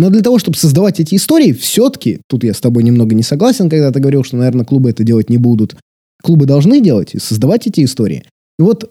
Но 0.00 0.08
для 0.08 0.22
того, 0.22 0.38
чтобы 0.38 0.56
создавать 0.56 0.98
эти 0.98 1.14
истории, 1.14 1.52
все-таки, 1.52 2.22
тут 2.26 2.42
я 2.42 2.54
с 2.54 2.60
тобой 2.60 2.84
немного 2.84 3.14
не 3.14 3.22
согласен, 3.22 3.68
когда 3.68 3.92
ты 3.92 4.00
говорил, 4.00 4.24
что, 4.24 4.38
наверное, 4.38 4.64
клубы 4.64 4.88
это 4.88 5.04
делать 5.04 5.28
не 5.28 5.36
будут. 5.36 5.76
Клубы 6.22 6.46
должны 6.46 6.80
делать 6.80 7.14
и 7.14 7.18
создавать 7.18 7.66
эти 7.66 7.84
истории. 7.84 8.24
И 8.58 8.62
вот 8.62 8.90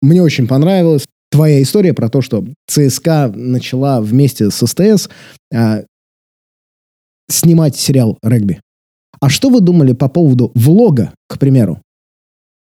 мне 0.00 0.22
очень 0.22 0.48
понравилась 0.48 1.04
твоя 1.30 1.60
история 1.60 1.92
про 1.92 2.08
то, 2.08 2.22
что 2.22 2.46
ЦСКА 2.66 3.30
начала 3.34 4.00
вместе 4.00 4.50
с 4.50 4.66
СТС 4.66 5.10
а, 5.52 5.82
снимать 7.30 7.76
сериал 7.76 8.16
«Регби». 8.22 8.58
А 9.20 9.28
что 9.28 9.50
вы 9.50 9.60
думали 9.60 9.92
по 9.92 10.08
поводу 10.08 10.50
влога, 10.54 11.12
к 11.28 11.38
примеру? 11.38 11.82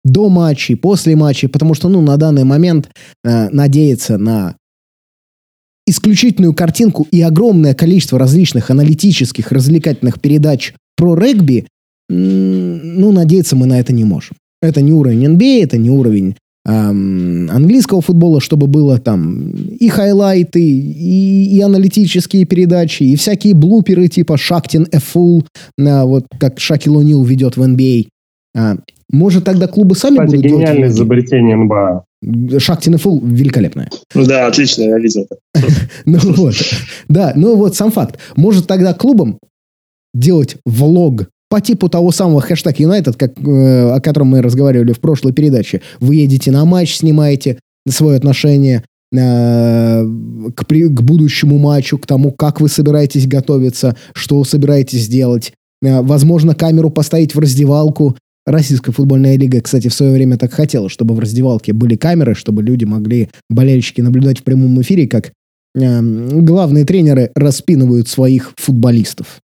До 0.03 0.29
матчей, 0.29 0.75
после 0.75 1.15
матчей, 1.15 1.49
потому 1.49 1.73
что, 1.73 1.89
ну, 1.89 2.01
на 2.01 2.17
данный 2.17 2.43
момент 2.43 2.91
э, 3.23 3.49
надеяться 3.49 4.19
на 4.19 4.57
исключительную 5.87 6.53
картинку 6.53 7.07
и 7.09 7.21
огромное 7.21 7.73
количество 7.73 8.19
различных 8.19 8.69
аналитических, 8.69 9.51
развлекательных 9.51 10.21
передач 10.21 10.73
про 10.95 11.15
регби, 11.15 11.65
ну, 12.09 13.11
надеяться 13.11 13.55
мы 13.55 13.65
на 13.65 13.79
это 13.79 13.93
не 13.93 14.03
можем. 14.03 14.35
Это 14.61 14.81
не 14.81 14.93
уровень 14.93 15.25
NBA, 15.25 15.63
это 15.63 15.77
не 15.77 15.89
уровень 15.89 16.35
эм, 16.65 17.49
английского 17.49 18.01
футбола, 18.01 18.41
чтобы 18.41 18.67
было 18.67 18.97
там 18.97 19.51
и 19.51 19.87
хайлайты, 19.87 20.61
и, 20.61 21.55
и 21.55 21.61
аналитические 21.61 22.45
передачи, 22.45 23.03
и 23.03 23.15
всякие 23.15 23.53
блуперы 23.53 24.07
типа 24.07 24.37
«Шактин 24.37 24.87
fool», 24.91 25.45
э, 25.77 26.03
вот 26.03 26.25
как 26.39 26.59
Шакил 26.59 27.01
О'Нил 27.01 27.23
ведет 27.23 27.55
в 27.55 27.61
NBA. 27.61 28.07
А, 28.55 28.77
может, 29.09 29.45
тогда 29.45 29.67
клубы 29.67 29.95
сами 29.95 30.15
Кстати, 30.15 30.35
будут 30.35 30.45
гениальное 30.45 30.75
делать? 30.75 30.93
изобретение 30.93 31.55
НБА. 31.55 32.03
Шахтин 32.57 32.95
и 32.95 32.97
Фул 32.97 33.21
великолепная. 33.23 33.89
Да, 34.13 34.47
отлично, 34.47 34.83
я 34.83 34.97
видел 34.97 35.27
Ну 36.05 36.19
вот, 36.33 36.55
да, 37.07 37.33
ну 37.35 37.55
вот 37.55 37.75
сам 37.75 37.91
факт. 37.91 38.19
Может 38.35 38.67
тогда 38.67 38.93
клубам 38.93 39.39
делать 40.13 40.57
влог 40.65 41.29
по 41.49 41.61
типу 41.61 41.89
того 41.89 42.11
самого 42.11 42.41
хэштег 42.41 42.79
Юнайтед, 42.79 43.15
как, 43.15 43.39
э, 43.39 43.91
о 43.91 44.01
котором 44.01 44.27
мы 44.27 44.41
разговаривали 44.41 44.91
в 44.91 44.99
прошлой 44.99 45.31
передаче. 45.31 45.81
Вы 45.99 46.15
едете 46.15 46.51
на 46.51 46.65
матч, 46.65 46.97
снимаете 46.97 47.59
свое 47.87 48.17
отношение 48.17 48.83
э, 49.13 50.03
к, 50.55 50.65
при, 50.67 50.87
к 50.87 51.01
будущему 51.01 51.57
матчу, 51.57 51.97
к 51.97 52.05
тому, 52.05 52.31
как 52.31 52.59
вы 52.59 52.67
собираетесь 52.67 53.27
готовиться, 53.27 53.95
что 54.13 54.43
собираетесь 54.43 55.07
делать. 55.07 55.53
Э, 55.81 56.01
возможно, 56.01 56.55
камеру 56.55 56.89
поставить 56.89 57.35
в 57.35 57.39
раздевалку, 57.39 58.17
Российская 58.47 58.93
футбольная 58.93 59.37
лига, 59.37 59.59
кстати, 59.59 59.89
в 59.89 59.93
свое 59.93 60.13
время 60.13 60.37
так 60.37 60.53
хотела, 60.53 60.87
чтобы 60.87 61.13
в 61.13 61.19
раздевалке 61.19 61.73
были 61.73 61.97
камеры, 61.97 62.33
чтобы 62.33 62.63
люди 62.63 62.85
могли, 62.85 63.29
болельщики, 63.49 63.99
наблюдать 63.99 64.39
в 64.39 64.43
прямом 64.43 64.81
эфире, 64.81 65.05
как 65.05 65.33
э, 65.75 66.01
главные 66.01 66.85
тренеры 66.85 67.29
распинывают 67.35 68.07
своих 68.07 68.53
футболистов. 68.55 69.41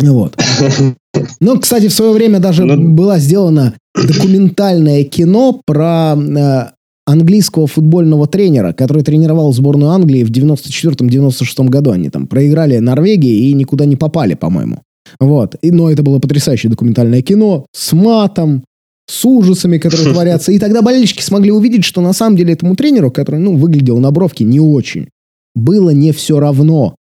Вот. 0.00 0.36
Ну, 1.40 1.58
кстати, 1.58 1.88
в 1.88 1.94
свое 1.94 2.12
время 2.12 2.40
даже 2.40 2.64
Но... 2.64 2.76
Ну, 2.76 2.92
была 2.92 3.18
сделана 3.18 3.72
документальное 3.94 5.02
кино 5.04 5.62
про 5.64 6.14
э, 6.14 6.66
английского 7.06 7.66
футбольного 7.66 8.26
тренера, 8.26 8.74
который 8.74 9.02
тренировал 9.02 9.50
сборную 9.54 9.92
Англии 9.92 10.24
в 10.24 10.30
94-96 10.30 11.68
году. 11.68 11.92
Они 11.92 12.10
там 12.10 12.26
проиграли 12.26 12.76
Норвегии 12.78 13.48
и 13.48 13.54
никуда 13.54 13.86
не 13.86 13.96
попали, 13.96 14.34
по-моему. 14.34 14.82
Вот. 15.20 15.56
И, 15.62 15.70
но 15.70 15.90
это 15.90 16.02
было 16.02 16.18
потрясающее 16.18 16.70
документальное 16.70 17.22
кино 17.22 17.66
с 17.72 17.92
матом, 17.92 18.64
с 19.08 19.24
ужасами, 19.24 19.78
которые 19.78 20.12
творятся. 20.12 20.52
И 20.52 20.58
тогда 20.58 20.82
болельщики 20.82 21.22
смогли 21.22 21.50
увидеть, 21.50 21.84
что 21.84 22.00
на 22.00 22.12
самом 22.12 22.36
деле 22.36 22.54
этому 22.54 22.76
тренеру, 22.76 23.10
который, 23.10 23.40
ну, 23.40 23.56
выглядел 23.56 23.98
на 23.98 24.10
бровке 24.10 24.44
не 24.44 24.60
очень, 24.60 25.08
было 25.54 25.90
не 25.90 26.12
все 26.12 26.40
равно. 26.40 26.96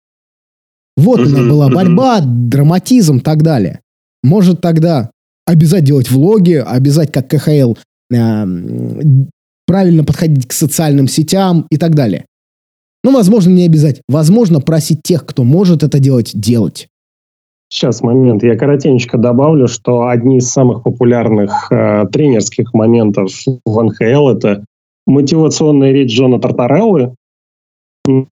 Вот 0.96 1.20
меня 1.20 1.42
была 1.48 1.68
борьба, 1.68 2.20
драматизм 2.22 3.16
и 3.16 3.20
так 3.20 3.42
далее. 3.42 3.80
Может 4.22 4.60
тогда 4.60 5.10
обязать 5.46 5.84
делать 5.84 6.10
влоги, 6.10 6.54
обязать 6.54 7.12
как 7.12 7.28
КХЛ 7.28 7.74
э, 8.12 8.46
правильно 9.66 10.04
подходить 10.04 10.46
к 10.46 10.52
социальным 10.52 11.08
сетям 11.08 11.66
и 11.70 11.76
так 11.76 11.94
далее. 11.94 12.26
Ну, 13.02 13.12
возможно, 13.12 13.50
не 13.50 13.66
обязать. 13.66 14.00
Возможно, 14.08 14.60
просить 14.60 15.02
тех, 15.02 15.26
кто 15.26 15.44
может 15.44 15.82
это 15.82 15.98
делать, 15.98 16.30
делать. 16.34 16.88
Сейчас 17.68 18.02
момент. 18.02 18.42
Я 18.42 18.56
коротенько 18.56 19.18
добавлю, 19.18 19.66
что 19.66 20.06
одни 20.06 20.38
из 20.38 20.48
самых 20.48 20.82
популярных 20.82 21.68
э, 21.70 22.04
тренерских 22.12 22.72
моментов 22.72 23.30
в 23.64 23.82
НХЛ 23.82 24.28
это 24.28 24.64
мотивационная 25.06 25.92
речь 25.92 26.12
Джона 26.12 26.40
Тартареллы, 26.40 27.14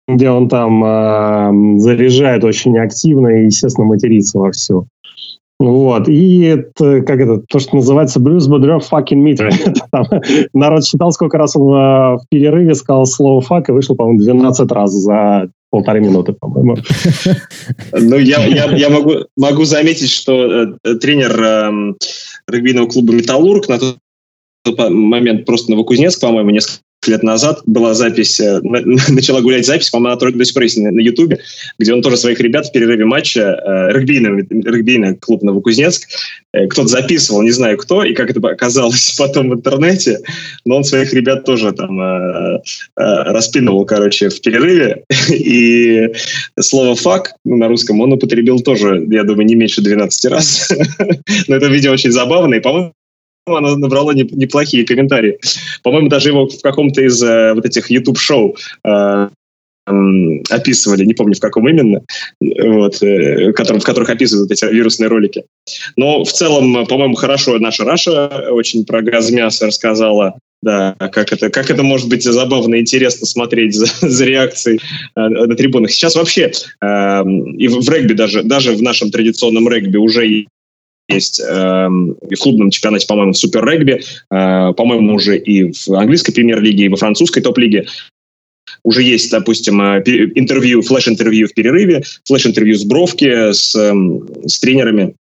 где 0.09 0.31
он 0.31 0.49
там 0.49 0.85
э, 0.85 1.79
заряжает 1.79 2.45
очень 2.45 2.79
активно 2.79 3.29
и, 3.29 3.47
естественно, 3.47 3.87
матерится 3.87 4.39
во 4.39 4.53
все. 4.53 4.87
Вот. 5.59 6.09
И 6.09 6.43
это, 6.43 7.01
как 7.03 7.19
это, 7.19 7.39
то, 7.49 7.59
что 7.59 7.77
называется 7.77 8.21
Брюс 8.21 8.47
Бодрев 8.47 8.87
fucking 8.93 9.23
meter. 9.23 9.51
народ 10.53 10.85
считал, 10.85 11.13
сколько 11.13 11.39
раз 11.39 11.57
он 11.57 11.63
в, 11.63 12.19
в 12.19 12.29
перерыве 12.29 12.75
сказал 12.75 13.07
слово 13.07 13.41
фак 13.41 13.69
и 13.69 13.73
вышел, 13.73 13.97
по-моему, 13.97 14.21
12 14.21 14.71
раз 14.73 14.93
за 14.93 15.49
полторы 15.71 16.01
минуты, 16.01 16.33
по-моему. 16.33 16.77
Ну, 17.93 18.19
я, 18.19 18.45
я, 18.47 18.89
могу, 18.89 19.27
могу 19.37 19.65
заметить, 19.65 20.11
что 20.11 20.77
э, 20.85 20.95
тренер 20.97 21.41
э, 21.41 21.95
регбийного 22.49 22.89
клуба 22.89 23.15
«Металлург» 23.15 23.69
на 23.69 23.79
тот 23.79 23.99
момент 24.91 25.45
просто 25.45 25.71
Новокузнецк, 25.73 26.21
по-моему, 26.21 26.51
несколько 26.51 26.86
лет 27.09 27.23
назад 27.23 27.63
была 27.67 27.95
запись, 27.95 28.41
э, 28.41 28.61
начала 29.09 29.41
гулять 29.41 29.67
запись, 29.67 29.91
по-моему, 29.91 30.19
она 30.21 30.31
до 30.31 30.45
сих 30.45 30.55
пор 30.55 30.63
есть 30.65 30.79
на 30.79 31.01
Ютубе, 31.01 31.41
где 31.79 31.93
он 31.93 32.03
тоже 32.03 32.17
своих 32.17 32.41
ребят 32.41 32.67
в 32.67 32.73
перерыве 32.73 33.05
матча, 33.05 33.41
э, 33.41 33.93
регбийный, 33.93 34.47
регбийный 34.51 35.17
клуб 35.17 35.43
Новокузнецк, 35.43 36.09
э, 36.53 36.67
кто-то 36.67 36.89
записывал, 36.89 37.43
не 37.43 37.51
знаю 37.51 37.79
кто, 37.79 38.05
и 38.05 38.15
как 38.15 38.31
это 38.31 38.47
оказалось 38.49 39.15
потом 39.19 39.51
в 39.51 39.55
интернете, 39.55 40.21
но 40.65 40.77
он 40.77 40.85
своих 40.85 41.13
ребят 41.13 41.45
тоже 41.45 41.73
там 41.73 42.01
распинывал, 42.97 43.85
короче, 43.85 44.29
в 44.29 44.41
перерыве, 44.41 45.05
и 45.31 46.13
слово 46.61 46.95
«фак» 46.95 47.35
на 47.45 47.69
русском 47.69 48.01
он 48.01 48.13
употребил 48.13 48.61
тоже, 48.61 49.05
я 49.11 49.25
думаю, 49.25 49.47
не 49.47 49.55
меньше 49.55 49.83
12 49.83 50.31
раз, 50.31 50.73
но 51.49 51.57
это 51.57 51.67
видео 51.67 51.93
очень 51.93 52.13
забавно, 52.13 52.55
и, 52.55 52.61
по-моему, 52.61 52.93
оно 53.47 53.77
набрало 53.77 54.11
неплохие 54.13 54.85
комментарии. 54.85 55.39
По-моему, 55.83 56.09
даже 56.09 56.31
его 56.31 56.49
в 56.49 56.61
каком-то 56.63 57.03
из 57.03 57.23
э, 57.23 57.53
вот 57.55 57.65
этих 57.65 57.91
YouTube-шоу 57.91 58.57
э, 58.85 59.29
описывали, 60.51 61.05
не 61.05 61.15
помню 61.15 61.35
в 61.37 61.41
каком 61.41 61.69
именно, 61.69 62.03
вот, 62.41 63.01
э, 63.03 63.53
которым, 63.53 63.81
в 63.81 63.85
которых 63.85 64.11
описывают 64.11 64.51
эти 64.51 64.65
вирусные 64.65 65.09
ролики. 65.09 65.45
Но 65.97 66.25
в 66.25 66.33
целом, 66.33 66.87
по-моему, 66.87 67.15
хорошо 67.15 67.59
наша 67.59 67.85
Раша 67.85 68.49
очень 68.51 68.85
про 68.85 69.01
газ 69.03 69.31
мяса 69.31 69.67
рассказала, 69.67 70.39
да, 70.63 70.97
как 70.99 71.33
это, 71.33 71.49
как 71.49 71.71
это 71.71 71.85
может 71.85 72.09
быть 72.09 72.25
забавно 72.25 72.75
и 72.75 72.81
интересно 72.81 73.27
смотреть 73.27 73.75
за, 73.75 73.87
за 74.09 74.25
реакцией 74.25 74.81
э, 75.15 75.21
на 75.21 75.55
трибунах. 75.55 75.93
Сейчас 75.93 76.17
вообще 76.17 76.51
э, 76.83 77.23
и 77.57 77.69
в 77.69 77.89
регби 77.89 78.15
даже, 78.15 78.43
даже 78.43 78.73
в 78.73 78.83
нашем 78.83 79.13
традиционном 79.13 79.69
регби 79.69 79.99
уже 79.99 80.27
есть 81.09 81.41
э, 81.41 81.89
в 81.89 82.37
клубном 82.41 82.71
чемпионате, 82.71 83.07
по-моему, 83.07 83.33
в 83.33 83.39
Супер 83.39 83.65
Регби, 83.65 84.01
э, 84.31 84.73
по-моему, 84.75 85.15
уже 85.15 85.39
и 85.39 85.73
в 85.73 85.89
английской 85.95 86.33
премьер-лиге, 86.33 86.85
и 86.85 86.89
во 86.89 86.97
французской 86.97 87.41
топ-лиге. 87.41 87.87
Уже 88.83 89.03
есть, 89.03 89.31
допустим, 89.31 89.81
э, 89.81 90.03
интервью, 90.35 90.83
флеш-интервью 90.83 91.49
в 91.49 91.55
перерыве, 91.55 92.03
флеш-интервью 92.25 92.77
с 92.77 92.85
бровки, 92.85 93.53
с, 93.53 93.75
эм, 93.75 94.29
с 94.45 94.59
тренерами 94.59 95.15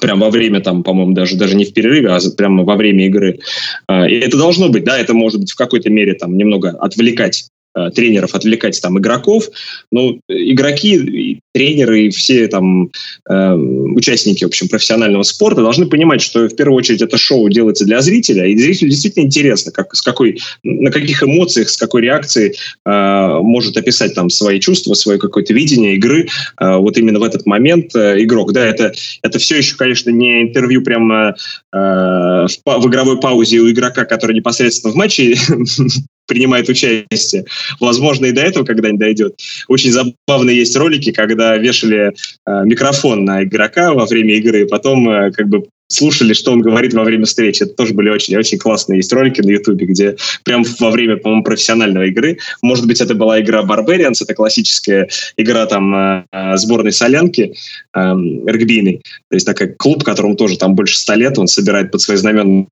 прям 0.00 0.20
во 0.20 0.30
время, 0.30 0.60
там, 0.60 0.82
по-моему, 0.82 1.12
даже, 1.12 1.36
даже 1.36 1.54
не 1.54 1.64
в 1.64 1.72
перерыве, 1.72 2.08
а 2.08 2.18
прямо 2.36 2.64
во 2.64 2.76
время 2.76 3.06
игры. 3.06 3.40
Э, 3.88 4.08
и 4.08 4.14
это 4.14 4.36
должно 4.36 4.68
быть, 4.68 4.84
да, 4.84 4.98
это 4.98 5.14
может 5.14 5.40
быть 5.40 5.52
в 5.52 5.56
какой-то 5.56 5.90
мере 5.90 6.14
там 6.14 6.36
немного 6.36 6.70
отвлекать 6.70 7.46
тренеров 7.94 8.34
отвлекать 8.34 8.80
там 8.80 8.98
игроков, 8.98 9.44
но 9.90 10.18
игроки, 10.28 11.40
тренеры 11.52 12.06
и 12.06 12.10
все 12.10 12.48
там 12.48 12.90
э, 13.28 13.52
участники, 13.54 14.44
в 14.44 14.48
общем, 14.48 14.68
профессионального 14.68 15.22
спорта 15.22 15.62
должны 15.62 15.86
понимать, 15.86 16.22
что 16.22 16.48
в 16.48 16.56
первую 16.56 16.76
очередь 16.76 17.02
это 17.02 17.18
шоу 17.18 17.48
делается 17.48 17.84
для 17.84 18.00
зрителя, 18.00 18.46
и 18.46 18.58
зрителю 18.58 18.90
действительно 18.90 19.24
интересно, 19.24 19.72
как, 19.72 19.94
с 19.94 20.02
какой, 20.02 20.40
на 20.62 20.90
каких 20.90 21.22
эмоциях, 21.22 21.68
с 21.68 21.76
какой 21.76 22.02
реакцией 22.02 22.54
э, 22.84 23.38
может 23.42 23.76
описать 23.76 24.14
там 24.14 24.30
свои 24.30 24.60
чувства, 24.60 24.94
свое 24.94 25.18
какое-то 25.18 25.52
видение 25.52 25.96
игры 25.96 26.28
э, 26.60 26.76
вот 26.76 26.96
именно 26.96 27.18
в 27.18 27.24
этот 27.24 27.46
момент 27.46 27.94
э, 27.94 28.22
игрок. 28.22 28.52
Да, 28.52 28.64
это, 28.64 28.92
это 29.22 29.38
все 29.38 29.58
еще, 29.58 29.76
конечно, 29.76 30.10
не 30.10 30.42
интервью 30.42 30.82
прямо 30.82 31.34
э, 31.72 31.76
в, 31.76 32.48
в 32.64 32.88
игровой 32.88 33.20
паузе 33.20 33.58
у 33.58 33.70
игрока, 33.70 34.04
который 34.04 34.34
непосредственно 34.34 34.92
в 34.92 34.96
матче 34.96 35.36
принимает 36.26 36.68
участие. 36.68 37.44
Возможно, 37.80 38.26
и 38.26 38.32
до 38.32 38.42
этого 38.42 38.64
когда-нибудь 38.64 39.00
дойдет. 39.00 39.34
Очень 39.68 39.92
забавные 39.92 40.58
есть 40.58 40.76
ролики, 40.76 41.12
когда 41.12 41.56
вешали 41.56 42.12
э, 42.46 42.64
микрофон 42.64 43.24
на 43.24 43.44
игрока 43.44 43.92
во 43.92 44.06
время 44.06 44.36
игры, 44.36 44.62
и 44.62 44.66
потом 44.66 45.08
э, 45.08 45.30
как 45.32 45.48
бы 45.48 45.64
слушали, 45.92 46.32
что 46.32 46.52
он 46.52 46.60
говорит 46.60 46.94
во 46.94 47.04
время 47.04 47.26
встречи. 47.26 47.62
Это 47.62 47.74
тоже 47.74 47.94
были 47.94 48.08
очень-очень 48.08 48.58
классные 48.58 48.98
есть 48.98 49.12
ролики 49.12 49.40
на 49.40 49.50
Ютубе, 49.50 49.86
где 49.86 50.16
прям 50.44 50.64
во 50.80 50.90
время, 50.90 51.16
по-моему, 51.16 51.44
профессиональной 51.44 52.08
игры, 52.08 52.38
может 52.62 52.86
быть, 52.86 53.00
это 53.00 53.14
была 53.14 53.40
игра 53.40 53.62
Barbarians, 53.62 54.16
это 54.22 54.34
классическая 54.34 55.08
игра 55.36 55.66
там 55.66 55.94
э, 55.94 56.24
э 56.32 56.56
сборной 56.56 56.92
солянки 56.92 57.54
э, 57.94 57.98
регбийной, 57.98 59.02
то 59.28 59.34
есть 59.34 59.46
такой 59.46 59.68
клуб, 59.68 60.04
которому 60.04 60.36
тоже 60.36 60.56
там 60.56 60.74
больше 60.74 60.96
ста 60.96 61.14
лет, 61.14 61.38
он 61.38 61.46
собирает 61.46 61.90
под 61.90 62.00
свои 62.00 62.16
знамена 62.16 62.66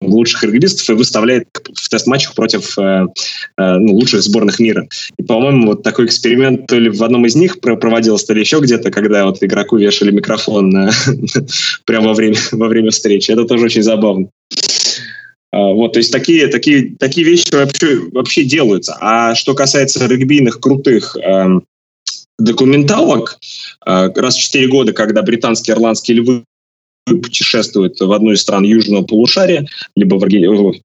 лучших 0.00 0.44
регбистов 0.44 0.88
и 0.90 0.92
выставляет 0.92 1.48
в 1.74 1.88
тест-матчах 1.88 2.34
против 2.34 2.78
э, 2.78 3.06
э, 3.56 3.78
ну, 3.78 3.94
лучших 3.94 4.22
сборных 4.22 4.60
мира. 4.60 4.88
И, 5.16 5.22
по-моему, 5.22 5.68
вот 5.68 5.82
такой 5.82 6.06
эксперимент 6.06 6.66
то 6.66 6.78
ли 6.78 6.90
в 6.90 7.02
одном 7.02 7.26
из 7.26 7.34
них 7.34 7.60
проводился, 7.60 8.26
то 8.28 8.34
ли 8.34 8.40
еще 8.40 8.60
где-то, 8.60 8.90
когда 8.90 9.26
вот 9.26 9.42
игроку 9.42 9.76
вешали 9.76 10.10
микрофон 10.10 10.70
на, 10.70 10.90
прямо 11.84 12.08
во 12.08 12.14
время, 12.14 12.36
во 12.52 12.68
время 12.68 12.90
встречи. 12.90 13.30
Это 13.30 13.44
тоже 13.44 13.64
очень 13.64 13.82
забавно. 13.82 14.28
А, 15.50 15.72
вот, 15.72 15.94
то 15.94 15.98
есть 15.98 16.12
такие, 16.12 16.48
такие, 16.48 16.94
такие 16.96 17.26
вещи 17.26 17.52
вообще, 17.52 17.98
вообще 18.12 18.44
делаются. 18.44 18.96
А 19.00 19.34
что 19.34 19.54
касается 19.54 20.06
регбийных 20.06 20.60
крутых 20.60 21.16
э, 21.16 21.60
документалок, 22.38 23.38
э, 23.86 24.10
раз 24.14 24.36
в 24.36 24.40
4 24.40 24.68
года, 24.68 24.92
когда 24.92 25.22
британские 25.22 25.74
ирландские 25.74 26.18
львы 26.18 26.44
путешествует 27.16 27.98
в 28.00 28.12
одну 28.12 28.32
из 28.32 28.40
стран 28.40 28.64
южного 28.64 29.02
полушария, 29.02 29.66
либо 29.96 30.16
в, 30.16 30.28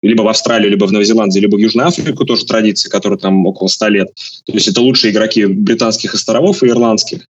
либо 0.01 0.21
в 0.21 0.27
Австралию, 0.27 0.71
либо 0.71 0.85
в 0.85 0.91
Новозеландию, 0.91 1.41
либо 1.41 1.55
в 1.55 1.59
Южную 1.59 1.87
Африку, 1.87 2.25
тоже 2.25 2.45
традиция, 2.45 2.89
которая 2.89 3.19
там 3.19 3.45
около 3.45 3.67
100 3.67 3.87
лет. 3.89 4.07
То 4.45 4.53
есть 4.53 4.67
это 4.67 4.81
лучшие 4.81 5.11
игроки 5.11 5.45
британских 5.45 6.13
островов 6.13 6.63
и 6.63 6.67
ирландских. 6.67 7.25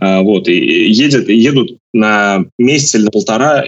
А, 0.00 0.22
вот, 0.22 0.48
и 0.48 0.90
едет, 0.90 1.28
едут 1.28 1.78
на 1.92 2.44
месяц 2.58 2.94
или 2.94 3.04
на 3.04 3.10
полтора 3.10 3.64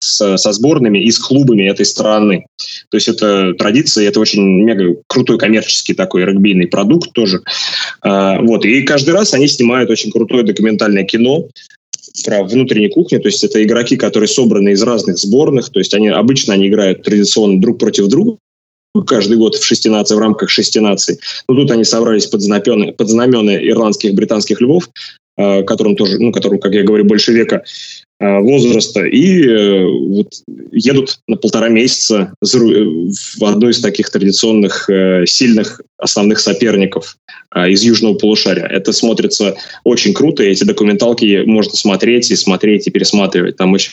с, 0.00 0.36
со 0.38 0.52
сборными 0.52 0.98
и 0.98 1.10
с 1.10 1.18
клубами 1.18 1.68
этой 1.68 1.84
страны. 1.84 2.46
То 2.90 2.96
есть 2.96 3.08
это 3.08 3.54
традиция, 3.54 4.08
это 4.08 4.18
очень 4.20 4.42
мега 4.42 4.96
крутой 5.06 5.38
коммерческий 5.38 5.94
такой 5.94 6.24
регбийный 6.24 6.66
продукт 6.66 7.12
тоже. 7.12 7.42
А, 8.02 8.40
вот, 8.40 8.64
и 8.64 8.82
каждый 8.82 9.14
раз 9.14 9.34
они 9.34 9.46
снимают 9.46 9.90
очень 9.90 10.10
крутое 10.10 10.42
документальное 10.42 11.04
кино 11.04 11.48
про 12.24 12.42
внутреннюю 12.44 12.90
кухню, 12.90 13.20
то 13.20 13.28
есть 13.28 13.44
это 13.44 13.62
игроки, 13.62 13.96
которые 13.96 14.28
собраны 14.28 14.70
из 14.70 14.82
разных 14.82 15.18
сборных, 15.18 15.70
то 15.70 15.78
есть 15.78 15.94
они 15.94 16.08
обычно 16.08 16.54
они 16.54 16.68
играют 16.68 17.02
традиционно 17.02 17.60
друг 17.60 17.78
против 17.78 18.08
друга, 18.08 18.36
каждый 19.06 19.36
год 19.36 19.54
в 19.54 19.64
шести 19.64 19.88
наций, 19.88 20.16
в 20.16 20.20
рамках 20.20 20.50
шести 20.50 20.80
наций. 20.80 21.18
Но 21.48 21.54
тут 21.54 21.70
они 21.70 21.84
собрались 21.84 22.26
под 22.26 22.42
знамена, 22.42 22.92
под 22.92 23.08
знамена 23.08 23.56
ирландских, 23.56 24.14
британских 24.14 24.60
львов, 24.60 24.88
которым 25.66 25.96
тоже, 25.96 26.18
ну, 26.18 26.32
которым, 26.32 26.58
как 26.58 26.72
я 26.72 26.82
говорю, 26.82 27.04
больше 27.04 27.32
века 27.32 27.62
э, 28.18 28.38
возраста, 28.40 29.04
и 29.04 29.44
э, 29.46 29.84
вот 29.84 30.28
едут 30.72 31.20
на 31.26 31.36
полтора 31.36 31.68
месяца 31.68 32.34
в 32.40 33.44
одну 33.44 33.68
из 33.68 33.80
таких 33.80 34.10
традиционных 34.10 34.88
сильных 35.26 35.80
основных 35.98 36.40
соперников 36.40 37.16
из 37.56 37.82
южного 37.82 38.14
полушария. 38.14 38.66
Это 38.66 38.92
смотрится 38.92 39.56
очень 39.84 40.14
круто, 40.14 40.42
и 40.42 40.50
эти 40.50 40.64
документалки 40.64 41.42
можно 41.44 41.74
смотреть 41.74 42.30
и 42.30 42.36
смотреть 42.36 42.86
и 42.86 42.90
пересматривать. 42.90 43.56
Там 43.56 43.72
очень 43.72 43.92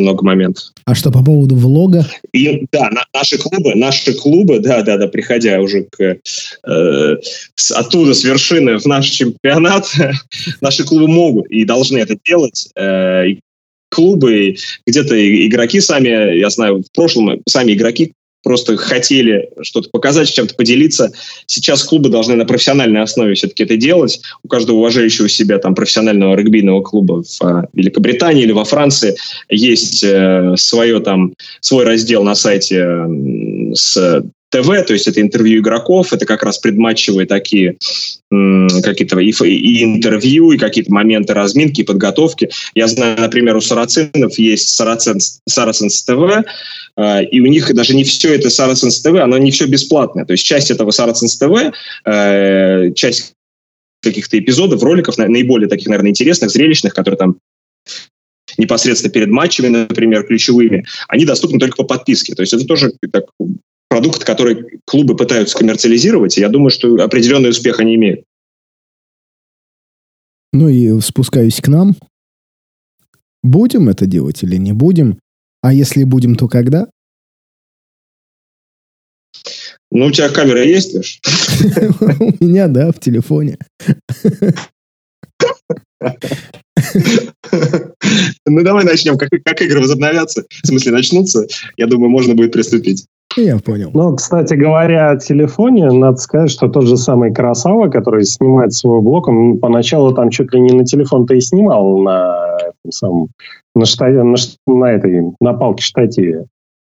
много 0.00 0.24
моментов. 0.24 0.64
А 0.84 0.94
что 0.94 1.10
по 1.10 1.24
поводу 1.24 1.54
влога? 1.54 2.06
И, 2.32 2.66
да, 2.72 2.90
на, 2.90 3.04
наши 3.14 3.38
клубы, 3.38 3.74
наши 3.74 4.14
клубы, 4.14 4.60
да, 4.60 4.82
да, 4.82 4.96
да, 4.96 5.08
приходя 5.08 5.60
уже 5.60 5.84
к, 5.84 6.00
э, 6.00 7.16
с, 7.54 7.70
оттуда 7.70 8.14
с 8.14 8.24
вершины 8.24 8.78
в 8.78 8.86
наш 8.86 9.06
чемпионат, 9.06 9.92
наши 10.60 10.84
клубы 10.84 11.08
могут 11.08 11.46
и 11.48 11.64
должны 11.64 11.98
это 11.98 12.16
делать. 12.24 12.68
Э, 12.76 13.26
клубы, 13.90 14.56
где-то 14.86 15.46
игроки 15.46 15.80
сами, 15.80 16.38
я 16.38 16.50
знаю, 16.50 16.82
в 16.82 16.92
прошлом 16.94 17.40
сами 17.46 17.72
игроки 17.72 18.12
просто 18.42 18.76
хотели 18.76 19.50
что-то 19.62 19.88
показать, 19.90 20.32
чем-то 20.32 20.54
поделиться. 20.54 21.12
Сейчас 21.46 21.82
клубы 21.84 22.08
должны 22.08 22.34
на 22.34 22.44
профессиональной 22.44 23.02
основе 23.02 23.34
все-таки 23.34 23.64
это 23.64 23.76
делать. 23.76 24.20
У 24.42 24.48
каждого 24.48 24.76
уважающего 24.76 25.28
себя 25.28 25.58
там 25.58 25.74
профессионального 25.74 26.34
регбийного 26.34 26.82
клуба 26.82 27.22
в 27.22 27.42
а, 27.42 27.64
Великобритании 27.72 28.44
или 28.44 28.52
во 28.52 28.64
Франции 28.64 29.16
есть 29.48 30.02
э, 30.04 30.54
свое 30.56 31.00
там 31.00 31.34
свой 31.60 31.84
раздел 31.84 32.22
на 32.22 32.34
сайте 32.34 32.86
с 33.74 34.22
ТВ, 34.52 34.66
то 34.86 34.92
есть 34.92 35.08
это 35.08 35.20
интервью 35.20 35.60
игроков, 35.60 36.12
это 36.12 36.26
как 36.26 36.42
раз 36.42 36.58
предматчевые 36.58 37.26
такие 37.26 37.78
какие-то 38.30 39.18
и, 39.18 39.30
и 39.30 39.84
интервью, 39.84 40.52
и 40.52 40.58
какие-то 40.58 40.92
моменты 40.92 41.32
разминки, 41.34 41.80
и 41.80 41.84
подготовки. 41.84 42.50
Я 42.74 42.86
знаю, 42.86 43.18
например, 43.18 43.56
у 43.56 43.60
Сарацинов 43.60 44.38
есть 44.38 44.68
Сарацинс, 44.70 45.40
Сарацинс 45.48 46.02
ТВ, 46.04 46.44
э, 46.96 47.24
и 47.24 47.40
у 47.40 47.46
них 47.46 47.74
даже 47.74 47.94
не 47.94 48.04
все 48.04 48.34
это 48.34 48.50
Сарацинс 48.50 49.00
ТВ, 49.00 49.14
оно 49.16 49.38
не 49.38 49.50
все 49.50 49.66
бесплатное. 49.66 50.24
То 50.24 50.32
есть 50.32 50.44
часть 50.44 50.70
этого 50.70 50.90
Сарацинс 50.90 51.36
ТВ, 51.36 51.72
э, 52.06 52.92
часть 52.94 53.32
каких-то 54.02 54.38
эпизодов, 54.38 54.82
роликов, 54.82 55.16
наиболее 55.18 55.68
таких, 55.68 55.88
наверное, 55.88 56.10
интересных, 56.10 56.50
зрелищных, 56.50 56.94
которые 56.94 57.18
там 57.18 57.36
непосредственно 58.58 59.12
перед 59.12 59.28
матчами, 59.28 59.68
например, 59.68 60.24
ключевыми, 60.24 60.84
они 61.08 61.24
доступны 61.24 61.58
только 61.58 61.76
по 61.76 61.84
подписке. 61.84 62.34
То 62.34 62.42
есть 62.42 62.52
это 62.52 62.64
тоже 62.66 62.92
так, 63.10 63.24
продукт, 63.92 64.24
который 64.24 64.80
клубы 64.86 65.14
пытаются 65.14 65.58
коммерциализировать, 65.58 66.38
и 66.38 66.40
я 66.40 66.48
думаю, 66.48 66.70
что 66.70 66.94
определенный 66.94 67.50
успех 67.50 67.78
они 67.78 67.96
имеют. 67.96 68.24
Ну 70.54 70.70
и 70.70 70.98
спускаюсь 71.02 71.60
к 71.60 71.68
нам. 71.68 71.94
Будем 73.42 73.90
это 73.90 74.06
делать 74.06 74.42
или 74.44 74.56
не 74.56 74.72
будем? 74.72 75.18
А 75.60 75.74
если 75.74 76.04
будем, 76.04 76.36
то 76.36 76.48
когда? 76.48 76.88
Ну, 79.90 80.06
у 80.06 80.10
тебя 80.10 80.30
камера 80.30 80.64
есть, 80.64 80.94
Леш? 80.94 81.20
У 82.40 82.44
меня, 82.44 82.68
да, 82.68 82.92
в 82.92 82.98
телефоне. 82.98 83.58
Ну, 88.46 88.62
давай 88.62 88.84
начнем. 88.84 89.18
Как, 89.18 89.28
как 89.44 89.60
игры 89.60 89.80
возобновятся, 89.80 90.46
в 90.62 90.66
смысле 90.66 90.92
начнутся, 90.92 91.46
я 91.76 91.86
думаю, 91.86 92.08
можно 92.08 92.34
будет 92.34 92.52
приступить. 92.52 93.06
Я 93.36 93.58
понял. 93.58 93.90
Ну, 93.94 94.14
кстати 94.16 94.54
говоря, 94.54 95.10
о 95.10 95.16
телефоне, 95.16 95.90
надо 95.90 96.16
сказать, 96.16 96.50
что 96.50 96.68
тот 96.68 96.86
же 96.86 96.96
самый 96.96 97.32
Красава, 97.32 97.88
который 97.88 98.24
снимает 98.24 98.72
свой 98.72 99.00
блог, 99.00 99.28
он 99.28 99.58
поначалу 99.58 100.12
там 100.14 100.30
чуть 100.30 100.52
ли 100.52 100.60
не 100.60 100.72
на 100.72 100.84
телефон-то 100.84 101.34
и 101.34 101.40
снимал 101.40 101.98
на 101.98 102.58
самом, 102.90 103.28
на, 103.74 103.84
штате, 103.84 104.22
на, 104.22 104.36
на 104.66 104.92
этой, 104.92 105.32
на 105.40 105.54
палке 105.54 105.82
штативе. 105.82 106.46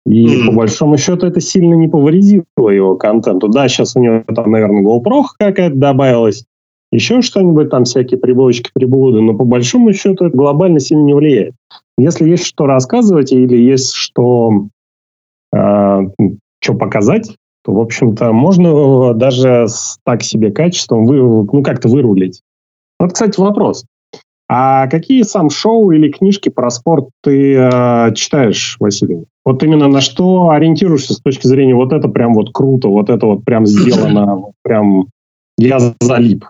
И 0.06 0.26
mm. 0.26 0.46
по 0.46 0.52
большому 0.52 0.96
счету 0.96 1.26
это 1.26 1.40
сильно 1.40 1.74
не 1.74 1.88
повредило 1.88 2.68
его 2.70 2.96
контенту. 2.96 3.48
Да, 3.48 3.68
сейчас 3.68 3.94
у 3.94 4.00
него 4.00 4.22
там, 4.34 4.50
наверное, 4.50 4.82
GoPro 4.82 5.24
какая-то 5.38 5.76
добавилась, 5.76 6.44
еще 6.92 7.22
что-нибудь, 7.22 7.70
там 7.70 7.84
всякие 7.84 8.20
прибавочки, 8.20 8.70
приблуды, 8.74 9.22
но 9.22 9.34
по 9.34 9.44
большому 9.44 9.92
счету 9.92 10.26
это 10.26 10.36
глобально 10.36 10.78
сильно 10.78 11.02
не 11.02 11.14
влияет. 11.14 11.54
Если 11.96 12.28
есть 12.28 12.44
что 12.44 12.66
рассказывать 12.66 13.32
или 13.32 13.56
есть 13.56 13.94
что 13.94 14.66
что 15.54 16.74
показать, 16.78 17.36
то, 17.64 17.72
в 17.72 17.80
общем-то, 17.80 18.32
можно 18.32 19.14
даже 19.14 19.66
с 19.68 19.98
так 20.04 20.22
себе 20.22 20.50
качеством 20.50 21.06
вы, 21.06 21.16
ну, 21.52 21.62
как-то 21.62 21.88
вырулить. 21.88 22.40
Вот, 22.98 23.12
кстати, 23.12 23.38
вопрос. 23.38 23.84
А 24.48 24.86
какие 24.88 25.22
сам 25.22 25.48
шоу 25.48 25.92
или 25.92 26.10
книжки 26.10 26.50
про 26.50 26.70
спорт 26.70 27.08
ты 27.22 27.54
э, 27.54 28.14
читаешь, 28.14 28.76
Василий? 28.80 29.24
Вот 29.44 29.62
именно 29.62 29.88
на 29.88 30.00
что 30.00 30.50
ориентируешься 30.50 31.14
с 31.14 31.20
точки 31.20 31.46
зрения 31.46 31.74
вот 31.74 31.92
это 31.92 32.08
прям 32.08 32.34
вот 32.34 32.52
круто, 32.52 32.88
вот 32.88 33.08
это 33.08 33.26
вот 33.26 33.44
прям 33.44 33.66
сделано, 33.66 34.52
прям 34.62 35.06
я 35.56 35.78
залип. 36.00 36.44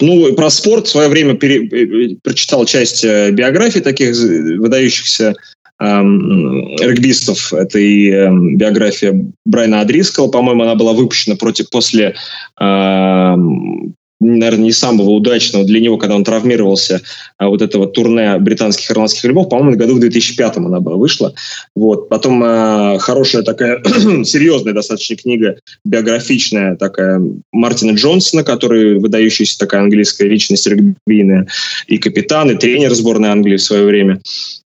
Ну, 0.00 0.34
про 0.34 0.50
спорт 0.50 0.86
в 0.86 0.90
свое 0.90 1.08
время 1.08 1.34
пере, 1.34 1.66
э, 1.68 2.16
прочитал 2.22 2.64
часть 2.64 3.04
э, 3.04 3.30
биографий 3.30 3.82
таких 3.82 4.16
выдающихся 4.58 5.34
регбистов. 5.80 7.52
Это 7.54 7.78
и 7.78 8.10
эм, 8.10 8.56
биография 8.56 9.32
Брайана 9.46 9.80
Адрискала, 9.80 10.28
по-моему, 10.28 10.62
она 10.62 10.74
была 10.74 10.92
выпущена 10.92 11.36
против, 11.36 11.70
после 11.70 12.14
эм, 12.60 13.94
наверное, 14.20 14.64
не 14.64 14.72
самого 14.72 15.10
удачного 15.10 15.64
для 15.64 15.80
него, 15.80 15.96
когда 15.96 16.14
он 16.14 16.24
травмировался, 16.24 17.00
а 17.38 17.48
вот 17.48 17.62
этого 17.62 17.86
турне 17.86 18.36
британских 18.38 18.90
ирландских 18.90 19.24
львов, 19.24 19.48
по-моему, 19.48 19.76
году 19.76 19.94
в 19.94 20.00
2005 20.00 20.58
она 20.58 20.80
была, 20.80 20.96
вышла. 20.96 21.34
Вот. 21.74 22.08
Потом 22.08 22.44
э, 22.44 22.98
хорошая 22.98 23.42
такая, 23.42 23.82
серьезная 24.24 24.74
достаточно 24.74 25.16
книга, 25.16 25.56
биографичная 25.84 26.76
такая 26.76 27.20
Мартина 27.52 27.92
Джонсона, 27.92 28.44
который 28.44 28.98
выдающаяся 28.98 29.58
такая 29.58 29.82
английская 29.82 30.28
личность 30.28 30.66
регбийная, 30.66 31.46
и 31.86 31.96
капитан, 31.96 32.50
и 32.50 32.56
тренер 32.56 32.92
сборной 32.94 33.30
Англии 33.30 33.56
в 33.56 33.62
свое 33.62 33.84
время. 33.86 34.20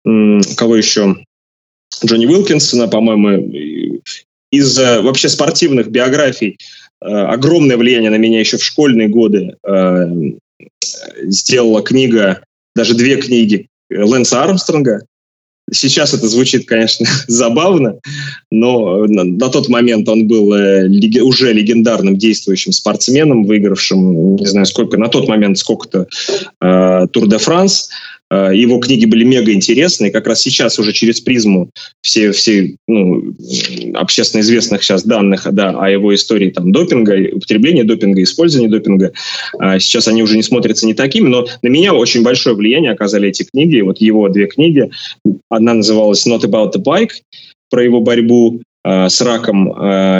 Кого 0.04 0.76
еще? 0.76 1.16
Джонни 2.04 2.26
Уилкинсона, 2.26 2.88
по-моему, 2.88 4.00
из 4.50 4.78
вообще 4.78 5.28
спортивных 5.28 5.88
биографий 5.88 6.56
Э, 7.02 7.08
огромное 7.08 7.76
влияние 7.76 8.10
на 8.10 8.16
меня 8.16 8.40
еще 8.40 8.58
в 8.58 8.64
школьные 8.64 9.08
годы 9.08 9.56
э, 9.66 10.06
сделала 11.22 11.82
книга, 11.82 12.42
даже 12.74 12.94
две 12.94 13.16
книги 13.16 13.68
Лэнса 13.90 14.42
Армстронга. 14.42 15.04
Сейчас 15.72 16.12
это 16.14 16.28
звучит, 16.28 16.66
конечно, 16.66 17.06
забавно, 17.28 18.00
но 18.50 19.06
на, 19.06 19.48
тот 19.48 19.68
момент 19.68 20.08
он 20.08 20.26
был 20.26 20.52
э, 20.52 20.88
уже 21.22 21.52
легендарным 21.52 22.18
действующим 22.18 22.72
спортсменом, 22.72 23.44
выигравшим, 23.44 24.36
не 24.36 24.46
знаю 24.46 24.66
сколько, 24.66 24.98
на 24.98 25.08
тот 25.08 25.26
момент 25.28 25.58
сколько-то 25.58 26.06
э, 26.60 27.06
Тур 27.12 27.28
де 27.28 27.38
Франс. 27.38 27.88
Э, 27.88 27.92
его 28.30 28.78
книги 28.78 29.06
были 29.06 29.24
мега 29.24 29.52
интересные. 29.52 30.10
Как 30.10 30.26
раз 30.26 30.40
сейчас 30.40 30.78
уже 30.78 30.92
через 30.92 31.20
призму 31.20 31.70
все, 32.00 32.30
все 32.32 32.76
ну, 32.86 33.34
общественно 33.94 34.40
известных 34.40 34.82
сейчас 34.82 35.04
данных 35.04 35.48
да, 35.50 35.70
о 35.70 35.88
его 35.88 36.14
истории 36.14 36.50
там, 36.50 36.70
допинга, 36.72 37.16
употребления 37.32 37.84
допинга, 37.84 38.22
использования 38.22 38.68
допинга, 38.68 39.12
э, 39.60 39.78
сейчас 39.80 40.06
они 40.08 40.22
уже 40.22 40.36
не 40.36 40.42
смотрятся 40.42 40.86
не 40.86 40.94
такими, 40.94 41.28
но 41.28 41.46
на 41.62 41.68
меня 41.68 41.92
очень 41.92 42.22
большое 42.22 42.54
влияние 42.54 42.92
оказали 42.92 43.28
эти 43.28 43.42
книги. 43.42 43.80
Вот 43.80 44.00
его 44.00 44.28
две 44.28 44.46
книги. 44.46 44.90
Одна 45.48 45.74
называлась 45.74 46.26
«Not 46.26 46.42
about 46.42 46.72
the 46.74 46.82
bike», 46.82 47.10
про 47.68 47.84
его 47.84 48.00
борьбу 48.00 48.60
э, 48.84 49.08
с 49.08 49.20
раком 49.20 49.68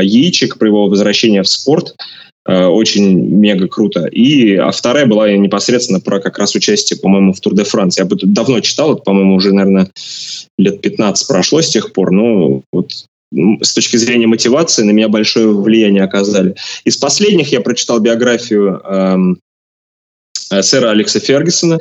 яичек, 0.03 0.59
про 0.59 0.69
его 0.69 0.89
возвращение 0.89 1.43
в 1.43 1.49
спорт– 1.49 1.95
очень 2.51 3.29
мега 3.37 3.69
круто. 3.69 4.07
И 4.07 4.57
а 4.57 4.71
вторая 4.71 5.07
была 5.07 5.31
непосредственно 5.33 6.01
про 6.01 6.21
как 6.21 6.39
раз 6.39 6.55
участие, 6.55 6.99
по-моему, 6.99 7.33
в 7.33 7.41
Тур 7.41 7.55
де 7.55 7.65
Франс. 7.65 7.99
Я 7.99 8.05
бы 8.05 8.17
давно 8.21 8.61
читал, 8.61 8.95
это, 8.95 9.03
по-моему, 9.03 9.35
уже, 9.35 9.53
наверное, 9.53 9.91
лет 10.59 10.81
15 10.81 11.29
прошло 11.29 11.63
с 11.63 11.69
тех 11.69 11.93
пор, 11.93 12.11
но 12.11 12.63
вот 12.73 12.93
с 13.33 13.75
точки 13.75 13.97
зрения 13.97 14.27
мотивации 14.27 14.83
на 14.83 14.91
меня 14.91 15.09
большое 15.09 15.49
влияние 15.49 16.03
оказали. 16.03 16.57
Из 16.85 16.97
последних 16.97 17.53
я 17.53 17.61
прочитал 17.61 18.01
биографию 18.01 18.81
эм, 18.85 19.39
э, 20.51 20.63
сэра 20.63 20.91
Алекса 20.91 21.21
Фергюсона, 21.21 21.79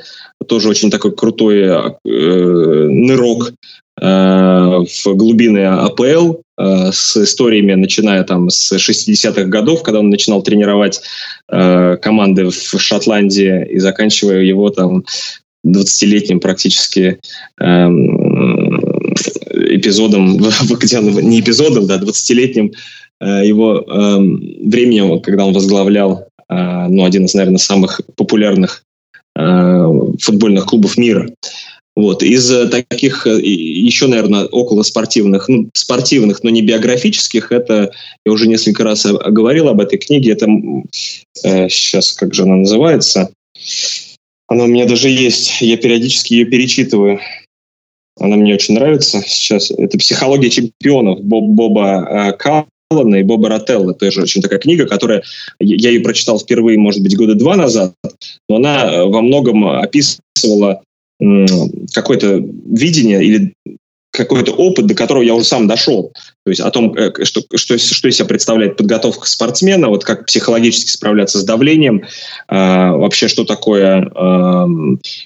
тоже 0.48 0.70
очень 0.70 0.92
такой 0.92 1.16
крутой 1.16 1.62
э, 1.62 1.92
нырок 2.06 3.54
э, 4.00 4.06
в 4.06 5.16
глубины 5.16 5.66
АПЛ, 5.66 6.36
Э, 6.36 6.49
с 6.60 7.16
историями, 7.16 7.74
начиная 7.74 8.24
там 8.24 8.50
с 8.50 8.74
60-х 8.74 9.46
годов, 9.46 9.82
когда 9.82 10.00
он 10.00 10.10
начинал 10.10 10.42
тренировать 10.42 11.02
э, 11.50 11.98
команды 12.02 12.50
в 12.50 12.80
Шотландии 12.80 13.66
и 13.70 13.80
заканчивая 13.80 14.42
его 14.42 14.70
там 14.70 15.06
20-летним 15.66 16.40
практически 16.40 17.20
э, 17.60 17.88
эпизодом, 19.76 20.38
где 20.80 21.00
он, 21.00 21.06
не 21.30 21.40
эпизодом, 21.40 21.88
да, 21.88 21.98
20-летним 21.98 22.72
э, 23.22 23.46
его 23.46 23.78
э, 23.80 24.18
временем, 24.68 25.20
когда 25.22 25.46
он 25.46 25.54
возглавлял 25.54 26.28
э, 26.50 26.88
ну, 26.90 27.06
один 27.06 27.26
из, 27.26 27.34
наверное, 27.34 27.58
самых 27.58 28.02
популярных 28.16 28.84
э, 29.36 29.86
футбольных 30.20 30.66
клубов 30.66 30.98
мира. 30.98 31.30
Вот. 31.96 32.24
Из 32.24 32.50
э, 32.52 32.68
таких 32.68 33.28
э, 33.28 33.42
еще, 33.42 34.08
наверное, 34.08 34.46
около 34.46 34.84
спортивных, 34.84 35.50
ну, 35.50 35.70
спортивных, 35.74 36.44
но 36.44 36.50
не 36.50 36.62
биографических, 36.62 37.52
это, 37.52 37.92
я 38.26 38.32
уже 38.32 38.48
несколько 38.48 38.84
раз 38.84 39.06
говорил 39.06 39.68
об 39.68 39.82
этой 39.82 39.98
книге, 39.98 40.32
это, 40.32 40.48
э, 41.44 41.68
сейчас, 41.68 42.14
как 42.14 42.34
же 42.34 42.44
она 42.44 42.56
называется, 42.56 43.32
она 44.48 44.64
у 44.64 44.68
меня 44.68 44.86
даже 44.86 45.10
есть, 45.10 45.62
я 45.62 45.78
периодически 45.78 46.34
ее 46.34 46.46
перечитываю. 46.46 47.20
Она 48.20 48.36
мне 48.36 48.56
очень 48.56 48.76
нравится 48.76 49.22
сейчас. 49.26 49.72
Это 49.72 49.98
«Психология 49.98 50.50
чемпионов» 50.50 51.22
Боб, 51.22 51.46
Боба 51.50 52.08
э, 52.10 52.34
Каллана 52.34 53.16
и 53.16 53.24
Боба 53.24 53.50
Ротелла. 53.50 53.94
Тоже 53.94 54.24
очень 54.24 54.42
такая 54.42 54.60
книга, 54.60 54.88
которая... 54.88 55.24
Я 55.60 55.90
ее 55.90 56.02
прочитал 56.02 56.40
впервые, 56.40 56.78
может 56.78 57.02
быть, 57.02 57.16
года 57.16 57.36
два 57.36 57.56
назад, 57.56 57.94
но 58.50 58.56
она 58.58 59.06
во 59.06 59.22
многом 59.22 59.68
описывала 59.68 60.82
какое-то 61.94 62.38
видение 62.38 63.24
или 63.24 63.54
какой-то 64.12 64.52
опыт, 64.54 64.88
до 64.88 64.96
которого 64.96 65.22
я 65.22 65.36
уже 65.36 65.46
сам 65.46 65.68
дошел. 65.68 66.12
То 66.46 66.52
есть 66.52 66.62
о 66.62 66.72
том, 66.72 66.94
э, 66.96 67.12
что, 67.26 67.42
что, 67.56 67.78
что 67.78 68.08
из 68.08 68.16
себя 68.16 68.26
представляет 68.26 68.78
подготовка 68.78 69.28
спортсмена, 69.28 69.90
вот 69.90 70.06
как 70.06 70.26
психологически 70.26 70.90
справляться 70.90 71.40
с 71.40 71.44
давлением, 71.44 72.04
э, 72.48 72.56
вообще 72.56 73.28
что 73.28 73.44
такое 73.44 74.02
э, 74.04 74.66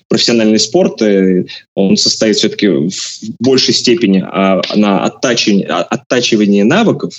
профессиональный 0.08 0.60
спорт. 0.60 1.02
Э, 1.02 1.46
он 1.76 1.98
состоит 1.98 2.38
все-таки 2.38 2.68
в 2.68 2.92
большей 3.40 3.74
степени 3.74 4.20
э, 4.20 4.76
на 4.76 5.04
оттачивании, 5.06 5.66
оттачивании 5.66 6.64
навыков. 6.64 7.14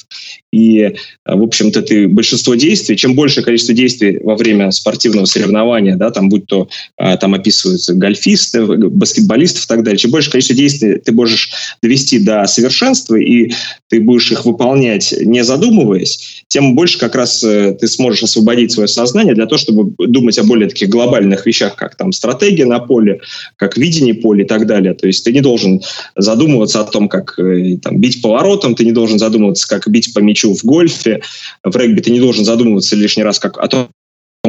И, 0.53 0.81
э, 0.81 0.93
в 1.25 1.43
общем-то, 1.43 1.83
ты 1.83 2.09
большинство 2.09 2.57
действий, 2.57 2.97
чем 2.97 3.15
большее 3.15 3.45
количество 3.45 3.75
действий 3.75 4.19
во 4.23 4.37
время 4.37 4.73
спортивного 4.73 5.27
соревнования, 5.27 5.97
да, 5.97 6.11
там 6.11 6.29
будь 6.29 6.47
то 6.47 6.69
э, 6.99 7.17
там 7.17 7.35
описываются 7.35 7.95
гольфисты, 7.95 8.65
баскетболисты 8.65 9.61
и 9.61 9.67
так 9.69 9.85
далее, 9.85 9.99
чем 9.99 10.11
большее 10.11 10.33
количество 10.33 10.57
действий 10.57 10.99
ты 10.99 11.13
можешь 11.13 11.51
довести 11.81 12.19
до 12.19 12.47
совершенства, 12.47 13.15
и 13.17 13.53
ты 13.89 14.01
будешь 14.01 14.33
их 14.33 14.45
выполнять, 14.45 15.15
не 15.21 15.45
задумываясь, 15.45 16.45
тем 16.49 16.75
больше 16.75 16.99
как 16.99 17.15
раз 17.15 17.45
э, 17.45 17.77
ты 17.79 17.87
сможешь 17.87 18.23
освободить 18.23 18.73
свое 18.73 18.89
сознание 18.89 19.35
для 19.35 19.47
того, 19.47 19.59
чтобы 19.59 19.95
думать 19.99 20.39
о 20.39 20.45
более 20.45 20.69
таких 20.69 20.89
глобальных 20.89 21.47
вещах, 21.47 21.77
как 21.77 21.97
там 21.97 22.13
стратегия 22.13 22.65
на 22.65 22.81
поле, 22.81 23.21
как 23.57 23.77
видение 23.77 24.15
поля 24.15 24.45
и 24.45 24.47
так 24.47 24.67
далее. 24.67 24.95
То 24.95 25.07
есть 25.07 25.25
ты 25.25 25.33
не 25.33 25.41
должен 25.41 25.83
задумываться 26.17 26.81
о 26.81 26.85
том, 26.85 27.09
как 27.09 27.39
э, 27.39 27.77
там, 27.83 28.01
бить 28.01 28.23
поворотом, 28.23 28.75
ты 28.75 28.85
не 28.85 28.93
должен 28.93 29.19
задумываться, 29.19 29.69
как 29.69 29.89
бить 29.89 30.15
по 30.15 30.21
мячу 30.21 30.55
в 30.55 30.65
гольфе, 30.65 31.21
в 31.63 31.77
регби 31.77 32.01
ты 32.01 32.11
не 32.11 32.21
должен 32.21 32.45
задумываться 32.45 32.97
лишний 32.97 33.23
раз 33.23 33.39
как, 33.39 33.59
о 33.59 33.69
том, 33.69 33.89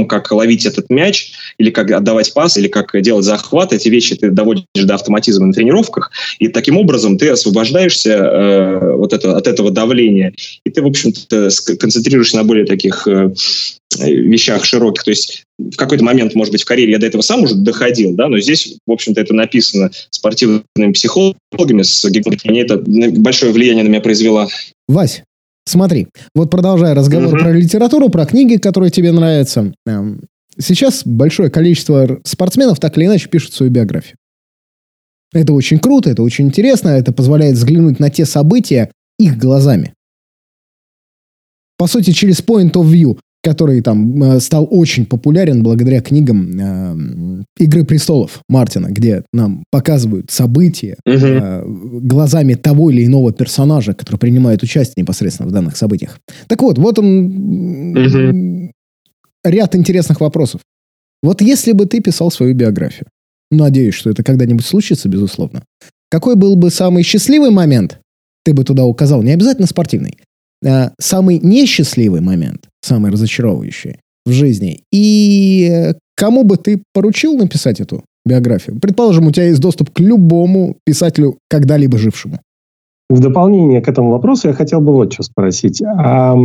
как 0.03 0.29
ловить 0.31 0.65
этот 0.65 0.89
мяч, 0.89 1.31
или 1.57 1.69
как 1.69 1.89
отдавать 1.91 2.33
пас, 2.33 2.57
или 2.57 2.67
как 2.67 3.01
делать 3.01 3.23
захват, 3.23 3.71
эти 3.71 3.87
вещи 3.87 4.15
ты 4.15 4.29
доводишь 4.29 4.65
до 4.73 4.95
автоматизма 4.95 5.45
на 5.45 5.53
тренировках, 5.53 6.11
и 6.39 6.49
таким 6.49 6.77
образом 6.77 7.17
ты 7.17 7.29
освобождаешься 7.29 8.11
э, 8.11 8.95
вот 8.95 9.13
это, 9.13 9.37
от 9.37 9.47
этого 9.47 9.71
давления, 9.71 10.33
и 10.65 10.69
ты, 10.69 10.81
в 10.81 10.87
общем-то, 10.87 11.49
концентрируешься 11.79 12.35
на 12.35 12.43
более 12.43 12.65
таких 12.65 13.07
э, 13.07 13.31
вещах 13.99 14.65
широких. 14.65 15.03
То 15.03 15.11
есть 15.11 15.43
в 15.57 15.75
какой-то 15.77 16.03
момент, 16.03 16.35
может 16.35 16.51
быть, 16.51 16.63
в 16.63 16.65
карьере 16.65 16.91
я 16.91 16.99
до 16.99 17.07
этого 17.07 17.21
сам 17.21 17.43
уже 17.43 17.55
доходил, 17.55 18.13
да, 18.13 18.27
но 18.27 18.39
здесь, 18.39 18.77
в 18.85 18.91
общем-то, 18.91 19.21
это 19.21 19.33
написано 19.33 19.91
спортивными 20.09 20.91
психологами, 20.93 21.83
с 21.83 22.03
мне 22.43 22.61
это 22.61 22.77
большое 22.77 23.53
влияние 23.53 23.83
на 23.83 23.89
меня 23.89 24.01
произвело. 24.01 24.49
Вась, 24.87 25.23
Смотри, 25.67 26.07
вот 26.35 26.51
продолжая 26.51 26.93
разговор 26.93 27.33
угу. 27.33 27.37
про 27.37 27.51
литературу, 27.51 28.09
про 28.09 28.25
книги, 28.25 28.57
которые 28.57 28.91
тебе 28.91 29.11
нравятся. 29.11 29.73
Эм, 29.85 30.21
сейчас 30.59 31.03
большое 31.05 31.49
количество 31.49 32.19
спортсменов 32.23 32.79
так 32.79 32.97
или 32.97 33.05
иначе 33.05 33.29
пишут 33.29 33.53
свою 33.53 33.71
биографию. 33.71 34.17
Это 35.33 35.53
очень 35.53 35.79
круто, 35.79 36.09
это 36.09 36.21
очень 36.21 36.47
интересно, 36.47 36.89
это 36.89 37.11
позволяет 37.11 37.55
взглянуть 37.55 37.99
на 37.99 38.09
те 38.09 38.25
события 38.25 38.91
их 39.19 39.37
глазами. 39.37 39.93
По 41.77 41.87
сути, 41.87 42.11
через 42.11 42.39
point 42.39 42.71
of 42.73 42.85
view 42.85 43.19
который 43.45 43.81
там 43.81 44.23
э, 44.23 44.39
стал 44.39 44.67
очень 44.71 45.05
популярен 45.05 45.61
благодаря 45.61 46.01
книгам 46.01 46.59
э, 46.59 47.43
«Игры 47.59 47.83
престолов» 47.85 48.41
Мартина, 48.49 48.87
где 48.89 49.23
нам 49.33 49.63
показывают 49.69 50.31
события 50.31 50.97
угу. 51.05 52.01
глазами 52.01 52.55
того 52.55 52.89
или 52.89 53.05
иного 53.05 53.31
персонажа, 53.31 53.93
который 53.93 54.17
принимает 54.17 54.63
участие 54.63 55.03
непосредственно 55.03 55.47
в 55.47 55.51
данных 55.51 55.77
событиях. 55.77 56.19
Так 56.47 56.63
вот, 56.63 56.79
вот 56.79 56.97
он 56.97 57.95
угу. 57.95 58.71
ряд 59.43 59.75
интересных 59.75 60.21
вопросов. 60.21 60.61
Вот 61.21 61.41
если 61.41 61.71
бы 61.71 61.85
ты 61.85 62.01
писал 62.01 62.31
свою 62.31 62.55
биографию, 62.55 63.05
надеюсь, 63.51 63.93
что 63.93 64.09
это 64.09 64.23
когда-нибудь 64.23 64.65
случится, 64.65 65.07
безусловно, 65.07 65.61
какой 66.09 66.35
был 66.35 66.55
бы 66.55 66.71
самый 66.71 67.03
счастливый 67.03 67.51
момент, 67.51 67.99
ты 68.43 68.53
бы 68.53 68.63
туда 68.63 68.85
указал, 68.85 69.21
не 69.21 69.33
обязательно 69.33 69.67
спортивный, 69.67 70.17
а 70.65 70.93
самый 70.99 71.39
несчастливый 71.39 72.21
момент, 72.21 72.69
самый 72.85 73.11
разочаровывающий 73.11 73.99
в 74.25 74.31
жизни. 74.31 74.81
И 74.91 75.69
э, 75.71 75.93
кому 76.15 76.43
бы 76.43 76.57
ты 76.57 76.81
поручил 76.93 77.37
написать 77.37 77.79
эту 77.79 78.03
биографию? 78.25 78.79
Предположим, 78.79 79.27
у 79.27 79.31
тебя 79.31 79.47
есть 79.47 79.61
доступ 79.61 79.91
к 79.91 79.99
любому 79.99 80.77
писателю, 80.85 81.37
когда-либо 81.49 81.97
жившему. 81.97 82.39
В 83.09 83.19
дополнение 83.19 83.81
к 83.81 83.87
этому 83.87 84.11
вопросу 84.11 84.47
я 84.47 84.53
хотел 84.53 84.81
бы 84.81 84.93
вот 84.93 85.13
что 85.13 85.23
спросить. 85.23 85.81
А, 85.83 86.35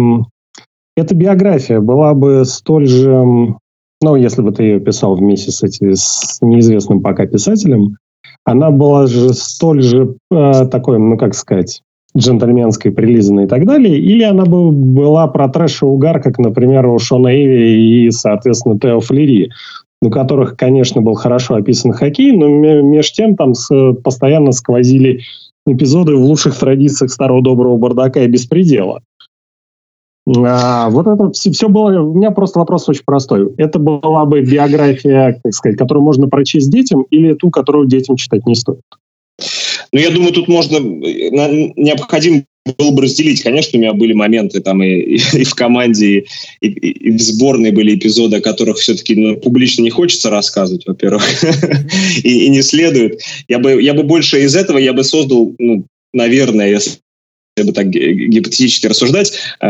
эта 0.96 1.14
биография 1.14 1.80
была 1.80 2.12
бы 2.12 2.44
столь 2.44 2.86
же, 2.86 3.54
ну, 4.02 4.16
если 4.16 4.42
бы 4.42 4.52
ты 4.52 4.62
ее 4.64 4.80
писал 4.80 5.14
вместе 5.14 5.50
с, 5.50 5.62
эти, 5.62 5.94
с 5.94 6.38
неизвестным 6.42 7.00
пока 7.00 7.26
писателем, 7.26 7.96
она 8.44 8.70
была 8.70 9.06
же 9.06 9.32
столь 9.32 9.82
же 9.82 10.16
э, 10.30 10.66
такой, 10.66 10.98
ну, 10.98 11.16
как 11.16 11.34
сказать, 11.34 11.82
джентльменской, 12.16 12.90
прилизанной 12.90 13.44
и 13.44 13.46
так 13.46 13.66
далее, 13.66 13.98
или 13.98 14.22
она 14.22 14.44
бы 14.44 14.70
была 14.72 15.26
про 15.28 15.48
трэш 15.48 15.82
и 15.82 15.84
угар, 15.84 16.20
как, 16.20 16.38
например, 16.38 16.86
у 16.86 16.98
Шона 16.98 17.28
Эйви 17.28 18.06
и, 18.06 18.10
соответственно, 18.10 18.78
Тео 18.78 19.00
Флери, 19.00 19.50
у 20.02 20.10
которых, 20.10 20.56
конечно, 20.56 21.00
был 21.02 21.14
хорошо 21.14 21.54
описан 21.54 21.92
хоккей, 21.92 22.32
но 22.32 22.48
между 22.48 23.14
тем 23.14 23.36
там 23.36 23.52
постоянно 24.02 24.52
сквозили 24.52 25.20
эпизоды 25.66 26.16
в 26.16 26.22
лучших 26.22 26.58
традициях 26.58 27.12
старого 27.12 27.42
доброго 27.42 27.76
бардака 27.76 28.22
и 28.22 28.26
беспредела. 28.26 29.02
А, 30.26 30.90
вот 30.90 31.06
это 31.06 31.30
все, 31.32 31.50
все 31.50 31.68
было... 31.68 32.00
У 32.00 32.14
меня 32.14 32.30
просто 32.30 32.58
вопрос 32.58 32.88
очень 32.88 33.04
простой. 33.04 33.52
Это 33.56 33.78
была 33.78 34.24
бы 34.24 34.40
биография, 34.42 35.40
как 35.42 35.52
сказать, 35.52 35.78
которую 35.78 36.04
можно 36.04 36.28
прочесть 36.28 36.70
детям, 36.70 37.02
или 37.10 37.34
ту, 37.34 37.50
которую 37.50 37.86
детям 37.86 38.16
читать 38.16 38.46
не 38.46 38.54
стоит? 38.54 38.80
Ну, 39.92 39.98
я 39.98 40.10
думаю, 40.10 40.32
тут 40.32 40.48
можно, 40.48 40.78
необходимо 40.78 42.44
было 42.78 42.90
бы 42.90 43.02
разделить. 43.02 43.42
Конечно, 43.42 43.78
у 43.78 43.82
меня 43.82 43.92
были 43.92 44.12
моменты 44.12 44.60
там 44.60 44.82
и, 44.82 45.16
и, 45.32 45.44
в 45.44 45.54
команде, 45.54 46.26
и, 46.60 46.66
и, 46.68 47.16
в 47.16 47.20
сборной 47.20 47.70
были 47.70 47.94
эпизоды, 47.94 48.36
о 48.36 48.40
которых 48.40 48.78
все-таки 48.78 49.14
ну, 49.16 49.36
публично 49.36 49.82
не 49.82 49.90
хочется 49.90 50.30
рассказывать, 50.30 50.86
во-первых, 50.86 51.24
и, 52.22 52.46
и 52.46 52.48
не 52.48 52.62
следует. 52.62 53.20
Я 53.48 53.58
бы, 53.58 53.82
я 53.82 53.94
бы 53.94 54.02
больше 54.02 54.42
из 54.42 54.54
этого, 54.54 54.78
я 54.78 54.92
бы 54.92 55.04
создал, 55.04 55.54
ну, 55.58 55.86
наверное, 56.12 56.70
если 56.70 56.92
если 57.56 57.70
бы 57.70 57.74
так 57.74 57.88
гипотетически 57.88 58.86
рассуждать, 58.86 59.32
э, 59.60 59.66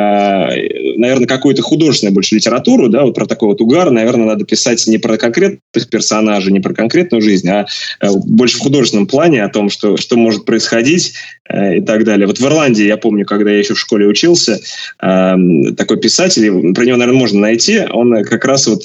наверное, 0.97 1.27
какую-то 1.27 1.63
художественную 1.63 2.15
больше 2.15 2.35
литературу, 2.35 2.89
да, 2.89 3.05
вот 3.05 3.15
про 3.15 3.27
такой 3.27 3.49
вот 3.49 3.61
угар, 3.61 3.91
наверное, 3.91 4.27
надо 4.27 4.45
писать 4.45 4.87
не 4.87 4.99
про 4.99 5.17
конкретных 5.17 5.89
персонажей, 5.91 6.53
не 6.53 6.61
про 6.61 6.75
конкретную 6.75 7.23
жизнь, 7.23 7.49
а 7.49 7.67
э, 8.01 8.09
больше 8.27 8.59
в 8.59 8.61
художественном 8.61 9.07
плане 9.07 9.43
о 9.43 9.49
том, 9.49 9.71
что, 9.71 9.97
что 9.97 10.17
может 10.17 10.45
происходить 10.45 11.15
э, 11.49 11.79
и 11.79 11.81
так 11.81 12.05
далее. 12.05 12.27
Вот 12.27 12.39
в 12.39 12.45
Ирландии, 12.45 12.85
я 12.85 12.97
помню, 12.97 13.25
когда 13.25 13.51
я 13.51 13.59
еще 13.59 13.75
в 13.75 13.81
школе 13.81 14.07
учился, 14.07 14.61
такой 14.99 15.99
писатель, 16.01 16.75
про 16.75 16.85
него, 16.85 16.97
наверное, 16.97 17.19
можно 17.19 17.41
найти, 17.41 17.81
он 17.91 18.23
как 18.25 18.45
раз 18.45 18.67
вот 18.67 18.85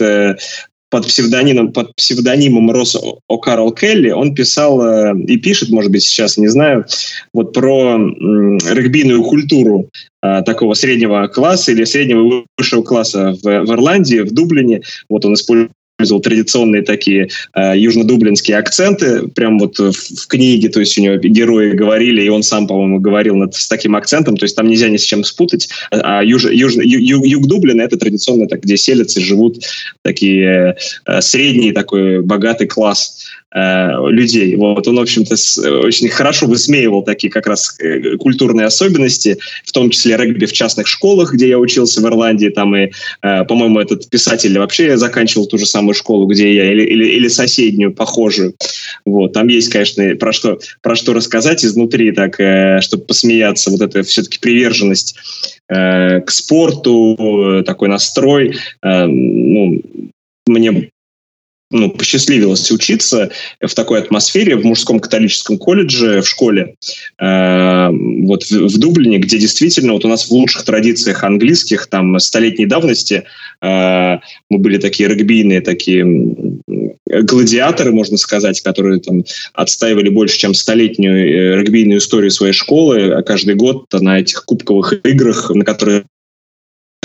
под 0.96 1.08
псевдонимом, 1.08 1.74
под 1.74 1.94
псевдонимом 1.98 2.72
Росс 2.72 2.96
О'Карл 3.30 3.76
Келли, 3.76 4.12
он 4.12 4.34
писал 4.34 4.82
э, 4.82 5.14
и 5.28 5.36
пишет, 5.36 5.70
может 5.70 5.92
быть, 5.92 6.04
сейчас, 6.04 6.38
не 6.38 6.48
знаю, 6.48 6.86
вот 7.34 7.52
про 7.52 7.98
э, 7.98 8.00
регбийную 8.74 9.22
культуру 9.22 9.90
э, 10.24 10.42
такого 10.46 10.74
среднего 10.74 11.28
класса 11.28 11.74
или 11.74 11.84
среднего 11.84 12.46
высшего 12.58 12.82
класса 12.82 13.36
в, 13.44 13.44
в 13.44 13.74
Ирландии, 13.74 14.22
в 14.22 14.32
Дублине. 14.32 14.84
Вот 15.10 15.26
он 15.26 15.34
использует 15.34 15.72
использовал 15.96 16.22
традиционные 16.22 16.82
такие 16.82 17.30
э, 17.54 17.74
южнодублинские 17.78 18.58
акценты, 18.58 19.28
прям 19.30 19.60
вот 19.60 19.80
в, 19.80 19.94
в 19.94 20.28
книге, 20.28 20.68
то 20.68 20.82
есть 20.82 20.98
у 20.98 21.02
него 21.02 21.16
герои 21.16 21.72
говорили, 21.72 22.22
и 22.22 22.30
он 22.30 22.44
сам, 22.44 22.68
по-моему, 22.68 23.00
говорил 23.00 23.36
над, 23.36 23.56
с 23.56 23.68
таким 23.70 23.96
акцентом, 23.96 24.36
то 24.36 24.44
есть 24.44 24.58
там 24.58 24.68
нельзя 24.68 24.90
ни 24.90 24.98
с 24.98 25.04
чем 25.04 25.24
спутать. 25.24 25.70
А 25.92 26.22
юж, 26.22 26.46
юж, 26.46 26.74
ю, 26.76 27.24
юг 27.24 27.48
Дублина 27.48 27.82
это 27.82 27.98
традиционно, 27.98 28.48
так, 28.48 28.62
где 28.64 28.76
селятся, 28.76 29.22
живут 29.22 29.64
такие 30.02 30.76
э, 31.06 31.22
средний 31.22 31.72
такой 31.72 32.22
богатый 32.22 32.68
класс 32.68 33.26
Э, 33.56 34.10
людей. 34.10 34.54
Вот 34.58 34.86
он, 34.86 34.98
в 34.98 35.00
общем-то, 35.00 35.34
очень 35.86 36.10
хорошо 36.10 36.46
высмеивал 36.46 37.04
такие 37.04 37.32
как 37.32 37.48
раз 37.48 37.78
э, 37.80 38.18
культурные 38.18 38.66
особенности, 38.66 39.38
в 39.64 39.72
том 39.72 39.90
числе 39.90 40.18
регби 40.18 40.46
в 40.46 40.52
частных 40.52 40.88
школах, 40.88 41.34
где 41.34 41.48
я 41.48 41.58
учился 41.58 42.02
в 42.02 42.06
Ирландии, 42.06 42.50
там 42.50 42.76
и, 42.76 42.92
э, 43.22 43.46
по-моему, 43.46 43.80
этот 43.80 44.10
писатель 44.10 44.60
вообще 44.60 44.98
заканчивал 44.98 45.46
ту 45.48 45.58
же 45.58 45.66
самую 45.66 45.94
школу, 45.94 46.28
где 46.28 46.54
я, 46.54 46.70
или, 46.70 46.84
или, 46.84 47.06
или 47.06 47.30
соседнюю, 47.30 47.94
похожую. 47.94 48.56
Вот, 49.06 49.32
там 49.32 49.48
есть, 49.48 49.72
конечно, 49.72 50.04
про 50.18 50.34
что, 50.34 50.60
про 50.82 50.98
что 50.98 51.14
рассказать 51.14 51.64
изнутри, 51.64 52.12
так, 52.12 52.34
чтобы 52.84 53.06
посмеяться, 53.06 53.72
вот 53.72 53.80
это 53.80 54.04
все-таки 54.04 54.38
приверженность 54.40 55.16
к 55.68 56.26
спорту, 56.28 57.64
такой 57.66 57.88
настрой, 57.88 58.58
ну, 58.84 59.82
мне 60.46 60.90
ну, 61.76 61.90
посчастливилось 61.90 62.72
учиться 62.72 63.30
в 63.62 63.74
такой 63.74 64.00
атмосфере 64.00 64.56
в 64.56 64.66
мужском 64.66 65.00
католическом 65.00 65.58
колледже, 65.58 66.22
в 66.22 66.28
школе, 66.28 66.76
э, 67.20 67.90
вот 67.92 68.44
в, 68.44 68.52
в 68.52 68.78
Дублине, 68.78 69.18
где 69.18 69.38
действительно 69.38 69.94
вот 69.94 70.06
у 70.06 70.08
нас 70.08 70.28
в 70.28 70.32
лучших 70.32 70.64
традициях 70.64 71.24
английских, 71.24 71.88
там, 71.88 72.20
столетней 72.20 72.66
давности, 72.66 73.24
э, 73.62 74.18
мы 74.50 74.58
были 74.58 74.78
такие 74.78 75.10
регбийные, 75.10 75.62
такие 75.62 76.06
гладиаторы, 77.06 77.92
можно 77.92 78.18
сказать, 78.18 78.62
которые 78.62 79.00
там 79.00 79.24
отстаивали 79.54 80.10
больше, 80.10 80.38
чем 80.38 80.54
столетнюю 80.54 81.18
э, 81.18 81.62
регбийную 81.62 82.00
историю 82.00 82.32
своей 82.32 82.54
школы, 82.54 83.14
а 83.14 83.22
каждый 83.22 83.56
год 83.56 83.86
на 83.94 84.20
этих 84.20 84.46
кубковых 84.46 84.94
играх, 85.04 85.50
на 85.52 85.66
которые 85.66 86.06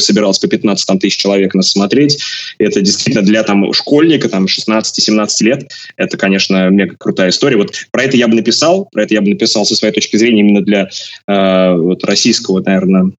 собиралось 0.00 0.38
по 0.38 0.48
15 0.48 0.86
там, 0.86 0.98
тысяч 0.98 1.16
человек 1.16 1.54
нас 1.54 1.70
смотреть. 1.70 2.18
Это 2.58 2.80
действительно 2.80 3.24
для 3.24 3.42
там, 3.42 3.72
школьника 3.72 4.28
там, 4.28 4.46
16-17 4.46 5.28
лет. 5.40 5.70
Это, 5.96 6.16
конечно, 6.16 6.68
мега 6.70 6.96
крутая 6.98 7.30
история. 7.30 7.56
Вот 7.56 7.74
про 7.90 8.04
это 8.04 8.16
я 8.16 8.28
бы 8.28 8.34
написал, 8.34 8.88
про 8.92 9.04
это 9.04 9.14
я 9.14 9.20
бы 9.20 9.28
написал 9.28 9.64
со 9.64 9.74
своей 9.74 9.94
точки 9.94 10.16
зрения 10.16 10.40
именно 10.40 10.62
для 10.62 10.88
э, 11.26 11.74
вот, 11.76 12.04
российского, 12.04 12.60
наверное, 12.60 13.12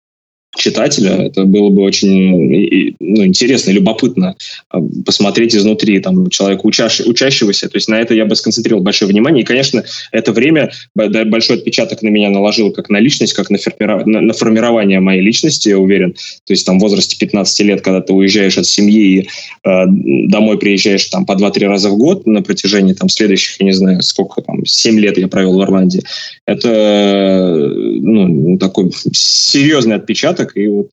читателя. 0.56 1.12
Это 1.12 1.46
было 1.46 1.70
бы 1.70 1.82
очень 1.82 2.96
ну, 3.00 3.26
интересно, 3.26 3.72
любопытно 3.72 4.36
а, 4.70 4.80
посмотреть 5.06 5.56
изнутри 5.56 6.00
там, 6.00 6.30
человека 6.30 6.62
учащ, 6.66 7.02
учащегося. 7.02 7.70
То 7.70 7.78
есть 7.78 7.88
на 7.88 8.00
это 8.00 8.14
я 8.14 8.26
бы 8.26 8.36
сконцентрировал 8.36 8.84
большое 8.84 9.10
внимание. 9.10 9.44
И, 9.44 9.46
конечно, 9.46 9.84
это 10.12 10.32
время 10.34 10.72
большой 10.94 11.58
отпечаток 11.58 12.02
на 12.02 12.10
меня 12.10 12.30
наложило 12.30 12.72
как 12.72 12.90
на 12.90 13.00
личность, 13.00 13.34
как 13.34 13.50
на, 13.50 13.58
формиров... 13.58 14.06
на 14.06 14.34
формирование 14.34 15.00
моей 15.00 15.22
личности, 15.22 15.70
я 15.70 15.80
уверен. 15.80 16.14
То 16.46 16.54
есть 16.54 16.66
там 16.66 16.80
в 16.80 16.82
возрасте 16.82 17.18
15 17.18 17.60
лет, 17.62 17.82
когда 17.82 18.02
ты 18.02 18.14
уезжаешь 18.14 18.58
от 18.58 18.66
семьи 18.66 19.02
и 19.02 19.30
э, 19.64 19.86
домой 19.88 20.58
приезжаешь 20.58 21.06
там 21.06 21.26
по 21.26 21.34
2-3 21.34 21.68
раза 21.68 21.90
в 21.90 21.98
год 21.98 22.28
на 22.28 22.42
протяжении 22.42 22.94
там 22.94 23.10
следующих, 23.10 23.60
я 23.60 23.66
не 23.66 23.74
знаю, 23.74 24.02
сколько 24.02 24.42
там, 24.42 24.66
7 24.66 25.00
лет 25.00 25.18
я 25.18 25.28
провел 25.28 25.58
в 25.58 25.64
Ирландии. 25.64 26.04
Это 26.46 27.72
ну, 28.02 28.58
такой 28.58 28.92
серьезный 29.14 29.96
отпечаток, 29.96 30.41
десяток, 30.42 30.58
и 30.58 30.68
вот 30.68 30.90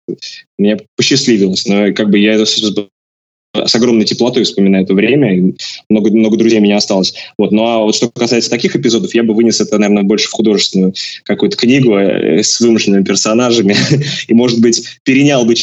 мне 0.59 0.79
посчастливилось. 0.97 1.67
Но 1.67 1.93
как 1.93 2.11
бы 2.11 2.19
я 2.19 2.35
это 2.35 2.45
с 2.45 3.75
огромной 3.75 4.05
теплотой 4.05 4.45
вспоминаю 4.45 4.85
это 4.85 4.95
время, 4.95 5.37
и 5.37 5.55
много, 5.89 6.11
много 6.11 6.37
друзей 6.37 6.59
у 6.59 6.63
меня 6.63 6.77
осталось. 6.77 7.15
Вот. 7.39 7.51
Ну 7.51 7.65
а 7.65 7.79
вот 7.79 7.95
что 7.95 8.11
касается 8.11 8.51
таких 8.51 8.77
эпизодов, 8.77 9.15
я 9.15 9.23
бы 9.23 9.35
вынес 9.35 9.61
это, 9.61 9.79
наверное, 9.79 10.05
больше 10.05 10.29
в 10.29 10.33
художественную 10.33 10.95
какую-то 11.25 11.57
книгу 11.57 11.97
э, 11.97 12.43
с 12.43 12.61
вымышленными 12.61 13.05
персонажами, 13.05 13.75
и, 14.29 14.35
может 14.35 14.61
быть, 14.61 14.99
перенял 15.03 15.45
бы 15.45 15.55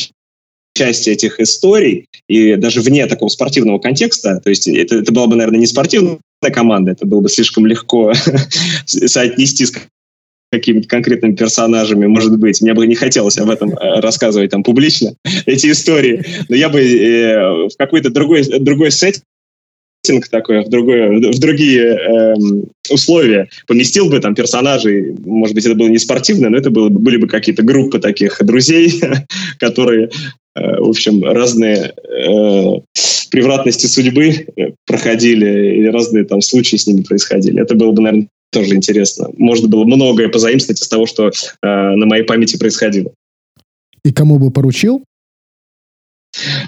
часть 0.73 1.07
этих 1.07 1.39
историй, 1.39 2.07
и 2.27 2.55
даже 2.55 2.81
вне 2.81 3.05
такого 3.05 3.29
спортивного 3.29 3.79
контекста, 3.79 4.41
то 4.43 4.49
есть 4.49 4.67
это, 4.67 4.97
это 4.97 5.13
была 5.13 5.27
бы, 5.27 5.37
наверное, 5.37 5.61
не 5.61 5.67
спортивная 5.67 6.19
команда, 6.53 6.91
это 6.91 7.05
было 7.05 7.21
бы 7.21 7.29
слишком 7.29 7.65
легко 7.65 8.13
соотнести 8.85 9.65
с 9.65 9.73
какими-то 10.51 10.87
конкретными 10.87 11.35
персонажами, 11.35 12.05
может 12.05 12.37
быть. 12.37 12.61
Мне 12.61 12.73
бы 12.73 12.87
не 12.87 12.95
хотелось 12.95 13.37
об 13.37 13.49
этом 13.49 13.71
э, 13.71 13.99
рассказывать 13.99 14.51
там 14.51 14.63
публично, 14.63 15.15
эти 15.45 15.71
истории. 15.71 16.23
Но 16.49 16.55
я 16.55 16.69
бы 16.69 16.79
э, 16.79 17.67
в 17.67 17.77
какой-то 17.77 18.09
другой, 18.09 18.43
другой 18.59 18.91
сеттинг 18.91 19.23
такой, 20.29 20.63
в, 20.63 20.69
другое, 20.69 21.19
в 21.31 21.39
другие 21.39 21.83
э, 21.83 22.33
условия 22.89 23.49
поместил 23.67 24.09
бы 24.09 24.19
там 24.19 24.35
персонажей, 24.35 25.15
может 25.25 25.55
быть, 25.55 25.65
это 25.65 25.75
было 25.75 25.87
не 25.87 25.97
спортивно, 25.97 26.49
но 26.49 26.57
это 26.57 26.69
было, 26.69 26.89
были 26.89 27.17
бы 27.17 27.27
какие-то 27.27 27.63
группы 27.63 27.99
таких 27.99 28.37
друзей, 28.43 29.01
которые, 29.59 30.09
э, 30.55 30.79
в 30.79 30.89
общем, 30.89 31.23
разные 31.23 31.93
э, 31.95 32.81
превратности 33.31 33.87
судьбы 33.87 34.47
проходили, 34.85 35.75
или 35.77 35.87
разные 35.87 36.23
там 36.23 36.41
случаи 36.41 36.77
с 36.77 36.87
ними 36.87 37.01
происходили. 37.01 37.61
Это 37.61 37.75
было 37.75 37.91
бы, 37.91 38.01
наверное, 38.01 38.27
тоже 38.51 38.75
интересно. 38.75 39.29
Можно 39.37 39.67
было 39.67 39.83
многое 39.83 40.29
позаимствовать 40.29 40.81
из 40.81 40.87
того, 40.87 41.05
что 41.05 41.27
э, 41.27 41.31
на 41.61 42.05
моей 42.05 42.23
памяти 42.23 42.57
происходило. 42.57 43.11
И 44.03 44.13
кому 44.13 44.37
бы 44.37 44.51
поручил? 44.51 45.03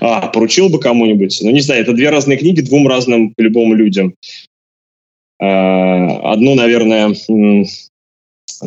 А, 0.02 0.28
поручил 0.28 0.70
бы 0.70 0.80
кому-нибудь. 0.80 1.40
Ну, 1.42 1.52
не 1.52 1.62
знаю, 1.62 1.82
это 1.82 1.94
две 1.94 2.10
разные 2.10 2.38
книги 2.38 2.62
двум 2.62 2.88
разным, 2.88 3.34
по-любому, 3.36 3.74
людям. 3.74 4.16
А, 5.40 6.34
одну, 6.34 6.56
наверное, 6.56 7.14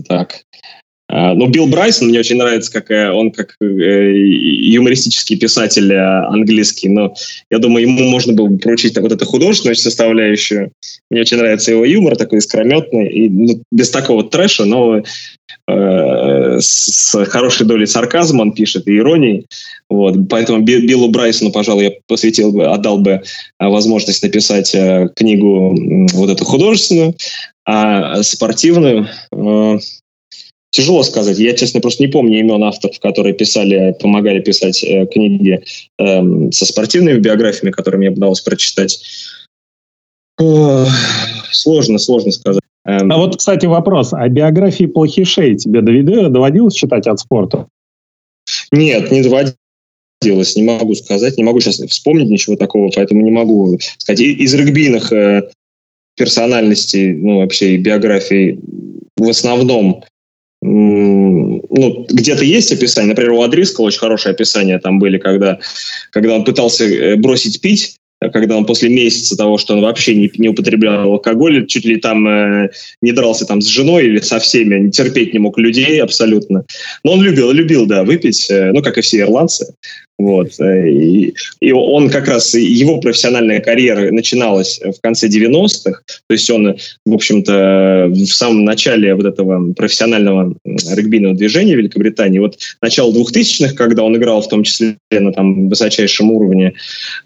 так, 0.06 0.44
а, 1.12 1.34
ну, 1.34 1.48
Билл 1.48 1.66
Брайсон, 1.66 2.08
мне 2.08 2.20
очень 2.20 2.36
нравится, 2.36 2.70
как 2.72 2.88
э, 2.92 3.10
он 3.10 3.32
как 3.32 3.56
э, 3.60 3.64
юмористический 3.64 5.36
писатель 5.36 5.92
э, 5.92 5.98
английский, 5.98 6.88
но 6.88 7.14
я 7.50 7.58
думаю, 7.58 7.82
ему 7.82 8.04
можно 8.04 8.32
было 8.32 8.46
бы 8.46 8.58
поручить 8.58 8.96
вот 8.96 9.10
эту 9.10 9.26
художественную 9.26 9.74
составляющую. 9.74 10.70
Мне 11.10 11.22
очень 11.22 11.38
нравится 11.38 11.72
его 11.72 11.84
юмор, 11.84 12.14
такой 12.14 12.38
искрометный, 12.38 13.08
и 13.08 13.28
ну, 13.28 13.60
без 13.72 13.90
такого 13.90 14.22
трэша, 14.22 14.66
но 14.66 15.02
э, 15.66 16.58
с 16.60 17.24
хорошей 17.24 17.66
долей 17.66 17.86
сарказма 17.86 18.42
он 18.42 18.52
пишет 18.52 18.86
и 18.86 18.96
иронии. 18.96 19.46
Вот. 19.88 20.14
Поэтому 20.28 20.62
Биллу 20.62 21.08
Брайсону, 21.08 21.50
пожалуй, 21.50 21.84
я 21.86 21.92
посвятил 22.06 22.52
бы, 22.52 22.66
отдал 22.66 22.98
бы 22.98 23.22
возможность 23.58 24.22
написать 24.22 24.76
книгу 25.16 25.76
вот 26.12 26.30
эту 26.30 26.44
художественную, 26.44 27.16
а 27.66 28.22
спортивную 28.22 29.08
Тяжело 30.70 31.02
сказать. 31.02 31.38
Я, 31.38 31.54
честно, 31.54 31.80
просто 31.80 32.02
не 32.02 32.08
помню 32.08 32.38
имен 32.38 32.62
авторов, 32.62 33.00
которые 33.00 33.34
писали, 33.34 33.96
помогали 34.00 34.40
писать 34.40 34.84
э, 34.84 35.06
книги 35.06 35.64
э, 35.98 36.50
со 36.52 36.64
спортивными 36.64 37.18
биографиями, 37.18 37.72
которые 37.72 37.98
мне 37.98 38.10
удалось 38.10 38.40
прочитать. 38.40 39.02
О, 40.38 40.86
сложно, 41.50 41.98
сложно 41.98 42.30
сказать. 42.30 42.62
Эм... 42.86 43.10
А 43.12 43.16
вот, 43.16 43.36
кстати, 43.36 43.66
вопрос. 43.66 44.12
А 44.12 44.28
биографии 44.28 44.84
плохишей 44.84 45.56
тебе 45.56 45.82
доводилось 45.82 46.74
читать 46.74 47.08
от 47.08 47.18
спорта? 47.18 47.66
Нет, 48.70 49.10
не 49.10 49.22
доводилось. 49.22 50.56
Не 50.56 50.62
могу 50.62 50.94
сказать. 50.94 51.36
Не 51.36 51.42
могу 51.42 51.58
сейчас 51.60 51.80
вспомнить 51.80 52.30
ничего 52.30 52.54
такого, 52.54 52.90
поэтому 52.94 53.22
не 53.22 53.30
могу 53.32 53.76
сказать. 53.98 54.20
Из 54.20 54.54
регбийных 54.54 55.12
э, 55.12 55.50
персональностей, 56.16 57.12
ну, 57.12 57.38
вообще 57.38 57.76
биографий 57.76 58.60
в 59.16 59.28
основном 59.28 60.04
ну, 60.62 62.06
где-то 62.10 62.44
есть 62.44 62.72
описание. 62.72 63.10
Например, 63.10 63.32
у 63.32 63.42
Адрискала 63.42 63.86
очень 63.86 64.00
хорошее 64.00 64.34
описание 64.34 64.78
там 64.78 64.98
были, 64.98 65.18
когда, 65.18 65.58
когда 66.10 66.34
он 66.34 66.44
пытался 66.44 66.84
э, 66.84 67.16
бросить 67.16 67.60
пить, 67.60 67.96
когда 68.20 68.56
он 68.56 68.66
после 68.66 68.90
месяца 68.90 69.36
того, 69.36 69.56
что 69.56 69.74
он 69.74 69.80
вообще 69.80 70.14
не, 70.14 70.30
не 70.36 70.48
употреблял 70.48 71.12
алкоголь, 71.12 71.66
чуть 71.66 71.86
ли 71.86 71.96
там 71.96 72.28
э, 72.28 72.70
не 73.00 73.12
дрался 73.12 73.46
там 73.46 73.62
с 73.62 73.66
женой 73.66 74.04
или 74.04 74.20
со 74.20 74.38
всеми, 74.38 74.78
не 74.78 74.90
терпеть 74.90 75.32
не 75.32 75.38
мог 75.38 75.58
людей 75.58 76.02
абсолютно. 76.02 76.64
Но 77.02 77.12
он 77.12 77.22
любил, 77.22 77.50
любил, 77.52 77.86
да, 77.86 78.04
выпить, 78.04 78.50
э, 78.50 78.72
ну, 78.72 78.82
как 78.82 78.98
и 78.98 79.00
все 79.00 79.20
ирландцы. 79.20 79.74
Вот. 80.20 80.60
Э, 80.60 80.88
и, 80.90 81.34
и 81.60 81.72
он 81.72 82.10
как 82.10 82.28
раз, 82.28 82.52
его 82.54 83.00
профессиональная 83.00 83.60
карьера 83.60 84.10
начиналась 84.12 84.78
в 84.78 85.00
конце 85.00 85.28
90-х, 85.28 86.02
то 86.02 86.32
есть 86.32 86.50
он, 86.50 86.76
в 87.06 87.14
общем-то, 87.14 88.08
в 88.10 88.26
самом 88.26 88.64
начале 88.64 89.14
вот 89.14 89.24
этого 89.24 89.72
профессионального 89.72 90.54
регбийного 90.64 91.34
движения 91.34 91.74
Великобритании, 91.74 92.38
вот 92.38 92.58
начало 92.82 93.12
2000-х, 93.12 93.74
когда 93.74 94.02
он 94.02 94.14
играл 94.16 94.42
в 94.42 94.48
том 94.48 94.62
числе 94.62 94.96
на 95.10 95.32
там 95.32 95.70
высочайшем 95.70 96.30
уровне, 96.30 96.74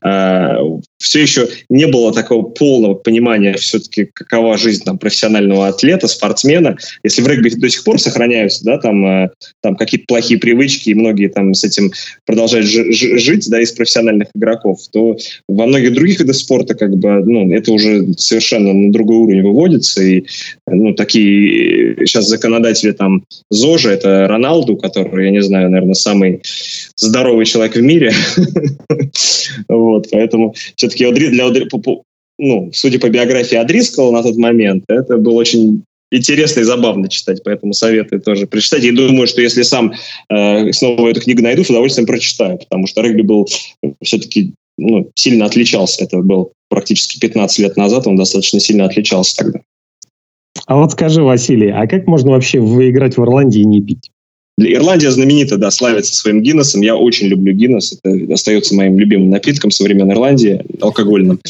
э, 0.05 0.55
все 0.99 1.21
еще 1.21 1.49
не 1.69 1.87
было 1.87 2.15
такого 2.15 2.43
полного 2.43 2.95
понимания 2.95 3.55
все-таки, 3.55 4.09
какова 4.13 4.57
жизнь 4.57 4.85
там, 4.85 4.99
профессионального 4.99 5.67
атлета, 5.67 6.07
спортсмена. 6.07 6.77
Если 7.03 7.23
в 7.23 7.27
регби 7.27 7.51
до 7.51 7.69
сих 7.69 7.83
пор 7.83 8.01
сохраняются 8.01 8.65
да, 8.65 8.79
там, 8.79 9.05
э, 9.05 9.31
там 9.63 9.75
какие-то 9.75 10.07
плохие 10.07 10.39
привычки, 10.39 10.91
и 10.91 10.95
многие 10.95 11.29
там 11.29 11.55
с 11.55 11.65
этим 11.65 11.93
продолжают 12.25 12.67
жить 12.67 12.84
да, 13.51 13.61
из 13.61 13.73
профессиональных 13.73 14.29
игроков, 14.35 14.79
то 14.91 15.17
во 15.49 15.67
многих 15.67 15.95
других 15.95 16.21
видах 16.21 16.37
спорта 16.37 16.75
как 16.75 16.97
бы, 16.97 17.25
ну, 17.25 17.53
это 17.55 17.73
уже 17.73 18.13
совершенно 18.17 18.73
на 18.73 18.93
другой 18.93 19.17
уровень 19.17 19.43
выводится. 19.43 20.03
И 20.03 20.25
ну, 20.67 20.95
такие 20.95 21.97
сейчас 22.07 22.27
законодатели 22.27 22.93
там 22.93 23.25
ЗОЖа, 23.51 23.91
это 23.91 24.27
Роналду, 24.29 24.77
который, 24.77 25.27
я 25.27 25.31
не 25.31 25.43
знаю, 25.43 25.71
наверное, 25.71 25.95
самый 25.95 26.43
здоровый 26.97 27.47
человек 27.47 27.77
в 27.77 27.83
мире. 27.83 28.13
Вот, 29.69 30.09
поэтому 30.11 30.55
все-таки 30.77 31.11
для 31.11 31.45
ну, 32.39 32.71
судя 32.73 32.99
по 32.99 33.09
биографии 33.09 33.57
Адрискала 33.57 34.11
на 34.11 34.23
тот 34.23 34.37
момент, 34.37 34.85
это 34.89 35.17
был 35.17 35.37
очень 35.37 35.85
интересно 36.15 36.61
и 36.61 36.65
забавно 36.65 37.09
читать, 37.09 37.43
поэтому 37.45 37.73
советую 37.73 38.21
тоже 38.21 38.47
прочитать. 38.47 38.85
И 38.85 38.91
думаю, 38.91 39.27
что 39.27 39.41
если 39.41 39.63
сам 39.63 39.93
э, 40.31 40.73
снова 40.73 41.09
эту 41.09 41.21
книгу 41.21 41.43
найду, 41.43 41.65
с 41.65 41.71
удовольствием 41.71 42.07
прочитаю, 42.07 42.59
потому 42.59 42.87
что 42.87 43.03
регби 43.03 43.23
был 43.23 43.49
все-таки 44.03 44.55
ну, 44.79 45.11
сильно 45.15 45.47
отличался. 45.47 46.05
Это 46.05 46.19
был 46.19 46.53
практически 46.69 47.19
15 47.19 47.59
лет 47.61 47.77
назад, 47.77 48.07
он 48.07 48.17
достаточно 48.17 48.61
сильно 48.61 48.85
отличался 48.85 49.37
тогда. 49.37 49.61
А 50.67 50.77
вот 50.77 50.93
скажи, 50.93 51.23
Василий, 51.23 51.71
а 51.71 51.87
как 51.87 52.07
можно 52.07 52.31
вообще 52.31 52.61
выиграть 52.61 53.17
в 53.17 53.23
Ирландии 53.23 53.61
и 53.61 53.67
не 53.67 53.83
пить? 53.83 54.11
Ирландия 54.57 55.11
знаменита, 55.11 55.57
да, 55.57 55.71
славится 55.71 56.15
своим 56.15 56.41
Гиннесом. 56.41 56.81
Я 56.81 56.97
очень 56.97 57.27
люблю 57.27 57.53
Гиннес. 57.53 57.99
Это 58.03 58.33
остается 58.33 58.75
моим 58.75 58.99
любимым 58.99 59.31
напитком 59.31 59.73
современной 59.73 60.15
Ирландии, 60.15 60.65
алкогольным, 60.81 61.41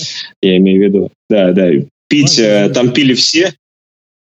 я 0.42 0.56
имею 0.56 0.80
в 0.80 0.84
виду. 0.84 1.10
Да, 1.28 1.52
да. 1.52 1.68
Пить, 2.08 2.38
э, 2.38 2.70
там 2.72 2.92
пили 2.92 3.14
все, 3.14 3.52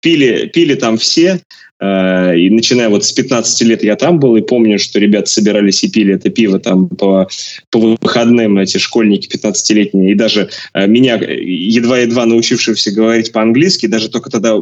пили, 0.03 0.47
пили 0.47 0.75
там 0.75 0.97
все, 0.97 1.39
э, 1.79 2.37
и 2.37 2.49
начиная 2.49 2.89
вот 2.89 3.05
с 3.05 3.11
15 3.13 3.61
лет 3.61 3.83
я 3.83 3.95
там 3.95 4.19
был, 4.19 4.35
и 4.35 4.41
помню, 4.41 4.77
что 4.77 4.99
ребята 4.99 5.29
собирались 5.29 5.83
и 5.83 5.89
пили 5.89 6.13
это 6.13 6.29
пиво 6.29 6.59
там 6.59 6.89
по, 6.89 7.27
по 7.71 7.97
выходным, 8.01 8.59
эти 8.59 8.77
школьники 8.77 9.27
15-летние, 9.33 10.11
и 10.11 10.15
даже 10.15 10.49
э, 10.73 10.85
меня, 10.85 11.15
едва-едва 11.15 12.25
научившегося 12.25 12.91
говорить 12.91 13.31
по-английски, 13.31 13.87
даже 13.87 14.09
только 14.09 14.29
тогда 14.29 14.59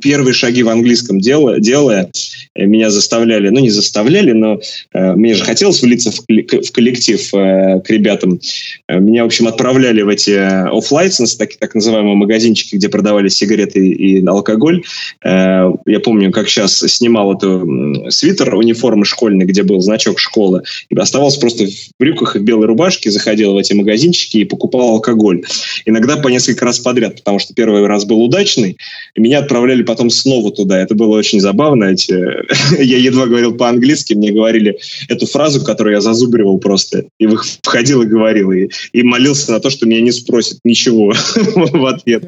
первые 0.00 0.34
шаги 0.34 0.62
в 0.62 0.68
английском 0.68 1.20
делая, 1.20 1.60
делая 1.60 2.10
э, 2.54 2.64
меня 2.66 2.90
заставляли, 2.90 3.48
ну 3.48 3.60
не 3.60 3.70
заставляли, 3.70 4.32
но 4.32 4.60
э, 4.92 5.12
мне 5.14 5.34
же 5.34 5.44
хотелось 5.44 5.82
влиться 5.82 6.10
в, 6.10 6.20
в 6.20 6.72
коллектив 6.72 7.34
э, 7.34 7.80
к 7.80 7.90
ребятам. 7.90 8.40
Э, 8.88 8.98
меня, 8.98 9.22
в 9.22 9.26
общем, 9.26 9.48
отправляли 9.48 10.02
в 10.02 10.08
эти 10.08 10.30
off-licence, 10.30 11.36
так, 11.36 11.56
так 11.56 11.74
называемые 11.74 12.16
магазинчики, 12.16 12.76
где 12.76 12.88
продавали 12.88 13.28
сигареты 13.28 13.86
и 13.86 14.24
алкоголь. 14.26 14.82
Э, 15.24 15.70
я 15.86 16.00
помню, 16.00 16.32
как 16.32 16.48
сейчас 16.48 16.78
снимал 16.78 17.34
эту 17.34 18.10
свитер 18.10 18.54
униформы 18.54 19.04
школьной, 19.04 19.46
где 19.46 19.62
был 19.62 19.80
значок 19.80 20.18
школы, 20.18 20.62
и 20.88 20.96
оставался 20.96 21.40
просто 21.40 21.66
в 21.66 21.70
брюках 21.98 22.36
и 22.36 22.38
в 22.38 22.42
белой 22.42 22.66
рубашке, 22.66 23.10
заходил 23.10 23.54
в 23.54 23.58
эти 23.58 23.72
магазинчики 23.72 24.38
и 24.38 24.44
покупал 24.44 24.90
алкоголь. 24.90 25.42
Иногда 25.86 26.16
по 26.16 26.28
несколько 26.28 26.64
раз 26.64 26.78
подряд, 26.78 27.16
потому 27.16 27.38
что 27.38 27.54
первый 27.54 27.86
раз 27.86 28.04
был 28.04 28.22
удачный, 28.22 28.76
меня 29.16 29.38
отправляли 29.38 29.83
потом 29.84 30.10
снова 30.10 30.50
туда. 30.50 30.80
Это 30.80 30.94
было 30.94 31.16
очень 31.16 31.40
забавно. 31.40 31.84
Эти... 31.84 32.12
я 32.82 32.98
едва 32.98 33.26
говорил 33.26 33.54
по-английски, 33.54 34.14
мне 34.14 34.32
говорили 34.32 34.78
эту 35.08 35.26
фразу, 35.26 35.64
которую 35.64 35.94
я 35.94 36.00
зазубривал 36.00 36.58
просто. 36.58 37.04
И 37.18 37.28
входил 37.62 38.02
и 38.02 38.06
говорил. 38.06 38.52
И, 38.52 38.68
и 38.92 39.02
молился 39.02 39.52
на 39.52 39.60
то, 39.60 39.70
что 39.70 39.86
меня 39.86 40.00
не 40.00 40.12
спросят 40.12 40.58
ничего 40.64 41.12
в 41.54 41.86
ответ. 41.86 42.24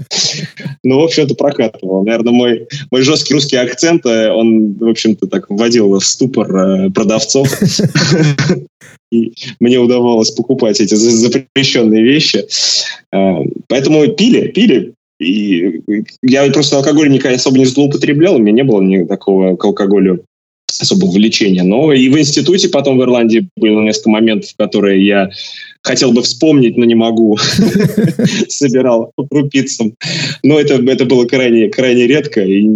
Ну, 0.85 1.01
в 1.01 1.05
общем, 1.05 1.25
это 1.25 1.35
прокатывало. 1.35 2.05
Наверное, 2.05 2.33
мой, 2.33 2.69
мой 2.91 3.03
жесткий 3.03 3.35
русский 3.35 3.57
акцент, 3.57 4.05
э, 4.07 4.31
он, 4.31 4.75
в 4.75 4.89
общем-то, 4.89 5.27
так 5.27 5.47
вводил 5.49 5.99
в 5.99 6.05
ступор 6.05 6.57
э, 6.57 6.91
продавцов. 6.91 7.49
И 9.13 9.33
мне 9.61 9.79
удавалось 9.79 10.33
покупать 10.33 10.81
эти 10.81 10.95
запрещенные 10.95 12.03
вещи. 12.03 12.45
Э, 13.13 13.45
поэтому 13.69 14.07
пили, 14.09 14.49
пили, 14.49 14.95
и 15.19 15.83
я 16.23 16.51
просто 16.51 16.77
алкоголь 16.77 17.11
никогда 17.11 17.37
особо 17.37 17.59
не 17.59 17.65
злоупотреблял, 17.65 18.37
у 18.37 18.39
меня 18.39 18.53
не 18.53 18.65
было 18.65 18.83
ни 18.83 19.05
такого 19.05 19.57
к 19.57 19.65
алкоголю 19.65 20.25
особого 20.81 21.13
влечения. 21.13 21.63
Но 21.63 21.93
и 21.93 22.09
в 22.09 22.19
институте 22.19 22.69
потом 22.69 22.99
в 22.99 23.03
Ирландии 23.03 23.49
было 23.57 23.81
несколько 23.83 24.11
моментов, 24.11 24.51
которые 24.59 25.07
я 25.07 25.31
хотел 25.83 26.13
бы 26.13 26.23
вспомнить, 26.23 26.77
но 26.77 26.85
не 26.85 26.95
могу. 26.95 27.39
Собирал 28.49 29.13
по 29.15 29.27
крупицам. 29.27 29.95
Но 30.43 30.59
это, 30.59 30.75
это 30.75 31.05
было 31.05 31.25
крайне, 31.27 31.69
крайне 31.69 32.07
редко 32.07 32.43
и, 32.43 32.67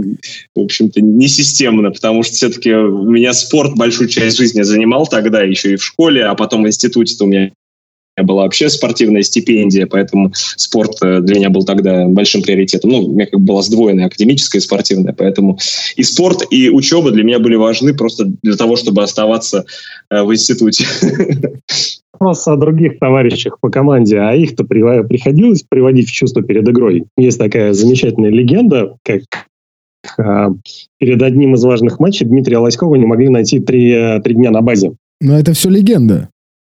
в 0.54 0.60
общем-то, 0.60 1.00
не 1.00 1.28
системно, 1.28 1.90
потому 1.90 2.22
что 2.22 2.34
все-таки 2.34 2.72
у 2.72 3.10
меня 3.10 3.32
спорт 3.32 3.74
большую 3.74 4.08
часть 4.08 4.36
жизни 4.36 4.62
занимал 4.62 5.06
тогда, 5.06 5.42
еще 5.42 5.72
и 5.72 5.76
в 5.76 5.84
школе, 5.84 6.24
а 6.24 6.34
потом 6.34 6.62
в 6.62 6.68
институте 6.68 7.16
у 7.22 7.26
меня 7.26 7.50
была 8.22 8.42
вообще 8.42 8.68
спортивная 8.68 9.22
стипендия, 9.22 9.86
поэтому 9.86 10.32
спорт 10.34 10.97
э, 11.02 11.20
для 11.20 11.36
меня 11.36 11.51
был 11.51 11.64
тогда 11.64 12.06
большим 12.06 12.42
приоритетом. 12.42 12.90
Ну, 12.90 12.98
у 13.05 13.12
меня 13.14 13.26
как 13.26 13.40
бы 13.40 13.47
была 13.47 13.62
сдвоенная 13.62 14.06
академическая 14.06 14.60
и 14.60 14.64
спортивная, 14.64 15.12
поэтому 15.12 15.59
и 15.97 16.02
спорт, 16.02 16.42
и 16.51 16.70
учеба 16.70 17.10
для 17.10 17.24
меня 17.24 17.38
были 17.38 17.56
важны 17.56 17.94
просто 17.94 18.24
для 18.42 18.56
того, 18.56 18.76
чтобы 18.76 19.02
оставаться 19.02 19.64
э, 20.10 20.22
в 20.22 20.32
институте. 20.32 20.86
Вопрос 22.12 22.47
о 22.48 22.56
других 22.56 22.98
товарищах 22.98 23.59
по 23.60 23.70
команде, 23.70 24.18
а 24.18 24.34
их-то 24.34 24.64
приходилось 24.64 25.64
приводить 25.66 26.09
в 26.09 26.12
чувство 26.12 26.42
перед 26.42 26.68
игрой? 26.68 27.05
Есть 27.16 27.38
такая 27.38 27.72
замечательная 27.72 28.30
легенда, 28.30 28.97
как 29.05 29.22
а, 30.18 30.48
перед 30.98 31.22
одним 31.22 31.55
из 31.55 31.64
важных 31.64 31.98
матчей 31.98 32.26
Дмитрия 32.26 32.59
Лоськова 32.59 32.94
не 32.97 33.06
могли 33.06 33.28
найти 33.28 33.60
три, 33.60 33.90
э, 33.92 34.20
три 34.20 34.34
дня 34.34 34.51
на 34.51 34.60
базе. 34.60 34.92
Но 35.20 35.38
это 35.38 35.52
все 35.52 35.68
легенда 35.68 36.28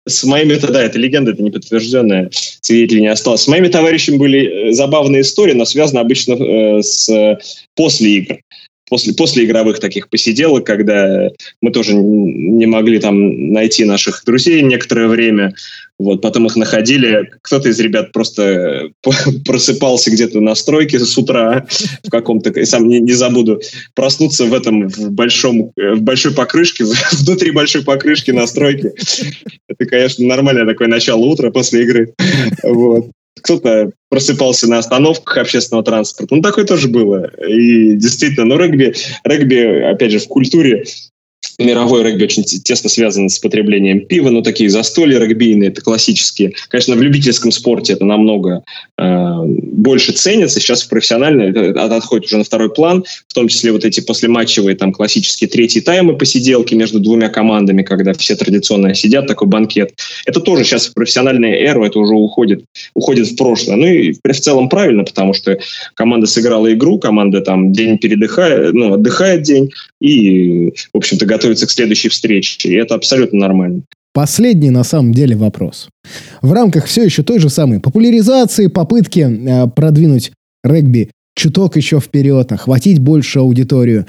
с 0.07 0.25
моими, 0.25 0.55
это 0.55 0.73
да, 0.73 0.83
это 0.83 0.99
легенда, 0.99 1.33
это 1.33 1.43
неподтвержденная, 1.43 2.31
свидетелей 2.61 3.03
не 3.03 3.09
осталось. 3.09 3.43
С 3.43 3.49
моими 3.49 3.69
товарищами 3.69 4.17
были 4.17 4.71
э, 4.71 4.73
забавные 4.73 5.23
истории, 5.23 5.53
но 5.53 5.65
связаны 5.65 5.99
обычно 5.99 6.35
э, 6.35 6.83
с 6.83 7.39
после 7.75 8.11
игр 8.11 8.39
после, 8.89 9.15
после 9.15 9.45
игровых 9.45 9.81
таких 9.81 10.09
посиделок, 10.09 10.65
когда 10.65 11.29
мы 11.61 11.71
тоже 11.71 11.95
не 11.95 12.67
могли 12.67 12.99
там 12.99 13.53
найти 13.53 13.85
наших 13.85 14.23
друзей 14.25 14.63
некоторое 14.63 15.09
время, 15.09 15.55
вот, 15.99 16.21
потом 16.21 16.47
их 16.47 16.57
находили. 16.57 17.31
Кто-то 17.43 17.71
из 17.71 17.81
ребят 17.81 18.13
просто 18.13 18.91
просыпался 19.45 20.11
где-то 20.11 20.41
на 20.41 20.55
стройке 20.55 20.99
с 20.99 21.17
утра 21.17 21.67
в 22.05 22.11
каком-то, 22.11 22.53
сам 22.67 22.89
не, 22.89 23.01
не 23.01 23.13
забуду, 23.13 23.61
проснуться 23.95 24.45
в 24.45 24.55
этом 24.55 24.89
в 24.89 25.11
большом, 25.11 25.73
в 25.77 26.01
большой 26.01 26.35
покрышке, 26.35 26.85
внутри 27.13 27.51
большой 27.51 27.83
покрышки 27.83 28.31
на 28.31 28.47
стройке. 28.47 28.93
Это, 29.69 29.87
конечно, 29.87 30.25
нормальное 30.27 30.67
такое 30.67 30.89
начало 30.89 31.25
утра 31.25 31.51
после 31.51 31.83
игры. 31.83 32.15
Вот 32.63 33.11
кто-то 33.43 33.93
просыпался 34.09 34.69
на 34.69 34.79
остановках 34.79 35.39
общественного 35.39 35.85
транспорта. 35.85 36.35
Ну, 36.35 36.43
такое 36.43 36.65
тоже 36.65 36.89
было. 36.89 37.31
И 37.47 37.95
действительно, 37.95 38.47
ну, 38.47 38.57
регби, 38.57 38.95
регби, 39.25 39.83
опять 39.83 40.13
же, 40.13 40.19
в 40.19 40.29
культуре 40.29 40.85
мировой 41.59 42.03
регби 42.03 42.25
очень 42.25 42.45
тесно 42.45 42.89
связан 42.89 43.29
с 43.29 43.39
потреблением 43.39 44.07
пива, 44.07 44.31
но 44.31 44.43
такие 44.43 44.71
застолья 44.71 45.19
регбийные, 45.19 45.71
это 45.71 45.81
классические. 45.81 46.55
Конечно, 46.69 46.95
в 46.95 47.03
любительском 47.03 47.51
спорте 47.51 47.95
это 47.95 48.05
намного 48.05 48.63
э, 48.99 49.33
больше 49.47 50.13
ценится. 50.13 50.61
Сейчас 50.61 50.83
в 50.83 50.89
профессиональном 50.89 51.49
это 51.49 51.97
отходит 51.97 52.27
уже 52.27 52.39
на 52.39 52.45
второй 52.45 52.73
план, 52.73 53.05
в 53.29 53.35
том 53.35 53.49
числе 53.49 53.73
вот 53.73 53.85
эти 53.85 54.01
послематчевые 54.01 54.77
там 54.77 54.93
классические 54.93 55.49
третьи 55.49 55.81
таймы 55.81 56.17
посиделки 56.17 56.75
между 56.75 57.01
двумя 57.01 57.29
командами, 57.29 57.83
когда 57.83 58.13
все 58.13 58.37
традиционно 58.37 58.95
сидят, 58.95 59.27
такой 59.27 59.49
банкет. 59.49 59.95
Это 60.27 60.41
тоже 60.41 60.65
сейчас 60.65 60.87
в 60.87 60.95
профессиональную 60.95 61.55
эру, 61.55 61.85
это 61.85 61.99
уже 61.99 62.15
уходит, 62.15 62.65
уходит 62.95 63.29
в 63.29 63.37
прошлое. 63.37 63.77
Ну 63.77 63.87
и 63.87 64.13
в 64.13 64.41
целом 64.41 64.69
правильно, 64.69 65.05
потому 65.05 65.35
что 65.35 65.59
команда 65.95 66.27
сыграла 66.27 66.73
игру, 66.73 66.99
команда 66.99 67.41
там 67.41 67.73
день 67.73 67.99
передыхает, 67.99 68.75
ну, 68.75 68.95
отдыхает 68.95 69.43
день 69.43 69.71
и, 70.01 70.71
в 70.93 70.97
общем-то, 70.97 71.27
готовится 71.27 71.46
готовится 71.47 71.67
к 71.67 71.71
следующей 71.71 72.09
встрече. 72.09 72.69
И 72.69 72.75
это 72.75 72.95
абсолютно 72.95 73.39
нормально. 73.39 73.83
Последний 74.13 74.71
на 74.71 74.85
самом 74.85 75.13
деле 75.13 75.37
вопрос. 75.37 75.89
В 76.43 76.53
рамках 76.53 76.87
все 76.87 77.05
еще 77.05 77.23
той 77.23 77.39
же 77.39 77.51
самой 77.51 77.81
популяризации, 77.81 78.69
попытки 78.69 79.21
э, 79.21 79.69
продвинуть 79.69 80.33
регби 80.65 81.11
чуток 81.37 81.77
еще 81.77 82.01
вперед, 82.01 82.51
охватить 82.51 82.99
большую 82.99 83.43
аудиторию. 83.43 84.07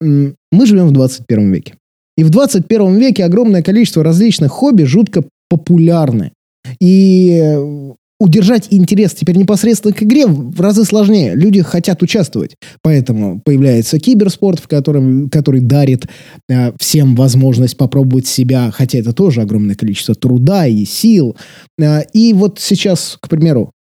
Мы 0.00 0.66
живем 0.66 0.88
в 0.88 0.92
21 0.92 1.52
веке. 1.52 1.74
И 2.16 2.24
в 2.24 2.30
21 2.30 2.96
веке 2.98 3.24
огромное 3.24 3.62
количество 3.62 4.02
различных 4.02 4.50
хобби 4.50 4.84
жутко 4.84 5.24
популярны. 5.50 6.32
И 6.80 7.38
э, 7.42 7.92
удержать 8.20 8.68
интерес 8.70 9.14
теперь 9.14 9.36
непосредственно 9.36 9.94
к 9.94 10.02
игре 10.02 10.26
в 10.26 10.60
разы 10.60 10.84
сложнее. 10.84 11.34
Люди 11.34 11.62
хотят 11.62 12.02
участвовать. 12.02 12.54
Поэтому 12.82 13.40
появляется 13.40 13.98
киберспорт, 13.98 14.60
в 14.60 14.68
котором, 14.68 15.30
который 15.30 15.60
дарит 15.60 16.06
э, 16.48 16.72
всем 16.78 17.16
возможность 17.16 17.78
попробовать 17.78 18.26
себя, 18.26 18.70
хотя 18.70 18.98
это 18.98 19.14
тоже 19.14 19.40
огромное 19.40 19.74
количество 19.74 20.14
труда 20.14 20.66
и 20.66 20.84
сил. 20.84 21.36
Э, 21.80 22.02
и 22.12 22.34
вот 22.34 22.60
сейчас, 22.60 23.16
к 23.20 23.28
примеру, 23.28 23.72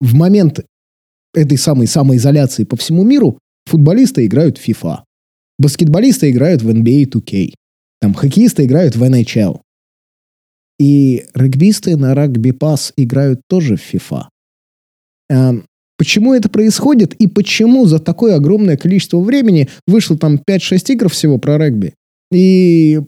в 0.00 0.14
момент 0.14 0.60
этой 1.34 1.56
самой 1.56 1.86
самоизоляции 1.86 2.64
по 2.64 2.76
всему 2.76 3.02
миру 3.02 3.38
футболисты 3.64 4.26
играют 4.26 4.58
в 4.58 4.68
FIFA. 4.68 5.00
Баскетболисты 5.58 6.30
играют 6.30 6.60
в 6.60 6.68
NBA 6.68 7.10
2K. 7.10 7.54
Там 8.02 8.12
хоккеисты 8.12 8.66
играют 8.66 8.94
в 8.94 9.02
NHL. 9.02 9.60
И 10.78 11.24
регбисты 11.34 11.96
на 11.96 12.14
регби-пас 12.14 12.92
играют 12.96 13.40
тоже 13.48 13.76
в 13.76 13.94
FIFA. 13.94 14.24
Эм, 15.30 15.66
почему 15.96 16.34
это 16.34 16.48
происходит 16.48 17.14
и 17.14 17.26
почему 17.26 17.86
за 17.86 17.98
такое 17.98 18.36
огромное 18.36 18.76
количество 18.76 19.18
времени 19.20 19.68
вышло 19.86 20.18
там 20.18 20.36
5-6 20.36 20.92
игр 20.92 21.08
всего 21.08 21.38
про 21.38 21.58
регби? 21.58 21.94
И 22.32 23.00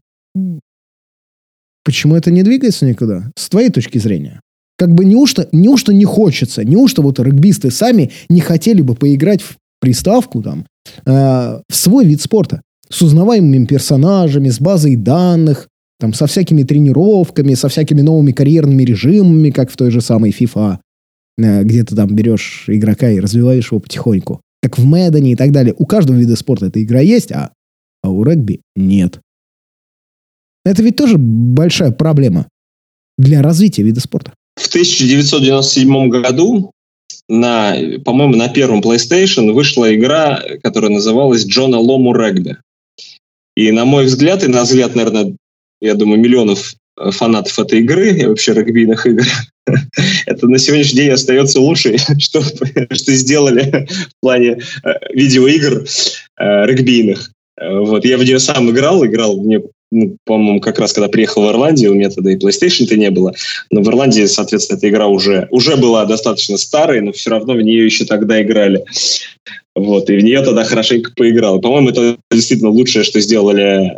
почему 1.84 2.16
это 2.16 2.30
не 2.30 2.42
двигается 2.42 2.86
никуда? 2.86 3.30
С 3.36 3.48
твоей 3.48 3.70
точки 3.70 3.98
зрения. 3.98 4.40
Как 4.78 4.94
бы 4.94 5.04
неужто, 5.04 5.48
неужто 5.52 5.92
не 5.92 6.04
хочется, 6.04 6.64
неужто 6.64 7.02
вот 7.02 7.18
регбисты 7.18 7.70
сами 7.70 8.12
не 8.28 8.40
хотели 8.40 8.80
бы 8.80 8.94
поиграть 8.94 9.42
в 9.42 9.56
приставку 9.80 10.42
там, 10.42 10.66
э, 11.04 11.10
в 11.10 11.74
свой 11.74 12.06
вид 12.06 12.22
спорта 12.22 12.62
с 12.88 13.02
узнаваемыми 13.02 13.66
персонажами, 13.66 14.48
с 14.48 14.60
базой 14.60 14.96
данных, 14.96 15.67
там, 15.98 16.12
со 16.12 16.26
всякими 16.26 16.62
тренировками, 16.62 17.54
со 17.54 17.68
всякими 17.68 18.02
новыми 18.02 18.32
карьерными 18.32 18.84
режимами, 18.84 19.50
как 19.50 19.70
в 19.70 19.76
той 19.76 19.90
же 19.90 20.00
самой 20.00 20.30
FIFA, 20.30 20.78
э, 21.38 21.62
где 21.64 21.84
ты 21.84 21.96
там 21.96 22.14
берешь 22.14 22.64
игрока 22.68 23.10
и 23.10 23.20
развиваешь 23.20 23.70
его 23.70 23.80
потихоньку. 23.80 24.40
Как 24.62 24.78
в 24.78 24.84
Мэддоне 24.84 25.32
и 25.32 25.36
так 25.36 25.52
далее. 25.52 25.74
У 25.78 25.86
каждого 25.86 26.16
вида 26.16 26.36
спорта 26.36 26.66
эта 26.66 26.82
игра 26.82 27.00
есть, 27.00 27.32
а, 27.32 27.52
а 28.02 28.10
у 28.10 28.24
регби 28.24 28.60
нет. 28.76 29.20
Это 30.64 30.82
ведь 30.82 30.96
тоже 30.96 31.16
большая 31.18 31.92
проблема 31.92 32.48
для 33.16 33.42
развития 33.42 33.82
вида 33.82 34.00
спорта. 34.00 34.34
В 34.56 34.68
1997 34.68 36.08
году 36.08 36.72
на, 37.28 37.74
по-моему, 38.04 38.36
на 38.36 38.48
первом 38.48 38.80
PlayStation 38.80 39.52
вышла 39.52 39.94
игра, 39.94 40.42
которая 40.62 40.90
называлась 40.90 41.44
Джона 41.44 41.78
Лому 41.78 42.14
Регби. 42.14 42.56
И 43.56 43.70
на 43.72 43.84
мой 43.84 44.04
взгляд, 44.04 44.44
и 44.44 44.48
на 44.48 44.62
взгляд, 44.62 44.94
наверное, 44.94 45.36
я 45.80 45.94
думаю, 45.94 46.20
миллионов 46.20 46.74
э, 46.98 47.10
фанатов 47.10 47.58
этой 47.58 47.80
игры 47.80 48.10
и 48.10 48.26
вообще 48.26 48.54
регбийных 48.54 49.06
игр, 49.06 49.24
это 50.26 50.48
на 50.48 50.58
сегодняшний 50.58 51.00
день 51.00 51.10
остается 51.10 51.60
лучшей, 51.60 51.98
что, 52.18 52.42
что 52.42 53.12
сделали 53.12 53.88
в 53.90 54.20
плане 54.20 54.58
э, 54.84 54.88
видеоигр 55.12 55.84
э, 56.38 56.66
регбийных. 56.66 57.30
Вот, 57.60 58.04
я 58.04 58.18
в 58.18 58.22
нее 58.22 58.38
сам 58.38 58.70
играл, 58.70 59.04
играл, 59.04 59.36
мне 59.40 59.60
ну, 59.90 60.16
по-моему, 60.24 60.60
как 60.60 60.78
раз 60.78 60.92
когда 60.92 61.08
приехал 61.08 61.46
в 61.46 61.50
Ирландию, 61.50 61.92
у 61.92 61.94
меня 61.94 62.10
тогда 62.10 62.32
и 62.32 62.36
PlayStation-то 62.36 62.96
не 62.96 63.10
было, 63.10 63.32
но 63.70 63.82
в 63.82 63.88
Ирландии, 63.88 64.26
соответственно, 64.26 64.76
эта 64.76 64.88
игра 64.88 65.06
уже, 65.06 65.48
уже 65.50 65.76
была 65.76 66.04
достаточно 66.04 66.58
старой, 66.58 67.00
но 67.00 67.12
все 67.12 67.30
равно 67.30 67.54
в 67.54 67.62
нее 67.62 67.84
еще 67.84 68.04
тогда 68.04 68.42
играли. 68.42 68.84
Вот, 69.74 70.10
и 70.10 70.16
в 70.16 70.22
нее 70.22 70.42
тогда 70.42 70.64
хорошенько 70.64 71.12
поиграл. 71.16 71.60
По-моему, 71.60 71.90
это 71.90 72.18
действительно 72.30 72.70
лучшее, 72.70 73.04
что 73.04 73.20
сделали 73.20 73.94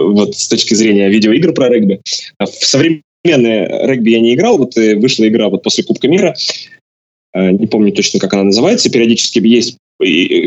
вот 0.00 0.36
с 0.36 0.48
точки 0.48 0.74
зрения 0.74 1.08
видеоигр 1.08 1.52
про 1.52 1.68
регби. 1.68 2.00
А 2.38 2.46
в 2.46 2.50
современное 2.50 3.86
регби 3.86 4.10
я 4.10 4.20
не 4.20 4.34
играл, 4.34 4.58
вот 4.58 4.74
вышла 4.76 5.28
игра 5.28 5.48
вот 5.48 5.62
после 5.62 5.84
Кубка 5.84 6.08
мира, 6.08 6.34
э, 7.34 7.50
не 7.52 7.66
помню 7.66 7.92
точно, 7.92 8.18
как 8.20 8.34
она 8.34 8.44
называется, 8.44 8.90
периодически 8.90 9.38
есть 9.38 9.76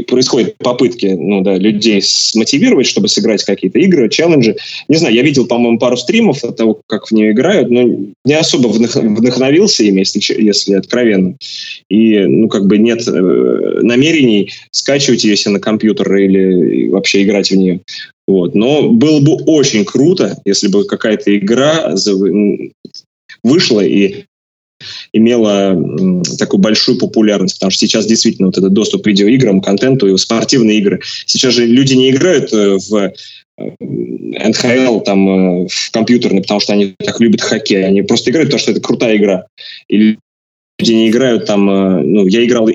происходят 0.07 0.57
попытки 0.57 1.05
ну, 1.05 1.41
да, 1.41 1.55
людей 1.57 2.01
смотивировать, 2.01 2.87
чтобы 2.87 3.07
сыграть 3.07 3.43
какие-то 3.43 3.77
игры, 3.79 4.09
челленджи. 4.09 4.57
Не 4.87 4.95
знаю, 4.95 5.13
я 5.13 5.21
видел, 5.21 5.45
по-моему, 5.45 5.77
пару 5.77 5.95
стримов 5.95 6.43
от 6.43 6.57
того, 6.57 6.81
как 6.87 7.07
в 7.07 7.11
нее 7.11 7.31
играют, 7.31 7.69
но 7.69 7.83
не 8.25 8.33
особо 8.33 8.67
вдохновился 8.67 9.83
ими, 9.83 9.99
если, 9.99 10.41
если 10.41 10.73
откровенно. 10.73 11.35
И, 11.89 12.19
ну, 12.19 12.49
как 12.49 12.65
бы 12.65 12.79
нет 12.79 13.07
э, 13.07 13.79
намерений 13.81 14.51
скачивать 14.71 15.23
ее 15.23 15.37
себе 15.37 15.53
на 15.53 15.59
компьютер 15.59 16.15
или 16.15 16.87
вообще 16.89 17.23
играть 17.23 17.51
в 17.51 17.55
нее. 17.55 17.81
Вот. 18.27 18.55
Но 18.55 18.89
было 18.89 19.19
бы 19.19 19.35
очень 19.45 19.85
круто, 19.85 20.37
если 20.45 20.67
бы 20.67 20.85
какая-то 20.85 21.37
игра 21.37 21.93
вышла 23.43 23.81
и 23.81 24.25
имела 25.11 25.75
такую 26.37 26.59
большую 26.59 26.97
популярность, 26.97 27.55
потому 27.55 27.71
что 27.71 27.85
сейчас 27.85 28.05
действительно 28.05 28.47
вот 28.47 28.57
этот 28.57 28.73
доступ 28.73 29.03
к 29.03 29.07
видеоиграм, 29.07 29.61
контенту 29.61 30.07
и 30.07 30.17
спортивные 30.17 30.79
игры. 30.79 31.01
Сейчас 31.25 31.53
же 31.53 31.65
люди 31.65 31.93
не 31.93 32.09
играют 32.09 32.51
э, 32.53 32.77
в 32.77 33.13
э, 33.57 33.69
НХЛ 33.79 35.01
там 35.01 35.63
э, 35.63 35.67
в 35.69 35.91
компьютерный, 35.91 36.41
потому 36.41 36.59
что 36.59 36.73
они 36.73 36.95
так 36.97 37.19
любят 37.19 37.41
хоккей. 37.41 37.85
Они 37.85 38.01
просто 38.01 38.31
играют, 38.31 38.49
потому 38.49 38.59
что 38.59 38.71
это 38.71 38.81
крутая 38.81 39.17
игра. 39.17 39.45
Или 39.87 40.17
люди 40.79 40.91
не 40.91 41.09
играют 41.09 41.45
там, 41.45 41.65
ну, 41.65 42.27
я 42.27 42.43
играл 42.43 42.67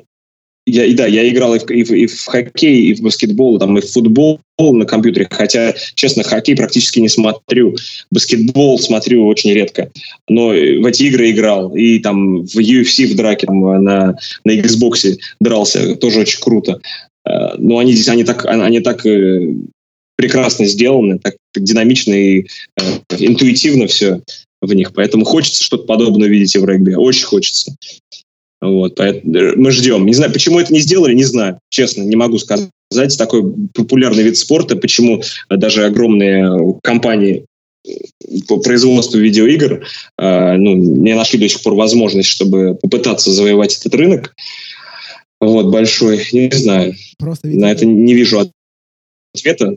я, 0.69 0.85
и 0.85 0.95
да, 0.95 1.07
я 1.07 1.29
играл 1.29 1.55
и 1.55 1.59
в, 1.59 1.71
и, 1.71 1.85
в, 1.85 1.91
и 1.91 2.07
в 2.07 2.25
хоккей, 2.27 2.87
и 2.87 2.95
в 2.95 3.01
баскетбол, 3.01 3.59
там, 3.59 3.79
и 3.79 3.81
в 3.81 3.91
футбол 3.91 4.41
на 4.59 4.85
компьютере, 4.85 5.29
хотя, 5.31 5.75
честно, 5.95 6.25
хоккей 6.25 6.57
практически 6.57 6.99
не 6.99 7.09
смотрю. 7.09 7.77
Баскетбол 8.11 8.79
смотрю 8.79 9.27
очень 9.27 9.53
редко. 9.53 9.91
Но 10.29 10.49
в 10.49 10.87
эти 10.87 11.05
игры 11.05 11.31
играл. 11.31 11.75
И 11.77 12.01
там 12.01 12.43
в 12.43 12.59
UFC 12.59 13.07
в 13.07 13.17
драке 13.17 13.47
там, 13.47 13.61
на, 13.85 14.17
на 14.45 14.51
Xbox 14.51 15.17
дрался. 15.41 15.95
Тоже 15.97 16.21
очень 16.21 16.41
круто. 16.41 16.81
Э, 17.25 17.57
но 17.59 17.79
они 17.79 17.93
здесь, 17.93 18.09
они 18.09 18.25
так, 18.25 18.47
они 18.47 18.81
так 18.81 19.07
э, 19.07 19.55
прекрасно 20.17 20.67
сделаны, 20.67 21.19
так 21.19 21.37
динамично 21.55 22.13
и 22.15 22.47
э, 22.77 22.83
интуитивно 23.19 23.87
все 23.87 24.21
в 24.61 24.73
них. 24.75 24.93
Поэтому 24.93 25.25
хочется 25.25 25.63
что-то 25.63 25.85
подобное 25.85 26.29
видеть 26.29 26.55
и 26.55 26.59
в 26.59 26.65
регби. 26.65 26.95
Очень 26.95 27.27
хочется. 27.27 27.77
Вот, 28.61 28.97
поэтому 28.97 29.53
мы 29.57 29.71
ждем. 29.71 30.05
Не 30.07 30.15
знаю, 30.15 30.33
почему 30.33 30.59
это 30.59 30.73
не 30.73 30.81
сделали, 30.81 31.15
не 31.15 31.25
знаю. 31.25 31.61
Честно, 31.71 32.03
не 32.03 32.17
могу 32.17 32.39
сказать. 32.39 32.71
Такой 33.19 33.55
популярный 33.75 34.23
вид 34.23 34.37
спорта, 34.37 34.75
почему 34.75 35.23
даже 35.51 35.85
огромные 35.85 36.77
компании 36.83 37.45
по 38.49 38.59
производству 38.59 39.19
видеоигр 39.19 39.85
э, 40.19 40.57
ну, 40.57 40.75
не 40.75 41.15
нашли 41.15 41.39
до 41.39 41.49
сих 41.49 41.63
пор 41.63 41.75
возможность, 41.75 42.29
чтобы 42.29 42.75
попытаться 42.75 43.31
завоевать 43.31 43.77
этот 43.79 43.95
рынок. 43.95 44.35
Вот, 45.41 45.71
большой. 45.71 46.27
Не 46.33 46.51
знаю. 46.51 46.95
Просто 47.19 47.49
На 47.49 47.71
это 47.71 47.87
не 47.87 48.15
вижу 48.15 48.51
ответа. 49.35 49.77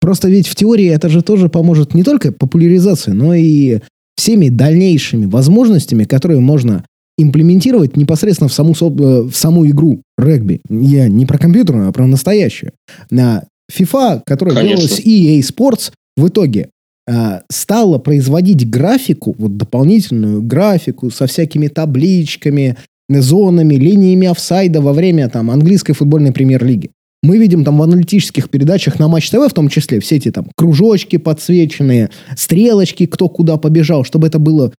Просто 0.00 0.28
ведь 0.28 0.48
в 0.48 0.54
теории 0.54 0.88
это 0.88 1.08
же 1.08 1.22
тоже 1.22 1.48
поможет 1.48 1.94
не 1.94 2.02
только 2.02 2.32
популяризации, 2.32 3.12
но 3.12 3.34
и 3.34 3.80
всеми 4.16 4.48
дальнейшими 4.48 5.26
возможностями, 5.26 6.04
которые 6.04 6.40
можно 6.40 6.84
имплементировать 7.18 7.96
непосредственно 7.96 8.48
в 8.48 8.52
саму, 8.52 8.72
э, 8.72 9.22
в 9.22 9.32
саму 9.34 9.66
игру 9.66 10.02
регби. 10.18 10.60
Я 10.68 11.08
не 11.08 11.26
про 11.26 11.38
компьютерную, 11.38 11.88
а 11.88 11.92
про 11.92 12.06
настоящую. 12.06 12.72
На 13.10 13.44
FIFA, 13.70 14.22
которая 14.24 14.54
Конечно. 14.56 14.86
делалась 14.86 15.00
EA 15.00 15.40
Sports, 15.40 15.92
в 16.16 16.28
итоге 16.28 16.70
э, 17.08 17.40
стала 17.50 17.98
производить 17.98 18.68
графику, 18.68 19.34
вот 19.38 19.56
дополнительную 19.56 20.42
графику 20.42 21.10
со 21.10 21.26
всякими 21.26 21.68
табличками, 21.68 22.76
зонами, 23.08 23.74
линиями 23.74 24.28
офсайда 24.28 24.80
во 24.80 24.92
время 24.92 25.28
там 25.28 25.50
английской 25.50 25.92
футбольной 25.92 26.32
премьер-лиги. 26.32 26.90
Мы 27.22 27.38
видим 27.38 27.64
там 27.64 27.78
в 27.78 27.82
аналитических 27.82 28.50
передачах 28.50 28.98
на 28.98 29.06
Матч 29.06 29.30
ТВ 29.30 29.48
в 29.48 29.54
том 29.54 29.68
числе 29.68 30.00
все 30.00 30.16
эти 30.16 30.32
там 30.32 30.46
кружочки 30.56 31.18
подсвеченные, 31.18 32.10
стрелочки, 32.36 33.06
кто 33.06 33.28
куда 33.28 33.58
побежал, 33.58 34.04
чтобы 34.04 34.26
это 34.26 34.40
было 34.40 34.72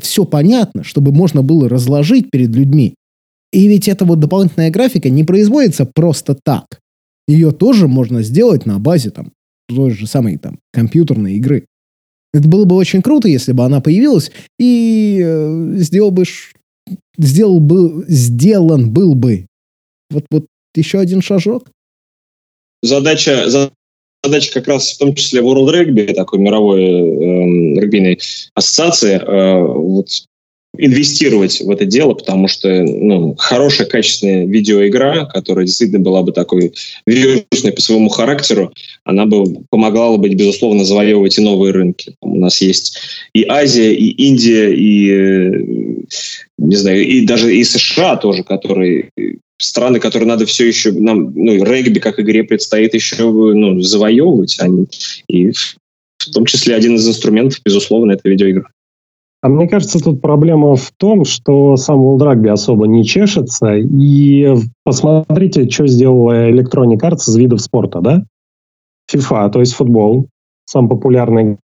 все 0.00 0.24
понятно, 0.24 0.84
чтобы 0.84 1.12
можно 1.12 1.42
было 1.42 1.68
разложить 1.68 2.30
перед 2.30 2.50
людьми. 2.50 2.94
И 3.52 3.66
ведь 3.68 3.88
эта 3.88 4.04
вот 4.04 4.20
дополнительная 4.20 4.70
графика 4.70 5.10
не 5.10 5.24
производится 5.24 5.84
просто 5.84 6.36
так. 6.42 6.80
Ее 7.26 7.52
тоже 7.52 7.88
можно 7.88 8.22
сделать 8.22 8.66
на 8.66 8.78
базе 8.78 9.10
там 9.10 9.32
той 9.68 9.90
же 9.90 10.06
самой 10.06 10.36
там 10.36 10.58
компьютерной 10.72 11.34
игры. 11.34 11.66
Это 12.32 12.48
было 12.48 12.64
бы 12.64 12.76
очень 12.76 13.02
круто, 13.02 13.28
если 13.28 13.52
бы 13.52 13.64
она 13.64 13.80
появилась 13.80 14.30
и 14.58 15.20
э, 15.22 15.74
сделал 15.78 16.10
бы 16.10 16.24
сделал 17.18 17.60
бы 17.60 18.04
сделан 18.08 18.90
был 18.90 19.14
бы 19.14 19.46
вот 20.10 20.24
вот 20.30 20.46
еще 20.74 20.98
один 21.00 21.22
шажок. 21.22 21.68
Задача 22.82 23.48
задача 24.22 24.52
как 24.52 24.68
раз 24.68 24.92
в 24.92 24.98
том 24.98 25.14
числе 25.14 25.40
World 25.40 25.72
Rugby, 25.72 26.12
такой 26.14 26.38
мировой 26.38 26.82
э, 26.82 27.80
регбийной 27.80 28.18
ассоциации, 28.54 29.20
э, 29.20 29.64
вот, 29.64 30.08
инвестировать 30.78 31.60
в 31.60 31.70
это 31.70 31.84
дело, 31.84 32.14
потому 32.14 32.46
что 32.46 32.68
ну, 32.68 33.34
хорошая, 33.36 33.88
качественная 33.88 34.46
видеоигра, 34.46 35.26
которая 35.26 35.66
действительно 35.66 36.00
была 36.00 36.22
бы 36.22 36.32
такой 36.32 36.72
вирусной 37.06 37.72
по 37.72 37.80
своему 37.80 38.08
характеру, 38.08 38.72
она 39.04 39.26
бы 39.26 39.62
помогла 39.70 40.16
быть, 40.16 40.34
безусловно, 40.34 40.84
завоевывать 40.84 41.36
и 41.38 41.42
новые 41.42 41.72
рынки. 41.72 42.14
У 42.20 42.38
нас 42.38 42.60
есть 42.60 42.98
и 43.34 43.44
Азия, 43.48 43.92
и 43.92 44.10
Индия, 44.10 44.72
и 44.72 45.10
э, 45.10 46.04
не 46.58 46.76
знаю, 46.76 47.06
и 47.06 47.26
даже 47.26 47.54
и 47.54 47.64
США 47.64 48.16
тоже, 48.16 48.44
которые 48.44 49.10
страны, 49.60 50.00
которые 50.00 50.28
надо 50.28 50.46
все 50.46 50.66
еще, 50.66 50.92
нам, 50.92 51.32
ну, 51.34 51.62
регби 51.62 51.98
как 51.98 52.18
игре 52.18 52.42
предстоит 52.42 52.94
еще 52.94 53.30
ну, 53.30 53.80
завоевывать. 53.80 54.56
Они, 54.60 54.86
и 55.28 55.52
в 55.52 56.30
том 56.32 56.46
числе 56.46 56.74
один 56.74 56.96
из 56.96 57.06
инструментов, 57.06 57.60
безусловно, 57.64 58.12
это 58.12 58.28
видеоигры. 58.28 58.66
А 59.42 59.48
мне 59.48 59.68
кажется, 59.68 59.98
тут 59.98 60.20
проблема 60.20 60.76
в 60.76 60.90
том, 60.98 61.24
что 61.24 61.76
сам 61.76 62.00
World 62.00 62.20
Rugby 62.20 62.48
особо 62.48 62.86
не 62.86 63.04
чешется. 63.04 63.76
И 63.76 64.54
посмотрите, 64.84 65.68
что 65.70 65.86
сделала 65.86 66.50
Electronic 66.50 66.98
Arts 66.98 67.28
из 67.28 67.36
видов 67.36 67.62
спорта, 67.62 68.00
да? 68.00 68.24
FIFA, 69.10 69.50
то 69.50 69.60
есть 69.60 69.72
футбол, 69.72 70.28
самый 70.66 70.88
популярный 70.90 71.56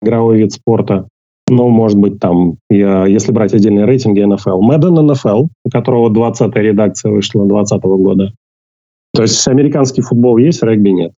игровой 0.00 0.38
вид 0.38 0.52
спорта 0.52 1.08
ну, 1.48 1.68
может 1.68 1.98
быть, 1.98 2.18
там, 2.20 2.56
я, 2.70 3.06
если 3.06 3.32
брать 3.32 3.54
отдельные 3.54 3.84
рейтинги 3.84 4.24
NFL, 4.24 4.60
Madden 4.60 5.12
NFL, 5.12 5.48
у 5.64 5.70
которого 5.70 6.10
20-я 6.10 6.62
редакция 6.62 7.12
вышла 7.12 7.46
2020 7.46 7.82
года. 7.82 8.32
То 9.14 9.22
есть 9.22 9.46
американский 9.48 10.02
футбол 10.02 10.36
есть, 10.36 10.62
регби 10.62 10.90
нет. 10.90 11.12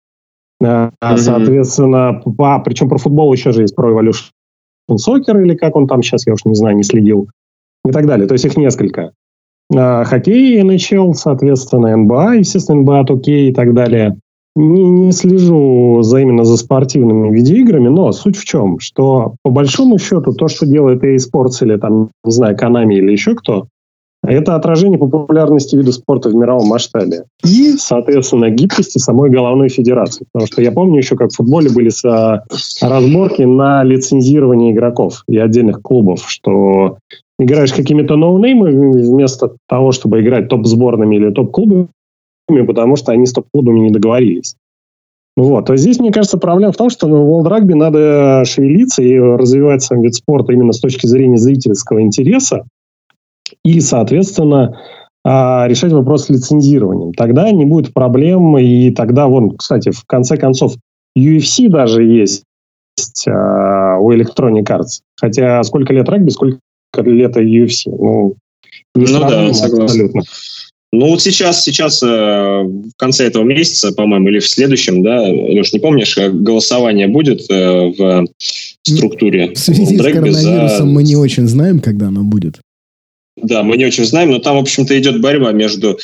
Mm-hmm. 0.62 1.16
Соответственно, 1.16 2.22
а, 2.38 2.58
причем 2.60 2.88
про 2.88 2.98
футбол 2.98 3.32
еще 3.32 3.52
же 3.52 3.62
есть 3.62 3.74
Pro 3.76 3.94
Evolution 3.94 4.30
Soccer, 4.90 5.42
или 5.42 5.54
как 5.54 5.76
он 5.76 5.86
там 5.86 6.02
сейчас, 6.02 6.26
я 6.26 6.34
уж 6.34 6.44
не 6.44 6.54
знаю, 6.54 6.76
не 6.76 6.82
следил, 6.82 7.28
и 7.84 7.92
так 7.92 8.06
далее. 8.06 8.26
То 8.26 8.34
есть 8.34 8.44
их 8.44 8.56
несколько. 8.56 9.12
А, 9.74 10.04
хоккей, 10.04 10.60
NHL, 10.62 11.14
соответственно, 11.14 11.96
НБА, 11.96 12.36
естественно, 12.36 12.80
НБА, 12.80 13.00
окей 13.08 13.50
и 13.50 13.54
так 13.54 13.74
далее 13.74 14.16
не, 14.56 14.90
не 14.90 15.12
слежу 15.12 16.02
за 16.02 16.20
именно 16.20 16.44
за 16.44 16.56
спортивными 16.56 17.34
видеоиграми, 17.34 17.88
но 17.88 18.12
суть 18.12 18.36
в 18.36 18.44
чем, 18.44 18.80
что 18.80 19.34
по 19.42 19.50
большому 19.50 19.98
счету 19.98 20.32
то, 20.32 20.48
что 20.48 20.66
делает 20.66 21.04
EA 21.04 21.16
Sports 21.16 21.62
или 21.62 21.76
там, 21.76 22.10
не 22.24 22.32
знаю, 22.32 22.56
Konami 22.56 22.94
или 22.94 23.12
еще 23.12 23.34
кто, 23.34 23.66
Это 24.22 24.54
отражение 24.54 24.98
популярности 24.98 25.76
вида 25.76 25.92
спорта 25.92 26.28
в 26.28 26.34
мировом 26.34 26.68
масштабе. 26.68 27.24
И, 27.44 27.72
соответственно, 27.78 28.50
гибкости 28.50 28.98
самой 28.98 29.30
головной 29.30 29.70
федерации. 29.70 30.26
Потому 30.32 30.46
что 30.52 30.62
я 30.62 30.72
помню 30.72 30.98
еще, 30.98 31.16
как 31.16 31.30
в 31.30 31.36
футболе 31.36 31.70
были 31.70 31.90
разборки 32.82 33.42
на 33.42 33.82
лицензирование 33.82 34.72
игроков 34.72 35.24
и 35.26 35.38
отдельных 35.38 35.80
клубов, 35.80 36.24
что 36.26 36.98
играешь 37.38 37.72
какими-то 37.72 38.16
ноунеймами 38.16 39.00
вместо 39.00 39.52
того, 39.66 39.92
чтобы 39.92 40.20
играть 40.20 40.48
топ-сборными 40.48 41.16
или 41.16 41.30
топ-клубами, 41.30 41.88
потому 42.64 42.96
что 42.96 43.12
они 43.12 43.26
с 43.26 43.32
топ-клубами 43.32 43.80
не 43.80 43.90
договорились. 43.90 44.56
Вот. 45.36 45.70
А 45.70 45.76
здесь, 45.76 45.98
мне 45.98 46.12
кажется, 46.12 46.38
проблема 46.38 46.72
в 46.72 46.76
том, 46.76 46.90
что 46.90 47.06
в 47.06 47.12
World 47.12 47.48
Rugby 47.48 47.74
надо 47.74 48.44
шевелиться 48.44 49.02
и 49.02 49.18
развивать 49.18 49.82
сам 49.82 50.02
вид 50.02 50.14
спорта 50.14 50.52
именно 50.52 50.72
с 50.72 50.80
точки 50.80 51.06
зрения 51.06 51.38
зрительского 51.38 52.02
интереса 52.02 52.64
и, 53.64 53.80
соответственно, 53.80 54.78
а, 55.24 55.66
решать 55.68 55.92
вопрос 55.92 56.26
с 56.26 56.30
лицензированием. 56.30 57.12
Тогда 57.12 57.50
не 57.50 57.64
будет 57.64 57.92
проблем, 57.92 58.56
и 58.58 58.90
тогда, 58.90 59.28
вон, 59.28 59.56
кстати, 59.56 59.90
в 59.90 60.04
конце 60.06 60.36
концов, 60.36 60.74
UFC 61.16 61.68
даже 61.68 62.04
есть 62.04 62.44
а, 63.28 63.98
у 63.98 64.12
Electronic 64.12 64.64
Arts. 64.64 65.00
Хотя 65.18 65.62
сколько 65.62 65.92
лет 65.92 66.08
регби, 66.08 66.30
сколько 66.30 66.58
лет 66.96 67.36
UFC. 67.36 67.86
Ну, 67.86 68.34
не 68.94 69.06
ну 69.06 69.20
да, 69.20 69.52
согласен. 69.52 69.82
Абсолютно. 69.82 70.22
Ну 70.92 71.06
вот 71.06 71.22
сейчас, 71.22 71.62
сейчас 71.62 72.02
э, 72.02 72.06
в 72.06 72.92
конце 72.96 73.26
этого 73.26 73.44
месяца, 73.44 73.92
по-моему, 73.92 74.28
или 74.28 74.40
в 74.40 74.48
следующем, 74.48 75.04
да, 75.04 75.22
Леш, 75.22 75.72
не 75.72 75.78
помнишь, 75.78 76.18
голосование 76.18 77.06
будет 77.06 77.48
э, 77.48 77.92
в 77.96 78.26
структуре? 78.82 79.52
В 79.54 79.58
связи 79.58 79.96
с 79.96 80.02
коронавирусом 80.02 80.68
за... 80.68 80.84
мы 80.84 81.04
не 81.04 81.14
очень 81.14 81.46
знаем, 81.46 81.78
когда 81.78 82.08
оно 82.08 82.24
будет. 82.24 82.60
Да, 83.40 83.62
мы 83.62 83.76
не 83.76 83.86
очень 83.86 84.04
знаем, 84.04 84.30
но 84.30 84.40
там, 84.40 84.56
в 84.56 84.60
общем-то, 84.60 84.98
идет 84.98 85.20
борьба 85.20 85.52
между 85.52 85.98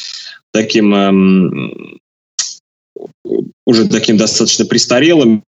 таким 0.52 0.94
эм, 0.94 1.98
уже 3.66 3.88
таким 3.88 4.16
достаточно 4.16 4.64
престарелым 4.64 5.42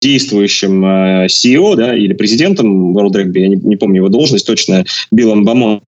действующим 0.00 0.84
э, 0.84 1.26
CEO, 1.26 1.76
да, 1.76 1.96
или 1.96 2.12
президентом 2.12 2.96
World 2.96 3.12
Rugby, 3.12 3.40
я 3.40 3.48
не, 3.48 3.56
не 3.56 3.76
помню 3.76 3.96
его 3.96 4.08
должность 4.08 4.46
точно, 4.46 4.84
Биллом 5.10 5.44
Бамон, 5.44 5.82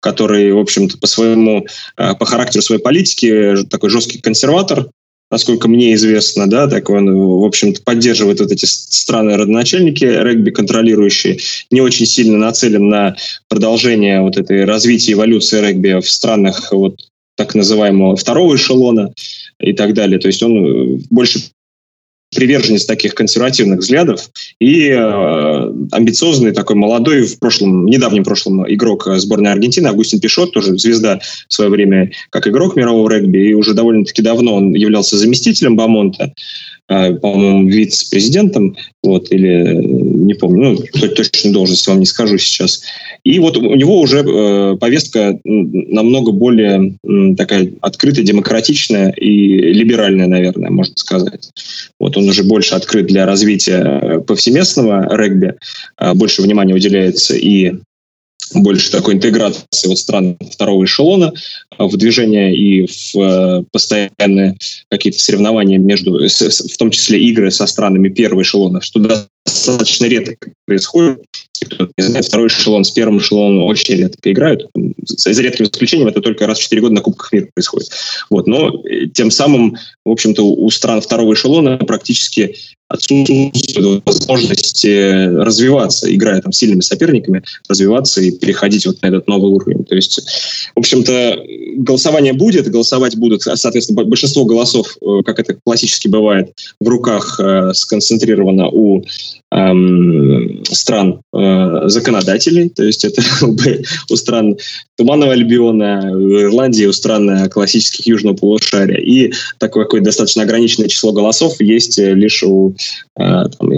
который, 0.00 0.52
в 0.52 0.58
общем-то, 0.58 0.98
по 0.98 1.06
своему, 1.06 1.66
э, 1.96 2.14
по 2.14 2.26
характеру 2.26 2.62
своей 2.62 2.80
политики 2.80 3.56
такой 3.70 3.90
жесткий 3.90 4.20
консерватор, 4.20 4.88
насколько 5.30 5.68
мне 5.68 5.94
известно, 5.94 6.48
да, 6.48 6.68
так 6.68 6.88
он, 6.90 7.12
в 7.12 7.44
общем-то, 7.44 7.82
поддерживает 7.82 8.40
вот 8.40 8.52
эти 8.52 8.64
странные 8.64 9.36
родоначальники 9.36 10.04
регби, 10.04 10.50
контролирующие, 10.50 11.38
не 11.70 11.80
очень 11.80 12.06
сильно 12.06 12.38
нацелен 12.38 12.88
на 12.88 13.16
продолжение 13.48 14.20
вот 14.20 14.36
этой 14.36 14.64
развития 14.64 15.12
эволюции 15.12 15.60
регби 15.60 16.00
в 16.00 16.08
странах 16.08 16.72
вот 16.72 17.00
так 17.36 17.54
называемого 17.54 18.16
второго 18.16 18.56
эшелона 18.56 19.12
и 19.60 19.72
так 19.72 19.94
далее. 19.94 20.18
То 20.18 20.28
есть 20.28 20.42
он 20.42 20.66
э, 20.96 20.98
больше 21.10 21.40
приверженец 22.34 22.84
таких 22.84 23.14
консервативных 23.14 23.80
взглядов 23.80 24.30
и 24.58 24.88
э, 24.88 25.72
амбициозный 25.92 26.52
такой 26.52 26.76
молодой 26.76 27.22
в 27.22 27.38
прошлом, 27.38 27.86
недавнем 27.86 28.24
прошлом 28.24 28.70
игрок 28.72 29.06
сборной 29.16 29.52
Аргентины 29.52 29.88
Августин 29.88 30.20
Пишот, 30.20 30.52
тоже 30.52 30.76
звезда 30.78 31.20
в 31.48 31.52
свое 31.52 31.70
время 31.70 32.10
как 32.30 32.48
игрок 32.48 32.76
мирового 32.76 33.10
регби, 33.10 33.38
и 33.50 33.54
уже 33.54 33.74
довольно-таки 33.74 34.22
давно 34.22 34.54
он 34.56 34.74
являлся 34.74 35.16
заместителем 35.16 35.76
Бамонта. 35.76 36.32
А, 36.88 37.12
по-моему, 37.12 37.68
вице-президентом, 37.68 38.76
вот, 39.02 39.32
или 39.32 39.74
не 39.74 40.34
помню, 40.34 40.78
ну, 40.94 41.08
точную 41.08 41.52
должность 41.52 41.86
вам 41.88 41.98
не 41.98 42.06
скажу 42.06 42.38
сейчас. 42.38 42.82
И 43.24 43.40
вот 43.40 43.56
у 43.56 43.74
него 43.74 44.00
уже 44.00 44.20
э, 44.20 44.76
повестка 44.76 45.36
намного 45.44 46.30
более 46.30 46.94
э, 47.02 47.34
такая 47.36 47.72
открытая, 47.80 48.24
демократичная 48.24 49.10
и 49.10 49.72
либеральная, 49.72 50.28
наверное, 50.28 50.70
можно 50.70 50.94
сказать. 50.96 51.50
Вот 51.98 52.16
он 52.16 52.28
уже 52.28 52.44
больше 52.44 52.76
открыт 52.76 53.06
для 53.06 53.26
развития 53.26 54.20
повсеместного 54.20 55.08
регби, 55.16 55.54
э, 55.98 56.14
больше 56.14 56.42
внимания 56.42 56.74
уделяется 56.74 57.34
и 57.34 57.74
больше 58.54 58.90
такой 58.90 59.14
интеграции 59.14 59.88
вот 59.88 59.98
стран 59.98 60.36
второго 60.52 60.84
эшелона 60.84 61.32
в 61.78 61.96
движение 61.96 62.56
и 62.56 62.86
в 62.86 63.16
э, 63.16 63.64
постоянные 63.70 64.56
какие-то 64.90 65.18
соревнования 65.18 65.78
между, 65.78 66.18
в 66.18 66.76
том 66.78 66.90
числе 66.90 67.20
игры 67.20 67.50
со 67.50 67.66
странами 67.66 68.08
первого 68.08 68.42
эшелона, 68.42 68.80
что 68.80 69.00
достаточно 69.46 70.06
редко 70.06 70.50
происходит. 70.66 71.22
Кто 71.70 71.88
не 71.96 72.04
знает, 72.04 72.26
второй 72.26 72.48
эшелон 72.48 72.84
с 72.84 72.90
первым 72.90 73.18
эшелоном 73.18 73.64
очень 73.64 73.94
редко 73.94 74.30
играют. 74.30 74.68
За 75.04 75.30
редким 75.30 75.64
исключением 75.64 76.08
это 76.08 76.20
только 76.20 76.46
раз 76.46 76.58
в 76.58 76.62
4 76.62 76.82
года 76.82 76.94
на 76.94 77.00
Кубках 77.00 77.32
мира 77.32 77.48
происходит. 77.54 77.90
Вот. 78.28 78.46
Но 78.46 78.82
э, 78.84 79.06
тем 79.06 79.30
самым, 79.30 79.76
в 80.04 80.10
общем-то, 80.10 80.42
у 80.42 80.68
стран 80.70 81.00
второго 81.00 81.34
эшелона 81.34 81.78
практически 81.78 82.56
отсутствует 82.88 84.02
возможность 84.04 84.84
развиваться, 84.84 86.14
играя 86.14 86.40
там 86.40 86.52
сильными 86.52 86.82
соперниками, 86.82 87.42
развиваться 87.68 88.20
и 88.20 88.30
переходить 88.30 88.86
вот 88.86 89.02
на 89.02 89.08
этот 89.08 89.26
новый 89.26 89.50
уровень. 89.50 89.84
То 89.84 89.96
есть, 89.96 90.20
в 90.74 90.78
общем-то, 90.78 91.42
голосование 91.76 92.32
будет, 92.32 92.68
голосовать 92.68 93.16
будут, 93.16 93.42
соответственно, 93.42 94.04
большинство 94.04 94.44
голосов, 94.44 94.96
э, 95.00 95.22
как 95.24 95.40
это 95.40 95.58
классически 95.64 96.08
бывает, 96.08 96.52
в 96.80 96.88
руках 96.88 97.40
э, 97.40 97.72
сконцентрировано 97.74 98.68
у 98.68 99.04
эм, 99.52 100.64
стран 100.64 101.20
э, 101.34 101.88
законодателей, 101.88 102.68
то 102.68 102.84
есть 102.84 103.04
это 103.04 103.22
у 104.10 104.16
стран 104.16 104.56
Туманного 104.96 105.32
Альбиона, 105.32 106.10
Ирландии, 106.42 106.86
у 106.86 106.92
стран 106.92 107.48
классических 107.50 108.06
Южного 108.06 108.36
полушария. 108.36 108.98
И 108.98 109.32
такое 109.58 109.84
какое 109.84 110.00
достаточно 110.00 110.42
ограниченное 110.42 110.88
число 110.88 111.12
голосов 111.12 111.60
есть 111.60 111.98
лишь 111.98 112.42
у 112.42 112.74
э, 113.18 113.44
там, 113.58 113.70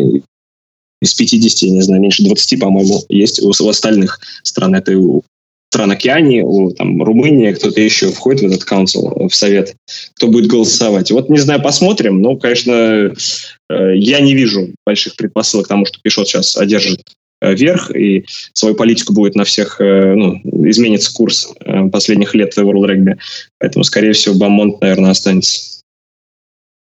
из 1.01 1.15
50, 1.15 1.63
я 1.63 1.71
не 1.71 1.83
знаю, 1.83 2.01
меньше 2.01 2.25
20, 2.25 2.61
по-моему, 2.61 3.05
есть 3.09 3.43
у, 3.43 3.49
у 3.49 3.69
остальных 3.69 4.21
стран. 4.43 4.75
Это 4.75 4.99
у 4.99 5.23
стран 5.71 5.91
Океании, 5.91 6.43
у 6.43 6.71
там, 6.71 7.03
Румынии, 7.03 7.53
кто-то 7.53 7.81
еще 7.81 8.11
входит 8.11 8.43
в 8.43 8.47
этот 8.47 8.67
council, 8.71 9.29
в 9.29 9.35
совет, 9.35 9.77
кто 10.15 10.29
будет 10.29 10.47
голосовать. 10.47 11.11
Вот, 11.11 11.29
не 11.29 11.39
знаю, 11.39 11.63
посмотрим. 11.63 12.23
Ну, 12.23 12.39
конечно, 12.39 12.73
э, 12.73 13.97
я 13.97 14.21
не 14.21 14.35
вижу 14.35 14.71
больших 14.87 15.17
предпосылок 15.17 15.67
к 15.67 15.69
тому, 15.69 15.85
что 15.85 16.01
Пишот 16.03 16.27
сейчас 16.27 16.57
одержит 16.57 17.03
э, 17.43 17.55
верх, 17.55 17.95
и 17.95 18.25
свою 18.55 18.75
политику 18.75 19.13
будет 19.13 19.35
на 19.35 19.45
всех, 19.45 19.79
э, 19.81 20.15
ну, 20.15 20.41
изменится 20.71 21.13
курс 21.13 21.53
последних 21.93 22.35
лет 22.35 22.55
в 22.55 22.59
World 22.59 22.89
Rugby. 22.89 23.19
Поэтому, 23.59 23.85
скорее 23.85 24.13
всего, 24.13 24.37
Бамонт, 24.37 24.81
наверное, 24.81 25.11
останется. 25.11 25.83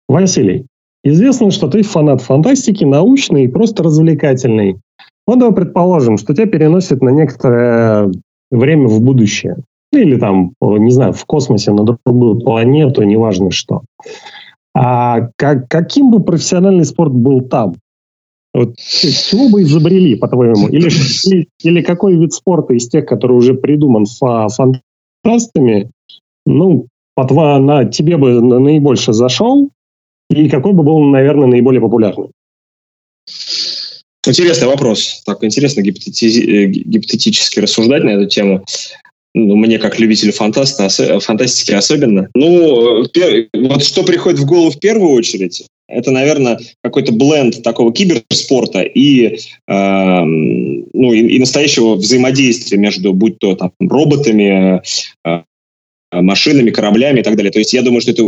Василий, 0.08 0.66
известно, 1.04 1.52
что 1.52 1.68
ты 1.68 1.84
фанат 1.84 2.22
фантастики, 2.22 2.84
научный 2.84 3.46
и 3.46 3.48
просто 3.48 3.84
развлекательный. 3.84 4.78
Давай 5.28 5.54
предположим, 5.54 6.18
что 6.18 6.34
тебя 6.34 6.46
переносят 6.46 7.02
на 7.02 7.10
некоторое 7.10 8.12
время 8.52 8.88
в 8.88 9.02
будущее. 9.02 9.58
Ну, 9.92 10.00
или 10.00 10.18
там, 10.18 10.54
не 10.62 10.92
знаю, 10.92 11.14
в 11.14 11.26
космосе 11.26 11.72
на 11.72 11.84
другую 11.84 12.40
планету, 12.40 13.04
неважно 13.04 13.52
что. 13.52 13.82
А 14.74 15.30
как, 15.36 15.68
каким 15.68 16.12
бы 16.12 16.24
профессиональный 16.24 16.86
спорт 16.86 17.12
был 17.12 17.42
там? 17.42 17.76
Вот, 18.54 18.76
чего 18.78 19.50
бы 19.50 19.62
изобрели, 19.64 20.16
по-твоему? 20.16 20.68
Или, 20.68 20.90
или, 21.26 21.48
или 21.64 21.82
какой 21.82 22.18
вид 22.18 22.34
спорта 22.34 22.74
из 22.74 22.88
тех, 22.90 23.06
который 23.06 23.38
уже 23.38 23.54
придуман 23.54 24.06
фа 24.06 24.48
фантастами, 24.50 25.90
ну, 26.46 26.88
по 27.16 27.60
на 27.60 27.86
тебе 27.86 28.18
бы 28.18 28.42
наибольше 28.42 29.14
зашел, 29.14 29.70
и 30.30 30.50
какой 30.50 30.74
бы 30.74 30.84
был, 30.84 31.00
наверное, 31.00 31.48
наиболее 31.48 31.82
популярный? 31.82 32.30
Интересный 34.26 34.68
вопрос. 34.68 35.24
Так 35.26 35.44
интересно 35.44 35.82
гипотети- 35.82 36.66
гипотетически 36.68 37.60
рассуждать 37.60 38.04
на 38.04 38.12
эту 38.12 38.28
тему. 38.28 38.64
Ну, 39.34 39.56
мне, 39.56 39.80
как 39.80 40.00
любителю 40.00 40.34
фантаста, 40.34 40.90
фантастики 41.20 41.72
особенно. 41.72 42.28
Ну, 42.36 43.04
пер- 43.06 43.48
вот 43.54 43.84
что 43.84 44.04
приходит 44.04 44.40
в 44.40 44.46
голову 44.46 44.72
в 44.72 44.80
первую 44.80 45.14
очередь, 45.14 45.64
это, 45.88 46.12
наверное, 46.12 46.60
какой-то 46.84 47.14
бленд 47.14 47.64
такого 47.64 47.94
киберспорта 47.94 48.82
и, 48.82 49.38
э, 49.68 50.22
ну, 50.24 51.14
и, 51.14 51.36
и 51.36 51.40
настоящего 51.40 51.96
взаимодействия 51.96 52.78
между, 52.78 53.14
будь 53.14 53.40
то 53.40 53.56
там, 53.56 53.72
роботами, 53.80 54.82
э, 55.26 55.44
машинами, 56.14 56.72
кораблями 56.72 57.22
и 57.22 57.24
так 57.24 57.36
далее. 57.36 57.52
То 57.52 57.60
есть 57.60 57.74
я 57.74 57.82
думаю, 57.82 58.02
что 58.02 58.12
это 58.12 58.24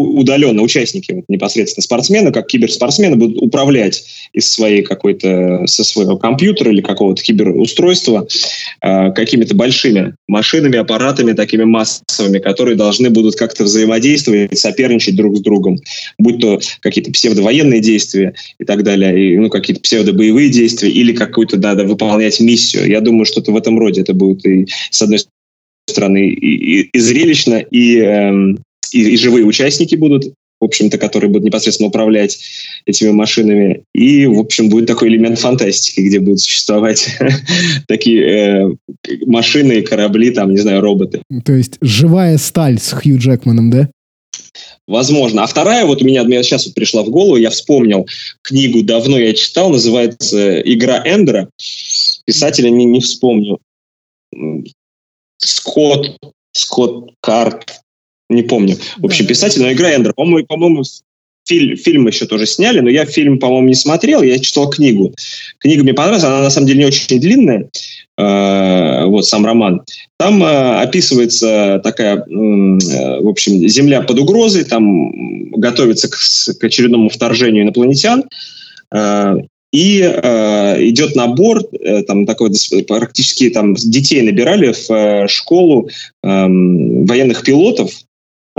удаленно 0.00 0.62
участники 0.62 1.12
вот, 1.12 1.24
непосредственно 1.28 1.82
спортсмены, 1.82 2.32
как 2.32 2.46
киберспортсмены, 2.46 3.16
будут 3.16 3.42
управлять 3.42 4.04
из 4.32 4.50
своей 4.50 4.82
какой-то, 4.82 5.66
со 5.66 5.84
своего 5.84 6.16
компьютера 6.16 6.70
или 6.70 6.80
какого-то 6.80 7.22
киберустройства 7.22 8.26
э, 8.82 9.12
какими-то 9.12 9.54
большими 9.54 10.14
машинами, 10.28 10.78
аппаратами 10.78 11.32
такими 11.32 11.64
массовыми, 11.64 12.38
которые 12.38 12.76
должны 12.76 13.10
будут 13.10 13.36
как-то 13.36 13.64
взаимодействовать, 13.64 14.58
соперничать 14.58 15.16
друг 15.16 15.36
с 15.36 15.40
другом, 15.40 15.78
будь 16.18 16.40
то 16.40 16.60
какие-то 16.80 17.12
псевдовоенные 17.12 17.80
действия 17.80 18.34
и 18.58 18.64
так 18.64 18.82
далее, 18.82 19.34
и, 19.34 19.36
ну, 19.36 19.50
какие-то 19.50 19.82
псевдобоевые 19.82 20.48
действия 20.48 20.90
или 20.90 21.12
какую-то, 21.12 21.56
да, 21.56 21.74
выполнять 21.74 22.40
миссию. 22.40 22.88
Я 22.88 23.00
думаю, 23.00 23.24
что-то 23.24 23.52
в 23.52 23.56
этом 23.56 23.78
роде 23.78 24.00
это 24.00 24.14
будет 24.14 24.46
и, 24.46 24.66
с 24.90 25.02
одной 25.02 25.20
стороны, 25.88 26.28
и, 26.28 26.80
и, 26.80 26.90
и 26.92 26.98
зрелищно, 26.98 27.56
и, 27.56 27.98
э, 27.98 28.54
и, 28.92 29.12
и 29.12 29.16
живые 29.16 29.44
участники 29.44 29.94
будут, 29.94 30.26
в 30.60 30.64
общем-то, 30.64 30.98
которые 30.98 31.30
будут 31.30 31.44
непосредственно 31.44 31.88
управлять 31.88 32.38
этими 32.86 33.10
машинами. 33.10 33.84
И, 33.94 34.26
в 34.26 34.38
общем, 34.38 34.68
будет 34.68 34.86
такой 34.86 35.08
элемент 35.08 35.38
фантастики, 35.38 36.00
где 36.00 36.20
будут 36.20 36.40
существовать 36.40 37.08
такие 37.88 38.24
э, 38.24 38.74
машины, 39.26 39.82
корабли, 39.82 40.30
там, 40.30 40.52
не 40.52 40.58
знаю, 40.58 40.80
роботы. 40.80 41.22
То 41.44 41.52
есть 41.52 41.78
живая 41.80 42.38
сталь 42.38 42.78
с 42.78 42.92
Хью 42.92 43.18
Джекманом, 43.18 43.70
да? 43.70 43.90
Возможно. 44.86 45.44
А 45.44 45.46
вторая, 45.46 45.86
вот 45.86 46.02
у 46.02 46.04
меня, 46.04 46.24
меня 46.24 46.42
сейчас 46.42 46.66
вот 46.66 46.74
пришла 46.74 47.04
в 47.04 47.10
голову, 47.10 47.36
я 47.36 47.50
вспомнил 47.50 48.08
книгу, 48.42 48.82
давно 48.82 49.18
я 49.18 49.32
читал, 49.34 49.70
называется 49.70 50.60
«Игра 50.60 51.00
Эндера». 51.06 51.48
Писателя 52.24 52.70
не, 52.70 52.84
не 52.84 53.00
вспомню. 53.00 53.60
Скотт, 55.38 56.16
Скотт 56.52 57.14
Карт, 57.20 57.80
не 58.30 58.42
помню. 58.42 58.76
В 58.98 59.04
общем, 59.04 59.26
писатель, 59.26 59.62
но 59.62 59.72
«Игра 59.72 59.94
Эндера». 59.94 60.12
По-моему, 60.14 60.46
по-моему 60.46 60.82
фильм, 61.46 61.76
фильм 61.76 62.06
еще 62.06 62.26
тоже 62.26 62.46
сняли, 62.46 62.80
но 62.80 62.88
я 62.88 63.04
фильм, 63.04 63.38
по-моему, 63.38 63.68
не 63.68 63.74
смотрел, 63.74 64.22
я 64.22 64.38
читал 64.38 64.70
книгу. 64.70 65.12
Книга 65.58 65.82
мне 65.82 65.94
понравилась, 65.94 66.24
она 66.24 66.40
на 66.40 66.50
самом 66.50 66.68
деле 66.68 66.80
не 66.80 66.86
очень 66.86 67.20
длинная, 67.20 67.68
э, 68.16 69.04
вот 69.06 69.26
сам 69.26 69.44
роман. 69.44 69.82
Там 70.18 70.42
э, 70.42 70.80
описывается 70.80 71.80
такая, 71.82 72.18
э, 72.18 72.20
в 72.24 73.28
общем, 73.28 73.68
земля 73.68 74.02
под 74.02 74.20
угрозой, 74.20 74.64
там 74.64 75.50
готовится 75.50 76.08
к, 76.08 76.16
к 76.58 76.64
очередному 76.64 77.08
вторжению 77.08 77.64
инопланетян, 77.64 78.24
и 79.72 80.00
э, 80.02 80.84
идет 80.88 81.14
набор, 81.14 81.62
э, 81.72 82.02
там 82.02 82.26
такой 82.26 82.50
практически 82.88 83.50
там 83.50 83.74
детей 83.74 84.20
набирали 84.22 84.72
в 84.72 84.90
э, 84.90 85.28
школу 85.28 85.88
э, 85.88 86.28
военных 86.28 87.44
пилотов, 87.44 87.92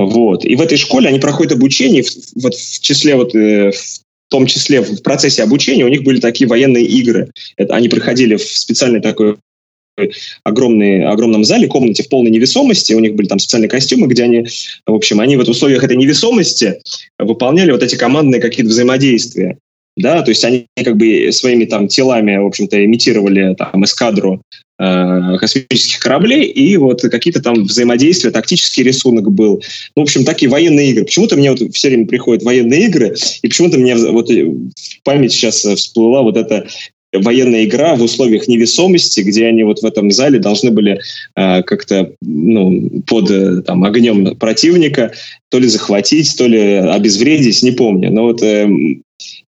вот. 0.06 0.46
И 0.46 0.56
в 0.56 0.62
этой 0.62 0.78
школе 0.78 1.10
они 1.10 1.20
проходят 1.20 1.54
обучение, 1.54 2.04
вот 2.36 2.54
в 2.54 2.80
числе 2.82 3.16
вот 3.16 3.36
э, 3.36 3.72
в 3.72 4.32
том 4.32 4.46
числе 4.46 4.82
в 4.82 5.02
процессе 5.02 5.44
обучения 5.44 5.86
у 5.86 5.90
них 5.90 6.04
были 6.04 6.20
такие 6.20 6.48
военные 6.48 6.86
игры. 6.86 7.32
Это, 7.58 7.76
они 7.76 7.90
проходили 7.90 8.36
в 8.36 8.44
специальной 8.44 9.02
такой 9.02 9.36
огромный, 10.44 11.06
огромном 11.06 11.44
зале, 11.44 11.68
комнате 11.68 12.04
в 12.04 12.10
полной 12.10 12.32
невесомости. 12.32 12.94
У 12.94 13.00
них 13.00 13.16
были 13.16 13.28
там 13.28 13.40
специальные 13.40 13.70
костюмы, 13.70 14.08
где 14.08 14.24
они, 14.24 14.46
в 14.86 14.94
общем, 14.94 15.20
они 15.20 15.36
в 15.36 15.42
условиях 15.42 15.84
этой 15.84 15.98
невесомости 15.98 16.80
выполняли 17.20 17.72
вот 17.72 17.84
эти 17.84 17.96
командные 17.96 18.42
какие-то 18.42 18.72
взаимодействия 18.72 19.58
да, 19.98 20.22
то 20.22 20.30
есть 20.30 20.44
они 20.46 20.68
как 20.84 20.98
бы 20.98 21.30
своими 21.32 21.66
там 21.66 21.88
телами, 21.88 22.38
в 22.38 22.46
общем-то, 22.46 22.84
имитировали 22.84 23.56
там 23.56 23.84
эскадру 23.84 24.42
э, 24.80 25.38
космических 25.38 26.00
кораблей, 26.00 26.46
и 26.46 26.78
вот 26.78 27.02
какие-то 27.02 27.42
там 27.42 27.64
взаимодействия, 27.64 28.32
тактический 28.32 28.84
рисунок 28.84 29.32
был. 29.32 29.62
Ну, 29.96 30.02
в 30.02 30.04
общем, 30.04 30.24
такие 30.24 30.50
военные 30.50 30.92
игры. 30.92 31.06
Почему-то 31.06 31.36
мне 31.36 31.52
вот 31.52 31.60
все 31.74 31.90
время 31.90 32.08
приходят 32.08 32.44
военные 32.44 32.86
игры, 32.86 33.16
и 33.42 33.48
почему-то 33.48 33.78
мне 33.78 33.96
вот 33.96 34.30
в 34.30 35.04
память 35.04 35.34
сейчас 35.34 35.64
всплыла 35.64 36.22
вот 36.22 36.38
эта 36.38 36.68
военная 37.14 37.66
игра 37.66 37.96
в 37.96 38.02
условиях 38.02 38.48
невесомости, 38.48 39.22
где 39.22 39.48
они 39.48 39.64
вот 39.64 39.82
в 39.82 39.86
этом 39.86 40.12
зале 40.12 40.40
должны 40.40 40.72
были 40.72 41.02
э, 41.36 41.64
как-то 41.64 42.14
ну, 42.22 43.04
под 43.06 43.30
э, 43.30 43.62
там, 43.64 43.84
огнем 43.84 44.36
противника 44.38 45.12
то 45.50 45.60
ли 45.60 45.68
захватить, 45.68 46.36
то 46.38 46.48
ли 46.48 46.76
обезвредить, 46.76 47.62
не 47.64 47.72
помню. 47.72 48.12
Но 48.12 48.24
вот 48.24 48.42
э, 48.42 48.68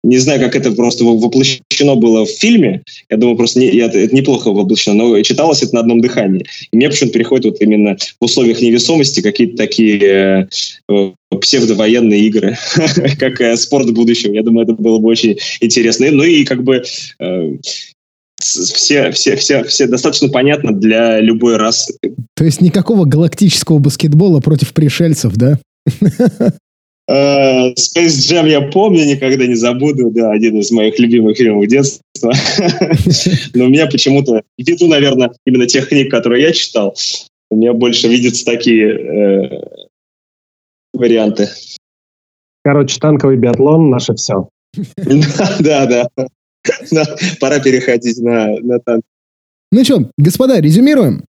не 0.03 0.17
знаю, 0.17 0.39
как 0.39 0.55
это 0.55 0.71
просто 0.71 1.03
воплощено 1.05 1.95
было 1.95 2.25
в 2.25 2.29
фильме. 2.29 2.83
Я 3.09 3.17
думаю, 3.17 3.37
просто 3.37 3.59
не, 3.59 3.69
я, 3.69 3.85
это 3.85 4.13
неплохо 4.13 4.51
воплощено, 4.51 4.95
но 4.95 5.21
читалось 5.21 5.63
это 5.63 5.75
на 5.75 5.81
одном 5.81 6.01
дыхании. 6.01 6.45
И 6.71 6.75
мне 6.75 6.89
почему-то 6.89 7.13
приходят 7.13 7.45
вот 7.45 7.61
именно 7.61 7.97
в 8.19 8.25
условиях 8.25 8.61
невесомости 8.61 9.21
какие-то 9.21 9.57
такие 9.57 10.47
э, 10.89 11.11
псевдовоенные 11.39 12.21
игры, 12.21 12.57
как 13.19 13.39
э, 13.41 13.55
спорт 13.57 13.91
будущего. 13.93 14.33
Я 14.33 14.43
думаю, 14.43 14.65
это 14.65 14.73
было 14.73 14.99
бы 14.99 15.07
очень 15.09 15.37
интересно. 15.61 16.11
Ну 16.11 16.23
и 16.23 16.43
как 16.43 16.63
бы 16.63 16.83
э, 17.19 17.51
все, 18.39 19.11
все, 19.11 19.35
все, 19.35 19.63
все 19.63 19.87
достаточно 19.87 20.29
понятно 20.29 20.73
для 20.73 21.19
любой 21.19 21.57
расы. 21.57 21.97
То 22.35 22.43
есть 22.43 22.61
никакого 22.61 23.05
галактического 23.05 23.79
баскетбола 23.79 24.39
против 24.41 24.73
пришельцев, 24.73 25.35
да? 25.35 25.59
Э, 27.07 27.73
Space 27.73 28.31
Jam 28.31 28.47
я 28.47 28.61
помню, 28.61 29.05
никогда 29.05 29.45
не 29.45 29.55
забуду, 29.55 30.09
да, 30.11 30.31
один 30.31 30.59
из 30.59 30.71
моих 30.71 30.97
любимых 30.99 31.37
фильмов 31.37 31.67
детства. 31.67 32.01
Но 33.53 33.65
у 33.65 33.69
меня 33.69 33.87
почему-то, 33.87 34.41
ввиду, 34.57 34.87
наверное, 34.87 35.31
именно 35.45 35.67
тех 35.67 35.89
книг, 35.89 36.09
которые 36.09 36.43
я 36.43 36.53
читал, 36.53 36.95
у 37.49 37.57
меня 37.57 37.73
больше 37.73 38.07
видятся 38.07 38.45
такие 38.45 38.87
э, 38.87 39.61
варианты. 40.93 41.49
Короче, 42.63 42.99
танковый 42.99 43.37
биатлон— 43.37 43.89
наше 43.91 44.13
все. 44.15 44.49
Да, 45.59 45.85
да. 45.85 46.07
Пора 47.41 47.59
переходить 47.59 48.17
на, 48.19 48.57
на 48.59 48.79
танк. 48.79 49.03
Ну 49.71 49.83
что, 49.83 50.09
господа, 50.17 50.59
резюмируем. 50.59 51.25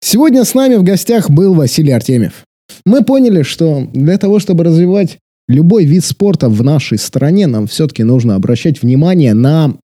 Сегодня 0.00 0.44
с 0.44 0.54
нами 0.54 0.76
в 0.76 0.84
гостях 0.84 1.30
был 1.30 1.54
Василий 1.54 1.92
Артемьев. 1.92 2.44
Мы 2.84 3.04
поняли, 3.04 3.42
что 3.42 3.88
для 3.92 4.18
того, 4.18 4.38
чтобы 4.38 4.64
развивать 4.64 5.18
любой 5.48 5.84
вид 5.84 6.04
спорта 6.04 6.48
в 6.48 6.62
нашей 6.62 6.98
стране, 6.98 7.46
нам 7.46 7.66
все-таки 7.66 8.04
нужно 8.04 8.34
обращать 8.34 8.82
внимание 8.82 9.34
на 9.34 9.74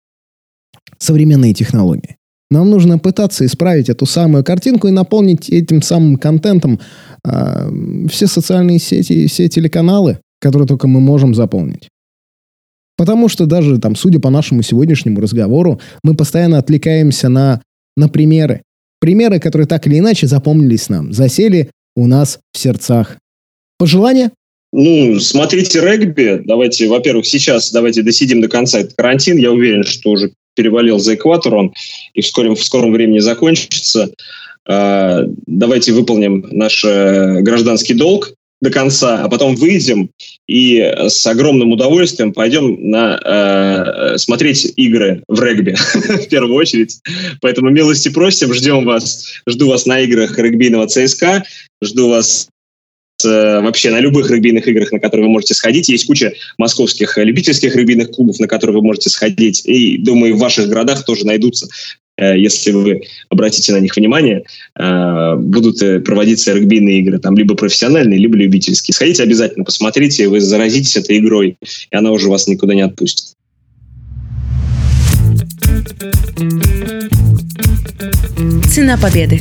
современные 0.99 1.55
технологии. 1.55 2.17
Нам 2.51 2.71
нужно 2.71 2.99
пытаться 2.99 3.45
исправить 3.47 3.89
эту 3.89 4.07
самую 4.07 4.45
картинку 4.45 4.87
и 4.87 4.93
наполнить 4.93 5.49
этим 5.51 5.83
самым 5.83 6.17
контентом 6.17 6.79
э, 7.25 8.07
все 8.09 8.27
социальные 8.27 8.79
сети, 8.79 9.27
все 9.27 9.49
телеканалы, 9.49 10.21
которые 10.41 10.69
только 10.69 10.87
мы 10.87 11.01
можем 11.01 11.35
заполнить. 11.35 11.89
Потому 12.97 13.29
что 13.29 13.47
даже 13.47 13.79
там, 13.79 13.97
судя 13.97 14.21
по 14.21 14.31
нашему 14.31 14.63
сегодняшнему 14.63 15.21
разговору, 15.21 15.81
мы 16.05 16.15
постоянно 16.15 16.59
отвлекаемся 16.59 17.29
на, 17.29 17.61
на 17.97 18.09
примеры. 18.09 18.63
Примеры, 19.01 19.41
которые 19.41 19.67
так 19.67 19.87
или 19.87 19.99
иначе 19.99 20.27
запомнились 20.27 20.89
нам, 20.89 21.13
засели 21.13 21.71
у 21.97 22.07
нас 22.07 22.39
в 22.53 22.59
сердцах. 22.59 23.19
Пожелания? 23.79 24.33
Ну, 24.73 25.21
смотрите 25.21 25.81
регби. 25.81 26.43
Давайте, 26.45 26.89
во-первых, 26.89 27.27
сейчас 27.27 27.71
давайте 27.71 28.03
досидим 28.03 28.41
до 28.41 28.49
конца 28.49 28.81
этот 28.81 28.95
карантин. 28.95 29.37
Я 29.37 29.53
уверен, 29.53 29.85
что 29.85 30.11
уже 30.11 30.33
перевалил 30.55 30.99
за 30.99 31.15
экватор 31.15 31.55
он 31.55 31.73
и 32.15 32.21
в 32.21 32.27
скором, 32.27 32.57
в 32.57 32.65
скором 32.65 32.93
времени 32.93 33.19
закончится. 33.21 34.13
А, 34.67 35.25
давайте 35.47 35.93
выполним 35.93 36.47
наш 36.51 36.85
э, 36.85 37.41
гражданский 37.43 37.95
долг 37.95 38.33
до 38.65 38.71
конца, 38.71 39.23
а 39.23 39.29
потом 39.29 39.55
выйдем 39.55 40.11
и 40.49 40.81
с 40.81 41.25
огромным 41.27 41.71
удовольствием 41.71 42.33
пойдем 42.33 42.91
на, 42.91 43.21
э, 44.15 44.19
смотреть 44.19 44.73
игры 44.77 45.23
в 45.29 45.41
регби 45.41 45.77
в 45.95 46.29
первую 46.29 46.57
очередь. 46.57 46.99
Поэтому 47.41 47.71
милости 47.71 48.09
просим, 48.09 48.53
ждем 48.53 48.85
вас, 48.85 49.35
жду 49.49 49.69
вас 49.69 49.87
на 49.87 50.01
играх 50.01 50.37
регбийного 50.39 50.89
ЦСКА, 50.89 51.45
жду 51.83 52.09
вас 52.09 52.49
э, 53.25 53.61
вообще 53.61 53.91
на 53.91 54.01
любых 54.01 54.31
регбийных 54.31 54.67
играх, 54.67 54.91
на 54.91 54.99
которые 54.99 55.27
вы 55.27 55.33
можете 55.33 55.55
сходить. 55.55 55.89
Есть 55.89 56.07
куча 56.07 56.33
московских 56.59 57.17
любительских 57.19 57.77
регбийных 57.77 58.11
клубов, 58.11 58.41
на 58.41 58.49
которые 58.49 58.79
вы 58.79 58.83
можете 58.83 59.11
сходить. 59.11 59.63
И, 59.67 59.99
думаю, 59.99 60.35
в 60.35 60.41
ваших 60.41 60.69
городах 60.69 61.05
тоже 61.05 61.27
найдутся 61.27 61.69
если 62.23 62.71
вы 62.71 63.03
обратите 63.29 63.73
на 63.73 63.81
них 63.81 63.97
внимание, 63.97 64.45
э, 64.79 65.35
будут 65.37 65.83
э, 65.83 66.01
проводиться 66.01 66.53
регбийные 66.53 67.01
игры, 67.01 67.19
там 67.19 67.37
либо 67.37 67.55
профессиональные, 67.55 68.19
либо 68.19 68.37
любительские. 68.37 68.95
Сходите 68.95 69.23
обязательно, 69.23 69.65
посмотрите, 69.65 70.29
вы 70.29 70.41
заразитесь 70.41 70.97
этой 70.97 71.19
игрой, 71.19 71.57
и 71.91 71.97
она 71.97 72.13
уже 72.13 72.29
вас 72.29 72.47
никуда 72.47 72.75
не 72.75 72.83
отпустит. 72.83 73.35
Цена 78.69 78.97
победы. 78.97 79.41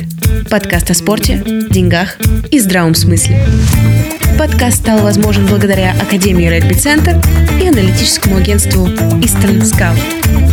Подкаст 0.50 0.90
о 0.90 0.94
спорте, 0.94 1.42
деньгах 1.70 2.18
и 2.50 2.58
здравом 2.58 2.94
смысле. 2.94 3.40
Подкаст 4.38 4.78
стал 4.78 5.00
возможен 5.02 5.46
благодаря 5.46 5.94
Академии 6.00 6.48
Регби 6.48 6.74
Центр 6.74 7.20
и 7.62 7.66
аналитическому 7.68 8.36
агентству 8.36 8.86
Eastern 8.86 9.60
Scout. 9.62 10.43